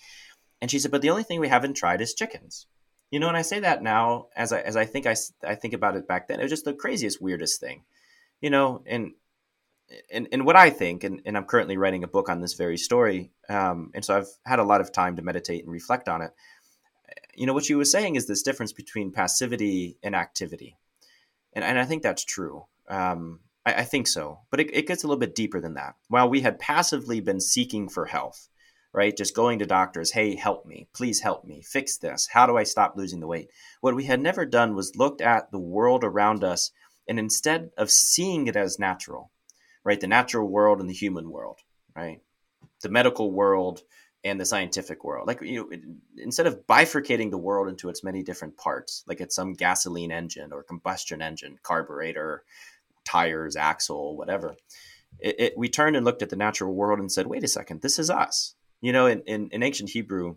And 0.60 0.70
she 0.70 0.78
said, 0.78 0.90
but 0.90 1.02
the 1.02 1.10
only 1.10 1.22
thing 1.22 1.40
we 1.40 1.48
haven't 1.48 1.74
tried 1.74 2.00
is 2.00 2.14
chickens. 2.14 2.66
You 3.10 3.18
know, 3.18 3.28
and 3.28 3.36
I 3.36 3.42
say 3.42 3.60
that 3.60 3.82
now 3.82 4.28
as 4.36 4.52
I 4.52 4.60
as 4.60 4.76
I 4.76 4.84
think 4.84 5.06
I, 5.06 5.16
I 5.44 5.56
think 5.56 5.74
about 5.74 5.96
it 5.96 6.06
back 6.06 6.28
then, 6.28 6.38
it 6.38 6.44
was 6.44 6.52
just 6.52 6.64
the 6.64 6.72
craziest, 6.72 7.20
weirdest 7.20 7.60
thing. 7.60 7.82
You 8.40 8.50
know, 8.50 8.82
and 8.86 9.12
and, 10.12 10.28
and 10.30 10.46
what 10.46 10.54
I 10.54 10.70
think, 10.70 11.02
and, 11.02 11.20
and 11.24 11.36
I'm 11.36 11.44
currently 11.44 11.76
writing 11.76 12.04
a 12.04 12.08
book 12.08 12.28
on 12.28 12.40
this 12.40 12.54
very 12.54 12.78
story, 12.78 13.32
um, 13.48 13.90
and 13.94 14.04
so 14.04 14.16
I've 14.16 14.28
had 14.46 14.60
a 14.60 14.64
lot 14.64 14.80
of 14.80 14.92
time 14.92 15.16
to 15.16 15.22
meditate 15.22 15.64
and 15.64 15.72
reflect 15.72 16.08
on 16.08 16.22
it. 16.22 16.30
You 17.34 17.46
know, 17.46 17.52
what 17.52 17.64
she 17.64 17.74
was 17.74 17.90
saying 17.90 18.14
is 18.14 18.28
this 18.28 18.42
difference 18.42 18.72
between 18.72 19.10
passivity 19.10 19.96
and 20.04 20.14
activity, 20.14 20.76
and 21.52 21.64
and 21.64 21.78
I 21.78 21.84
think 21.84 22.04
that's 22.04 22.24
true. 22.24 22.66
Um, 22.88 23.40
I, 23.66 23.74
I 23.74 23.84
think 23.84 24.06
so, 24.06 24.40
but 24.50 24.60
it, 24.60 24.74
it 24.74 24.86
gets 24.86 25.04
a 25.04 25.06
little 25.06 25.20
bit 25.20 25.34
deeper 25.34 25.60
than 25.60 25.74
that. 25.74 25.94
While 26.08 26.28
we 26.28 26.40
had 26.40 26.58
passively 26.58 27.20
been 27.20 27.40
seeking 27.40 27.88
for 27.88 28.06
health, 28.06 28.48
right? 28.92 29.16
Just 29.16 29.36
going 29.36 29.58
to 29.60 29.66
doctors, 29.66 30.12
hey, 30.12 30.34
help 30.34 30.66
me, 30.66 30.88
please 30.94 31.20
help 31.20 31.44
me, 31.44 31.62
fix 31.62 31.96
this. 31.98 32.28
How 32.32 32.46
do 32.46 32.56
I 32.56 32.64
stop 32.64 32.94
losing 32.96 33.20
the 33.20 33.26
weight? 33.26 33.50
What 33.80 33.94
we 33.94 34.04
had 34.04 34.20
never 34.20 34.44
done 34.44 34.74
was 34.74 34.96
looked 34.96 35.20
at 35.20 35.50
the 35.52 35.58
world 35.58 36.02
around 36.04 36.42
us 36.42 36.72
and 37.08 37.18
instead 37.18 37.70
of 37.76 37.90
seeing 37.90 38.46
it 38.46 38.56
as 38.56 38.78
natural, 38.78 39.30
right? 39.84 40.00
The 40.00 40.06
natural 40.06 40.48
world 40.48 40.80
and 40.80 40.88
the 40.88 40.94
human 40.94 41.30
world, 41.30 41.58
right? 41.94 42.20
The 42.82 42.88
medical 42.88 43.30
world 43.30 43.82
and 44.22 44.38
the 44.40 44.44
scientific 44.44 45.02
world. 45.02 45.26
Like, 45.26 45.40
you 45.40 45.60
know, 45.60 45.78
instead 46.18 46.46
of 46.46 46.66
bifurcating 46.66 47.30
the 47.30 47.38
world 47.38 47.68
into 47.68 47.88
its 47.88 48.04
many 48.04 48.22
different 48.22 48.56
parts, 48.56 49.02
like 49.06 49.20
it's 49.20 49.34
some 49.34 49.54
gasoline 49.54 50.12
engine 50.12 50.52
or 50.52 50.62
combustion 50.62 51.22
engine, 51.22 51.58
carburetor, 51.62 52.44
tires, 53.04 53.56
axle, 53.56 54.16
whatever. 54.16 54.56
It, 55.18 55.36
it, 55.38 55.52
we 55.56 55.68
turned 55.68 55.96
and 55.96 56.04
looked 56.04 56.22
at 56.22 56.30
the 56.30 56.36
natural 56.36 56.74
world 56.74 56.98
and 56.98 57.10
said, 57.10 57.26
wait 57.26 57.44
a 57.44 57.48
second, 57.48 57.82
this 57.82 57.98
is 57.98 58.10
us. 58.10 58.54
You 58.80 58.92
know, 58.92 59.06
in, 59.06 59.22
in, 59.26 59.48
in 59.52 59.62
ancient 59.62 59.90
Hebrew, 59.90 60.36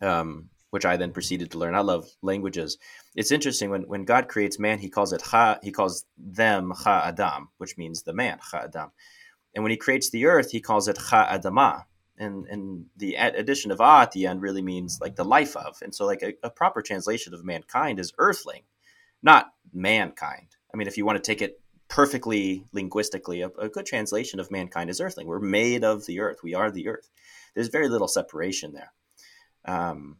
um, 0.00 0.48
which 0.70 0.86
I 0.86 0.96
then 0.96 1.12
proceeded 1.12 1.50
to 1.50 1.58
learn. 1.58 1.74
I 1.74 1.80
love 1.80 2.08
languages. 2.22 2.78
It's 3.16 3.32
interesting 3.32 3.70
when, 3.70 3.82
when 3.82 4.04
God 4.04 4.28
creates 4.28 4.58
man, 4.58 4.78
he 4.78 4.88
calls 4.88 5.12
it 5.12 5.20
ha, 5.20 5.58
he 5.62 5.72
calls 5.72 6.04
them 6.16 6.72
ha 6.74 7.02
adam, 7.06 7.48
which 7.58 7.76
means 7.76 8.02
the 8.02 8.14
man, 8.14 8.38
ha 8.40 8.62
adam. 8.64 8.92
And 9.54 9.64
when 9.64 9.72
he 9.72 9.76
creates 9.76 10.10
the 10.10 10.26
earth, 10.26 10.52
he 10.52 10.60
calls 10.60 10.86
it 10.86 10.96
ha 10.96 11.28
adama. 11.30 11.84
And, 12.16 12.46
and 12.46 12.86
the 12.96 13.16
addition 13.16 13.70
of 13.72 13.80
ah 13.80 14.02
at 14.02 14.12
the 14.12 14.26
end 14.26 14.42
really 14.42 14.62
means 14.62 14.98
like 15.00 15.16
the 15.16 15.24
life 15.24 15.56
of. 15.56 15.78
And 15.82 15.94
so 15.94 16.06
like 16.06 16.22
a, 16.22 16.34
a 16.44 16.50
proper 16.50 16.82
translation 16.82 17.34
of 17.34 17.44
mankind 17.44 17.98
is 17.98 18.12
earthling, 18.18 18.62
not 19.22 19.52
mankind. 19.72 20.54
I 20.72 20.76
mean, 20.76 20.86
if 20.86 20.96
you 20.96 21.04
want 21.04 21.16
to 21.16 21.28
take 21.28 21.42
it 21.42 21.60
perfectly 21.90 22.64
linguistically, 22.72 23.42
a, 23.42 23.48
a, 23.58 23.68
good 23.68 23.84
translation 23.84 24.40
of 24.40 24.50
mankind 24.50 24.88
is 24.88 25.00
earthling. 25.00 25.26
We're 25.26 25.40
made 25.40 25.84
of 25.84 26.06
the 26.06 26.20
earth. 26.20 26.38
We 26.42 26.54
are 26.54 26.70
the 26.70 26.88
earth. 26.88 27.10
There's 27.54 27.68
very 27.68 27.88
little 27.88 28.08
separation 28.08 28.72
there. 28.72 28.92
Um, 29.66 30.18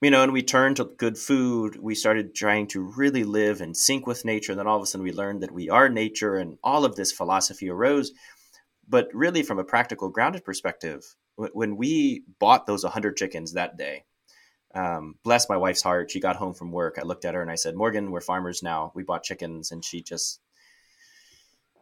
you 0.00 0.10
know, 0.10 0.22
and 0.22 0.32
we 0.32 0.42
turned 0.42 0.76
to 0.76 0.90
good 0.96 1.18
food. 1.18 1.76
We 1.80 1.94
started 1.94 2.34
trying 2.34 2.68
to 2.68 2.92
really 2.96 3.24
live 3.24 3.60
in 3.60 3.74
sync 3.74 4.06
with 4.06 4.24
nature. 4.24 4.52
And 4.52 4.58
then 4.58 4.66
all 4.66 4.76
of 4.76 4.82
a 4.82 4.86
sudden 4.86 5.04
we 5.04 5.12
learned 5.12 5.42
that 5.42 5.52
we 5.52 5.68
are 5.68 5.88
nature 5.88 6.36
and 6.36 6.56
all 6.64 6.84
of 6.84 6.96
this 6.96 7.12
philosophy 7.12 7.68
arose. 7.68 8.12
But 8.88 9.08
really, 9.12 9.42
from 9.42 9.58
a 9.58 9.64
practical, 9.64 10.08
grounded 10.08 10.44
perspective, 10.44 11.04
when 11.36 11.76
we 11.76 12.22
bought 12.38 12.66
those 12.66 12.84
100 12.84 13.16
chickens 13.16 13.52
that 13.52 13.76
day, 13.76 14.04
um, 14.74 15.14
bless 15.24 15.48
my 15.48 15.56
wife's 15.56 15.82
heart. 15.82 16.10
She 16.10 16.20
got 16.20 16.36
home 16.36 16.54
from 16.54 16.72
work. 16.72 16.98
I 16.98 17.02
looked 17.02 17.24
at 17.24 17.34
her 17.34 17.42
and 17.42 17.50
I 17.50 17.54
said, 17.54 17.74
Morgan, 17.74 18.10
we're 18.10 18.20
farmers 18.20 18.62
now. 18.62 18.92
We 18.94 19.02
bought 19.02 19.22
chickens. 19.22 19.70
And 19.70 19.84
she 19.84 20.02
just, 20.02 20.40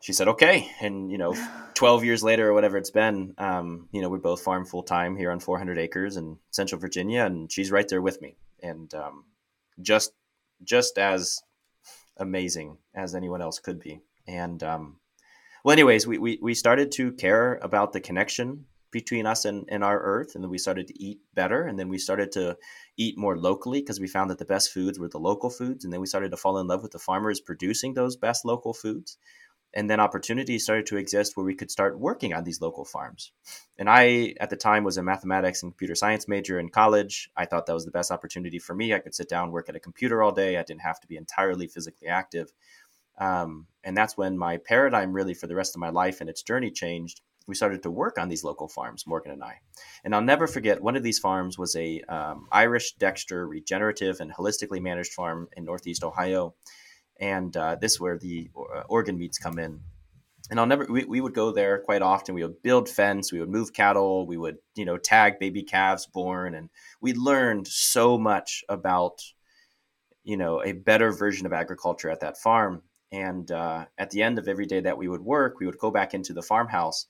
she 0.00 0.12
said, 0.12 0.28
okay. 0.28 0.70
And, 0.80 1.10
you 1.10 1.18
know, 1.18 1.34
12 1.74 2.04
years 2.04 2.22
later 2.22 2.48
or 2.48 2.54
whatever 2.54 2.76
it's 2.76 2.90
been, 2.90 3.34
um, 3.38 3.88
you 3.92 4.02
know, 4.02 4.08
we 4.08 4.18
both 4.18 4.42
farm 4.42 4.64
full 4.64 4.82
time 4.82 5.16
here 5.16 5.30
on 5.30 5.40
400 5.40 5.78
acres 5.78 6.16
in 6.16 6.38
central 6.50 6.80
Virginia. 6.80 7.24
And 7.24 7.50
she's 7.50 7.70
right 7.72 7.88
there 7.88 8.02
with 8.02 8.22
me. 8.22 8.36
And 8.62 8.92
um, 8.94 9.24
just, 9.82 10.12
just 10.62 10.96
as 10.96 11.42
amazing 12.16 12.78
as 12.94 13.14
anyone 13.14 13.42
else 13.42 13.58
could 13.58 13.80
be. 13.80 14.00
And, 14.26 14.62
um, 14.62 14.96
well, 15.64 15.72
anyways, 15.72 16.06
we, 16.06 16.18
we, 16.18 16.38
we 16.40 16.54
started 16.54 16.92
to 16.92 17.12
care 17.12 17.54
about 17.54 17.92
the 17.92 18.00
connection 18.00 18.66
between 18.90 19.26
us 19.26 19.44
and, 19.44 19.64
and 19.68 19.82
our 19.82 20.00
earth 20.00 20.34
and 20.34 20.44
then 20.44 20.50
we 20.50 20.58
started 20.58 20.86
to 20.86 21.02
eat 21.02 21.20
better 21.34 21.64
and 21.64 21.78
then 21.78 21.88
we 21.88 21.98
started 21.98 22.32
to 22.32 22.56
eat 22.96 23.18
more 23.18 23.36
locally 23.36 23.80
because 23.80 24.00
we 24.00 24.08
found 24.08 24.30
that 24.30 24.38
the 24.38 24.44
best 24.44 24.72
foods 24.72 24.98
were 24.98 25.08
the 25.08 25.18
local 25.18 25.50
foods 25.50 25.84
and 25.84 25.92
then 25.92 26.00
we 26.00 26.06
started 26.06 26.30
to 26.30 26.36
fall 26.36 26.58
in 26.58 26.66
love 26.66 26.82
with 26.82 26.92
the 26.92 26.98
farmers 26.98 27.40
producing 27.40 27.94
those 27.94 28.16
best 28.16 28.44
local 28.44 28.72
foods 28.72 29.18
and 29.76 29.90
then 29.90 30.00
opportunities 30.00 30.64
started 30.64 30.86
to 30.86 30.96
exist 30.96 31.36
where 31.36 31.44
we 31.44 31.54
could 31.54 31.70
start 31.70 32.00
working 32.00 32.32
on 32.32 32.44
these 32.44 32.62
local 32.62 32.86
farms. 32.86 33.32
And 33.78 33.90
I, 33.90 34.34
at 34.40 34.48
the 34.48 34.56
time, 34.56 34.84
was 34.84 34.96
a 34.96 35.02
mathematics 35.02 35.62
and 35.62 35.70
computer 35.70 35.94
science 35.94 36.26
major 36.26 36.58
in 36.58 36.70
college. 36.70 37.28
I 37.36 37.44
thought 37.44 37.66
that 37.66 37.74
was 37.74 37.84
the 37.84 37.90
best 37.90 38.10
opportunity 38.10 38.58
for 38.58 38.74
me. 38.74 38.94
I 38.94 39.00
could 39.00 39.14
sit 39.14 39.28
down, 39.28 39.50
work 39.52 39.68
at 39.68 39.76
a 39.76 39.80
computer 39.80 40.22
all 40.22 40.32
day. 40.32 40.56
I 40.56 40.62
didn't 40.62 40.80
have 40.80 40.98
to 41.00 41.06
be 41.06 41.18
entirely 41.18 41.66
physically 41.66 42.08
active. 42.08 42.50
Um, 43.18 43.66
and 43.84 43.94
that's 43.94 44.16
when 44.16 44.38
my 44.38 44.56
paradigm 44.56 45.12
really 45.12 45.34
for 45.34 45.46
the 45.46 45.54
rest 45.54 45.76
of 45.76 45.80
my 45.80 45.90
life 45.90 46.22
and 46.22 46.30
its 46.30 46.42
journey 46.42 46.70
changed. 46.70 47.20
We 47.46 47.54
started 47.54 47.82
to 47.84 47.90
work 47.90 48.18
on 48.18 48.28
these 48.28 48.44
local 48.44 48.68
farms, 48.68 49.06
Morgan 49.06 49.32
and 49.32 49.42
I. 49.42 49.60
And 50.04 50.14
I'll 50.14 50.22
never 50.22 50.46
forget 50.46 50.82
one 50.82 50.96
of 50.96 51.02
these 51.02 51.18
farms 51.18 51.58
was 51.58 51.76
a 51.76 52.00
um, 52.02 52.48
Irish 52.50 52.94
Dexter 52.94 53.46
regenerative 53.46 54.20
and 54.20 54.32
holistically 54.32 54.80
managed 54.80 55.12
farm 55.12 55.48
in 55.56 55.64
Northeast 55.64 56.02
Ohio. 56.04 56.54
And 57.20 57.56
uh, 57.56 57.76
this 57.80 57.92
is 57.92 58.00
where 58.00 58.18
the 58.18 58.50
uh, 58.56 58.82
organ 58.88 59.18
meats 59.18 59.38
come 59.38 59.58
in. 59.58 59.80
And 60.50 60.60
I'll 60.60 60.66
never, 60.66 60.86
we, 60.88 61.04
we 61.04 61.20
would 61.20 61.34
go 61.34 61.50
there 61.50 61.78
quite 61.78 62.02
often. 62.02 62.34
We 62.34 62.42
would 62.42 62.62
build 62.62 62.88
fence, 62.88 63.32
we 63.32 63.40
would 63.40 63.48
move 63.48 63.72
cattle, 63.72 64.26
we 64.26 64.36
would, 64.36 64.58
you 64.74 64.84
know, 64.84 64.96
tag 64.96 65.38
baby 65.40 65.62
calves 65.62 66.06
born. 66.06 66.54
And 66.54 66.68
we 67.00 67.14
learned 67.14 67.66
so 67.66 68.16
much 68.16 68.64
about, 68.68 69.22
you 70.22 70.36
know, 70.36 70.62
a 70.62 70.72
better 70.72 71.10
version 71.10 71.46
of 71.46 71.52
agriculture 71.52 72.10
at 72.10 72.20
that 72.20 72.38
farm 72.38 72.82
and 73.12 73.50
uh, 73.50 73.86
at 73.98 74.10
the 74.10 74.22
end 74.22 74.38
of 74.38 74.48
every 74.48 74.66
day 74.66 74.80
that 74.80 74.98
we 74.98 75.08
would 75.08 75.20
work, 75.20 75.60
we 75.60 75.66
would 75.66 75.78
go 75.78 75.90
back 75.90 76.14
into 76.14 76.32
the 76.32 76.42
farmhouse, 76.42 77.06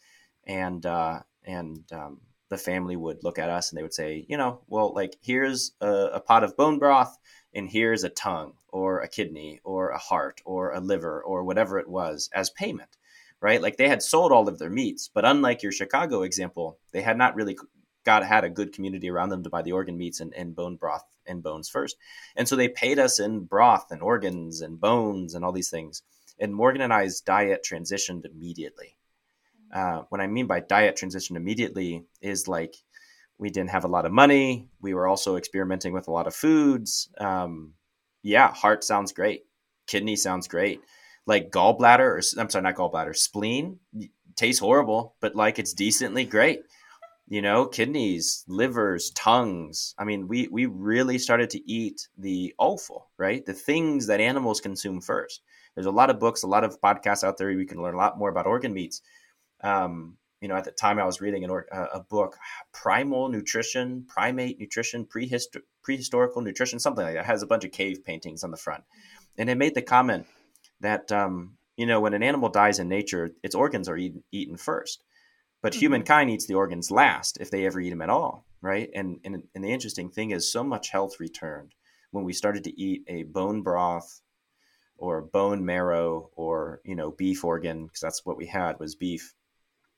and 0.46 0.84
uh, 0.86 1.20
and 1.44 1.84
um, 1.92 2.20
the 2.48 2.58
family 2.58 2.96
would 2.96 3.24
look 3.24 3.38
at 3.38 3.50
us 3.50 3.70
and 3.70 3.78
they 3.78 3.82
would 3.82 3.94
say, 3.94 4.24
you 4.28 4.36
know, 4.36 4.60
well, 4.68 4.92
like 4.94 5.16
here's 5.20 5.72
a, 5.80 5.88
a, 6.14 6.20
pot 6.20 6.44
of 6.44 6.56
bone 6.56 6.78
broth, 6.78 7.16
and 7.54 7.68
here's 7.68 8.04
a 8.04 8.08
tongue 8.08 8.54
or 8.68 9.00
a 9.00 9.08
kidney 9.08 9.60
or 9.64 9.90
a 9.90 9.98
heart 9.98 10.40
or 10.44 10.72
a 10.72 10.80
liver 10.80 11.22
or 11.22 11.44
whatever 11.44 11.78
it 11.78 11.88
was 11.88 12.30
as 12.32 12.50
payment, 12.50 12.90
right? 13.40 13.60
Like 13.60 13.76
they 13.76 13.88
had 13.88 14.02
sold 14.02 14.32
all 14.32 14.48
of 14.48 14.58
their 14.58 14.70
meats, 14.70 15.10
but 15.12 15.24
unlike 15.24 15.62
your 15.62 15.72
Chicago 15.72 16.22
example, 16.22 16.78
they 16.92 17.02
had 17.02 17.18
not 17.18 17.34
really 17.34 17.56
got 18.04 18.24
had 18.24 18.44
a 18.44 18.50
good 18.50 18.72
community 18.72 19.10
around 19.10 19.30
them 19.30 19.42
to 19.42 19.50
buy 19.50 19.62
the 19.62 19.72
organ 19.72 19.98
meats 19.98 20.20
and, 20.20 20.32
and 20.34 20.54
bone 20.54 20.76
broth 20.76 21.04
and 21.26 21.42
bones 21.42 21.68
first. 21.68 21.96
And 22.36 22.48
so 22.48 22.54
they 22.54 22.68
paid 22.68 22.98
us 22.98 23.18
in 23.18 23.40
broth 23.40 23.90
and 23.90 24.00
organs 24.00 24.60
and 24.60 24.80
bones 24.80 25.34
and 25.34 25.44
all 25.44 25.52
these 25.52 25.70
things. 25.70 26.02
And 26.38 26.54
Morgan 26.54 26.82
and 26.82 26.92
I's 26.92 27.20
diet 27.20 27.66
transitioned 27.68 28.24
immediately. 28.24 28.95
Uh, 29.76 30.04
what 30.08 30.22
I 30.22 30.26
mean 30.26 30.46
by 30.46 30.60
diet 30.60 30.96
transition 30.96 31.36
immediately 31.36 32.02
is 32.22 32.48
like 32.48 32.76
we 33.36 33.50
didn't 33.50 33.68
have 33.68 33.84
a 33.84 33.88
lot 33.88 34.06
of 34.06 34.12
money. 34.12 34.70
We 34.80 34.94
were 34.94 35.06
also 35.06 35.36
experimenting 35.36 35.92
with 35.92 36.08
a 36.08 36.10
lot 36.10 36.26
of 36.26 36.34
foods. 36.34 37.10
Um, 37.18 37.74
yeah, 38.22 38.54
heart 38.54 38.84
sounds 38.84 39.12
great. 39.12 39.44
Kidney 39.86 40.16
sounds 40.16 40.48
great. 40.48 40.80
Like 41.26 41.50
gallbladder, 41.50 41.98
or 41.98 42.22
I'm 42.40 42.48
sorry, 42.48 42.62
not 42.62 42.76
gallbladder, 42.76 43.14
spleen 43.14 43.78
tastes 44.34 44.60
horrible, 44.60 45.14
but 45.20 45.36
like 45.36 45.58
it's 45.58 45.74
decently 45.74 46.24
great 46.24 46.62
you 47.28 47.42
know 47.42 47.66
kidneys 47.66 48.44
livers 48.46 49.10
tongues 49.10 49.96
i 49.98 50.04
mean 50.04 50.28
we 50.28 50.46
we 50.48 50.66
really 50.66 51.18
started 51.18 51.50
to 51.50 51.68
eat 51.68 52.06
the 52.18 52.54
offal 52.58 53.08
right 53.18 53.44
the 53.46 53.52
things 53.52 54.06
that 54.06 54.20
animals 54.20 54.60
consume 54.60 55.00
first 55.00 55.42
there's 55.74 55.86
a 55.86 55.90
lot 55.90 56.08
of 56.08 56.20
books 56.20 56.44
a 56.44 56.46
lot 56.46 56.62
of 56.62 56.80
podcasts 56.80 57.24
out 57.24 57.36
there 57.36 57.48
we 57.48 57.66
can 57.66 57.82
learn 57.82 57.94
a 57.94 57.98
lot 57.98 58.16
more 58.16 58.30
about 58.30 58.46
organ 58.46 58.72
meats 58.72 59.02
um, 59.62 60.16
you 60.40 60.48
know 60.48 60.56
at 60.56 60.64
the 60.64 60.70
time 60.70 60.98
i 60.98 61.04
was 61.04 61.20
reading 61.20 61.44
an 61.44 61.50
or, 61.50 61.66
uh, 61.72 61.86
a 61.94 62.00
book 62.00 62.36
primal 62.72 63.28
nutrition 63.28 64.04
primate 64.08 64.58
nutrition 64.60 65.06
prehistor- 65.06 65.62
prehistorical 65.86 66.42
nutrition 66.42 66.78
something 66.78 67.04
like 67.04 67.14
that 67.14 67.20
it 67.20 67.26
has 67.26 67.42
a 67.42 67.46
bunch 67.46 67.64
of 67.64 67.72
cave 67.72 68.04
paintings 68.04 68.44
on 68.44 68.50
the 68.50 68.56
front 68.56 68.84
and 69.38 69.48
it 69.48 69.56
made 69.56 69.74
the 69.74 69.82
comment 69.82 70.26
that 70.80 71.10
um, 71.10 71.56
you 71.76 71.86
know 71.86 72.00
when 72.00 72.14
an 72.14 72.22
animal 72.22 72.48
dies 72.48 72.78
in 72.78 72.88
nature 72.88 73.30
its 73.42 73.54
organs 73.54 73.88
are 73.88 73.96
eaten, 73.96 74.22
eaten 74.30 74.56
first 74.56 75.02
but 75.62 75.72
mm-hmm. 75.72 75.80
humankind 75.80 76.30
eats 76.30 76.46
the 76.46 76.54
organs 76.54 76.90
last 76.90 77.38
if 77.40 77.50
they 77.50 77.66
ever 77.66 77.80
eat 77.80 77.90
them 77.90 78.02
at 78.02 78.10
all, 78.10 78.46
right? 78.60 78.88
And, 78.94 79.18
and 79.24 79.42
and 79.54 79.64
the 79.64 79.72
interesting 79.72 80.10
thing 80.10 80.30
is, 80.30 80.52
so 80.52 80.62
much 80.62 80.90
health 80.90 81.18
returned 81.18 81.74
when 82.10 82.24
we 82.24 82.32
started 82.32 82.62
to 82.64 82.80
eat 82.80 83.02
a 83.08 83.24
bone 83.24 83.62
broth 83.62 84.20
or 84.96 85.22
bone 85.22 85.64
marrow 85.64 86.30
or 86.36 86.80
you 86.84 86.94
know 86.94 87.10
beef 87.10 87.44
organ 87.44 87.86
because 87.86 88.00
that's 88.00 88.24
what 88.24 88.36
we 88.36 88.46
had 88.46 88.78
was 88.78 88.94
beef 88.94 89.34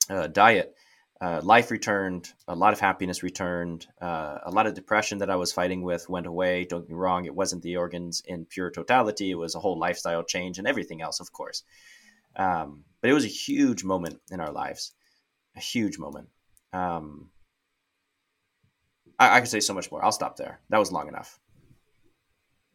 uh, 0.09 0.27
diet. 0.27 0.75
Uh, 1.21 1.41
life 1.43 1.73
returned, 1.73 2.33
a 2.47 2.55
lot 2.55 2.73
of 2.73 2.79
happiness 2.79 3.25
returned, 3.25 3.89
uh, 4.01 4.39
a 4.45 4.51
lot 4.53 4.69
of 4.69 4.75
depression 4.75 5.19
that 5.19 5.29
I 5.29 5.35
was 5.35 5.51
fighting 5.51 5.83
with 5.83 6.09
went 6.09 6.27
away. 6.27 6.65
Don't 6.65 6.83
get 6.83 6.91
me 6.91 6.95
wrong, 6.95 7.25
it 7.25 7.35
wasn't 7.35 7.63
the 7.63 7.77
organs 7.77 8.23
in 8.25 8.45
pure 8.45 8.71
totality, 8.71 9.33
it 9.33 9.35
was 9.35 9.57
a 9.57 9.59
whole 9.59 9.77
lifestyle 9.77 10.23
change 10.23 10.59
and 10.59 10.69
everything 10.69 11.03
else, 11.03 11.19
of 11.19 11.33
course. 11.33 11.65
Um, 12.37 12.85
but 13.01 13.11
it 13.11 13.15
was 13.15 13.25
a 13.25 13.29
huge 13.29 13.83
moment 13.83 14.21
in 14.31 14.39
our 14.39 14.53
lives 14.53 14.93
a 15.59 15.61
huge 15.61 15.99
moment. 15.99 16.29
Um, 16.73 17.29
I, 19.19 19.37
I 19.37 19.41
could 19.41 19.51
say 19.51 19.61
so 19.61 19.75
much 19.75 19.91
more. 19.91 20.03
I'll 20.03 20.13
stop 20.13 20.37
there. 20.37 20.61
That 20.71 20.79
was 20.79 20.91
long 20.91 21.09
enough. 21.09 21.39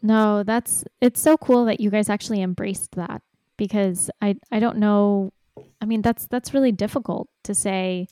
No, 0.02 0.44
that's 0.44 0.84
it's 1.02 1.22
so 1.22 1.38
cool 1.38 1.66
that 1.66 1.80
you 1.80 1.90
guys 1.90 2.10
actually 2.10 2.42
embraced 2.42 2.92
that 2.96 3.22
because 3.58 4.12
I 4.22 4.36
I 4.52 4.60
don't 4.60 4.78
know. 4.78 5.32
I 5.82 5.86
mean, 5.86 6.02
that's 6.02 6.28
that's 6.28 6.54
really 6.54 6.72
difficult 6.72 7.30
to 7.44 7.54
say. 7.54 8.08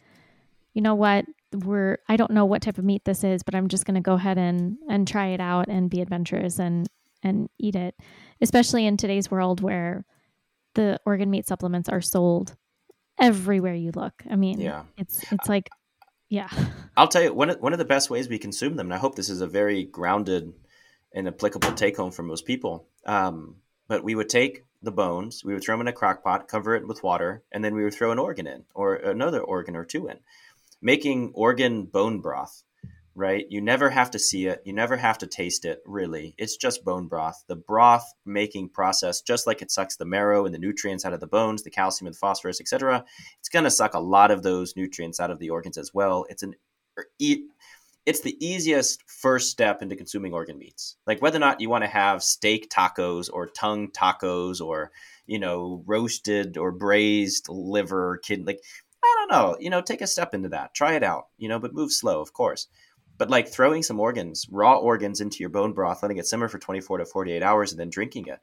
You 0.73 0.81
know 0.81 0.95
what? 0.95 1.25
We're 1.53 1.97
I 2.07 2.15
don't 2.15 2.31
know 2.31 2.45
what 2.45 2.61
type 2.61 2.77
of 2.77 2.85
meat 2.85 3.03
this 3.05 3.23
is, 3.23 3.43
but 3.43 3.55
I'm 3.55 3.67
just 3.67 3.85
going 3.85 3.95
to 3.95 4.01
go 4.01 4.13
ahead 4.13 4.37
and 4.37 4.77
and 4.89 5.07
try 5.07 5.27
it 5.27 5.41
out 5.41 5.67
and 5.67 5.89
be 5.89 6.01
adventurous 6.01 6.59
and 6.59 6.87
and 7.23 7.49
eat 7.59 7.75
it, 7.75 7.95
especially 8.41 8.85
in 8.85 8.97
today's 8.97 9.29
world 9.29 9.61
where 9.61 10.05
the 10.75 10.99
organ 11.05 11.29
meat 11.29 11.47
supplements 11.47 11.89
are 11.89 12.01
sold 12.01 12.55
everywhere 13.19 13.75
you 13.75 13.91
look. 13.95 14.23
I 14.29 14.35
mean, 14.35 14.59
yeah, 14.59 14.83
it's 14.97 15.31
it's 15.31 15.49
like, 15.49 15.69
yeah. 16.29 16.49
I'll 16.97 17.07
tell 17.07 17.23
you 17.23 17.33
one 17.33 17.49
of, 17.49 17.59
one 17.59 17.73
of 17.73 17.79
the 17.79 17.85
best 17.85 18.09
ways 18.09 18.29
we 18.29 18.39
consume 18.39 18.75
them, 18.75 18.87
and 18.87 18.93
I 18.93 18.97
hope 18.97 19.15
this 19.15 19.29
is 19.29 19.41
a 19.41 19.47
very 19.47 19.83
grounded 19.83 20.53
and 21.13 21.27
applicable 21.27 21.73
take 21.73 21.97
home 21.97 22.11
for 22.11 22.23
most 22.23 22.45
people. 22.45 22.87
Um, 23.05 23.57
but 23.87 24.03
we 24.03 24.15
would 24.15 24.29
take 24.29 24.63
the 24.81 24.91
bones, 24.91 25.43
we 25.43 25.53
would 25.53 25.63
throw 25.63 25.75
them 25.75 25.81
in 25.81 25.87
a 25.87 25.93
crock 25.93 26.23
pot, 26.23 26.47
cover 26.47 26.75
it 26.75 26.87
with 26.87 27.03
water, 27.03 27.43
and 27.51 27.63
then 27.63 27.75
we 27.75 27.83
would 27.83 27.93
throw 27.93 28.11
an 28.11 28.19
organ 28.19 28.47
in 28.47 28.65
or 28.73 28.95
another 28.95 29.41
organ 29.41 29.75
or 29.75 29.85
two 29.85 30.07
in, 30.07 30.19
making 30.81 31.31
organ 31.33 31.85
bone 31.85 32.19
broth 32.19 32.63
right? 33.15 33.45
You 33.49 33.61
never 33.61 33.89
have 33.89 34.11
to 34.11 34.19
see 34.19 34.47
it. 34.47 34.61
You 34.65 34.73
never 34.73 34.95
have 34.95 35.17
to 35.19 35.27
taste 35.27 35.65
it, 35.65 35.81
really. 35.85 36.33
It's 36.37 36.55
just 36.55 36.85
bone 36.85 37.07
broth. 37.07 37.43
The 37.47 37.55
broth 37.55 38.05
making 38.25 38.69
process, 38.69 39.21
just 39.21 39.45
like 39.47 39.61
it 39.61 39.71
sucks 39.71 39.97
the 39.97 40.05
marrow 40.05 40.45
and 40.45 40.53
the 40.53 40.59
nutrients 40.59 41.05
out 41.05 41.13
of 41.13 41.19
the 41.19 41.27
bones, 41.27 41.63
the 41.63 41.69
calcium 41.69 42.07
and 42.07 42.15
the 42.15 42.19
phosphorus, 42.19 42.61
etc., 42.61 43.05
it's 43.39 43.49
going 43.49 43.65
to 43.65 43.71
suck 43.71 43.93
a 43.93 43.99
lot 43.99 44.31
of 44.31 44.43
those 44.43 44.75
nutrients 44.75 45.19
out 45.19 45.31
of 45.31 45.39
the 45.39 45.49
organs 45.49 45.77
as 45.77 45.93
well. 45.93 46.25
It's 46.29 46.43
an 46.43 46.55
er, 46.97 47.07
it's 48.05 48.21
the 48.21 48.37
easiest 48.45 49.03
first 49.07 49.51
step 49.51 49.81
into 49.81 49.95
consuming 49.95 50.33
organ 50.33 50.57
meats. 50.57 50.97
Like 51.05 51.21
whether 51.21 51.37
or 51.37 51.41
not 51.41 51.61
you 51.61 51.69
want 51.69 51.83
to 51.83 51.89
have 51.89 52.23
steak 52.23 52.69
tacos 52.69 53.29
or 53.31 53.47
tongue 53.47 53.89
tacos 53.89 54.59
or, 54.59 54.91
you 55.27 55.39
know, 55.39 55.83
roasted 55.85 56.57
or 56.57 56.71
braised 56.71 57.47
liver, 57.49 58.19
kidney, 58.23 58.45
like 58.45 58.59
I 59.03 59.15
don't 59.19 59.31
know, 59.31 59.57
you 59.59 59.69
know, 59.69 59.81
take 59.81 60.01
a 60.01 60.07
step 60.07 60.33
into 60.33 60.49
that. 60.49 60.73
Try 60.73 60.93
it 60.93 61.03
out, 61.03 61.27
you 61.37 61.47
know, 61.47 61.59
but 61.59 61.73
move 61.73 61.91
slow, 61.91 62.21
of 62.21 62.33
course. 62.33 62.67
But 63.17 63.29
like 63.29 63.47
throwing 63.47 63.83
some 63.83 63.99
organs, 63.99 64.47
raw 64.49 64.77
organs 64.77 65.21
into 65.21 65.37
your 65.39 65.49
bone 65.49 65.73
broth, 65.73 66.01
letting 66.01 66.17
it 66.17 66.25
simmer 66.25 66.47
for 66.47 66.57
24 66.57 66.99
to 66.99 67.05
48 67.05 67.43
hours 67.43 67.71
and 67.71 67.79
then 67.79 67.89
drinking 67.89 68.27
it. 68.27 68.39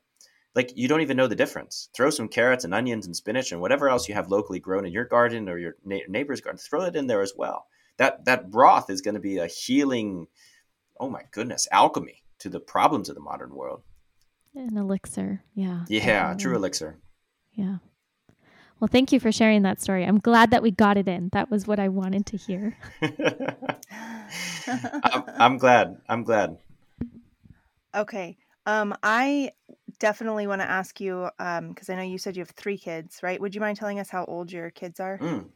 Like 0.54 0.72
you 0.76 0.86
don't 0.86 1.00
even 1.00 1.16
know 1.16 1.26
the 1.26 1.34
difference. 1.34 1.88
Throw 1.96 2.10
some 2.10 2.28
carrots 2.28 2.64
and 2.64 2.72
onions 2.72 3.06
and 3.06 3.16
spinach 3.16 3.50
and 3.50 3.60
whatever 3.60 3.88
else 3.88 4.08
you 4.08 4.14
have 4.14 4.30
locally 4.30 4.60
grown 4.60 4.86
in 4.86 4.92
your 4.92 5.04
garden 5.04 5.48
or 5.48 5.58
your 5.58 5.74
neighbor's 5.84 6.40
garden. 6.40 6.58
Throw 6.58 6.82
it 6.82 6.96
in 6.96 7.08
there 7.08 7.22
as 7.22 7.32
well. 7.36 7.66
That 7.98 8.24
that 8.24 8.50
broth 8.50 8.90
is 8.90 9.00
going 9.00 9.14
to 9.14 9.20
be 9.20 9.38
a 9.38 9.46
healing, 9.46 10.26
oh 10.98 11.10
my 11.10 11.22
goodness, 11.30 11.68
alchemy 11.70 12.22
to 12.40 12.48
the 12.48 12.60
problems 12.60 13.08
of 13.08 13.14
the 13.14 13.20
modern 13.20 13.54
world. 13.54 13.82
An 14.54 14.76
elixir, 14.76 15.42
yeah. 15.54 15.84
Yeah, 15.88 16.34
true 16.34 16.56
elixir. 16.56 16.96
Yeah. 17.52 17.78
Well, 18.80 18.88
thank 18.88 19.12
you 19.12 19.18
for 19.18 19.32
sharing 19.32 19.62
that 19.62 19.80
story. 19.80 20.04
I'm 20.04 20.20
glad 20.20 20.52
that 20.52 20.62
we 20.62 20.70
got 20.70 20.96
it 20.96 21.08
in. 21.08 21.30
That 21.32 21.50
was 21.50 21.66
what 21.66 21.80
I 21.80 21.88
wanted 21.88 22.26
to 22.26 22.36
hear. 22.36 22.76
I'm, 24.68 25.24
I'm, 25.26 25.58
glad. 25.58 26.00
I'm 26.08 26.22
glad. 26.22 26.58
Okay. 27.94 28.36
Um, 28.66 28.94
I 29.02 29.50
definitely 29.98 30.46
want 30.46 30.60
to 30.60 30.70
ask 30.70 31.00
you 31.00 31.28
because 31.38 31.88
um, 31.88 31.92
I 31.92 31.94
know 31.96 32.02
you 32.02 32.18
said 32.18 32.36
you 32.36 32.42
have 32.42 32.50
three 32.50 32.78
kids, 32.78 33.20
right? 33.22 33.40
Would 33.40 33.54
you 33.54 33.60
mind 33.60 33.78
telling 33.78 33.98
us 33.98 34.10
how 34.10 34.24
old 34.26 34.52
your 34.52 34.70
kids 34.70 35.00
are? 35.00 35.18
Mm. 35.18 35.46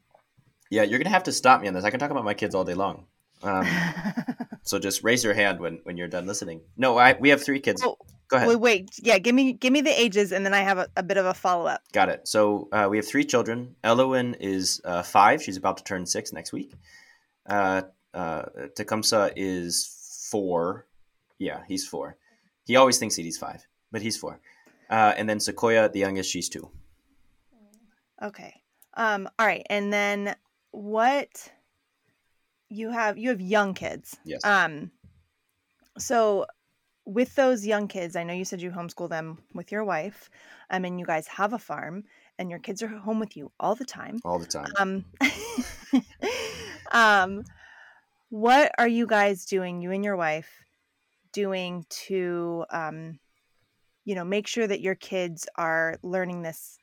Yeah, 0.73 0.85
you're 0.85 0.99
gonna 0.99 1.11
have 1.11 1.25
to 1.25 1.33
stop 1.33 1.61
me 1.61 1.69
on 1.69 1.75
this. 1.75 1.85
I 1.85 1.91
can 1.91 2.01
talk 2.01 2.11
about 2.11 2.25
my 2.25 2.33
kids 2.33 2.55
all 2.55 2.65
day 2.65 2.73
long. 2.73 3.05
Um, 3.43 3.67
so 4.63 4.79
just 4.79 5.05
raise 5.05 5.23
your 5.23 5.35
hand 5.35 5.61
when 5.61 5.81
when 5.83 5.99
you're 5.99 6.09
done 6.09 6.27
listening. 6.27 6.63
No, 6.79 6.97
I 6.97 7.13
we 7.21 7.29
have 7.29 7.43
three 7.45 7.61
kids. 7.61 7.83
Oh, 7.85 7.99
Go 8.29 8.39
ahead. 8.39 8.49
Wait, 8.49 8.61
wait, 8.61 8.91
yeah, 9.03 9.19
give 9.19 9.35
me 9.35 9.53
give 9.53 9.75
me 9.75 9.83
the 9.83 9.91
ages, 9.91 10.33
and 10.33 10.47
then 10.47 10.55
I 10.55 10.61
have 10.61 10.79
a, 10.79 10.89
a 10.97 11.03
bit 11.03 11.19
of 11.19 11.27
a 11.27 11.35
follow 11.35 11.67
up. 11.67 11.83
Got 11.93 12.09
it. 12.09 12.27
So 12.27 12.71
uh, 12.73 12.87
we 12.91 12.97
have 12.97 13.07
three 13.07 13.25
children. 13.25 13.77
Elowen 13.85 14.35
is 14.41 14.81
uh, 14.87 15.03
five; 15.03 15.43
she's 15.43 15.59
about 15.59 15.77
to 15.77 15.85
turn 15.85 16.07
six 16.07 16.33
next 16.33 16.55
week. 16.55 16.73
Uh, 17.47 17.83
uh, 18.15 18.45
Tecumseh 18.75 19.33
is 19.37 20.27
four. 20.31 20.87
Yeah, 21.39 21.61
he's 21.69 21.87
four. 21.87 22.17
He 22.65 22.77
always 22.77 22.97
thinks 22.97 23.17
that 23.17 23.23
he's 23.23 23.37
five, 23.37 23.67
but 23.91 24.01
he's 24.01 24.17
four. 24.17 24.41
Uh, 24.89 25.13
and 25.19 25.29
then 25.29 25.39
Sequoia, 25.39 25.91
the 25.91 25.99
youngest, 25.99 26.31
she's 26.31 26.49
two. 26.49 26.71
Okay. 28.23 28.63
Um, 28.95 29.29
all 29.39 29.47
right. 29.47 29.67
And 29.69 29.93
then 29.93 30.35
what 30.73 31.53
you 32.69 32.91
have 32.91 33.19
you 33.19 33.29
have 33.29 33.41
young 33.41 33.75
kids. 33.75 34.17
Yes. 34.25 34.45
Um 34.45 34.91
so 35.99 36.47
with 37.05 37.35
those 37.35 37.67
young 37.67 37.89
kids, 37.89 38.17
I 38.17 38.25
know 38.25 38.33
you 38.33 38.45
said 38.45 38.63
you 38.63 38.71
homeschool 38.71 39.09
them 39.09 39.39
with 39.55 39.73
your 39.73 39.85
wife. 39.85 40.31
Um, 40.71 40.85
and 40.85 40.99
you 40.99 41.05
guys 41.05 41.27
have 41.27 41.53
a 41.53 41.59
farm 41.59 42.05
and 42.39 42.49
your 42.49 42.61
kids 42.61 42.83
are 42.83 42.89
home 42.89 43.21
with 43.21 43.37
you 43.37 43.53
all 43.61 43.75
the 43.75 43.85
time. 43.85 44.21
All 44.25 44.39
the 44.39 44.47
time. 44.47 44.67
Um 44.79 45.05
um 46.93 47.45
what 48.31 48.73
are 48.79 48.89
you 48.89 49.07
guys 49.07 49.45
doing, 49.45 49.83
you 49.83 49.91
and 49.91 50.03
your 50.03 50.17
wife, 50.17 50.65
doing 51.33 51.85
to 52.07 52.65
um 52.71 53.19
you 54.05 54.15
know, 54.15 54.25
make 54.25 54.47
sure 54.49 54.67
that 54.67 54.81
your 54.81 54.97
kids 54.97 55.47
are 55.57 55.97
learning 56.03 56.43
this 56.43 56.79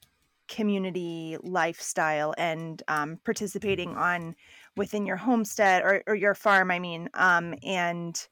community 0.50 1.38
lifestyle 1.44 2.34
and 2.38 2.82
um, 2.88 3.20
participating 3.24 3.96
on 3.96 4.36
within 4.76 5.06
your 5.06 5.18
homestead 5.18 5.84
or, 5.84 6.04
or 6.08 6.16
your 6.16 6.34
farm 6.34 6.72
i 6.72 6.80
mean 6.80 7.10
um, 7.14 7.54
and 7.64 8.28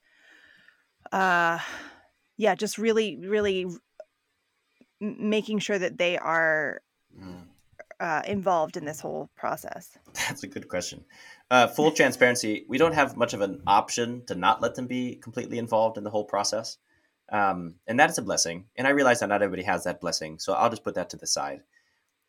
uh, 1.12 1.60
yeah 2.38 2.56
just 2.56 2.78
really 2.78 3.18
really 3.18 3.68
making 5.00 5.60
sure 5.60 5.78
that 5.78 5.98
they 5.98 6.18
are 6.18 6.82
mm. 7.20 7.44
uh, 8.00 8.22
involved 8.28 8.78
in 8.78 8.86
this 8.86 9.00
whole 9.00 9.30
process. 9.36 9.98
That's 10.14 10.44
a 10.44 10.48
good 10.48 10.68
question. 10.68 11.06
Uh, 11.50 11.68
full 11.68 11.92
transparency 11.92 12.66
we 12.68 12.78
don't 12.78 12.94
have 12.94 13.16
much 13.16 13.34
of 13.34 13.40
an 13.40 13.62
option 13.66 14.26
to 14.26 14.36
not 14.36 14.62
let 14.62 14.76
them 14.76 14.86
be 14.86 15.16
completely 15.16 15.58
involved 15.58 15.98
in 15.98 16.04
the 16.04 16.10
whole 16.10 16.26
process 16.26 16.78
um, 17.32 17.76
and 17.88 17.98
that 18.00 18.10
is 18.10 18.18
a 18.18 18.22
blessing 18.22 18.66
and 18.76 18.86
i 18.86 18.90
realize 18.90 19.22
that 19.22 19.30
not 19.30 19.42
everybody 19.42 19.64
has 19.64 19.86
that 19.86 20.02
blessing 20.02 20.38
so 20.40 20.52
i'll 20.52 20.70
just 20.70 20.84
put 20.84 20.96
that 20.96 21.10
to 21.10 21.16
the 21.16 21.26
side 21.26 21.62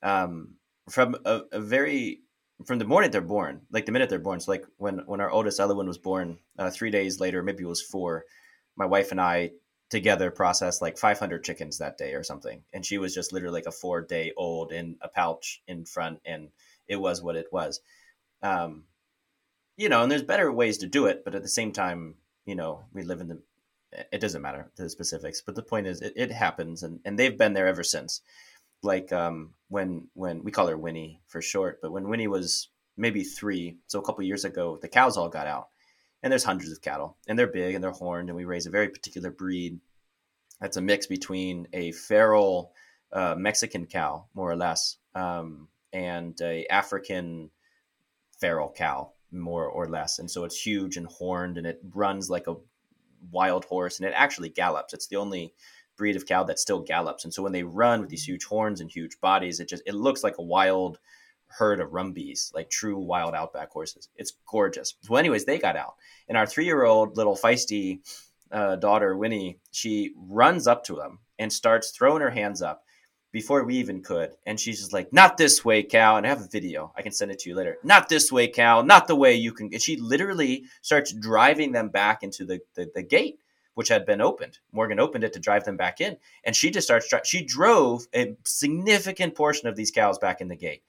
um, 0.03 0.55
from 0.91 1.16
a, 1.25 1.43
a, 1.53 1.61
very 1.61 2.20
from 2.65 2.79
the 2.79 2.85
morning 2.85 3.11
they're 3.11 3.20
born, 3.20 3.62
like 3.70 3.87
the 3.87 3.93
minute 3.93 4.11
they're 4.11 4.19
born. 4.19 4.41
So 4.41 4.51
like 4.51 4.65
when 4.77 4.99
when 5.07 5.20
our 5.20 5.31
oldest 5.31 5.61
Elowen 5.61 5.87
was 5.87 5.99
born, 5.99 6.39
uh, 6.59 6.70
three 6.70 6.91
days 6.91 7.20
later, 7.20 7.43
maybe 7.43 7.62
it 7.62 7.69
was 7.69 7.83
four, 7.83 8.25
my 8.77 8.87
wife 8.87 9.11
and 9.12 9.20
I 9.20 9.51
together 9.91 10.31
processed 10.31 10.83
like 10.83 10.99
500 10.99 11.43
chickens 11.45 11.79
that 11.79 11.97
day 11.97 12.12
or 12.15 12.23
something, 12.23 12.62
and 12.73 12.85
she 12.85 12.99
was 12.99 13.15
just 13.15 13.33
literally 13.33 13.55
like 13.55 13.66
a 13.66 13.73
four 13.73 14.03
day 14.03 14.33
old 14.37 14.73
in 14.73 14.97
a 15.01 15.09
pouch 15.09 15.62
in 15.66 15.85
front, 15.85 16.20
and 16.25 16.49
it 16.87 16.97
was 16.97 17.23
what 17.23 17.37
it 17.37 17.47
was. 17.53 17.81
Um, 18.43 18.85
you 19.77 19.89
know, 19.89 20.03
and 20.03 20.11
there's 20.11 20.23
better 20.23 20.51
ways 20.51 20.79
to 20.79 20.87
do 20.87 21.07
it, 21.07 21.23
but 21.25 21.35
at 21.35 21.43
the 21.43 21.49
same 21.49 21.73
time, 21.73 22.16
you 22.45 22.57
know, 22.57 22.85
we 22.93 23.03
live 23.03 23.20
in 23.20 23.29
the 23.29 23.43
it 24.12 24.20
doesn't 24.20 24.43
matter 24.43 24.70
the 24.77 24.89
specifics, 24.91 25.41
but 25.41 25.55
the 25.55 25.62
point 25.62 25.87
is 25.87 26.03
it, 26.03 26.12
it 26.16 26.31
happens 26.31 26.83
and, 26.83 27.01
and 27.05 27.19
they've 27.19 27.39
been 27.39 27.55
there 27.55 27.66
ever 27.66 27.83
since 27.83 28.20
like 28.82 29.12
um, 29.12 29.55
when 29.68 30.09
when 30.14 30.42
we 30.44 30.52
call 30.52 30.68
her 30.68 30.76
Winnie 30.76 31.20
for 31.26 31.40
short, 31.42 31.80
but 31.82 31.92
when 31.92 32.09
Winnie 32.09 32.28
was 32.28 32.68
maybe 32.96 33.22
three, 33.22 33.78
so 33.86 33.98
a 33.98 34.02
couple 34.02 34.24
years 34.24 34.44
ago, 34.44 34.78
the 34.80 34.88
cows 34.88 35.16
all 35.16 35.28
got 35.28 35.46
out, 35.46 35.68
and 36.22 36.30
there's 36.30 36.44
hundreds 36.44 36.72
of 36.72 36.82
cattle, 36.82 37.16
and 37.28 37.38
they're 37.38 37.46
big 37.46 37.74
and 37.74 37.82
they're 37.82 37.90
horned, 37.90 38.28
and 38.28 38.36
we 38.36 38.44
raise 38.44 38.66
a 38.66 38.70
very 38.70 38.88
particular 38.88 39.30
breed. 39.30 39.80
That's 40.60 40.76
a 40.76 40.82
mix 40.82 41.06
between 41.06 41.68
a 41.72 41.92
feral 41.92 42.72
uh, 43.12 43.34
Mexican 43.36 43.86
cow, 43.86 44.26
more 44.34 44.50
or 44.50 44.56
less, 44.56 44.96
um, 45.14 45.68
and 45.92 46.38
a 46.40 46.66
African 46.66 47.50
feral 48.40 48.72
cow, 48.76 49.12
more 49.30 49.66
or 49.66 49.88
less. 49.88 50.18
And 50.18 50.30
so 50.30 50.44
it's 50.44 50.60
huge 50.60 50.96
and 50.96 51.06
horned, 51.06 51.59
and 51.59 51.66
it 51.66 51.80
runs 51.94 52.28
like 52.28 52.46
a 52.46 52.56
wild 53.30 53.64
horse, 53.64 53.98
and 53.98 54.09
it 54.09 54.14
actually 54.16 54.48
gallops. 54.48 54.94
It's 54.94 55.06
the 55.06 55.16
only 55.16 55.55
breed 55.99 56.16
of 56.16 56.25
cow 56.25 56.45
that 56.45 56.59
still 56.59 56.81
gallops. 56.81 57.25
And 57.25 57.35
so 57.35 57.43
when 57.43 57.53
they 57.53 57.65
run 57.65 58.01
with 58.01 58.09
these 58.09 58.27
huge 58.27 58.45
horns 58.45 58.81
and 58.81 58.91
huge 58.91 59.20
bodies, 59.20 59.61
it 59.61 59.69
just 59.69 59.83
it 59.85 59.95
looks 59.95 60.25
like 60.25 60.39
a 60.39 60.43
wild 60.43 60.99
herd 61.49 61.81
of 61.81 61.91
brumbies, 61.91 62.53
like 62.55 62.70
true 62.70 62.99
wild 62.99 63.35
outback 63.35 63.70
horses. 63.70 64.09
It's 64.16 64.33
gorgeous. 64.47 64.95
Well, 65.09 65.19
anyways, 65.19 65.45
they 65.45 65.59
got 65.59 65.77
out, 65.77 65.97
and 66.29 66.39
our 66.39 66.47
three-year-old 66.47 67.16
little 67.16 67.37
feisty 67.37 68.01
uh, 68.51 68.77
daughter 68.77 69.16
Winnie, 69.16 69.59
she 69.73 70.15
runs 70.16 70.66
up 70.66 70.85
to 70.85 70.95
them 70.95 71.19
and 71.39 71.53
starts 71.53 71.91
throwing 71.91 72.23
her 72.23 72.31
hands 72.31 72.62
up 72.62 72.85
before 73.31 73.62
we 73.65 73.77
even 73.77 74.03
could, 74.03 74.31
and 74.47 74.59
she's 74.59 74.81
just 74.81 74.93
like, 74.93 75.12
"Not 75.12 75.37
this 75.37 75.65
way, 75.65 75.83
cow!" 75.83 76.16
And 76.16 76.27
I 76.27 76.31
have 76.31 76.41
a 76.41 76.49
video. 76.49 76.93
I 76.97 77.03
can 77.03 77.12
send 77.12 77.31
it 77.31 77.39
to 77.41 77.51
you 77.51 77.57
later. 77.57 77.77
Not 77.83 78.09
this 78.09 78.33
way, 78.33 78.49
cow. 78.49 78.83
Not 78.83 79.07
the 79.07 79.16
way 79.16 79.35
you 79.35 79.53
can. 79.53 79.69
And 79.73 79.83
she 79.83 79.97
literally 79.97 80.65
starts 80.81 81.12
driving 81.12 81.73
them 81.73 81.89
back 81.89 82.23
into 82.23 82.45
the, 82.47 82.61
the, 82.75 82.91
the 82.95 83.03
gate 83.03 83.39
which 83.78 83.90
had 83.90 84.05
been 84.05 84.20
opened. 84.20 84.59
Morgan 84.72 84.98
opened 84.98 85.22
it 85.22 85.32
to 85.32 85.38
drive 85.38 85.62
them 85.62 85.76
back 85.76 86.00
in, 86.00 86.16
and 86.42 86.56
she 86.56 86.68
just 86.68 86.88
starts. 86.88 87.14
She 87.22 87.44
drove 87.44 88.09
a 88.12 88.36
significant 88.44 89.36
portion 89.36 89.68
of 89.68 89.76
these 89.76 89.92
cows 89.92 90.18
back 90.18 90.40
in 90.40 90.48
the 90.48 90.56
gate. 90.56 90.82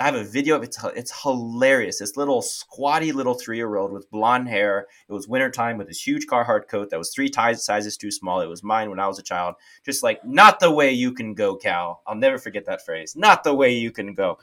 I 0.00 0.06
have 0.06 0.16
a 0.16 0.24
video 0.24 0.56
of 0.56 0.64
it. 0.64 0.66
It's, 0.66 0.84
it's 0.96 1.22
hilarious. 1.22 2.00
This 2.00 2.16
little 2.16 2.42
squatty 2.42 3.12
little 3.12 3.34
three 3.34 3.58
year 3.58 3.76
old 3.76 3.92
with 3.92 4.10
blonde 4.10 4.48
hair. 4.48 4.88
It 5.08 5.12
was 5.12 5.28
wintertime 5.28 5.78
with 5.78 5.86
this 5.86 6.04
huge 6.04 6.26
Carhartt 6.26 6.66
coat 6.66 6.90
that 6.90 6.98
was 6.98 7.14
three 7.14 7.30
sizes 7.32 7.96
too 7.96 8.10
small. 8.10 8.40
It 8.40 8.48
was 8.48 8.64
mine 8.64 8.90
when 8.90 8.98
I 8.98 9.06
was 9.06 9.20
a 9.20 9.22
child. 9.22 9.54
Just 9.84 10.02
like, 10.02 10.24
not 10.24 10.58
the 10.58 10.72
way 10.72 10.90
you 10.90 11.12
can 11.12 11.34
go, 11.34 11.56
cow. 11.56 12.00
I'll 12.08 12.16
never 12.16 12.38
forget 12.38 12.64
that 12.64 12.84
phrase. 12.84 13.14
Not 13.14 13.44
the 13.44 13.54
way 13.54 13.72
you 13.72 13.92
can 13.92 14.14
go. 14.14 14.40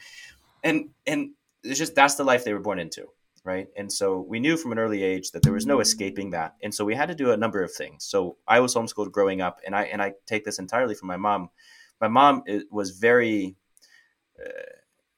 And, 0.64 0.92
and 1.06 1.32
it's 1.66 1.78
just, 1.78 1.96
that's 1.96 2.16
the 2.16 2.24
life 2.24 2.46
they 2.46 2.54
were 2.54 2.62
born 2.62 2.80
into 2.80 3.08
right? 3.50 3.68
And 3.76 3.92
so 3.92 4.24
we 4.30 4.40
knew 4.40 4.58
from 4.58 4.72
an 4.72 4.78
early 4.78 5.02
age 5.02 5.32
that 5.32 5.42
there 5.42 5.54
was 5.54 5.66
no 5.66 5.80
escaping 5.80 6.30
that. 6.30 6.54
And 6.62 6.72
so 6.72 6.86
we 6.86 6.94
had 6.94 7.08
to 7.08 7.16
do 7.16 7.32
a 7.32 7.38
number 7.38 7.64
of 7.64 7.74
things. 7.74 8.06
So 8.06 8.38
I 8.48 8.60
was 8.60 8.76
homeschooled 8.76 9.12
growing 9.12 9.42
up, 9.42 9.60
and 9.66 9.76
I 9.76 9.86
and 9.86 10.04
I 10.04 10.14
take 10.28 10.46
this 10.46 10.60
entirely 10.60 10.94
from 10.94 11.08
my 11.08 11.18
mom. 11.18 11.50
My 12.00 12.08
mom 12.08 12.44
was 12.70 12.92
very 12.92 13.56
uh, 14.40 14.74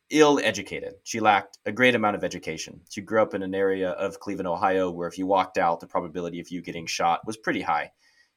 ill 0.09 0.39
educated. 0.41 0.93
She 1.03 1.19
lacked 1.19 1.59
a 1.65 1.73
great 1.73 1.93
amount 1.93 2.15
of 2.15 2.23
education. 2.23 2.79
She 2.89 3.01
grew 3.01 3.21
up 3.21 3.33
in 3.33 3.43
an 3.43 3.53
area 3.53 3.89
of 3.91 4.21
Cleveland, 4.21 4.47
Ohio, 4.47 4.89
where 4.89 5.09
if 5.09 5.17
you 5.17 5.27
walked 5.27 5.57
out, 5.57 5.81
the 5.81 5.87
probability 5.87 6.39
of 6.39 6.49
you 6.49 6.61
getting 6.61 6.87
shot 6.87 7.27
was 7.27 7.35
pretty 7.35 7.61
high. 7.61 7.91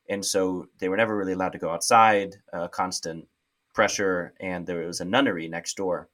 And 0.09 0.25
so 0.25 0.67
they 0.81 0.89
were 0.89 0.97
never 0.97 1.17
really 1.17 1.35
allowed 1.35 1.53
to 1.53 1.65
go 1.65 1.71
outside, 1.71 2.35
uh, 2.53 2.69
constant 2.69 3.29
pressure, 3.73 4.35
and 4.41 4.67
there 4.67 4.87
was 4.87 5.01
a 5.01 5.05
nunnery 5.05 5.49
next 5.49 5.77
door 5.77 6.09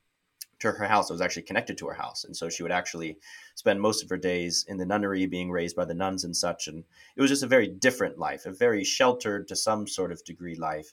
to 0.60 0.72
her 0.72 0.84
house. 0.84 1.10
It 1.10 1.14
was 1.14 1.20
actually 1.20 1.42
connected 1.42 1.76
to 1.78 1.86
her 1.88 1.94
house, 1.94 2.24
and 2.24 2.36
so 2.36 2.48
she 2.48 2.62
would 2.62 2.72
actually 2.72 3.18
spend 3.54 3.80
most 3.80 4.02
of 4.02 4.08
her 4.08 4.16
days 4.16 4.64
in 4.68 4.76
the 4.76 4.86
nunnery, 4.86 5.26
being 5.26 5.50
raised 5.50 5.76
by 5.76 5.84
the 5.84 5.94
nuns 5.94 6.24
and 6.24 6.36
such. 6.36 6.68
And 6.68 6.84
it 7.16 7.20
was 7.20 7.30
just 7.30 7.42
a 7.42 7.48
very 7.48 7.68
different 7.68 8.18
life, 8.18 8.46
a 8.46 8.52
very 8.52 8.84
sheltered 8.84 9.48
to 9.48 9.56
some 9.56 9.86
sort 9.86 10.12
of 10.12 10.24
degree 10.24 10.54
life, 10.54 10.92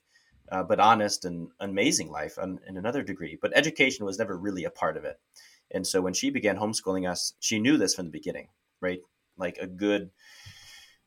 uh, 0.52 0.64
but 0.64 0.80
honest 0.80 1.26
and 1.26 1.50
amazing 1.60 2.10
life 2.10 2.38
in, 2.42 2.60
in 2.68 2.78
another 2.78 3.04
degree. 3.04 3.38
But 3.42 3.52
education 3.56 4.06
was 4.06 4.18
never 4.18 4.38
really 4.38 4.64
a 4.64 4.72
part 4.72 4.98
of 4.98 5.06
it. 5.06 5.20
And 5.72 5.86
so 5.86 6.02
when 6.02 6.14
she 6.14 6.30
began 6.30 6.58
homeschooling 6.58 7.10
us, 7.10 7.34
she 7.40 7.60
knew 7.60 7.78
this 7.78 7.94
from 7.94 8.06
the 8.06 8.12
beginning, 8.12 8.48
right? 8.82 9.02
Like 9.38 9.58
a 9.58 9.68
good 9.68 10.12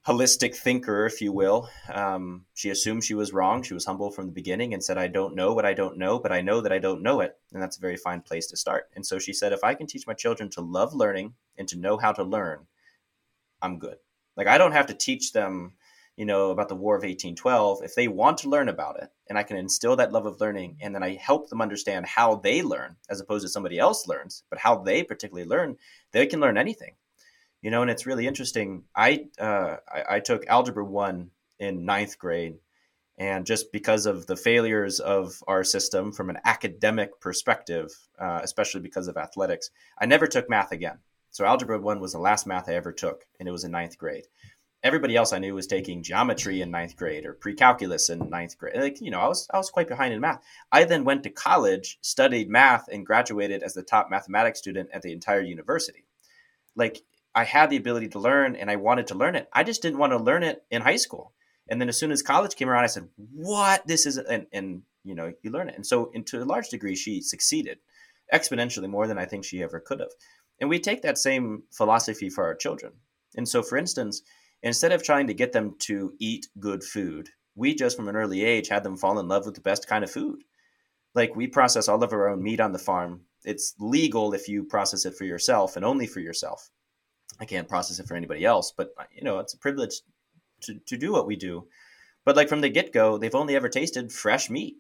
holistic 0.07 0.57
thinker, 0.57 1.05
if 1.05 1.21
you 1.21 1.33
will. 1.33 1.69
Um, 1.93 2.47
she 2.55 2.71
assumed 2.71 3.05
she 3.05 3.15
was 3.15 3.33
wrong. 3.33 3.63
She 3.63 3.75
was 3.75 3.85
humble 3.85 4.11
from 4.11 4.27
the 4.27 4.33
beginning 4.33 4.73
and 4.73 4.83
said, 4.83 4.97
I 4.97 5.09
don't 5.09 5.35
know 5.35 5.53
what 5.53 5.67
I 5.67 5.75
don't 5.75 5.99
know, 5.99 6.19
but 6.19 6.33
I 6.33 6.41
know 6.41 6.61
that 6.63 6.73
I 6.73 6.79
don't 6.79 7.03
know 7.03 7.21
it. 7.21 7.37
And 7.53 7.63
that's 7.63 7.77
a 7.77 7.83
very 7.83 7.97
fine 7.97 8.23
place 8.23 8.47
to 8.49 8.57
start. 8.57 8.89
And 8.95 9.05
so 9.05 9.19
she 9.19 9.33
said, 9.33 9.53
if 9.53 9.63
I 9.63 9.75
can 9.75 9.87
teach 9.87 10.07
my 10.07 10.15
children 10.15 10.49
to 10.51 10.63
love 10.63 10.95
learning 10.95 11.35
and 11.59 11.69
to 11.69 11.79
know 11.79 11.99
how 11.99 12.13
to 12.13 12.23
learn, 12.23 12.67
I'm 13.61 13.79
good. 13.79 13.97
Like, 14.37 14.47
I 14.47 14.57
don't 14.57 14.73
have 14.73 14.87
to 14.87 14.95
teach 14.95 15.33
them, 15.33 15.75
you 16.17 16.25
know, 16.25 16.51
about 16.51 16.71
the 16.71 16.77
War 16.77 16.95
of 16.95 17.01
1812. 17.01 17.83
If 17.83 17.95
they 17.95 18.09
want 18.09 18.39
to 18.39 18.49
learn 18.49 18.71
about 18.71 19.03
it 19.03 19.11
and 19.29 19.37
I 19.37 19.43
can 19.43 19.59
instill 19.59 19.97
that 19.97 20.13
love 20.13 20.25
of 20.25 20.41
learning 20.41 20.79
and 20.81 20.95
then 20.95 21.03
I 21.03 21.17
help 21.17 21.51
them 21.51 21.61
understand 21.61 22.07
how 22.07 22.37
they 22.37 22.63
learn 22.63 22.97
as 23.11 23.21
opposed 23.21 23.45
to 23.45 23.51
somebody 23.51 23.79
else 23.79 24.09
learns, 24.09 24.45
but 24.49 24.61
how 24.61 24.77
they 24.77 25.03
particularly 25.03 25.47
learn, 25.47 25.77
they 26.13 26.25
can 26.27 26.41
learn 26.41 26.57
anything 26.57 26.95
you 27.63 27.71
know, 27.71 27.83
and 27.83 27.91
it's 27.91 28.07
really 28.07 28.27
interesting. 28.27 28.85
I, 28.95 29.27
uh, 29.39 29.77
I, 29.89 30.17
I 30.17 30.21
took 30.21 30.47
algebra 30.47 30.85
one 30.85 31.31
in 31.59 31.85
ninth 31.85 32.19
grade, 32.19 32.57
and 33.19 33.45
just 33.45 33.71
because 33.71 34.07
of 34.07 34.27
the 34.27 34.37
failures 34.37 34.99
of 34.99 35.43
our 35.47 35.63
system 35.63 36.11
from 36.11 36.31
an 36.31 36.39
academic 36.45 37.21
perspective, 37.21 37.91
uh, 38.19 38.41
especially 38.43 38.81
because 38.81 39.09
of 39.09 39.19
athletics, 39.19 39.71
I 40.01 40.07
never 40.07 40.27
took 40.27 40.49
math 40.49 40.73
again. 40.73 40.99
So 41.31 41.45
algebra 41.45 41.79
one 41.79 42.01
was 42.01 42.13
the 42.13 42.19
last 42.19 42.47
math 42.47 42.69
I 42.69 42.75
ever 42.75 42.93
took, 42.93 43.27
and 43.39 43.49
it 43.49 43.53
was 43.53 43.65
in 43.65 43.71
ninth 43.71 43.99
grade. 43.99 44.25
Everybody 44.83 45.15
else 45.15 45.35
I 45.35 45.39
knew 45.39 45.55
was 45.55 45.67
taking 45.67 46.03
geometry 46.03 46.63
in 46.63 46.71
ninth 46.71 46.97
grade 46.97 47.27
or 47.27 47.35
pre-calculus 47.35 48.09
in 48.09 48.31
ninth 48.31 48.57
grade. 48.57 48.77
Like 48.77 49.03
you 49.03 49.11
know, 49.11 49.21
I 49.21 49.29
was 49.29 49.47
I 49.53 49.59
was 49.59 49.69
quite 49.69 49.89
behind 49.89 50.15
in 50.15 50.21
math. 50.21 50.43
I 50.73 50.85
then 50.85 51.05
went 51.05 51.23
to 51.25 51.31
college, 51.31 51.99
studied 52.01 52.49
math, 52.49 52.89
and 52.89 53.05
graduated 53.05 53.63
as 53.63 53.75
the 53.75 53.83
top 53.83 54.09
mathematics 54.09 54.59
student 54.61 54.89
at 54.95 55.03
the 55.03 55.13
entire 55.13 55.43
university. 55.43 56.07
Like 56.75 57.03
I 57.35 57.45
had 57.45 57.71
the 57.71 57.77
ability 57.77 58.09
to 58.11 58.19
learn 58.19 58.57
and 58.57 58.71
I 58.71 58.77
wanted 58.77 59.07
to 59.09 59.15
learn 59.15 59.37
it. 59.37 59.49
I 59.53 59.65
just 59.65 59.83
didn't 59.83 59.99
want 59.99 60.13
to 60.13 60.19
learn 60.19 60.43
it 60.43 60.65
in 60.71 60.83
high 60.83 60.97
school. 60.97 61.33
And 61.69 61.81
then 61.81 61.89
as 61.89 61.99
soon 61.99 62.11
as 62.13 62.23
college 62.23 62.57
came 62.57 62.69
around, 62.69 62.85
I 62.85 62.89
said, 62.89 63.09
"What? 63.17 63.87
This 63.87 64.07
is," 64.07 64.19
and, 64.19 64.47
and 64.53 64.83
you 65.05 65.15
know, 65.15 65.33
you 65.43 65.51
learn 65.51 65.69
it. 65.69 65.77
And 65.77 65.87
so, 65.87 66.11
and 66.15 66.27
to 66.29 66.43
a 66.43 66.45
large 66.45 66.69
degree, 66.69 66.97
she 66.97 67.21
succeeded 67.23 67.79
exponentially 68.35 68.89
more 68.89 69.07
than 69.07 69.19
I 69.19 69.27
think 69.27 69.45
she 69.45 69.63
ever 69.63 69.81
could 69.81 70.01
have. 70.01 70.11
And 70.61 70.69
we 70.71 70.79
take 70.81 71.03
that 71.03 71.19
same 71.19 71.65
philosophy 71.73 72.29
for 72.31 72.45
our 72.45 72.55
children. 72.55 72.93
And 73.37 73.49
so, 73.49 73.63
for 73.63 73.79
instance, 73.79 74.23
instead 74.63 74.93
of 74.93 75.03
trying 75.03 75.29
to 75.29 75.35
get 75.35 75.53
them 75.53 75.77
to 75.81 76.13
eat 76.19 76.49
good 76.59 76.83
food, 76.85 77.31
we 77.55 77.75
just 77.75 77.97
from 77.97 78.09
an 78.09 78.17
early 78.17 78.45
age 78.45 78.69
had 78.69 78.83
them 78.85 78.97
fall 78.97 79.19
in 79.19 79.29
love 79.29 79.47
with 79.47 79.55
the 79.55 79.61
best 79.61 79.87
kind 79.89 80.05
of 80.05 80.11
food. 80.11 80.43
like 81.15 81.35
we 81.37 81.47
process 81.47 81.89
all 81.89 82.03
of 82.03 82.13
our 82.13 82.29
own 82.29 82.43
meat 82.43 82.61
on 82.61 82.73
the 82.73 82.79
farm. 82.79 83.23
It's 83.45 83.75
legal 83.79 84.35
if 84.35 84.49
you 84.49 84.65
process 84.65 85.05
it 85.07 85.17
for 85.17 85.25
yourself 85.25 85.77
and 85.77 85.85
only 85.85 86.07
for 86.07 86.21
yourself. 86.21 86.71
I 87.41 87.47
can't 87.47 87.69
process 87.69 87.99
it 87.99 88.07
for 88.07 88.17
anybody 88.17 88.45
else, 88.45 88.73
but 88.77 88.95
you 89.15 89.23
know, 89.23 89.39
it's 89.39 89.55
a 89.55 89.59
privilege 89.59 90.03
to, 90.63 90.75
to 90.87 90.97
do 90.97 91.13
what 91.13 91.27
we 91.27 91.37
do. 91.37 91.67
But 92.25 92.37
like 92.37 92.49
from 92.49 92.61
the 92.61 92.69
get 92.69 92.93
go, 92.93 93.17
they've 93.17 93.35
only 93.35 93.57
ever 93.57 93.69
tasted 93.69 94.13
fresh 94.13 94.51
meat 94.51 94.77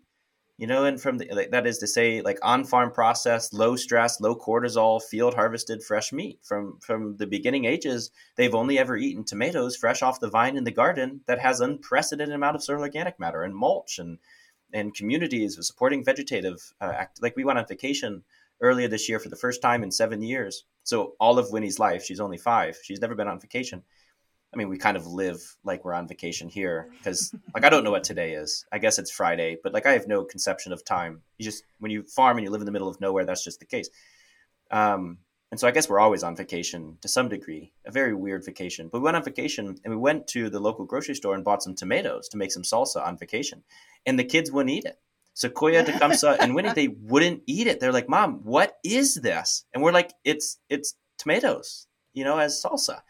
you 0.60 0.66
know 0.66 0.84
and 0.84 1.00
from 1.00 1.16
the, 1.16 1.26
like, 1.32 1.50
that 1.50 1.66
is 1.66 1.78
to 1.78 1.86
say 1.86 2.20
like 2.20 2.38
on 2.42 2.64
farm 2.64 2.92
processed 2.92 3.54
low 3.54 3.74
stress 3.74 4.20
low 4.20 4.36
cortisol 4.36 5.02
field 5.02 5.34
harvested 5.34 5.82
fresh 5.82 6.12
meat 6.12 6.38
from 6.42 6.78
from 6.80 7.16
the 7.16 7.26
beginning 7.26 7.64
ages 7.64 8.10
they've 8.36 8.54
only 8.54 8.78
ever 8.78 8.96
eaten 8.96 9.24
tomatoes 9.24 9.74
fresh 9.74 10.02
off 10.02 10.20
the 10.20 10.28
vine 10.28 10.56
in 10.56 10.64
the 10.64 10.70
garden 10.70 11.22
that 11.26 11.40
has 11.40 11.60
unprecedented 11.60 12.34
amount 12.34 12.54
of 12.54 12.62
soil 12.62 12.80
organic 12.80 13.18
matter 13.18 13.42
and 13.42 13.56
mulch 13.56 13.98
and 13.98 14.18
and 14.72 14.94
communities 14.94 15.58
supporting 15.66 16.04
vegetative 16.04 16.74
uh, 16.80 16.92
act 16.94 17.20
like 17.22 17.34
we 17.34 17.44
went 17.44 17.58
on 17.58 17.66
vacation 17.66 18.22
earlier 18.60 18.88
this 18.88 19.08
year 19.08 19.18
for 19.18 19.28
the 19.28 19.36
first 19.36 19.62
time 19.62 19.82
in 19.82 19.90
seven 19.90 20.22
years 20.22 20.64
so 20.84 21.14
all 21.20 21.38
of 21.38 21.50
winnie's 21.50 21.78
life 21.78 22.04
she's 22.04 22.20
only 22.20 22.38
five 22.38 22.78
she's 22.82 23.00
never 23.00 23.14
been 23.14 23.28
on 23.28 23.40
vacation 23.40 23.82
I 24.52 24.56
mean, 24.56 24.68
we 24.68 24.78
kind 24.78 24.96
of 24.96 25.06
live 25.06 25.40
like 25.62 25.84
we're 25.84 25.94
on 25.94 26.08
vacation 26.08 26.48
here 26.48 26.90
because, 26.98 27.32
like, 27.54 27.64
I 27.64 27.68
don't 27.68 27.84
know 27.84 27.92
what 27.92 28.04
today 28.04 28.32
is. 28.32 28.64
I 28.72 28.78
guess 28.78 28.98
it's 28.98 29.10
Friday, 29.10 29.58
but 29.62 29.72
like, 29.72 29.86
I 29.86 29.92
have 29.92 30.08
no 30.08 30.24
conception 30.24 30.72
of 30.72 30.84
time. 30.84 31.22
You 31.38 31.44
just 31.44 31.64
when 31.78 31.92
you 31.92 32.02
farm 32.02 32.36
and 32.36 32.44
you 32.44 32.50
live 32.50 32.60
in 32.60 32.66
the 32.66 32.72
middle 32.72 32.88
of 32.88 33.00
nowhere, 33.00 33.24
that's 33.24 33.44
just 33.44 33.60
the 33.60 33.66
case. 33.66 33.88
Um, 34.70 35.18
and 35.50 35.58
so 35.58 35.66
I 35.66 35.72
guess 35.72 35.88
we're 35.88 36.00
always 36.00 36.22
on 36.22 36.36
vacation 36.36 36.96
to 37.00 37.08
some 37.08 37.28
degree, 37.28 37.72
a 37.84 37.90
very 37.90 38.14
weird 38.14 38.44
vacation. 38.44 38.88
But 38.88 39.00
we 39.00 39.04
went 39.04 39.16
on 39.16 39.24
vacation 39.24 39.76
and 39.84 39.94
we 39.94 39.96
went 39.96 40.28
to 40.28 40.48
the 40.48 40.60
local 40.60 40.84
grocery 40.84 41.16
store 41.16 41.34
and 41.34 41.44
bought 41.44 41.62
some 41.62 41.74
tomatoes 41.74 42.28
to 42.28 42.36
make 42.36 42.52
some 42.52 42.62
salsa 42.62 43.04
on 43.04 43.18
vacation, 43.18 43.62
and 44.06 44.18
the 44.18 44.24
kids 44.24 44.50
wouldn't 44.50 44.74
eat 44.74 44.84
it. 44.84 44.98
Sequoia, 45.34 45.84
Tecumseh, 45.84 46.36
and 46.40 46.54
Winnie, 46.54 46.72
they 46.72 46.88
wouldn't 46.88 47.42
eat 47.46 47.66
it. 47.66 47.80
They're 47.80 47.92
like, 47.92 48.08
"Mom, 48.08 48.40
what 48.44 48.76
is 48.84 49.14
this?" 49.14 49.64
And 49.72 49.82
we're 49.82 49.92
like, 49.92 50.12
"It's 50.24 50.58
it's 50.68 50.94
tomatoes, 51.18 51.86
you 52.12 52.24
know, 52.24 52.38
as 52.38 52.62
salsa." 52.62 53.00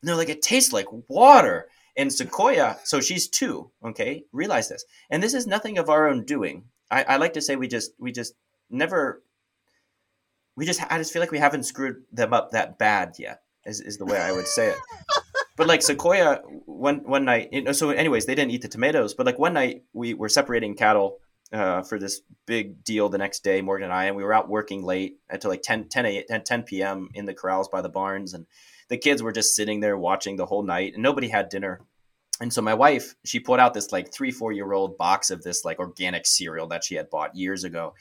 And 0.00 0.08
they're 0.08 0.16
like, 0.16 0.28
it 0.28 0.42
tastes 0.42 0.72
like 0.72 0.86
water. 1.08 1.68
And 1.96 2.12
Sequoia, 2.12 2.78
so 2.84 3.00
she's 3.00 3.28
two, 3.28 3.72
okay, 3.84 4.22
realize 4.32 4.68
this. 4.68 4.84
And 5.10 5.20
this 5.20 5.34
is 5.34 5.48
nothing 5.48 5.78
of 5.78 5.90
our 5.90 6.08
own 6.08 6.24
doing. 6.24 6.66
I, 6.90 7.02
I 7.02 7.16
like 7.16 7.32
to 7.32 7.40
say 7.40 7.56
we 7.56 7.66
just 7.66 7.90
we 7.98 8.12
just 8.12 8.34
never 8.70 9.22
we 10.56 10.64
just 10.64 10.80
I 10.90 10.98
just 10.98 11.12
feel 11.12 11.20
like 11.20 11.32
we 11.32 11.40
haven't 11.40 11.64
screwed 11.64 12.04
them 12.12 12.32
up 12.32 12.52
that 12.52 12.78
bad 12.78 13.16
yet, 13.18 13.42
is, 13.64 13.80
is 13.80 13.98
the 13.98 14.06
way 14.06 14.18
I 14.18 14.30
would 14.30 14.46
say 14.46 14.68
it. 14.68 14.76
but 15.56 15.66
like 15.66 15.82
Sequoia, 15.82 16.36
one 16.66 16.98
one 16.98 17.24
night, 17.24 17.48
you 17.50 17.62
know, 17.62 17.72
so 17.72 17.90
anyways, 17.90 18.26
they 18.26 18.36
didn't 18.36 18.52
eat 18.52 18.62
the 18.62 18.68
tomatoes, 18.68 19.14
but 19.14 19.26
like 19.26 19.38
one 19.38 19.54
night 19.54 19.82
we 19.92 20.14
were 20.14 20.28
separating 20.28 20.76
cattle 20.76 21.18
uh, 21.52 21.82
for 21.82 21.98
this 21.98 22.20
big 22.46 22.84
deal 22.84 23.08
the 23.08 23.18
next 23.18 23.42
day, 23.42 23.62
Morgan 23.62 23.84
and 23.84 23.92
I, 23.92 24.04
and 24.04 24.16
we 24.16 24.24
were 24.24 24.34
out 24.34 24.48
working 24.48 24.82
late 24.82 25.18
until 25.30 25.50
like 25.50 25.62
10, 25.62 25.88
10, 25.88 26.24
10, 26.28 26.44
10 26.44 26.62
p.m. 26.64 27.08
in 27.14 27.24
the 27.24 27.34
corrals 27.34 27.68
by 27.68 27.80
the 27.80 27.88
barns. 27.88 28.34
And 28.34 28.46
the 28.88 28.98
kids 28.98 29.22
were 29.22 29.32
just 29.32 29.54
sitting 29.54 29.80
there 29.80 29.96
watching 29.96 30.36
the 30.36 30.46
whole 30.46 30.62
night 30.62 30.94
and 30.94 31.02
nobody 31.02 31.28
had 31.28 31.48
dinner. 31.48 31.80
And 32.40 32.52
so 32.52 32.62
my 32.62 32.74
wife, 32.74 33.14
she 33.24 33.40
pulled 33.40 33.60
out 33.60 33.74
this 33.74 33.92
like 33.92 34.12
three, 34.12 34.30
four 34.30 34.52
year 34.52 34.72
old 34.72 34.96
box 34.96 35.30
of 35.30 35.42
this 35.42 35.64
like 35.64 35.78
organic 35.78 36.26
cereal 36.26 36.68
that 36.68 36.84
she 36.84 36.94
had 36.94 37.10
bought 37.10 37.34
years 37.34 37.64
ago. 37.64 37.94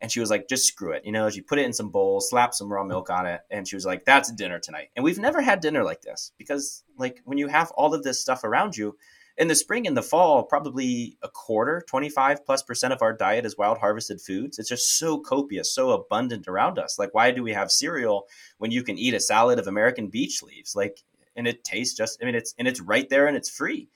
And 0.00 0.12
she 0.12 0.20
was 0.20 0.30
like, 0.30 0.48
just 0.48 0.66
screw 0.66 0.92
it. 0.92 1.04
You 1.04 1.10
know, 1.10 1.28
she 1.28 1.40
put 1.40 1.58
it 1.58 1.64
in 1.64 1.72
some 1.72 1.90
bowls, 1.90 2.30
slapped 2.30 2.54
some 2.54 2.72
raw 2.72 2.84
milk 2.84 3.10
on 3.10 3.26
it. 3.26 3.40
And 3.50 3.66
she 3.66 3.74
was 3.74 3.84
like, 3.84 4.04
that's 4.04 4.30
dinner 4.30 4.60
tonight. 4.60 4.90
And 4.94 5.04
we've 5.04 5.18
never 5.18 5.40
had 5.40 5.60
dinner 5.60 5.82
like 5.82 6.02
this 6.02 6.30
because, 6.38 6.84
like, 6.96 7.20
when 7.24 7.36
you 7.36 7.48
have 7.48 7.72
all 7.72 7.92
of 7.94 8.04
this 8.04 8.20
stuff 8.20 8.44
around 8.44 8.76
you, 8.76 8.96
in 9.38 9.46
the 9.46 9.54
spring 9.54 9.86
and 9.86 9.96
the 9.96 10.02
fall, 10.02 10.42
probably 10.42 11.16
a 11.22 11.28
quarter, 11.28 11.84
25 11.86 12.44
plus 12.44 12.62
percent 12.64 12.92
of 12.92 13.02
our 13.02 13.12
diet 13.12 13.46
is 13.46 13.56
wild 13.56 13.78
harvested 13.78 14.20
foods. 14.20 14.58
It's 14.58 14.68
just 14.68 14.98
so 14.98 15.18
copious, 15.20 15.72
so 15.72 15.92
abundant 15.92 16.48
around 16.48 16.78
us. 16.78 16.98
Like, 16.98 17.14
why 17.14 17.30
do 17.30 17.44
we 17.44 17.52
have 17.52 17.70
cereal 17.70 18.26
when 18.58 18.72
you 18.72 18.82
can 18.82 18.98
eat 18.98 19.14
a 19.14 19.20
salad 19.20 19.60
of 19.60 19.68
American 19.68 20.08
beech 20.08 20.42
leaves? 20.42 20.74
Like, 20.74 20.98
and 21.36 21.46
it 21.46 21.62
tastes 21.62 21.96
just, 21.96 22.18
I 22.20 22.26
mean, 22.26 22.34
it's, 22.34 22.52
and 22.58 22.66
it's 22.66 22.80
right 22.80 23.08
there 23.08 23.28
and 23.28 23.36
it's 23.36 23.48
free. 23.48 23.88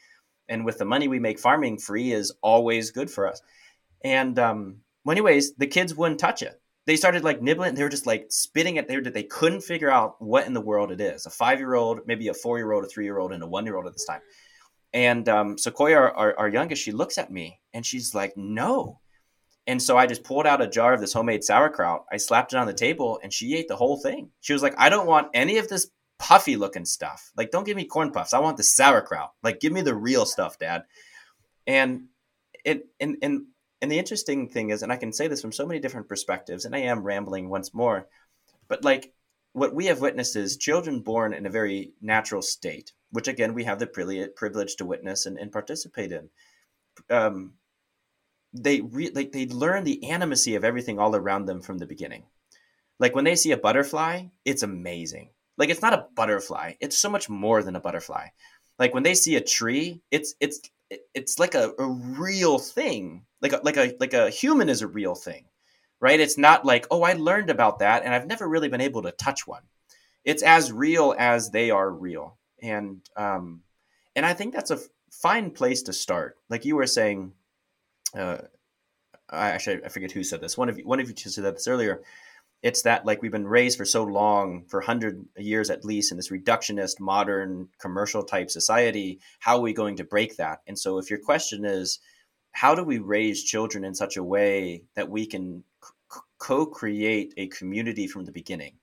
And 0.48 0.64
with 0.64 0.78
the 0.78 0.84
money 0.84 1.08
we 1.08 1.18
make 1.18 1.40
farming, 1.40 1.78
free 1.78 2.12
is 2.12 2.32
always 2.40 2.92
good 2.92 3.10
for 3.10 3.26
us. 3.26 3.42
And, 4.04 4.38
um, 4.38 4.76
well, 5.04 5.12
anyways, 5.12 5.54
the 5.54 5.66
kids 5.66 5.92
wouldn't 5.92 6.20
touch 6.20 6.42
it. 6.42 6.60
They 6.86 6.94
started 6.94 7.24
like 7.24 7.42
nibbling. 7.42 7.74
They 7.74 7.82
were 7.82 7.88
just 7.88 8.06
like 8.06 8.26
spitting 8.30 8.76
it. 8.76 8.86
They 8.86 8.96
were, 8.96 9.02
they 9.02 9.22
couldn't 9.24 9.62
figure 9.62 9.90
out 9.90 10.22
what 10.22 10.46
in 10.46 10.52
the 10.52 10.60
world 10.60 10.92
it 10.92 11.00
is. 11.00 11.26
A 11.26 11.30
five 11.30 11.58
year 11.58 11.74
old, 11.74 12.00
maybe 12.06 12.28
a 12.28 12.34
four 12.34 12.58
year 12.58 12.70
old, 12.70 12.84
a 12.84 12.88
three 12.88 13.04
year 13.04 13.18
old, 13.18 13.32
and 13.32 13.42
a 13.42 13.46
one 13.46 13.64
year 13.64 13.76
old 13.76 13.86
at 13.86 13.92
this 13.92 14.04
time 14.04 14.20
and 14.92 15.28
um, 15.28 15.58
Sequoia, 15.58 15.96
our, 15.96 16.38
our 16.38 16.48
youngest, 16.48 16.82
she 16.82 16.92
looks 16.92 17.18
at 17.18 17.30
me 17.30 17.60
and 17.72 17.84
she's 17.84 18.14
like, 18.14 18.36
no. 18.36 19.00
And 19.66 19.80
so 19.80 19.96
I 19.96 20.06
just 20.06 20.24
pulled 20.24 20.46
out 20.46 20.60
a 20.60 20.66
jar 20.66 20.92
of 20.92 21.00
this 21.00 21.12
homemade 21.12 21.44
sauerkraut. 21.44 22.04
I 22.12 22.16
slapped 22.16 22.52
it 22.52 22.56
on 22.56 22.66
the 22.66 22.74
table 22.74 23.20
and 23.22 23.32
she 23.32 23.54
ate 23.54 23.68
the 23.68 23.76
whole 23.76 23.96
thing. 23.96 24.30
She 24.40 24.52
was 24.52 24.62
like, 24.62 24.74
I 24.76 24.88
don't 24.88 25.06
want 25.06 25.28
any 25.34 25.58
of 25.58 25.68
this 25.68 25.88
puffy 26.18 26.56
looking 26.56 26.84
stuff. 26.84 27.32
Like, 27.36 27.50
don't 27.50 27.64
give 27.64 27.76
me 27.76 27.84
corn 27.84 28.10
puffs. 28.10 28.34
I 28.34 28.40
want 28.40 28.56
the 28.56 28.64
sauerkraut. 28.64 29.32
Like, 29.42 29.60
give 29.60 29.72
me 29.72 29.80
the 29.80 29.94
real 29.94 30.26
stuff, 30.26 30.58
Dad. 30.58 30.82
And 31.66 32.06
it 32.64 32.86
and 33.00 33.16
and 33.22 33.46
and 33.80 33.90
the 33.90 33.98
interesting 33.98 34.48
thing 34.48 34.70
is, 34.70 34.82
and 34.82 34.92
I 34.92 34.96
can 34.96 35.12
say 35.12 35.28
this 35.28 35.40
from 35.40 35.52
so 35.52 35.66
many 35.66 35.80
different 35.80 36.08
perspectives, 36.08 36.64
and 36.64 36.74
I 36.74 36.80
am 36.80 37.02
rambling 37.02 37.48
once 37.48 37.72
more, 37.72 38.08
but 38.68 38.84
like 38.84 39.12
what 39.52 39.74
we 39.74 39.86
have 39.86 40.00
witnessed 40.00 40.34
is 40.36 40.56
children 40.56 41.00
born 41.00 41.34
in 41.34 41.46
a 41.46 41.50
very 41.50 41.92
natural 42.00 42.42
state 42.42 42.92
which 43.12 43.28
again 43.28 43.54
we 43.54 43.64
have 43.64 43.78
the 43.78 43.86
privilege 44.34 44.76
to 44.76 44.84
witness 44.84 45.26
and, 45.26 45.38
and 45.38 45.52
participate 45.52 46.12
in. 46.12 46.30
Um, 47.08 47.54
they 48.52 48.80
re- 48.80 49.12
like 49.14 49.32
they 49.32 49.46
learn 49.46 49.84
the 49.84 50.00
animacy 50.04 50.56
of 50.56 50.64
everything 50.64 50.98
all 50.98 51.14
around 51.14 51.46
them 51.46 51.60
from 51.60 51.78
the 51.78 51.86
beginning. 51.86 52.24
Like 52.98 53.14
when 53.14 53.24
they 53.24 53.36
see 53.36 53.52
a 53.52 53.56
butterfly, 53.56 54.26
it's 54.44 54.62
amazing. 54.62 55.30
Like 55.56 55.70
it's 55.70 55.82
not 55.82 55.94
a 55.94 56.06
butterfly; 56.14 56.74
it's 56.80 56.98
so 56.98 57.10
much 57.10 57.28
more 57.28 57.62
than 57.62 57.76
a 57.76 57.80
butterfly. 57.80 58.28
Like 58.78 58.94
when 58.94 59.02
they 59.02 59.14
see 59.14 59.36
a 59.36 59.40
tree, 59.40 60.00
it's 60.10 60.34
it's 60.40 60.60
it's 61.14 61.38
like 61.38 61.54
a, 61.54 61.72
a 61.78 61.86
real 61.86 62.58
thing. 62.58 63.24
Like 63.40 63.52
a, 63.52 63.60
like 63.62 63.76
a 63.76 63.94
like 64.00 64.14
a 64.14 64.30
human 64.30 64.68
is 64.68 64.82
a 64.82 64.86
real 64.86 65.14
thing, 65.14 65.44
right? 66.00 66.20
It's 66.20 66.38
not 66.38 66.64
like 66.64 66.86
oh 66.90 67.02
I 67.02 67.12
learned 67.12 67.50
about 67.50 67.80
that 67.80 68.04
and 68.04 68.14
I've 68.14 68.26
never 68.26 68.48
really 68.48 68.68
been 68.68 68.80
able 68.80 69.02
to 69.02 69.12
touch 69.12 69.46
one. 69.46 69.62
It's 70.24 70.42
as 70.42 70.72
real 70.72 71.14
as 71.18 71.50
they 71.50 71.70
are 71.70 71.90
real 71.90 72.38
and 72.62 73.00
um, 73.16 73.62
and 74.16 74.24
I 74.24 74.32
think 74.32 74.54
that's 74.54 74.70
a 74.70 74.78
fine 75.10 75.50
place 75.50 75.82
to 75.82 75.92
start. 75.92 76.38
Like 76.48 76.64
you 76.64 76.76
were 76.76 76.86
saying, 76.86 77.32
uh, 78.16 78.38
I 79.28 79.50
actually 79.50 79.84
I 79.84 79.88
forget 79.88 80.12
who 80.12 80.24
said 80.24 80.40
this. 80.40 80.56
One 80.56 80.68
of 80.68 80.78
you, 80.78 80.86
one 80.86 81.00
of 81.00 81.08
you 81.08 81.16
said 81.16 81.44
this 81.44 81.68
earlier. 81.68 82.02
It's 82.62 82.82
that 82.82 83.04
like 83.04 83.20
we've 83.20 83.32
been 83.32 83.46
raised 83.46 83.76
for 83.76 83.84
so 83.84 84.04
long, 84.04 84.64
for 84.68 84.80
hundred 84.80 85.24
years 85.36 85.68
at 85.68 85.84
least, 85.84 86.12
in 86.12 86.16
this 86.16 86.30
reductionist, 86.30 87.00
modern, 87.00 87.68
commercial 87.80 88.22
type 88.22 88.50
society. 88.50 89.18
How 89.40 89.56
are 89.56 89.62
we 89.62 89.72
going 89.72 89.96
to 89.96 90.04
break 90.04 90.36
that? 90.36 90.60
And 90.68 90.78
so, 90.78 90.98
if 90.98 91.10
your 91.10 91.18
question 91.18 91.64
is, 91.64 91.98
how 92.52 92.76
do 92.76 92.84
we 92.84 92.98
raise 92.98 93.42
children 93.42 93.84
in 93.84 93.96
such 93.96 94.16
a 94.16 94.22
way 94.22 94.84
that 94.94 95.10
we 95.10 95.26
can 95.26 95.64
co-create 96.38 97.34
a 97.36 97.48
community 97.48 98.06
from 98.06 98.26
the 98.26 98.32
beginning? 98.32 98.74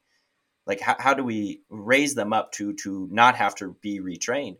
Like 0.70 0.80
how, 0.80 0.96
how 1.00 1.14
do 1.16 1.24
we 1.24 1.64
raise 1.70 2.14
them 2.14 2.32
up 2.32 2.52
to 2.54 2.74
to 2.76 3.10
not 3.12 3.36
have 3.36 3.56
to 3.56 3.76
be 3.82 4.00
retrained? 4.00 4.58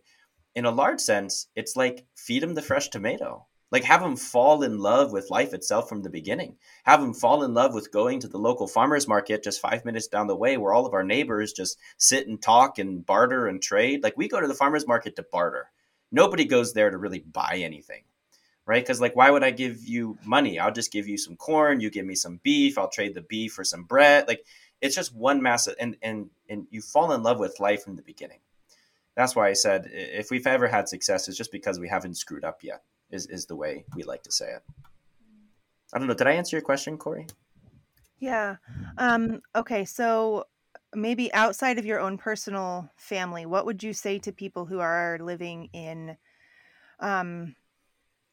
In 0.56 0.64
a 0.64 0.70
large 0.72 0.98
sense 1.00 1.46
it's 1.54 1.76
like 1.76 2.04
feed 2.16 2.42
them 2.42 2.54
the 2.54 2.62
fresh 2.62 2.88
tomato. 2.88 3.46
Like 3.70 3.84
have 3.84 4.00
them 4.00 4.16
fall 4.16 4.64
in 4.64 4.80
love 4.80 5.12
with 5.12 5.30
life 5.30 5.54
itself 5.54 5.88
from 5.88 6.02
the 6.02 6.10
beginning. 6.10 6.56
Have 6.82 7.00
them 7.00 7.14
fall 7.14 7.44
in 7.44 7.54
love 7.54 7.72
with 7.72 7.92
going 7.92 8.18
to 8.20 8.28
the 8.28 8.38
local 8.38 8.66
farmers 8.66 9.06
market 9.06 9.44
just 9.44 9.60
five 9.60 9.84
minutes 9.84 10.08
down 10.08 10.26
the 10.26 10.34
way 10.34 10.56
where 10.56 10.74
all 10.74 10.84
of 10.84 10.94
our 10.94 11.04
neighbors 11.04 11.52
just 11.52 11.78
sit 11.96 12.26
and 12.26 12.42
talk 12.42 12.80
and 12.80 13.06
barter 13.06 13.46
and 13.46 13.62
trade. 13.62 14.02
Like 14.02 14.16
we 14.16 14.26
go 14.26 14.40
to 14.40 14.48
the 14.48 14.54
farmers 14.54 14.88
market 14.88 15.14
to 15.14 15.24
barter. 15.30 15.70
Nobody 16.10 16.44
goes 16.44 16.72
there 16.72 16.90
to 16.90 16.98
really 16.98 17.20
buy 17.20 17.60
anything 17.62 18.02
right? 18.66 18.84
Because 18.84 19.00
like 19.00 19.16
why 19.16 19.30
would 19.30 19.42
i 19.42 19.50
give 19.50 19.82
you 19.82 20.16
money? 20.24 20.60
I'll 20.60 20.70
just 20.70 20.92
give 20.92 21.08
you 21.08 21.18
some 21.18 21.34
corn 21.34 21.80
you 21.80 21.90
give 21.90 22.06
me 22.06 22.14
some 22.14 22.38
beef 22.42 22.78
i'll 22.78 22.90
trade 22.90 23.14
the 23.14 23.22
beef 23.22 23.52
for 23.52 23.64
some 23.64 23.84
bread. 23.84 24.28
Like 24.28 24.44
it's 24.80 24.94
just 24.94 25.14
one 25.14 25.42
massive 25.42 25.74
and 25.78 25.96
and 26.02 26.30
and 26.48 26.66
you 26.70 26.80
fall 26.80 27.12
in 27.12 27.22
love 27.22 27.38
with 27.38 27.60
life 27.60 27.82
from 27.84 27.96
the 27.96 28.02
beginning. 28.02 28.40
That's 29.16 29.36
why 29.36 29.48
i 29.48 29.52
said 29.52 29.88
if 29.92 30.30
we've 30.30 30.46
ever 30.46 30.68
had 30.68 30.88
success 30.88 31.28
it's 31.28 31.36
just 31.36 31.52
because 31.52 31.78
we 31.78 31.88
haven't 31.88 32.14
screwed 32.16 32.44
up 32.44 32.62
yet 32.62 32.82
is 33.10 33.26
is 33.26 33.46
the 33.46 33.56
way 33.56 33.84
we 33.94 34.02
like 34.02 34.22
to 34.22 34.32
say 34.32 34.50
it. 34.52 34.62
I 35.92 35.98
don't 35.98 36.08
know 36.08 36.14
did 36.14 36.26
i 36.26 36.32
answer 36.32 36.56
your 36.56 36.62
question 36.62 36.96
corey? 36.96 37.26
Yeah 38.18 38.56
um 38.98 39.40
okay 39.54 39.84
so 39.84 40.44
maybe 40.94 41.32
outside 41.34 41.78
of 41.78 41.86
your 41.86 42.00
own 42.00 42.18
personal 42.18 42.90
family 42.96 43.46
what 43.46 43.66
would 43.66 43.82
you 43.82 43.92
say 43.92 44.18
to 44.20 44.32
people 44.32 44.66
who 44.66 44.80
are 44.80 45.18
living 45.20 45.68
in 45.72 46.16
um 47.00 47.54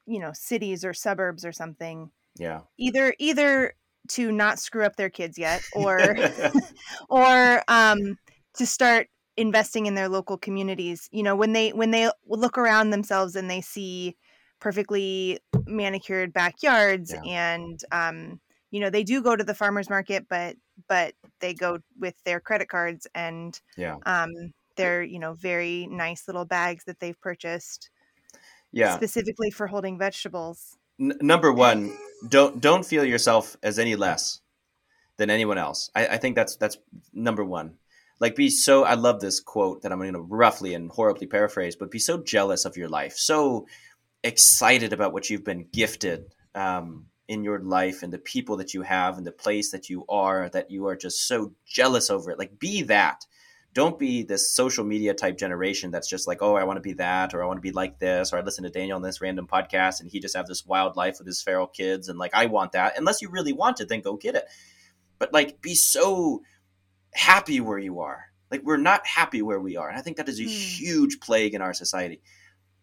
you 0.07 0.19
know 0.19 0.31
cities 0.33 0.83
or 0.83 0.93
suburbs 0.93 1.45
or 1.45 1.51
something? 1.51 2.09
Yeah. 2.39 2.61
Either 2.77 3.13
either 3.19 3.73
to 4.09 4.31
not 4.31 4.59
screw 4.59 4.83
up 4.83 4.95
their 4.95 5.09
kids 5.09 5.37
yet 5.37 5.61
or 5.73 6.15
or 7.09 7.63
um, 7.67 8.17
to 8.55 8.65
start 8.65 9.07
investing 9.35 9.85
in 9.85 9.93
their 9.93 10.09
local 10.09 10.37
communities 10.37 11.07
you 11.11 11.21
know 11.21 11.35
when 11.35 11.53
they 11.53 11.69
when 11.69 11.91
they 11.91 12.09
look 12.27 12.57
around 12.57 12.89
themselves 12.89 13.35
and 13.35 13.49
they 13.49 13.61
see 13.61 14.15
perfectly 14.59 15.39
manicured 15.67 16.33
backyards 16.33 17.13
yeah. 17.13 17.21
and 17.53 17.81
um, 17.91 18.39
you 18.71 18.79
know 18.79 18.89
they 18.89 19.03
do 19.03 19.21
go 19.21 19.35
to 19.35 19.43
the 19.43 19.53
farmers 19.53 19.89
market 19.89 20.25
but 20.29 20.55
but 20.87 21.13
they 21.39 21.53
go 21.53 21.79
with 21.99 22.15
their 22.25 22.39
credit 22.39 22.67
cards 22.67 23.07
and 23.15 23.61
yeah 23.77 23.97
um 24.05 24.31
they're 24.75 25.03
you 25.03 25.19
know 25.19 25.33
very 25.33 25.87
nice 25.87 26.27
little 26.27 26.45
bags 26.45 26.83
that 26.85 26.99
they've 26.99 27.19
purchased 27.21 27.89
yeah 28.71 28.95
specifically 28.95 29.49
for 29.49 29.67
holding 29.67 29.97
vegetables 29.97 30.77
N- 30.99 31.17
number 31.21 31.53
one 31.53 31.95
don't 32.27 32.61
don't 32.61 32.85
feel 32.85 33.05
yourself 33.05 33.57
as 33.63 33.79
any 33.79 33.95
less 33.95 34.41
than 35.17 35.29
anyone 35.29 35.57
else. 35.57 35.89
I, 35.95 36.07
I 36.07 36.17
think 36.17 36.35
that's 36.35 36.55
that's 36.55 36.77
number 37.13 37.43
one. 37.43 37.75
Like 38.19 38.35
be 38.35 38.49
so 38.49 38.83
i 38.83 38.95
love 38.95 39.19
this 39.19 39.39
quote 39.39 39.83
that 39.83 39.91
i'm 39.91 40.01
to 40.01 40.19
roughly 40.19 40.73
and 40.73 40.89
horribly 40.89 41.27
paraphrase 41.27 41.75
but 41.75 41.91
be 41.91 41.99
so 41.99 42.17
jealous 42.17 42.65
of 42.65 42.75
your 42.75 42.89
life 42.89 43.15
so 43.15 43.67
excited 44.23 44.91
about 44.91 45.13
what 45.13 45.29
you've 45.29 45.43
been 45.43 45.67
gifted 45.71 46.25
um, 46.55 47.05
in 47.27 47.43
your 47.43 47.59
life 47.59 48.03
and 48.03 48.11
the 48.11 48.17
people 48.17 48.57
that 48.57 48.73
you 48.73 48.81
have 48.81 49.17
and 49.17 49.27
the 49.27 49.31
place 49.31 49.71
that 49.71 49.89
you 49.89 50.05
are 50.07 50.49
that 50.49 50.71
you 50.71 50.87
are 50.87 50.95
just 50.95 51.27
so 51.27 51.53
jealous 51.65 52.09
over 52.09 52.31
it. 52.31 52.39
Like 52.39 52.59
be 52.59 52.83
that 52.83 53.25
don't 53.77 53.99
be 53.99 54.23
this 54.23 54.51
social 54.51 54.83
media 54.83 55.13
type 55.13 55.37
generation 55.37 55.91
that's 55.91 56.09
just 56.09 56.27
like 56.27 56.41
oh 56.41 56.55
i 56.55 56.63
want 56.63 56.77
to 56.77 56.81
be 56.81 56.93
that 56.93 57.35
or 57.35 57.43
i 57.43 57.45
want 57.45 57.57
to 57.57 57.61
be 57.61 57.71
like 57.71 57.99
this 57.99 58.33
or 58.33 58.37
i 58.37 58.41
listen 58.41 58.63
to 58.63 58.71
daniel 58.71 58.95
on 58.95 59.03
this 59.03 59.21
random 59.21 59.45
podcast 59.45 60.01
and 60.01 60.09
he 60.09 60.19
just 60.19 60.35
have 60.35 60.47
this 60.47 60.65
wild 60.65 60.95
life 60.95 61.19
with 61.19 61.27
his 61.27 61.43
feral 61.43 61.67
kids 61.67 62.09
and 62.09 62.17
like 62.17 62.33
i 62.33 62.47
want 62.47 62.71
that 62.71 62.97
unless 62.97 63.21
you 63.21 63.29
really 63.29 63.53
want 63.53 63.79
it 63.79 63.87
then 63.87 64.01
go 64.01 64.17
get 64.17 64.33
it. 64.33 64.45
But 65.19 65.31
like 65.31 65.61
be 65.61 65.75
so 65.75 66.41
happy 67.13 67.59
where 67.59 67.77
you 67.77 67.99
are. 67.99 68.25
Like 68.49 68.63
we're 68.63 68.77
not 68.77 69.05
happy 69.05 69.43
where 69.43 69.59
we 69.59 69.77
are 69.77 69.89
and 69.89 69.97
i 69.97 70.01
think 70.01 70.17
that 70.17 70.27
is 70.27 70.39
a 70.39 70.43
mm. 70.43 70.47
huge 70.47 71.19
plague 71.19 71.53
in 71.53 71.61
our 71.61 71.75
society. 71.75 72.19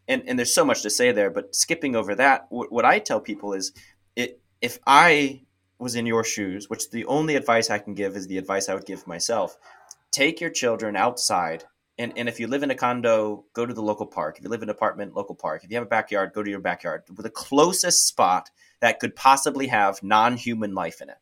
And 0.06 0.22
and 0.28 0.38
there's 0.38 0.54
so 0.54 0.64
much 0.64 0.82
to 0.82 0.90
say 0.90 1.10
there 1.10 1.30
but 1.30 1.56
skipping 1.56 1.96
over 1.96 2.14
that 2.14 2.46
what, 2.50 2.70
what 2.70 2.84
i 2.84 3.00
tell 3.00 3.20
people 3.20 3.52
is 3.52 3.72
it 4.14 4.40
if 4.60 4.78
i 4.86 5.42
was 5.80 5.96
in 5.96 6.06
your 6.06 6.22
shoes 6.22 6.70
which 6.70 6.90
the 6.90 7.04
only 7.06 7.34
advice 7.34 7.68
i 7.70 7.78
can 7.78 7.94
give 7.94 8.14
is 8.14 8.26
the 8.26 8.38
advice 8.38 8.68
i 8.68 8.74
would 8.74 8.86
give 8.86 9.06
myself 9.06 9.56
take 10.14 10.40
your 10.40 10.50
children 10.50 10.96
outside 10.96 11.64
and, 11.98 12.12
and 12.16 12.28
if 12.28 12.40
you 12.40 12.46
live 12.46 12.62
in 12.62 12.70
a 12.70 12.74
condo 12.74 13.44
go 13.52 13.66
to 13.66 13.74
the 13.74 13.82
local 13.82 14.06
park. 14.06 14.38
If 14.38 14.44
you 14.44 14.50
live 14.50 14.62
in 14.62 14.68
an 14.68 14.74
apartment 14.74 15.14
local 15.14 15.34
park. 15.34 15.62
If 15.64 15.70
you 15.70 15.76
have 15.76 15.86
a 15.86 15.88
backyard 15.88 16.32
go 16.34 16.42
to 16.42 16.50
your 16.50 16.60
backyard. 16.60 17.02
The 17.08 17.30
closest 17.30 18.06
spot 18.06 18.50
that 18.80 18.98
could 18.98 19.14
possibly 19.14 19.68
have 19.68 20.02
non-human 20.02 20.74
life 20.74 21.00
in 21.00 21.10
it 21.10 21.18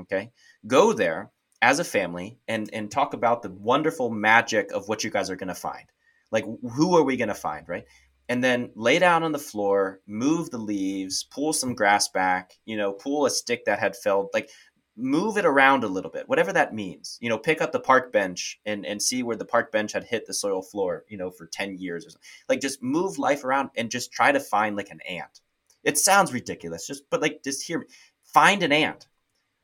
okay? 0.00 0.30
Go 0.66 0.92
there 0.92 1.30
as 1.60 1.78
a 1.78 1.84
family 1.84 2.38
and 2.46 2.70
and 2.72 2.90
talk 2.90 3.14
about 3.14 3.42
the 3.42 3.50
wonderful 3.50 4.10
magic 4.10 4.72
of 4.72 4.88
what 4.88 5.02
you 5.02 5.10
guys 5.10 5.30
are 5.30 5.36
going 5.36 5.48
to 5.48 5.54
find. 5.54 5.84
Like 6.30 6.44
who 6.44 6.96
are 6.96 7.02
we 7.02 7.16
going 7.16 7.28
to 7.28 7.34
find 7.34 7.68
right? 7.68 7.84
And 8.28 8.44
then 8.44 8.70
lay 8.74 8.98
down 8.98 9.22
on 9.22 9.32
the 9.32 9.38
floor, 9.38 10.00
move 10.06 10.50
the 10.50 10.58
leaves, 10.58 11.24
pull 11.24 11.54
some 11.54 11.74
grass 11.74 12.08
back, 12.08 12.52
you 12.66 12.76
know, 12.76 12.92
pull 12.92 13.24
a 13.24 13.30
stick 13.30 13.64
that 13.64 13.78
had 13.78 13.96
fell, 13.96 14.28
like 14.34 14.50
move 14.98 15.36
it 15.36 15.46
around 15.46 15.84
a 15.84 15.88
little 15.88 16.10
bit, 16.10 16.28
whatever 16.28 16.52
that 16.52 16.74
means. 16.74 17.18
You 17.20 17.28
know, 17.28 17.38
pick 17.38 17.62
up 17.62 17.72
the 17.72 17.80
park 17.80 18.12
bench 18.12 18.60
and, 18.66 18.84
and 18.84 19.00
see 19.00 19.22
where 19.22 19.36
the 19.36 19.44
park 19.44 19.70
bench 19.70 19.92
had 19.92 20.04
hit 20.04 20.26
the 20.26 20.34
soil 20.34 20.60
floor, 20.60 21.04
you 21.08 21.16
know, 21.16 21.30
for 21.30 21.46
10 21.46 21.76
years 21.78 22.04
or 22.04 22.10
something. 22.10 22.28
Like 22.48 22.60
just 22.60 22.82
move 22.82 23.18
life 23.18 23.44
around 23.44 23.70
and 23.76 23.90
just 23.90 24.12
try 24.12 24.32
to 24.32 24.40
find 24.40 24.76
like 24.76 24.90
an 24.90 25.00
ant. 25.08 25.40
It 25.84 25.96
sounds 25.96 26.32
ridiculous, 26.32 26.86
just 26.86 27.08
but 27.08 27.22
like 27.22 27.42
just 27.44 27.66
hear 27.66 27.78
me. 27.78 27.86
Find 28.24 28.62
an 28.62 28.72
ant, 28.72 29.06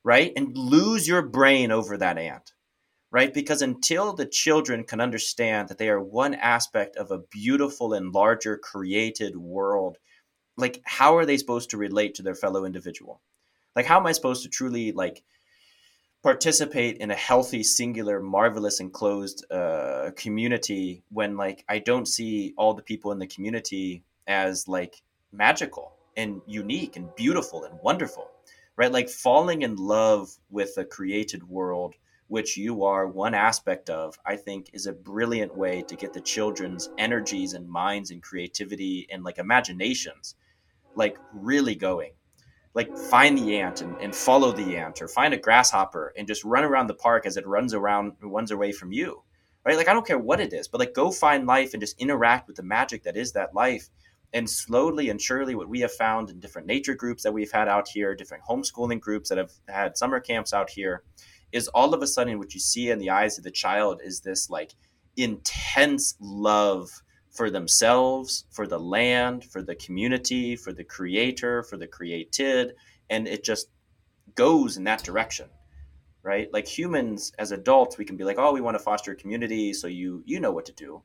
right? 0.04 0.32
And 0.36 0.56
lose 0.56 1.06
your 1.08 1.22
brain 1.22 1.70
over 1.70 1.96
that 1.98 2.16
ant 2.16 2.54
right? 3.14 3.32
Because 3.32 3.62
until 3.62 4.12
the 4.12 4.26
children 4.26 4.82
can 4.82 5.00
understand 5.00 5.68
that 5.68 5.78
they 5.78 5.88
are 5.88 6.02
one 6.02 6.34
aspect 6.34 6.96
of 6.96 7.12
a 7.12 7.20
beautiful 7.30 7.92
and 7.92 8.12
larger 8.12 8.58
created 8.58 9.36
world, 9.36 9.98
like 10.56 10.82
how 10.84 11.16
are 11.16 11.24
they 11.24 11.36
supposed 11.36 11.70
to 11.70 11.76
relate 11.76 12.16
to 12.16 12.24
their 12.24 12.34
fellow 12.34 12.64
individual? 12.64 13.20
Like 13.76 13.86
how 13.86 13.98
am 13.98 14.06
I 14.06 14.12
supposed 14.12 14.42
to 14.42 14.48
truly 14.48 14.92
like 14.92 15.22
participate 16.22 16.98
in 16.98 17.10
a 17.10 17.14
healthy, 17.14 17.62
singular, 17.62 18.20
marvelous, 18.20 18.80
enclosed 18.80 19.44
uh, 19.50 20.10
community 20.16 21.02
when 21.10 21.36
like 21.36 21.64
I 21.68 21.78
don't 21.78 22.08
see 22.08 22.54
all 22.56 22.74
the 22.74 22.82
people 22.82 23.12
in 23.12 23.18
the 23.18 23.26
community 23.26 24.04
as 24.26 24.66
like 24.68 25.02
magical 25.32 25.92
and 26.16 26.40
unique 26.46 26.96
and 26.96 27.14
beautiful 27.14 27.64
and 27.64 27.78
wonderful, 27.82 28.30
right? 28.76 28.92
Like 28.92 29.08
falling 29.08 29.62
in 29.62 29.76
love 29.76 30.30
with 30.50 30.76
a 30.78 30.84
created 30.84 31.48
world 31.48 31.94
which 32.28 32.56
you 32.56 32.84
are 32.84 33.06
one 33.06 33.34
aspect 33.34 33.90
of, 33.90 34.18
I 34.24 34.36
think 34.36 34.70
is 34.72 34.86
a 34.86 34.92
brilliant 34.92 35.56
way 35.56 35.82
to 35.82 35.94
get 35.94 36.12
the 36.12 36.20
children's 36.20 36.90
energies 36.96 37.52
and 37.52 37.68
minds 37.68 38.10
and 38.10 38.22
creativity 38.22 39.06
and 39.10 39.22
like 39.22 39.38
imaginations 39.38 40.34
like 40.94 41.18
really 41.32 41.74
going. 41.74 42.12
Like 42.74 42.96
find 42.96 43.38
the 43.38 43.58
ant 43.58 43.82
and, 43.82 43.96
and 44.00 44.14
follow 44.14 44.52
the 44.52 44.76
ant 44.76 45.00
or 45.00 45.08
find 45.08 45.32
a 45.32 45.38
grasshopper 45.38 46.12
and 46.16 46.26
just 46.26 46.44
run 46.44 46.64
around 46.64 46.88
the 46.88 46.94
park 46.94 47.24
as 47.24 47.36
it 47.36 47.46
runs 47.46 47.72
around 47.72 48.12
runs 48.20 48.50
away 48.50 48.72
from 48.72 48.92
you. 48.92 49.22
Right? 49.64 49.76
Like 49.76 49.88
I 49.88 49.92
don't 49.92 50.06
care 50.06 50.18
what 50.18 50.40
it 50.40 50.52
is, 50.52 50.68
but 50.68 50.80
like 50.80 50.92
go 50.92 51.10
find 51.10 51.46
life 51.46 51.72
and 51.72 51.80
just 51.80 51.98
interact 51.98 52.48
with 52.48 52.56
the 52.56 52.62
magic 52.62 53.04
that 53.04 53.16
is 53.16 53.32
that 53.32 53.54
life. 53.54 53.88
And 54.32 54.50
slowly 54.50 55.10
and 55.10 55.22
surely, 55.22 55.54
what 55.54 55.68
we 55.68 55.78
have 55.80 55.92
found 55.92 56.28
in 56.28 56.40
different 56.40 56.66
nature 56.66 56.96
groups 56.96 57.22
that 57.22 57.32
we've 57.32 57.52
had 57.52 57.68
out 57.68 57.86
here, 57.86 58.16
different 58.16 58.42
homeschooling 58.42 58.98
groups 58.98 59.28
that 59.28 59.38
have 59.38 59.52
had 59.68 59.96
summer 59.96 60.18
camps 60.18 60.52
out 60.52 60.70
here, 60.70 61.04
is 61.52 61.68
all 61.68 61.94
of 61.94 62.02
a 62.02 62.06
sudden 62.06 62.38
what 62.38 62.52
you 62.52 62.58
see 62.58 62.90
in 62.90 62.98
the 62.98 63.10
eyes 63.10 63.38
of 63.38 63.44
the 63.44 63.50
child 63.52 64.00
is 64.02 64.20
this 64.20 64.50
like 64.50 64.74
intense 65.16 66.16
love 66.20 66.90
for 67.34 67.50
themselves, 67.50 68.44
for 68.50 68.66
the 68.66 68.78
land, 68.78 69.44
for 69.44 69.60
the 69.60 69.74
community, 69.74 70.54
for 70.56 70.72
the 70.72 70.84
creator, 70.84 71.64
for 71.64 71.76
the 71.76 71.86
created, 71.86 72.74
and 73.10 73.26
it 73.26 73.44
just 73.44 73.68
goes 74.34 74.76
in 74.76 74.84
that 74.84 75.02
direction. 75.02 75.48
Right? 76.22 76.50
Like 76.54 76.66
humans 76.66 77.32
as 77.38 77.52
adults, 77.52 77.98
we 77.98 78.06
can 78.06 78.16
be 78.16 78.24
like, 78.24 78.38
"Oh, 78.38 78.52
we 78.52 78.62
want 78.62 78.76
to 78.76 78.82
foster 78.82 79.12
a 79.12 79.16
community, 79.16 79.74
so 79.74 79.88
you 79.88 80.22
you 80.24 80.40
know 80.40 80.52
what 80.52 80.64
to 80.66 80.72
do." 80.72 81.02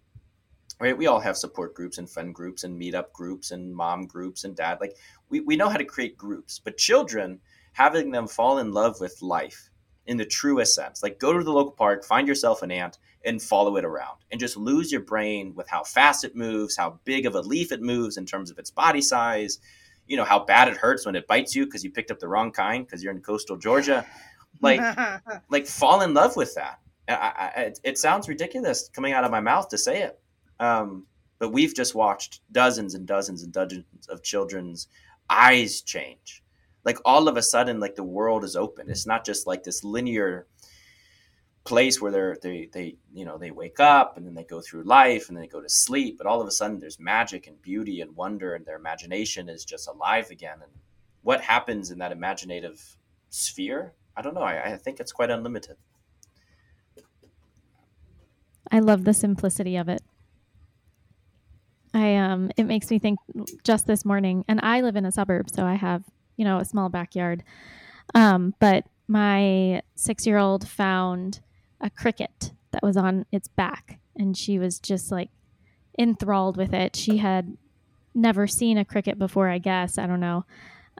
Right? 0.79 0.97
We 0.97 1.07
all 1.07 1.19
have 1.19 1.35
support 1.35 1.73
groups 1.75 1.97
and 1.97 2.09
friend 2.09 2.33
groups 2.33 2.63
and 2.63 2.79
meetup 2.79 3.11
groups 3.11 3.51
and 3.51 3.75
mom 3.75 4.05
groups 4.05 4.45
and 4.45 4.55
dad. 4.55 4.77
Like 4.79 4.95
we, 5.29 5.41
we 5.41 5.57
know 5.57 5.67
how 5.67 5.75
to 5.75 5.83
create 5.83 6.17
groups. 6.17 6.59
But 6.59 6.77
children, 6.77 7.41
having 7.73 8.11
them 8.11 8.27
fall 8.27 8.59
in 8.59 8.71
love 8.71 9.01
with 9.01 9.21
life 9.21 9.69
in 10.05 10.15
the 10.15 10.25
truest 10.25 10.73
sense. 10.73 11.03
Like 11.03 11.19
go 11.19 11.33
to 11.33 11.43
the 11.43 11.51
local 11.51 11.73
park, 11.73 12.05
find 12.05 12.27
yourself 12.27 12.61
an 12.61 12.71
ant, 12.71 12.97
and 13.25 13.41
follow 13.41 13.75
it 13.77 13.85
around, 13.85 14.17
and 14.31 14.39
just 14.39 14.57
lose 14.57 14.91
your 14.91 15.01
brain 15.01 15.53
with 15.55 15.67
how 15.67 15.83
fast 15.83 16.23
it 16.23 16.35
moves, 16.35 16.77
how 16.77 16.99
big 17.03 17.25
of 17.25 17.35
a 17.35 17.41
leaf 17.41 17.71
it 17.71 17.81
moves 17.81 18.17
in 18.17 18.25
terms 18.25 18.49
of 18.49 18.57
its 18.57 18.71
body 18.71 19.01
size. 19.01 19.59
You 20.07 20.17
know 20.17 20.23
how 20.23 20.43
bad 20.45 20.67
it 20.67 20.77
hurts 20.77 21.05
when 21.05 21.15
it 21.15 21.27
bites 21.27 21.55
you 21.55 21.65
because 21.65 21.83
you 21.83 21.91
picked 21.91 22.11
up 22.11 22.19
the 22.19 22.27
wrong 22.27 22.51
kind 22.51 22.85
because 22.85 23.03
you're 23.03 23.13
in 23.13 23.21
coastal 23.21 23.57
Georgia. 23.57 24.05
Like, 24.61 24.81
like 25.49 25.67
fall 25.67 26.01
in 26.01 26.13
love 26.13 26.35
with 26.35 26.55
that. 26.55 26.79
I, 27.07 27.13
I, 27.55 27.61
it, 27.61 27.79
it, 27.83 27.97
sounds 27.97 28.27
ridiculous 28.27 28.89
coming 28.89 29.13
out 29.13 29.23
of 29.23 29.31
my 29.31 29.39
mouth 29.39 29.69
to 29.69 29.77
say 29.77 30.03
it, 30.03 30.19
um, 30.59 31.05
but 31.39 31.49
we've 31.49 31.73
just 31.75 31.95
watched 31.95 32.41
dozens 32.51 32.93
and 32.93 33.07
dozens 33.07 33.43
and 33.43 33.51
dozens 33.51 33.85
of 34.09 34.21
children's 34.23 34.87
eyes 35.29 35.81
change 35.81 36.43
like 36.85 36.97
all 37.05 37.27
of 37.27 37.37
a 37.37 37.41
sudden 37.41 37.79
like 37.79 37.95
the 37.95 38.03
world 38.03 38.43
is 38.43 38.55
open 38.55 38.89
it's 38.89 39.05
not 39.05 39.25
just 39.25 39.47
like 39.47 39.63
this 39.63 39.83
linear 39.83 40.47
place 41.69 42.01
where 42.01 42.11
they're 42.11 42.37
they 42.41 42.67
they 42.73 42.95
you 43.13 43.25
know 43.25 43.37
they 43.37 43.51
wake 43.51 43.79
up 43.79 44.17
and 44.17 44.25
then 44.25 44.33
they 44.33 44.43
go 44.43 44.59
through 44.59 44.83
life 44.83 45.27
and 45.27 45.37
then 45.37 45.41
they 45.43 45.47
go 45.47 45.61
to 45.61 45.69
sleep 45.69 46.17
but 46.17 46.27
all 46.27 46.41
of 46.41 46.47
a 46.47 46.51
sudden 46.51 46.79
there's 46.79 46.99
magic 46.99 47.47
and 47.47 47.61
beauty 47.61 48.01
and 48.01 48.15
wonder 48.15 48.55
and 48.55 48.65
their 48.65 48.75
imagination 48.75 49.47
is 49.47 49.63
just 49.63 49.87
alive 49.87 50.29
again. 50.31 50.57
And 50.61 50.71
what 51.21 51.41
happens 51.41 51.91
in 51.91 51.99
that 51.99 52.11
imaginative 52.11 52.97
sphere? 53.29 53.93
I 54.17 54.21
don't 54.21 54.33
know. 54.33 54.41
I, 54.41 54.73
I 54.73 54.77
think 54.77 54.99
it's 54.99 55.11
quite 55.11 55.29
unlimited. 55.29 55.77
I 58.71 58.79
love 58.79 59.03
the 59.03 59.13
simplicity 59.13 59.77
of 59.77 59.89
it. 59.89 60.01
I 61.93 62.15
um 62.17 62.51
it 62.57 62.65
makes 62.65 62.89
me 62.91 62.99
think 62.99 63.19
just 63.63 63.87
this 63.87 64.05
morning 64.05 64.45
and 64.47 64.59
i 64.61 64.81
live 64.81 64.95
in 64.95 65.05
a 65.05 65.11
suburb 65.11 65.49
so 65.49 65.65
i 65.65 65.73
have 65.73 66.03
you 66.39 66.45
know, 66.45 66.57
a 66.57 66.65
small 66.65 66.87
backyard. 66.87 67.43
Um, 68.15 68.55
but 68.59 68.85
my 69.09 69.81
six 69.95 70.25
year 70.25 70.37
old 70.37 70.67
found 70.67 71.41
a 71.81 71.89
cricket 71.89 72.51
that 72.71 72.83
was 72.83 72.97
on 72.97 73.25
its 73.31 73.47
back 73.47 73.99
and 74.15 74.37
she 74.37 74.59
was 74.59 74.79
just 74.79 75.11
like 75.11 75.29
enthralled 75.97 76.57
with 76.57 76.73
it. 76.73 76.95
She 76.95 77.17
had 77.17 77.57
never 78.13 78.47
seen 78.47 78.77
a 78.77 78.85
cricket 78.85 79.17
before, 79.17 79.49
I 79.49 79.57
guess. 79.57 79.97
I 79.97 80.07
don't 80.07 80.19
know. 80.19 80.45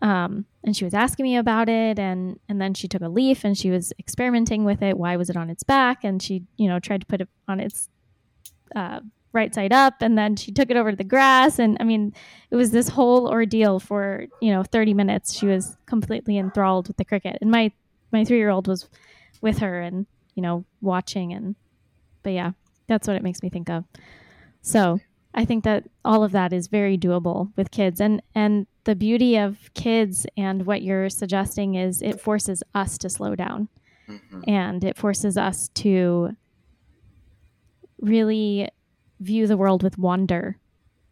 Um, 0.02 0.46
and 0.64 0.76
she 0.76 0.86
was 0.86 0.94
asking 0.94 1.24
me 1.24 1.36
about 1.36 1.68
it 1.68 2.00
and 2.00 2.40
and 2.48 2.62
then 2.62 2.74
she 2.74 2.88
took 2.88 3.02
a 3.02 3.10
leaf 3.10 3.44
and 3.44 3.58
she 3.58 3.70
was 3.70 3.92
experimenting 4.00 4.64
with 4.64 4.82
it 4.82 4.98
why 4.98 5.18
was 5.18 5.30
it 5.30 5.36
on 5.36 5.50
its 5.50 5.64
back 5.64 6.06
and 6.06 6.22
she 6.22 6.44
you 6.56 6.70
know 6.70 6.80
tried 6.80 7.02
to 7.02 7.08
put 7.08 7.20
it 7.20 7.28
on 7.50 7.60
its 7.60 7.90
uh, 8.76 9.02
right 9.34 9.54
side 9.54 9.74
up 9.74 9.96
and 10.02 10.18
then 10.18 10.38
she 10.38 10.54
took 10.54 10.70
it 10.70 10.78
over 10.78 10.92
to 10.92 10.96
the 10.96 11.04
grass 11.04 11.60
and 11.60 11.76
i 11.80 11.84
mean 11.84 12.14
it 12.50 12.56
was 12.56 12.72
this 12.72 12.90
whole 12.90 13.28
ordeal 13.28 13.80
for 13.80 14.26
you 14.42 14.52
know 14.52 14.64
30 14.64 14.94
minutes 14.94 15.38
she 15.38 15.46
was 15.46 15.78
completely 15.86 16.38
enthralled 16.38 16.88
with 16.88 16.98
the 16.98 17.06
cricket 17.06 17.38
and 17.42 17.52
my 17.52 17.72
my 18.12 18.24
three 18.24 18.38
year 18.38 18.50
old 18.50 18.68
was 18.68 18.88
with 19.42 19.60
her 19.60 19.82
and 19.82 20.06
you 20.40 20.42
know 20.42 20.64
watching 20.80 21.34
and 21.34 21.56
but 22.24 22.32
yeah 22.32 22.52
that's 22.88 23.08
what 23.08 23.18
it 23.18 23.24
makes 23.24 23.44
me 23.44 23.50
think 23.50 23.70
of. 23.70 23.84
So 24.62 25.00
i 25.36 25.44
think 25.46 25.64
that 25.64 25.84
all 26.04 26.24
of 26.24 26.32
that 26.32 26.54
is 26.54 26.68
very 26.68 26.98
doable 26.98 27.52
with 27.58 27.72
kids. 27.72 28.00
And 28.00 28.22
and 28.34 28.66
the 28.86 28.96
beauty 28.96 29.38
of 29.38 29.70
kids 29.74 30.26
and 30.38 30.66
what 30.66 30.82
you're 30.82 31.10
suggesting 31.10 31.76
is 31.76 32.02
it 32.02 32.22
forces 32.22 32.64
us 32.74 32.98
to 33.00 33.10
slow 33.10 33.36
down. 33.36 33.68
Mm-hmm. 34.08 34.42
and 34.48 34.84
it 34.84 34.98
forces 34.98 35.38
us 35.38 35.70
to 35.76 36.36
really 38.02 38.68
view 39.20 39.46
the 39.46 39.58
world 39.58 39.84
with 39.84 40.00
wonder 40.00 40.58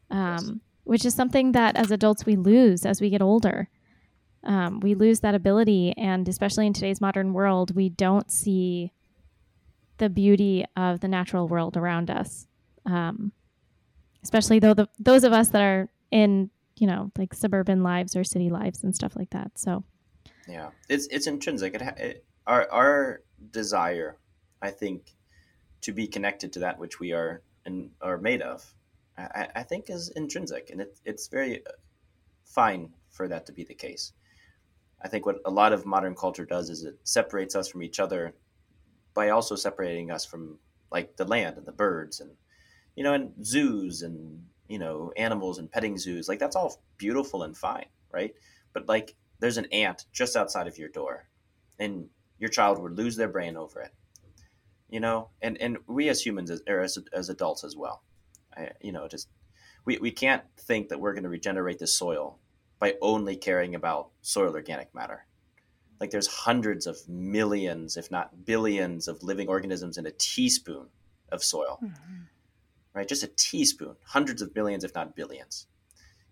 um, 0.09 0.19
yes. 0.19 0.51
which 0.83 1.05
is 1.05 1.13
something 1.13 1.51
that 1.51 1.75
as 1.75 1.91
adults 1.91 2.25
we 2.25 2.35
lose 2.35 2.85
as 2.85 3.01
we 3.01 3.09
get 3.09 3.21
older. 3.21 3.69
Um, 4.43 4.79
we 4.79 4.95
lose 4.95 5.19
that 5.21 5.35
ability. 5.35 5.93
And 5.97 6.27
especially 6.29 6.67
in 6.67 6.73
today's 6.73 7.01
modern 7.01 7.33
world 7.33 7.75
we 7.75 7.89
don't 7.89 8.31
see 8.31 8.93
the 9.97 10.09
beauty 10.09 10.65
of 10.75 10.99
the 10.99 11.07
natural 11.07 11.47
world 11.47 11.77
around 11.77 12.09
us. 12.09 12.47
Um, 12.85 13.31
especially 14.23 14.59
though 14.59 14.73
the, 14.73 14.87
those 14.99 15.23
of 15.23 15.33
us 15.33 15.49
that 15.49 15.61
are 15.61 15.89
in 16.11 16.49
you 16.77 16.87
know 16.87 17.11
like 17.17 17.33
suburban 17.33 17.83
lives 17.83 18.15
or 18.15 18.23
city 18.23 18.49
lives 18.49 18.83
and 18.83 18.95
stuff 18.95 19.15
like 19.15 19.29
that. 19.31 19.57
So 19.57 19.83
yeah. 20.47 20.69
It's 20.89 21.07
it's 21.07 21.27
intrinsic. 21.27 21.75
It, 21.75 21.81
it, 21.81 22.25
our 22.47 22.69
our 22.71 23.21
desire 23.51 24.17
i 24.61 24.71
think 24.71 25.13
to 25.81 25.91
be 25.91 26.07
connected 26.07 26.51
to 26.53 26.59
that 26.59 26.79
which 26.79 26.99
we 26.99 27.11
are 27.11 27.43
and 27.65 27.91
are 28.01 28.17
made 28.17 28.41
of 28.41 28.73
i, 29.17 29.47
I 29.55 29.63
think 29.63 29.89
is 29.89 30.09
intrinsic. 30.15 30.69
And 30.69 30.81
it, 30.81 30.99
it's 31.05 31.27
very 31.27 31.65
uh, 31.65 31.71
fine 32.45 32.93
for 33.09 33.27
that 33.27 33.45
to 33.47 33.51
be 33.51 33.63
the 33.63 33.73
case. 33.73 34.13
I 35.01 35.07
think 35.07 35.25
what 35.25 35.37
a 35.45 35.51
lot 35.51 35.73
of 35.73 35.85
modern 35.85 36.15
culture 36.15 36.45
does 36.45 36.69
is 36.69 36.83
it 36.83 36.97
separates 37.03 37.55
us 37.55 37.67
from 37.67 37.83
each 37.83 37.99
other 37.99 38.33
by 39.17 39.29
also 39.29 39.55
separating 39.55 40.11
us 40.11 40.23
from 40.25 40.59
like 40.91 41.17
the 41.17 41.25
land 41.25 41.57
and 41.57 41.65
the 41.65 41.71
birds 41.71 42.19
and 42.19 42.29
you 42.95 43.03
know 43.03 43.13
and 43.13 43.33
zoos 43.43 44.03
and 44.03 44.43
you 44.67 44.77
know 44.77 45.11
animals 45.17 45.57
and 45.57 45.71
petting 45.71 45.97
zoos 45.97 46.29
like 46.29 46.37
that's 46.37 46.55
all 46.55 46.83
beautiful 46.97 47.41
and 47.41 47.57
fine 47.57 47.87
right? 48.11 48.35
But 48.73 48.87
like 48.87 49.15
there's 49.39 49.57
an 49.57 49.65
ant 49.71 50.05
just 50.13 50.35
outside 50.35 50.67
of 50.67 50.77
your 50.77 50.89
door 50.89 51.27
and 51.79 52.09
your 52.37 52.51
child 52.51 52.79
would 52.79 52.95
lose 52.95 53.15
their 53.15 53.27
brain 53.27 53.57
over 53.57 53.81
it 53.81 53.93
you 54.87 54.99
know? 54.99 55.29
And 55.41 55.59
and 55.59 55.79
we 55.87 56.09
as 56.09 56.21
humans 56.21 56.51
or 56.67 56.79
as, 56.81 56.99
as 57.11 57.29
adults 57.29 57.63
as 57.63 57.75
well 57.75 58.03
I, 58.55 58.69
you 58.81 58.91
know 58.91 59.07
just 59.07 59.29
we, 59.83 59.97
we 59.97 60.11
can't 60.11 60.43
think 60.59 60.89
that 60.89 60.99
we're 60.99 61.13
going 61.13 61.23
to 61.23 61.29
regenerate 61.29 61.79
the 61.79 61.87
soil 61.87 62.37
by 62.77 62.93
only 63.01 63.35
caring 63.35 63.73
about 63.73 64.11
soil 64.21 64.53
organic 64.53 64.93
matter 64.93 65.26
like 65.99 66.11
there's 66.11 66.27
hundreds 66.27 66.87
of 66.87 66.97
millions 67.07 67.97
if 67.97 68.11
not 68.11 68.45
billions 68.45 69.07
of 69.07 69.21
living 69.23 69.47
organisms 69.47 69.97
in 69.97 70.05
a 70.05 70.11
teaspoon 70.11 70.87
of 71.31 71.43
soil 71.43 71.79
mm-hmm 71.83 72.23
right? 72.97 73.07
Just 73.07 73.23
a 73.23 73.31
teaspoon, 73.35 73.95
hundreds 74.03 74.41
of 74.41 74.55
billions, 74.55 74.83
if 74.83 74.95
not 74.95 75.15
billions. 75.15 75.67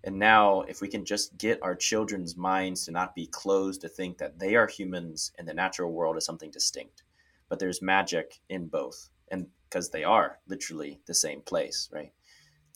And 0.03 0.17
now, 0.17 0.61
if 0.61 0.81
we 0.81 0.87
can 0.87 1.05
just 1.05 1.37
get 1.37 1.61
our 1.61 1.75
children's 1.75 2.35
minds 2.35 2.85
to 2.85 2.91
not 2.91 3.13
be 3.13 3.27
closed 3.27 3.81
to 3.81 3.87
think 3.87 4.17
that 4.17 4.39
they 4.39 4.55
are 4.55 4.65
humans 4.65 5.31
and 5.37 5.47
the 5.47 5.53
natural 5.53 5.91
world 5.91 6.17
is 6.17 6.25
something 6.25 6.49
distinct, 6.49 7.03
but 7.49 7.59
there's 7.59 7.83
magic 7.83 8.39
in 8.49 8.65
both, 8.65 9.09
and 9.29 9.45
because 9.69 9.91
they 9.91 10.03
are 10.03 10.39
literally 10.47 10.99
the 11.05 11.13
same 11.13 11.41
place, 11.41 11.87
right? 11.93 12.11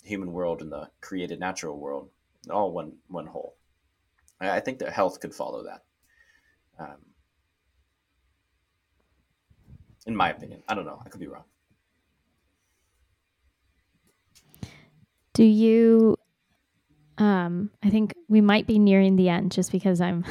The 0.03 0.10
human 0.10 0.34
world 0.34 0.61
and 0.61 0.72
the 0.72 0.90
created 1.02 1.40
natural 1.40 1.80
world, 1.80 2.10
all 2.48 2.72
one 2.72 2.94
one 3.07 3.26
whole. 3.26 3.56
I 4.40 4.60
think 4.60 4.78
that 4.80 4.94
health 4.94 5.20
could 5.20 5.34
follow 5.34 5.64
that. 5.64 5.82
Um, 6.80 6.97
in 10.06 10.15
my 10.15 10.30
opinion, 10.30 10.64
I 10.68 10.73
don't 10.73 10.85
know. 10.85 11.01
I 11.06 11.10
could 11.10 11.19
be 11.19 11.27
wrong. 11.27 11.43
Do 15.34 15.43
you 15.43 16.18
um 17.18 17.69
I 17.84 17.89
think 17.89 18.14
we 18.27 18.41
might 18.41 18.65
be 18.65 18.80
nearing 18.80 19.15
the 19.15 19.30
end 19.30 19.51
just 19.51 19.72
because 19.72 20.01
I'm 20.01 20.26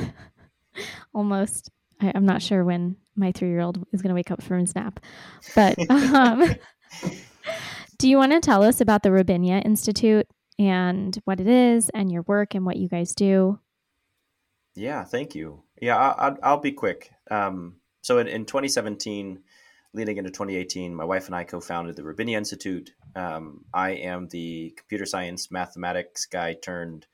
almost 1.15 1.70
I, 2.01 2.09
am 2.09 2.25
not 2.25 2.43
sure 2.43 2.65
when 2.65 2.97
my 3.15 3.33
three 3.33 3.49
year 3.49 3.61
old 3.61 3.87
is 3.93 4.03
gonna 4.03 4.15
wake 4.15 4.31
up 4.31 4.43
from 4.43 4.61
his 4.61 4.75
nap. 4.75 5.01
But 5.55 5.79
um 5.91 6.55
do 7.99 8.09
you 8.09 8.16
want 8.16 8.33
to 8.33 8.41
tell 8.41 8.62
us 8.62 8.81
about 8.81 9.03
the 9.03 9.11
Robinia 9.11 9.65
Institute 9.65 10.27
and 10.59 11.19
what 11.25 11.41
it 11.41 11.49
is 11.49 11.91
and 11.91 12.11
your 12.11 12.23
work 12.23 12.55
and 12.55 12.65
what 12.65 12.77
you 12.77 12.89
guys 12.89 13.15
do? 13.15 13.59
Yeah, 14.75 15.05
thank 15.05 15.35
you. 15.35 15.65
Yeah, 15.81 15.97
I, 15.97 16.31
will 16.31 16.39
I'll 16.43 16.61
be 16.61 16.73
quick. 16.73 17.11
Um, 17.31 17.77
so 18.03 18.19
in, 18.19 18.27
in 18.29 18.45
2017, 18.45 19.41
leading 19.95 20.17
into 20.19 20.31
2018, 20.31 20.95
my 20.95 21.05
wife 21.05 21.27
and 21.27 21.35
I 21.35 21.45
co-founded 21.45 21.97
the 21.97 22.03
Robinia 22.03 22.37
Institute. 22.37 22.93
Um, 23.15 23.65
I 23.73 23.91
am 23.91 24.29
the 24.29 24.75
computer 24.77 25.07
science 25.07 25.51
mathematics 25.51 26.27
guy 26.27 26.55
turned 26.55 27.07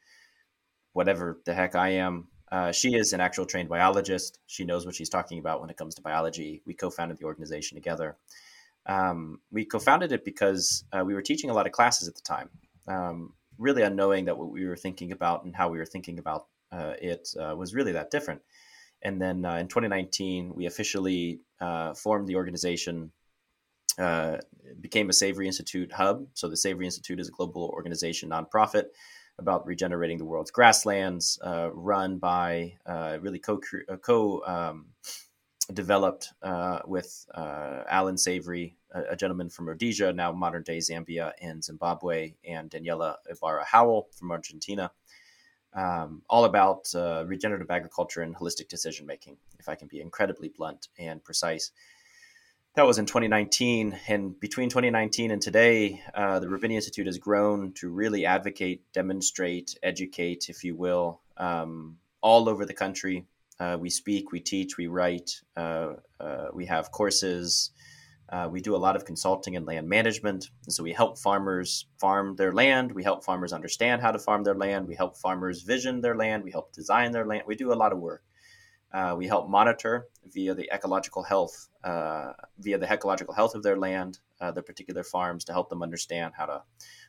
whatever 0.92 1.40
the 1.44 1.54
heck 1.54 1.74
I 1.74 1.90
am. 1.90 2.28
Uh, 2.50 2.72
she 2.72 2.94
is 2.94 3.12
an 3.12 3.20
actual 3.20 3.46
trained 3.46 3.68
biologist. 3.68 4.38
She 4.46 4.64
knows 4.64 4.86
what 4.86 4.94
she's 4.94 5.08
talking 5.08 5.38
about 5.38 5.60
when 5.60 5.70
it 5.70 5.76
comes 5.76 5.94
to 5.96 6.02
biology. 6.02 6.62
We 6.66 6.74
co-founded 6.74 7.18
the 7.18 7.24
organization 7.24 7.76
together. 7.76 8.16
Um, 8.86 9.40
we 9.50 9.64
co-founded 9.64 10.12
it 10.12 10.24
because 10.24 10.84
uh, 10.92 11.04
we 11.04 11.14
were 11.14 11.22
teaching 11.22 11.50
a 11.50 11.54
lot 11.54 11.66
of 11.66 11.72
classes 11.72 12.06
at 12.06 12.14
the 12.14 12.20
time, 12.20 12.50
um, 12.86 13.32
really 13.58 13.82
unknowing 13.82 14.26
that 14.26 14.38
what 14.38 14.50
we 14.50 14.66
were 14.66 14.76
thinking 14.76 15.10
about 15.10 15.44
and 15.44 15.56
how 15.56 15.68
we 15.68 15.78
were 15.78 15.86
thinking 15.86 16.18
about 16.18 16.46
it 17.00 17.28
uh, 17.40 17.54
was 17.56 17.74
really 17.74 17.92
that 17.92 18.10
different. 18.10 18.40
And 19.04 19.20
then 19.20 19.44
uh, 19.44 19.56
in 19.56 19.68
2019, 19.68 20.54
we 20.54 20.66
officially 20.66 21.40
uh, 21.60 21.92
formed 21.94 22.26
the 22.26 22.36
organization, 22.36 23.12
uh, 23.98 24.38
became 24.80 25.10
a 25.10 25.12
Savory 25.12 25.46
Institute 25.46 25.92
hub. 25.92 26.26
So 26.32 26.48
the 26.48 26.56
Savory 26.56 26.86
Institute 26.86 27.20
is 27.20 27.28
a 27.28 27.32
global 27.32 27.70
organization, 27.74 28.30
nonprofit, 28.30 28.86
about 29.38 29.66
regenerating 29.66 30.16
the 30.16 30.24
world's 30.24 30.50
grasslands, 30.50 31.38
uh, 31.44 31.70
run 31.72 32.18
by 32.18 32.76
uh, 32.86 33.18
really 33.20 33.38
co 33.38 33.60
uh, 33.88 33.96
co 33.96 34.42
um, 34.46 34.86
developed 35.72 36.32
with 36.86 37.26
Allan 37.34 38.16
Savory, 38.16 38.76
a, 38.92 39.12
a, 39.12 39.16
gentleman 39.16 39.50
from 39.50 39.66
Rhodesia, 39.66 40.12
now 40.12 40.32
modern 40.32 40.62
day 40.62 40.78
Zambia 40.78 41.32
and 41.40 41.62
Zimbabwe, 41.62 42.34
and 42.46 42.70
Daniela 42.70 43.16
Ibarra 43.30 43.64
Howell 43.64 44.08
from 44.16 44.30
Argentina 44.30 44.90
um, 45.74 46.22
all 46.28 46.44
about 46.44 46.94
uh, 46.94 47.24
regenerative 47.26 47.70
agriculture 47.70 48.22
and 48.22 48.34
holistic 48.34 48.68
decision 48.68 49.06
making, 49.06 49.36
if 49.58 49.68
I 49.68 49.74
can 49.74 49.88
be 49.88 50.00
incredibly 50.00 50.48
blunt 50.48 50.88
and 50.98 51.22
precise. 51.22 51.72
That 52.76 52.86
was 52.86 52.98
in 52.98 53.06
2019. 53.06 53.98
And 54.08 54.38
between 54.40 54.68
2019 54.68 55.30
and 55.30 55.40
today, 55.40 56.02
uh, 56.12 56.40
the 56.40 56.46
Robinia 56.46 56.74
Institute 56.74 57.06
has 57.06 57.18
grown 57.18 57.72
to 57.74 57.88
really 57.88 58.26
advocate, 58.26 58.82
demonstrate, 58.92 59.78
educate, 59.82 60.48
if 60.48 60.64
you 60.64 60.74
will, 60.74 61.20
um, 61.36 61.98
all 62.20 62.48
over 62.48 62.64
the 62.64 62.74
country. 62.74 63.26
Uh, 63.60 63.76
we 63.80 63.90
speak, 63.90 64.32
we 64.32 64.40
teach, 64.40 64.76
we 64.76 64.88
write, 64.88 65.40
uh, 65.56 65.94
uh, 66.18 66.46
we 66.52 66.66
have 66.66 66.90
courses, 66.90 67.70
uh, 68.30 68.48
we 68.50 68.60
do 68.60 68.74
a 68.74 68.78
lot 68.78 68.96
of 68.96 69.04
consulting 69.04 69.56
and 69.56 69.66
land 69.66 69.88
management. 69.88 70.50
And 70.64 70.72
so 70.72 70.82
we 70.82 70.92
help 70.92 71.18
farmers 71.18 71.86
farm 71.98 72.36
their 72.36 72.52
land. 72.52 72.92
We 72.92 73.04
help 73.04 73.24
farmers 73.24 73.52
understand 73.52 74.02
how 74.02 74.12
to 74.12 74.18
farm 74.18 74.44
their 74.44 74.54
land. 74.54 74.88
We 74.88 74.94
help 74.94 75.16
farmers 75.16 75.62
vision 75.62 76.00
their 76.00 76.16
land. 76.16 76.42
We 76.42 76.50
help 76.50 76.72
design 76.72 77.12
their 77.12 77.26
land. 77.26 77.42
We 77.46 77.54
do 77.54 77.72
a 77.72 77.74
lot 77.74 77.92
of 77.92 77.98
work. 77.98 78.22
Uh, 78.92 79.14
we 79.18 79.26
help 79.26 79.48
monitor 79.48 80.06
via 80.32 80.54
the 80.54 80.70
ecological 80.72 81.24
health, 81.24 81.68
uh, 81.82 82.32
via 82.60 82.78
the 82.78 82.90
ecological 82.90 83.34
health 83.34 83.56
of 83.56 83.62
their 83.62 83.76
land, 83.76 84.20
uh, 84.40 84.52
their 84.52 84.62
particular 84.62 85.02
farms, 85.02 85.44
to 85.44 85.52
help 85.52 85.68
them 85.68 85.82
understand 85.82 86.32
how 86.36 86.46
to 86.46 86.62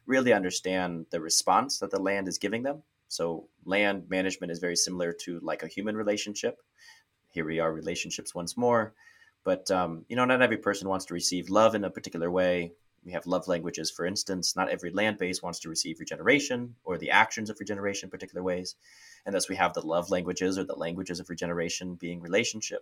really 0.07 0.33
understand 0.33 1.05
the 1.11 1.21
response 1.21 1.77
that 1.79 1.91
the 1.91 2.01
land 2.01 2.27
is 2.27 2.39
giving 2.39 2.63
them. 2.63 2.81
So 3.07 3.49
land 3.65 4.09
management 4.09 4.51
is 4.51 4.59
very 4.59 4.75
similar 4.75 5.13
to 5.21 5.39
like 5.41 5.61
a 5.61 5.67
human 5.67 5.95
relationship. 5.95 6.57
Here 7.29 7.45
we 7.45 7.59
are, 7.59 7.71
relationships 7.71 8.33
once 8.33 8.57
more. 8.57 8.95
But 9.45 9.71
um, 9.71 10.03
you 10.09 10.17
know, 10.17 10.25
not 10.25 10.41
every 10.41 10.57
person 10.57 10.89
wants 10.89 11.05
to 11.05 11.13
receive 11.13 11.49
love 11.49 11.75
in 11.75 11.85
a 11.85 11.89
particular 11.89 12.29
way. 12.29 12.73
We 13.05 13.11
have 13.11 13.27
love 13.27 13.47
languages, 13.47 13.91
for 13.91 14.05
instance. 14.05 14.55
Not 14.55 14.69
every 14.69 14.89
land 14.89 15.19
base 15.19 15.43
wants 15.43 15.59
to 15.59 15.69
receive 15.69 15.99
regeneration 15.99 16.75
or 16.83 16.97
the 16.97 17.11
actions 17.11 17.51
of 17.51 17.59
regeneration 17.59 18.07
in 18.07 18.11
particular 18.11 18.43
ways. 18.43 18.75
And 19.25 19.35
thus 19.35 19.47
we 19.47 19.55
have 19.55 19.73
the 19.73 19.85
love 19.85 20.09
languages 20.09 20.57
or 20.57 20.63
the 20.63 20.75
languages 20.75 21.19
of 21.19 21.29
regeneration 21.29 21.93
being 21.95 22.19
relationship. 22.19 22.81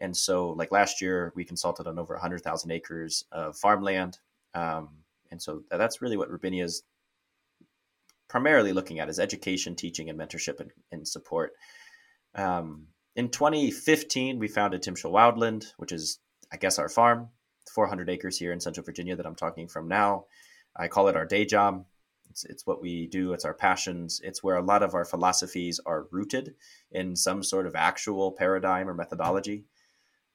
And 0.00 0.16
so, 0.16 0.50
like 0.50 0.72
last 0.72 1.00
year, 1.00 1.32
we 1.36 1.44
consulted 1.44 1.86
on 1.86 2.00
over 2.00 2.14
100,000 2.14 2.70
acres 2.72 3.24
of 3.30 3.56
farmland. 3.56 4.18
Um, 4.52 4.88
and 5.30 5.40
so 5.40 5.62
that's 5.70 6.02
really 6.02 6.16
what 6.16 6.30
Robinia 6.30 6.64
is 6.64 6.82
primarily 8.26 8.72
looking 8.72 8.98
at 8.98 9.08
is 9.08 9.20
education, 9.20 9.76
teaching, 9.76 10.10
and 10.10 10.18
mentorship 10.18 10.58
and, 10.58 10.72
and 10.90 11.06
support. 11.06 11.52
Um, 12.34 12.88
in 13.16 13.28
2015, 13.28 14.38
we 14.38 14.48
founded 14.48 14.82
Timshel 14.82 15.12
Wildland, 15.12 15.72
which 15.76 15.92
is, 15.92 16.18
I 16.52 16.56
guess, 16.56 16.78
our 16.78 16.88
farm, 16.88 17.28
400 17.72 18.10
acres 18.10 18.38
here 18.38 18.52
in 18.52 18.60
Central 18.60 18.84
Virginia 18.84 19.16
that 19.16 19.26
I'm 19.26 19.36
talking 19.36 19.68
from 19.68 19.88
now. 19.88 20.26
I 20.76 20.88
call 20.88 21.08
it 21.08 21.16
our 21.16 21.26
day 21.26 21.44
job. 21.44 21.84
It's, 22.30 22.44
it's 22.44 22.66
what 22.66 22.82
we 22.82 23.06
do, 23.06 23.32
it's 23.32 23.44
our 23.44 23.54
passions. 23.54 24.20
It's 24.24 24.42
where 24.42 24.56
a 24.56 24.62
lot 24.62 24.82
of 24.82 24.94
our 24.94 25.04
philosophies 25.04 25.78
are 25.86 26.08
rooted 26.10 26.54
in 26.90 27.14
some 27.14 27.44
sort 27.44 27.66
of 27.66 27.76
actual 27.76 28.32
paradigm 28.32 28.88
or 28.88 28.94
methodology. 28.94 29.64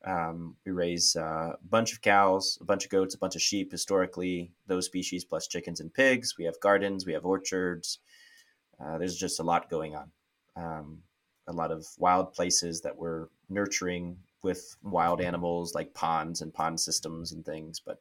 Um, 0.06 0.56
we 0.66 0.72
raise 0.72 1.18
uh, 1.18 1.56
a 1.56 1.68
bunch 1.68 1.92
of 1.92 2.02
cows, 2.02 2.58
a 2.62 2.64
bunch 2.64 2.86
of 2.86 2.92
goats, 2.92 3.16
a 3.16 3.18
bunch 3.18 3.36
of 3.36 3.42
sheep, 3.42 3.72
historically, 3.72 4.54
those 4.66 4.86
species 4.86 5.26
plus 5.26 5.48
chickens 5.48 5.82
and 5.82 5.94
pigs. 5.94 6.36
We 6.38 6.46
have 6.46 6.60
gardens, 6.62 7.06
we 7.06 7.12
have 7.12 7.26
orchards. 7.26 8.00
uh, 8.80 8.98
there's 8.98 9.18
just 9.18 9.42
a 9.42 9.44
lot 9.44 9.70
going 9.70 9.96
on. 9.98 10.12
Um, 10.56 11.00
a 11.50 11.54
lot 11.54 11.72
of 11.72 11.86
wild 11.98 12.34
places 12.34 12.82
that 12.82 12.98
we're 12.98 13.28
nurturing 13.50 14.18
with 14.44 14.78
wild 14.84 15.20
animals 15.22 15.76
like 15.76 15.94
ponds 15.94 16.42
and 16.42 16.54
pond 16.54 16.80
systems 16.80 17.34
and 17.34 17.46
things. 17.46 17.82
But 17.86 17.98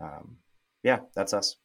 um, 0.00 0.36
yeah, 0.82 1.00
that's 1.14 1.34
us. 1.34 1.56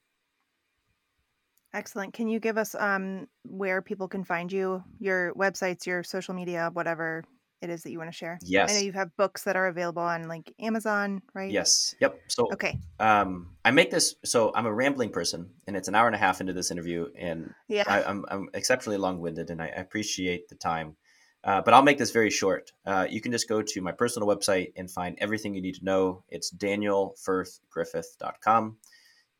Excellent. 1.73 2.13
Can 2.13 2.27
you 2.27 2.39
give 2.39 2.57
us 2.57 2.75
um, 2.75 3.27
where 3.45 3.81
people 3.81 4.07
can 4.07 4.23
find 4.23 4.51
you, 4.51 4.83
your 4.99 5.33
websites, 5.33 5.87
your 5.87 6.03
social 6.03 6.35
media, 6.35 6.69
whatever 6.73 7.23
it 7.63 7.69
is 7.69 7.81
that 7.81 7.91
you 7.91 7.97
want 7.97 8.11
to 8.11 8.15
share? 8.15 8.37
Yes. 8.43 8.69
I 8.69 8.75
know 8.75 8.85
you 8.85 8.91
have 8.91 9.15
books 9.17 9.43
that 9.45 9.55
are 9.55 9.67
available 9.67 10.03
on 10.03 10.27
like 10.27 10.53
Amazon, 10.59 11.23
right? 11.33 11.51
Yes. 11.51 11.95
Yep. 11.99 12.19
So 12.27 12.47
okay. 12.53 12.77
Um, 12.99 13.55
I 13.65 13.71
make 13.71 13.89
this. 13.89 14.15
So 14.23 14.51
I'm 14.53 14.67
a 14.67 14.73
rambling 14.73 15.09
person, 15.09 15.49
and 15.65 15.75
it's 15.75 15.87
an 15.87 15.95
hour 15.95 16.05
and 16.05 16.15
a 16.15 16.19
half 16.19 16.41
into 16.41 16.53
this 16.53 16.69
interview, 16.69 17.07
and 17.17 17.51
yeah, 17.67 17.85
I, 17.87 18.01
am 18.01 18.05
I'm, 18.07 18.25
I'm 18.29 18.49
exceptionally 18.53 18.97
long-winded, 18.97 19.49
and 19.49 19.59
I 19.59 19.67
appreciate 19.67 20.49
the 20.49 20.55
time. 20.55 20.95
Uh, 21.43 21.61
but 21.61 21.73
I'll 21.73 21.83
make 21.83 21.97
this 21.97 22.11
very 22.11 22.29
short. 22.29 22.71
Uh, 22.85 23.05
you 23.09 23.19
can 23.19 23.31
just 23.31 23.49
go 23.49 23.61
to 23.61 23.81
my 23.81 23.91
personal 23.91 24.27
website 24.27 24.71
and 24.77 24.89
find 24.89 25.17
everything 25.19 25.53
you 25.53 25.61
need 25.61 25.75
to 25.75 25.83
know. 25.83 26.23
It's 26.29 26.49
danielfirthgriffith.com. 26.51 28.77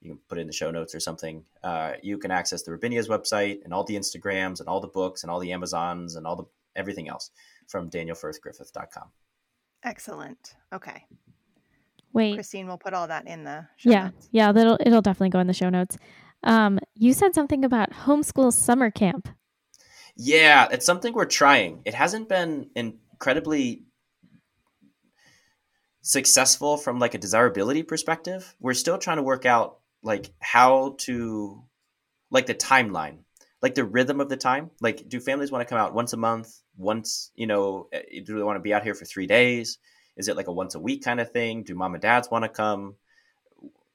You 0.01 0.09
can 0.09 0.19
put 0.27 0.37
it 0.37 0.41
in 0.41 0.47
the 0.47 0.53
show 0.53 0.69
notes 0.69 0.93
or 0.93 0.99
something. 0.99 1.45
Uh, 1.63 1.93
you 2.01 2.17
can 2.17 2.29
access 2.29 2.63
the 2.63 2.71
Robinia's 2.71 3.07
website 3.07 3.63
and 3.63 3.73
all 3.73 3.85
the 3.85 3.95
Instagrams 3.95 4.59
and 4.59 4.67
all 4.67 4.81
the 4.81 4.87
books 4.87 5.23
and 5.23 5.31
all 5.31 5.39
the 5.39 5.53
Amazons 5.53 6.17
and 6.17 6.27
all 6.27 6.35
the 6.35 6.43
everything 6.75 7.07
else 7.07 7.31
from 7.67 7.89
danielfirthgriffith.com. 7.89 9.07
Excellent. 9.83 10.55
Okay. 10.73 11.05
Wait. 12.11 12.35
Christine 12.35 12.67
will 12.67 12.77
put 12.77 12.93
all 12.93 13.07
that 13.07 13.25
in 13.27 13.45
the 13.45 13.65
yeah. 13.79 14.05
Notes. 14.05 14.29
Yeah, 14.31 14.51
that'll 14.51 14.77
it'll 14.85 15.01
definitely 15.01 15.29
go 15.29 15.39
in 15.39 15.47
the 15.47 15.53
show 15.53 15.69
notes. 15.69 15.97
Um, 16.43 16.79
you 16.95 17.13
said 17.13 17.33
something 17.33 17.63
about 17.63 17.91
homeschool 17.91 18.51
summer 18.51 18.91
camp. 18.91 19.29
Yeah, 20.15 20.67
it's 20.71 20.85
something 20.85 21.13
we're 21.13 21.25
trying. 21.25 21.81
It 21.85 21.93
hasn't 21.93 22.29
been 22.29 22.69
incredibly 22.75 23.83
successful 26.01 26.77
from 26.77 26.99
like 26.99 27.15
a 27.15 27.17
desirability 27.17 27.83
perspective. 27.83 28.55
We're 28.59 28.75
still 28.75 28.97
trying 28.97 29.17
to 29.17 29.23
work 29.23 29.45
out 29.45 29.79
like 30.03 30.31
how 30.39 30.95
to 30.99 31.63
like 32.29 32.45
the 32.45 32.53
timeline, 32.53 33.19
like 33.61 33.73
the 33.73 33.85
rhythm 33.85 34.19
of 34.19 34.29
the 34.29 34.37
time. 34.37 34.69
Like 34.81 35.07
do 35.09 35.19
families 35.19 35.51
want 35.51 35.67
to 35.67 35.69
come 35.69 35.79
out 35.79 35.95
once 35.95 36.13
a 36.13 36.17
month, 36.17 36.61
once, 36.77 37.31
you 37.35 37.47
know, 37.47 37.87
eh, 37.91 38.19
do 38.23 38.37
they 38.37 38.43
want 38.43 38.57
to 38.57 38.61
be 38.61 38.73
out 38.73 38.83
here 38.83 38.95
for 38.95 39.05
3 39.05 39.25
days? 39.25 39.79
Is 40.15 40.27
it 40.27 40.35
like 40.35 40.47
a 40.47 40.53
once 40.53 40.75
a 40.75 40.79
week 40.79 41.03
kind 41.03 41.19
of 41.19 41.31
thing? 41.31 41.63
Do 41.63 41.73
mom 41.73 41.95
and 41.95 42.01
dads 42.01 42.29
want 42.29 42.43
to 42.43 42.49
come? 42.49 42.97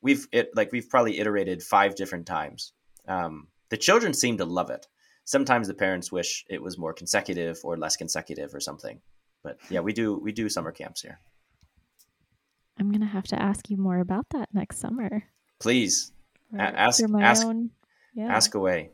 We've 0.01 0.27
it 0.33 0.51
like 0.57 0.73
we've 0.73 0.89
probably 0.89 1.21
iterated 1.21 1.63
five 1.63 1.95
different 1.95 2.27
times. 2.27 2.73
Um, 3.07 3.49
the 3.69 3.77
children 3.77 4.15
seem 4.15 4.39
to 4.39 4.45
love 4.45 4.71
it 4.71 4.87
sometimes 5.29 5.69
the 5.69 5.75
parents 5.75 6.11
wish 6.11 6.45
it 6.49 6.63
was 6.63 6.79
more 6.79 6.95
consecutive 6.95 7.61
or 7.63 7.77
less 7.77 7.97
consecutive 7.97 8.55
or 8.55 8.61
something. 8.61 8.99
But 9.43 9.59
yeah, 9.69 9.81
we 9.81 9.93
do 9.93 10.07
we 10.27 10.33
do 10.33 10.49
summer 10.49 10.73
camps 10.73 11.03
here. 11.03 11.19
I'm 12.79 12.91
gonna 12.91 13.07
have 13.19 13.27
to 13.29 13.41
ask 13.41 13.69
you 13.71 13.77
more 13.77 14.01
about 14.01 14.27
that 14.31 14.49
next 14.55 14.79
summer. 14.79 15.25
Please 15.61 16.13
Or 16.53 16.61
ask 16.61 17.07
my 17.09 17.23
ask 17.23 17.45
own- 17.47 17.71
yeah. 18.15 18.35
ask 18.35 18.55
away. 18.55 18.91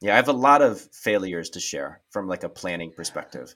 Yeah, 0.00 0.14
I 0.14 0.16
have 0.16 0.28
a 0.28 0.32
lot 0.48 0.62
of 0.62 0.80
failures 0.92 1.50
to 1.50 1.60
share 1.60 2.00
from 2.10 2.26
like 2.26 2.42
a 2.44 2.48
planning 2.48 2.92
perspective. 2.92 3.54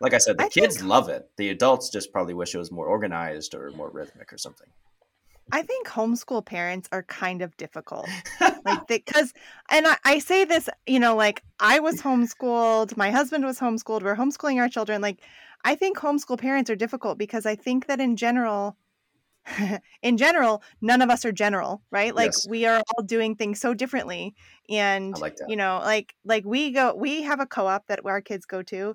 Like 0.00 0.14
I 0.14 0.18
said, 0.18 0.38
the 0.38 0.44
I 0.44 0.48
kids 0.48 0.76
think- 0.78 0.88
love 0.88 1.08
it. 1.08 1.30
The 1.36 1.50
adults 1.50 1.90
just 1.90 2.12
probably 2.12 2.34
wish 2.34 2.54
it 2.54 2.58
was 2.58 2.72
more 2.72 2.86
organized 2.86 3.54
or 3.54 3.70
more 3.72 3.90
rhythmic 3.90 4.32
or 4.32 4.38
something. 4.38 4.68
I 5.52 5.62
think 5.62 5.86
homeschool 5.88 6.44
parents 6.44 6.88
are 6.92 7.02
kind 7.04 7.42
of 7.42 7.56
difficult. 7.56 8.08
like 8.64 8.86
because 8.88 9.32
and 9.68 9.86
I, 9.86 9.96
I 10.04 10.18
say 10.18 10.44
this 10.44 10.68
you 10.86 10.98
know 11.00 11.16
like 11.16 11.42
i 11.58 11.78
was 11.80 12.00
homeschooled 12.00 12.96
my 12.96 13.10
husband 13.10 13.44
was 13.44 13.58
homeschooled 13.58 14.02
we're 14.02 14.16
homeschooling 14.16 14.60
our 14.60 14.68
children 14.68 15.00
like 15.00 15.20
i 15.64 15.74
think 15.74 15.98
homeschool 15.98 16.38
parents 16.38 16.70
are 16.70 16.76
difficult 16.76 17.18
because 17.18 17.46
i 17.46 17.54
think 17.54 17.86
that 17.86 18.00
in 18.00 18.16
general 18.16 18.76
in 20.02 20.16
general 20.16 20.62
none 20.80 21.02
of 21.02 21.10
us 21.10 21.24
are 21.24 21.32
general 21.32 21.82
right 21.90 22.14
like 22.14 22.32
Yes. 22.32 22.46
we 22.48 22.66
are 22.66 22.82
all 22.96 23.02
doing 23.04 23.34
things 23.34 23.60
so 23.60 23.72
differently 23.74 24.34
and 24.68 25.18
like 25.18 25.36
you 25.48 25.56
know 25.56 25.80
like 25.82 26.14
like 26.24 26.44
we 26.44 26.70
go 26.72 26.94
we 26.94 27.22
have 27.22 27.40
a 27.40 27.46
co-op 27.46 27.86
that 27.88 28.00
our 28.04 28.20
kids 28.20 28.44
go 28.46 28.62
to 28.62 28.94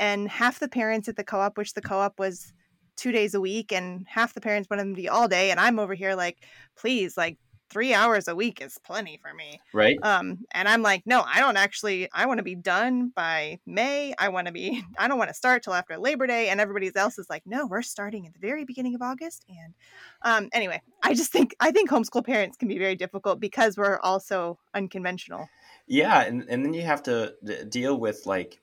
and 0.00 0.28
half 0.28 0.58
the 0.60 0.68
parents 0.68 1.08
at 1.08 1.16
the 1.16 1.24
co-op 1.24 1.58
wish 1.58 1.72
the 1.72 1.82
co-op 1.82 2.18
was 2.18 2.52
two 2.96 3.12
days 3.12 3.34
a 3.34 3.40
week 3.40 3.72
and 3.72 4.06
half 4.08 4.34
the 4.34 4.40
parents 4.40 4.68
want 4.70 4.80
them 4.80 4.94
to 4.94 5.00
be 5.00 5.08
all 5.08 5.28
day 5.28 5.50
and 5.50 5.58
i'm 5.60 5.78
over 5.78 5.94
here 5.94 6.14
like 6.14 6.44
please 6.76 7.16
like 7.16 7.38
three 7.70 7.94
hours 7.94 8.28
a 8.28 8.36
week 8.36 8.60
is 8.60 8.76
plenty 8.84 9.18
for 9.22 9.32
me 9.32 9.58
Right? 9.72 9.98
um 10.02 10.40
and 10.52 10.68
i'm 10.68 10.82
like 10.82 11.02
no 11.06 11.22
i 11.26 11.40
don't 11.40 11.56
actually 11.56 12.06
i 12.12 12.26
want 12.26 12.36
to 12.38 12.44
be 12.44 12.54
done 12.54 13.08
by 13.16 13.60
may 13.64 14.12
i 14.18 14.28
want 14.28 14.46
to 14.46 14.52
be 14.52 14.84
i 14.98 15.08
don't 15.08 15.16
want 15.16 15.30
to 15.30 15.34
start 15.34 15.62
till 15.62 15.72
after 15.72 15.96
labor 15.96 16.26
day 16.26 16.50
and 16.50 16.60
everybody 16.60 16.90
else 16.94 17.18
is 17.18 17.30
like 17.30 17.42
no 17.46 17.66
we're 17.66 17.80
starting 17.80 18.26
at 18.26 18.34
the 18.34 18.40
very 18.40 18.64
beginning 18.64 18.94
of 18.94 19.00
august 19.00 19.46
and 19.48 19.74
um 20.20 20.50
anyway 20.52 20.82
i 21.02 21.14
just 21.14 21.32
think 21.32 21.54
i 21.60 21.70
think 21.70 21.88
homeschool 21.88 22.24
parents 22.24 22.58
can 22.58 22.68
be 22.68 22.78
very 22.78 22.94
difficult 22.94 23.40
because 23.40 23.78
we're 23.78 23.98
also 24.00 24.58
unconventional 24.74 25.48
Yeah, 25.86 26.22
and, 26.22 26.42
and 26.48 26.64
then 26.64 26.74
you 26.74 26.82
have 26.82 27.02
to 27.04 27.34
d- 27.42 27.64
deal 27.68 27.98
with 27.98 28.24
like 28.26 28.60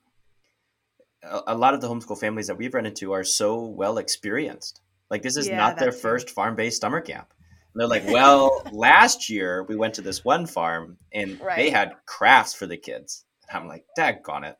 a, 1.22 1.40
a 1.48 1.56
lot 1.56 1.74
of 1.74 1.80
the 1.80 1.88
homeschool 1.88 2.18
families 2.18 2.46
that 2.46 2.56
we've 2.56 2.74
run 2.74 2.86
into 2.86 3.12
are 3.12 3.24
so 3.24 3.64
well 3.64 3.98
experienced. 3.98 4.80
Like 5.10 5.22
this 5.22 5.36
is 5.36 5.48
Yeah, 5.48 5.56
not 5.56 5.78
their 5.78 5.90
that 5.90 5.96
too. 5.96 6.02
first 6.02 6.30
farm-based 6.30 6.80
summer 6.80 7.00
camp. 7.00 7.28
And 7.74 7.80
they're 7.80 7.88
like, 7.88 8.06
well, 8.06 8.62
last 8.72 9.28
year 9.30 9.64
we 9.64 9.76
went 9.76 9.94
to 9.94 10.02
this 10.02 10.24
one 10.24 10.46
farm 10.46 10.98
and 11.12 11.40
they 11.56 11.70
had 11.70 11.92
crafts 12.06 12.54
for 12.54 12.66
the 12.66 12.76
kids. 12.76 13.24
And 13.48 13.58
I'm 13.62 13.68
like, 13.68 13.84
daggone 13.98 14.50
it. 14.50 14.56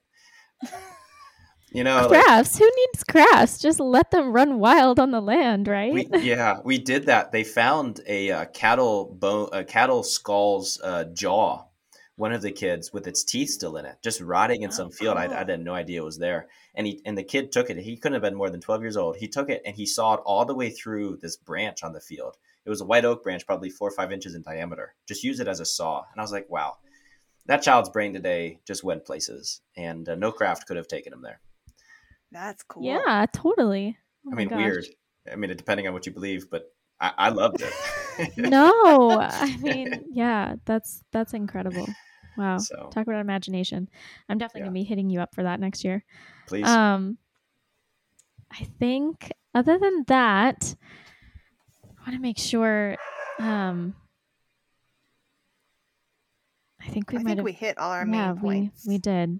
You 1.73 1.85
know, 1.85 2.09
like, 2.09 2.25
crafts. 2.25 2.59
Who 2.59 2.65
needs 2.65 3.05
crafts? 3.05 3.59
Just 3.59 3.79
let 3.79 4.11
them 4.11 4.33
run 4.33 4.59
wild 4.59 4.99
on 4.99 5.13
the 5.13 5.21
land, 5.21 5.69
right? 5.69 5.93
we, 5.93 6.09
yeah, 6.19 6.59
we 6.65 6.79
did 6.79 7.07
that. 7.07 7.31
They 7.31 7.45
found 7.45 8.01
a 8.09 8.31
uh, 8.33 8.45
cattle 8.47 9.05
bone, 9.05 9.51
a 9.53 9.63
cattle 9.63 10.03
skull's 10.03 10.81
uh, 10.83 11.05
jaw. 11.15 11.63
One 12.21 12.33
of 12.33 12.43
the 12.43 12.53
kids 12.53 12.93
with 12.93 13.07
its 13.07 13.25
teeth 13.25 13.49
still 13.49 13.77
in 13.79 13.87
it, 13.87 13.97
just 14.03 14.21
rotting 14.21 14.61
in 14.63 14.69
Oh, 14.69 14.73
some 14.73 14.91
field. 14.91 15.17
I, 15.17 15.27
cool. 15.27 15.37
I 15.37 15.39
had 15.39 15.65
no 15.65 15.73
idea 15.75 16.03
it 16.03 16.05
was 16.05 16.19
there. 16.19 16.49
And 16.75 16.87
he 16.87 17.01
and 17.07 17.17
the 17.17 17.25
kid 17.25 17.51
took 17.51 17.71
it. 17.71 17.79
He 17.79 17.97
couldn't 17.97 18.13
have 18.15 18.23
been 18.29 18.37
more 18.37 18.51
than 18.51 18.61
twelve 18.61 18.83
years 18.83 18.97
old. 18.99 19.17
He 19.17 19.27
took 19.27 19.49
it 19.49 19.63
and 19.65 19.75
he 19.75 19.87
sawed 19.87 20.21
all 20.27 20.45
the 20.45 20.55
way 20.55 20.69
through 20.71 21.17
this 21.23 21.37
branch 21.37 21.83
on 21.83 21.93
the 21.95 22.01
field. 22.01 22.37
It 22.67 22.71
was 22.71 22.83
a 22.83 22.85
white 22.85 23.07
oak 23.07 23.23
branch, 23.25 23.47
probably 23.47 23.71
four 23.71 23.89
or 23.89 23.93
five 23.93 24.13
inches 24.13 24.35
in 24.35 24.43
diameter. 24.43 24.95
Just 25.09 25.25
use 25.25 25.41
it 25.41 25.49
as 25.49 25.61
a 25.61 25.65
saw. 25.65 26.03
And 26.13 26.21
I 26.21 26.23
was 26.23 26.31
like, 26.33 26.49
wow, 26.51 26.77
that 27.47 27.63
child's 27.63 27.89
brain 27.89 28.13
today 28.13 28.61
just 28.67 28.85
went 28.85 29.07
places, 29.07 29.63
and 29.77 30.07
uh, 30.07 30.15
no 30.15 30.31
craft 30.31 30.67
could 30.67 30.77
have 30.77 30.89
taken 30.89 31.15
him 31.15 31.23
there. 31.23 31.41
that's 32.31 32.63
cool 32.65 32.85
Yeah, 32.85 33.25
totally. 33.33 33.97
Oh 34.27 34.33
I 34.33 34.35
mean, 34.35 34.49
gosh. 34.49 34.59
weird. 34.59 34.85
I 35.33 35.37
mean, 35.37 35.57
depending 35.57 35.87
on 35.89 35.95
what 35.95 36.05
you 36.05 36.13
believe, 36.13 36.51
but 36.51 36.65
I, 37.01 37.13
I 37.17 37.29
loved 37.31 37.63
it. 37.63 37.73
no, 38.37 39.19
I 39.21 39.57
mean, 39.63 40.05
yeah, 40.13 40.57
that's 40.67 41.03
that's 41.13 41.33
incredible. 41.33 41.89
Wow. 42.41 42.57
So 42.59 42.89
Talk 42.91 43.07
about 43.07 43.21
imagination. 43.21 43.89
I'm 44.29 44.39
definitely 44.39 44.61
Yeah. 44.63 44.65
gonna 44.69 44.75
be 44.75 44.85
hitting 44.85 45.11
you 45.11 45.21
up 45.21 45.35
for 45.35 45.43
that 45.43 45.61
next 45.61 45.85
year. 45.85 46.03
please, 46.47 46.67
Um, 46.67 47.19
I 48.51 48.65
think 48.79 49.31
other 49.55 49.79
than 49.79 50.05
that, 50.09 50.75
I 51.85 52.01
want 52.01 52.15
to 52.15 52.19
make 52.19 52.39
sure. 52.39 52.97
Um, 53.39 53.95
I 56.81 56.89
think 56.89 57.11
we 57.13 57.19
i 57.19 57.23
might 57.23 57.29
think 57.29 57.39
have. 57.41 57.45
we 57.45 57.53
hit 57.53 57.77
all 57.79 57.93
our 57.93 58.07
yeah, 58.07 58.33
main 58.33 58.43
we 58.43 58.71
we 58.87 58.99
did. 58.99 59.39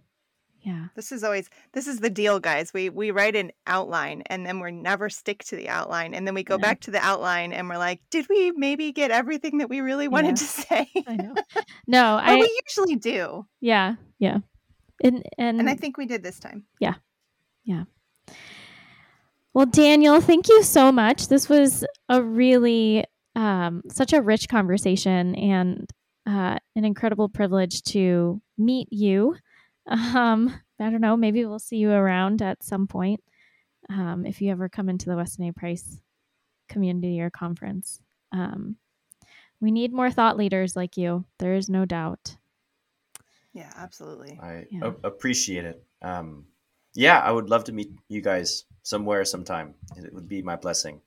Yeah. 0.63 0.87
this 0.95 1.11
is 1.13 1.25
always 1.25 1.49
this 1.73 1.87
is 1.87 2.01
the 2.01 2.11
deal 2.11 2.39
guys 2.41 2.73
we 2.75 2.91
we 2.91 3.11
write 3.11 3.35
an 3.35 3.51
outline 3.67 4.23
and 4.27 4.45
then 4.45 4.61
we 4.61 4.71
never 4.71 5.09
stick 5.09 5.43
to 5.45 5.57
the 5.57 5.69
outline 5.69 6.13
and 6.15 6.27
then 6.27 6.35
we 6.35 6.43
go 6.43 6.55
Yeah. 6.57 6.63
back 6.63 6.81
to 6.83 6.91
the 6.91 6.99
outline 7.05 7.53
and 7.53 7.69
we're 7.69 7.79
like 7.79 8.01
did 8.11 8.27
we 8.29 8.51
maybe 8.53 8.93
get 8.93 9.11
everything 9.11 9.59
that 9.59 9.71
we 9.71 9.81
really 9.81 10.07
wanted 10.09 10.31
Yeah. 10.31 10.35
to 10.35 10.45
say 10.45 10.89
I 11.07 11.17
know. 11.17 11.35
No, 11.87 12.21
but 12.23 12.29
I. 12.31 12.37
we 12.37 12.61
usually 12.69 12.97
do 12.97 13.47
yeah, 13.61 13.95
yeah. 14.19 14.39
And 15.03 15.23
and, 15.39 15.61
and 15.61 15.71
i 15.71 15.75
think 15.75 15.97
we 15.97 16.07
did 16.07 16.23
this 16.23 16.39
time 16.39 16.65
Yeah. 16.79 16.95
Yeah. 17.65 17.85
Well, 19.53 19.67
Daniel, 19.67 20.21
thank 20.21 20.49
you 20.49 20.63
so 20.63 20.93
much. 20.93 21.29
This 21.29 21.49
was 21.49 21.85
a 22.09 22.23
really 22.23 23.05
um, 23.35 23.83
such 23.91 24.13
a 24.13 24.23
rich 24.23 24.49
conversation 24.49 25.35
and 25.35 25.89
uh, 26.27 26.57
an 26.77 26.85
incredible 26.85 27.29
privilege 27.29 27.83
to 27.83 28.41
meet 28.57 28.89
you. 28.93 29.37
Um, 29.91 30.55
I 30.79 30.89
don't 30.91 31.01
know, 31.01 31.17
maybe 31.17 31.45
we'll 31.45 31.59
see 31.59 31.77
you 31.77 31.91
around 31.91 32.43
at 32.43 32.63
some 32.63 32.87
point 32.87 33.21
um, 33.89 34.25
if 34.25 34.41
you 34.41 34.51
ever 34.51 34.69
come 34.69 34.89
into 34.89 35.07
the 35.07 35.17
Weston 35.17 35.49
A. 35.49 35.53
Price 35.53 36.01
Community 36.69 37.21
or 37.21 37.29
Conference. 37.29 38.01
Um, 38.33 38.77
we 39.61 39.71
need 39.71 39.93
more 39.93 40.11
thought 40.11 40.37
leaders 40.37 40.77
like 40.77 40.97
you. 40.97 41.25
There 41.39 41.55
is 41.55 41.69
no 41.69 41.85
doubt. 41.85 42.37
yeah 43.53 43.73
absolutely 43.77 44.39
I 44.41 44.65
yeah. 44.71 44.81
a- 44.85 45.07
appreciate 45.09 45.65
it. 45.65 45.85
Um, 46.03 46.47
yeah, 46.95 47.19
I 47.19 47.31
would 47.31 47.51
love 47.51 47.65
to 47.65 47.73
meet 47.73 47.91
you 48.09 48.21
guys 48.21 48.65
somewhere, 48.83 49.25
sometime. 49.25 49.75
It 49.97 50.13
would 50.15 50.29
be 50.29 50.43
my 50.43 50.57
blessing. 50.57 51.01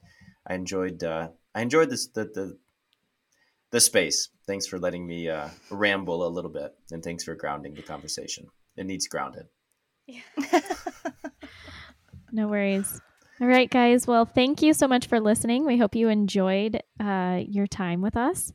I 0.47 0.55
enjoyed. 0.55 1.03
Uh, 1.03 1.30
I 1.55 1.61
enjoyed 1.61 1.89
this 1.89 2.07
the 2.07 2.26
the 2.26 2.57
the 3.72 3.80
space. 3.80 4.30
Thanks 4.45 4.68
for 4.68 4.77
letting 4.80 5.05
me 5.07 5.30
uh, 5.30 5.49
ramble 5.72 6.27
a 6.27 6.30
little 6.30 6.51
bit, 6.51 6.76
and 6.91 7.03
thanks 7.03 7.23
for 7.23 7.35
grounding 7.35 7.73
the 7.73 7.81
conversation. 7.81 8.47
It 8.77 8.85
needs 8.85 9.07
grounded. 9.07 9.47
Yeah. 10.07 10.21
no 12.31 12.47
worries. 12.47 12.99
All 13.41 13.47
right, 13.47 13.69
guys. 13.69 14.07
Well, 14.07 14.25
thank 14.25 14.61
you 14.61 14.73
so 14.73 14.87
much 14.87 15.07
for 15.07 15.19
listening. 15.19 15.65
We 15.65 15.77
hope 15.77 15.95
you 15.95 16.09
enjoyed 16.09 16.81
uh, 16.99 17.41
your 17.47 17.67
time 17.67 18.01
with 18.01 18.15
us 18.15 18.51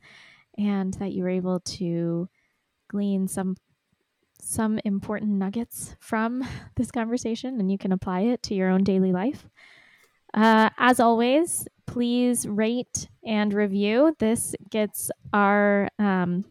and 0.57 0.93
that 0.95 1.11
you 1.11 1.23
were 1.23 1.29
able 1.29 1.59
to 1.61 2.29
glean 2.89 3.27
some 3.27 3.55
some 4.41 4.79
important 4.85 5.31
nuggets 5.31 5.95
from 5.99 6.43
this 6.75 6.91
conversation 6.91 7.59
and 7.59 7.71
you 7.71 7.77
can 7.77 7.91
apply 7.91 8.21
it 8.21 8.41
to 8.43 8.55
your 8.55 8.69
own 8.69 8.83
daily 8.83 9.11
life. 9.11 9.45
Uh, 10.33 10.69
as 10.77 10.99
always, 10.99 11.67
please 11.85 12.47
rate 12.47 13.09
and 13.25 13.53
review. 13.53 14.15
This 14.19 14.55
gets 14.69 15.11
our 15.33 15.89
um, 15.97 16.45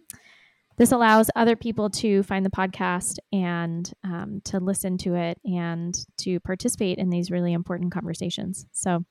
this 0.79 0.93
allows 0.93 1.31
other 1.37 1.57
people 1.57 1.91
to 1.91 2.23
find 2.23 2.47
the 2.47 2.51
podcast 2.51 3.19
and 3.33 3.93
um, 4.05 4.41
to 4.45 4.61
listen 4.61 4.97
to 4.99 5.15
it 5.15 5.39
and 5.45 5.99
to 6.19 6.41
participate 6.41 6.99
in 6.99 7.11
these 7.11 7.31
really 7.31 7.53
important 7.53 7.93
conversations. 7.93 8.65
So, 8.73 9.05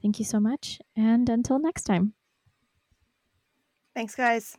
thank 0.00 0.18
you 0.18 0.24
so 0.24 0.40
much. 0.40 0.78
And 0.96 1.28
until 1.28 1.58
next 1.58 1.84
time. 1.84 2.14
Thanks, 3.94 4.14
guys. 4.14 4.56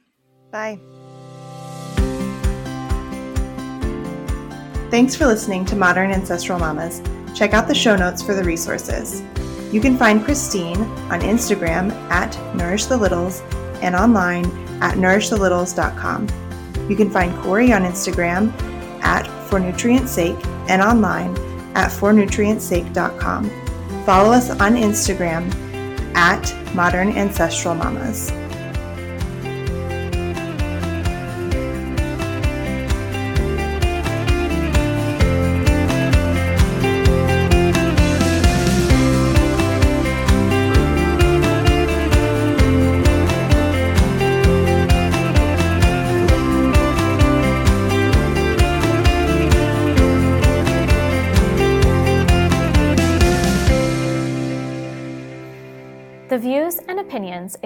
Bye. 0.51 0.79
Thanks 4.89 5.15
for 5.15 5.25
listening 5.25 5.65
to 5.65 5.75
Modern 5.75 6.11
Ancestral 6.11 6.59
Mamas. 6.59 7.01
Check 7.35 7.53
out 7.53 7.67
the 7.67 7.75
show 7.75 7.95
notes 7.95 8.21
for 8.21 8.33
the 8.33 8.43
resources. 8.43 9.21
You 9.71 9.81
can 9.81 9.97
find 9.97 10.23
Christine 10.23 10.81
on 11.11 11.21
Instagram 11.21 11.91
at 12.09 12.55
Nourish 12.55 12.85
the 12.85 12.97
Littles 12.97 13.41
and 13.81 13.95
online 13.95 14.66
at 14.81 14.95
nourishthe.littles.com. 14.95 16.27
You 16.89 16.95
can 16.95 17.09
find 17.09 17.35
Corey 17.41 17.73
on 17.73 17.83
Instagram 17.83 18.51
at 19.03 19.27
For 19.49 19.59
Nutrient 19.59 20.09
Sake 20.09 20.37
and 20.69 20.81
online 20.81 21.31
at 21.75 21.91
fornutrientsake.com. 21.91 23.49
Follow 24.05 24.31
us 24.31 24.49
on 24.49 24.75
Instagram 24.75 25.53
at 26.15 26.73
Modern 26.73 27.09
Ancestral 27.09 27.75
Mamas. 27.75 28.31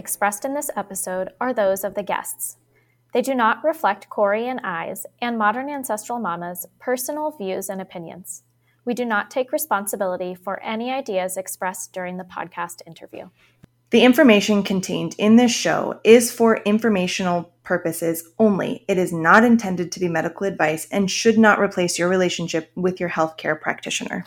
Expressed 0.01 0.45
in 0.45 0.55
this 0.55 0.71
episode 0.75 1.29
are 1.39 1.53
those 1.53 1.83
of 1.83 1.93
the 1.93 2.01
guests. 2.01 2.57
They 3.13 3.21
do 3.21 3.35
not 3.35 3.63
reflect 3.63 4.09
Corey 4.09 4.47
and 4.47 4.59
I's 4.61 5.05
and 5.21 5.37
Modern 5.37 5.69
Ancestral 5.69 6.17
Mama's 6.17 6.65
personal 6.79 7.29
views 7.29 7.69
and 7.69 7.79
opinions. 7.79 8.41
We 8.83 8.95
do 8.95 9.05
not 9.05 9.29
take 9.29 9.51
responsibility 9.51 10.33
for 10.33 10.59
any 10.63 10.91
ideas 10.91 11.37
expressed 11.37 11.93
during 11.93 12.17
the 12.17 12.23
podcast 12.23 12.81
interview. 12.87 13.29
The 13.91 14.03
information 14.03 14.63
contained 14.63 15.13
in 15.19 15.35
this 15.35 15.51
show 15.51 15.99
is 16.03 16.31
for 16.31 16.57
informational 16.63 17.53
purposes 17.63 18.27
only. 18.39 18.83
It 18.87 18.97
is 18.97 19.13
not 19.13 19.43
intended 19.43 19.91
to 19.91 19.99
be 19.99 20.07
medical 20.07 20.47
advice 20.47 20.87
and 20.91 21.11
should 21.11 21.37
not 21.37 21.59
replace 21.59 21.99
your 21.99 22.09
relationship 22.09 22.71
with 22.75 22.99
your 22.99 23.09
healthcare 23.09 23.59
practitioner. 23.61 24.25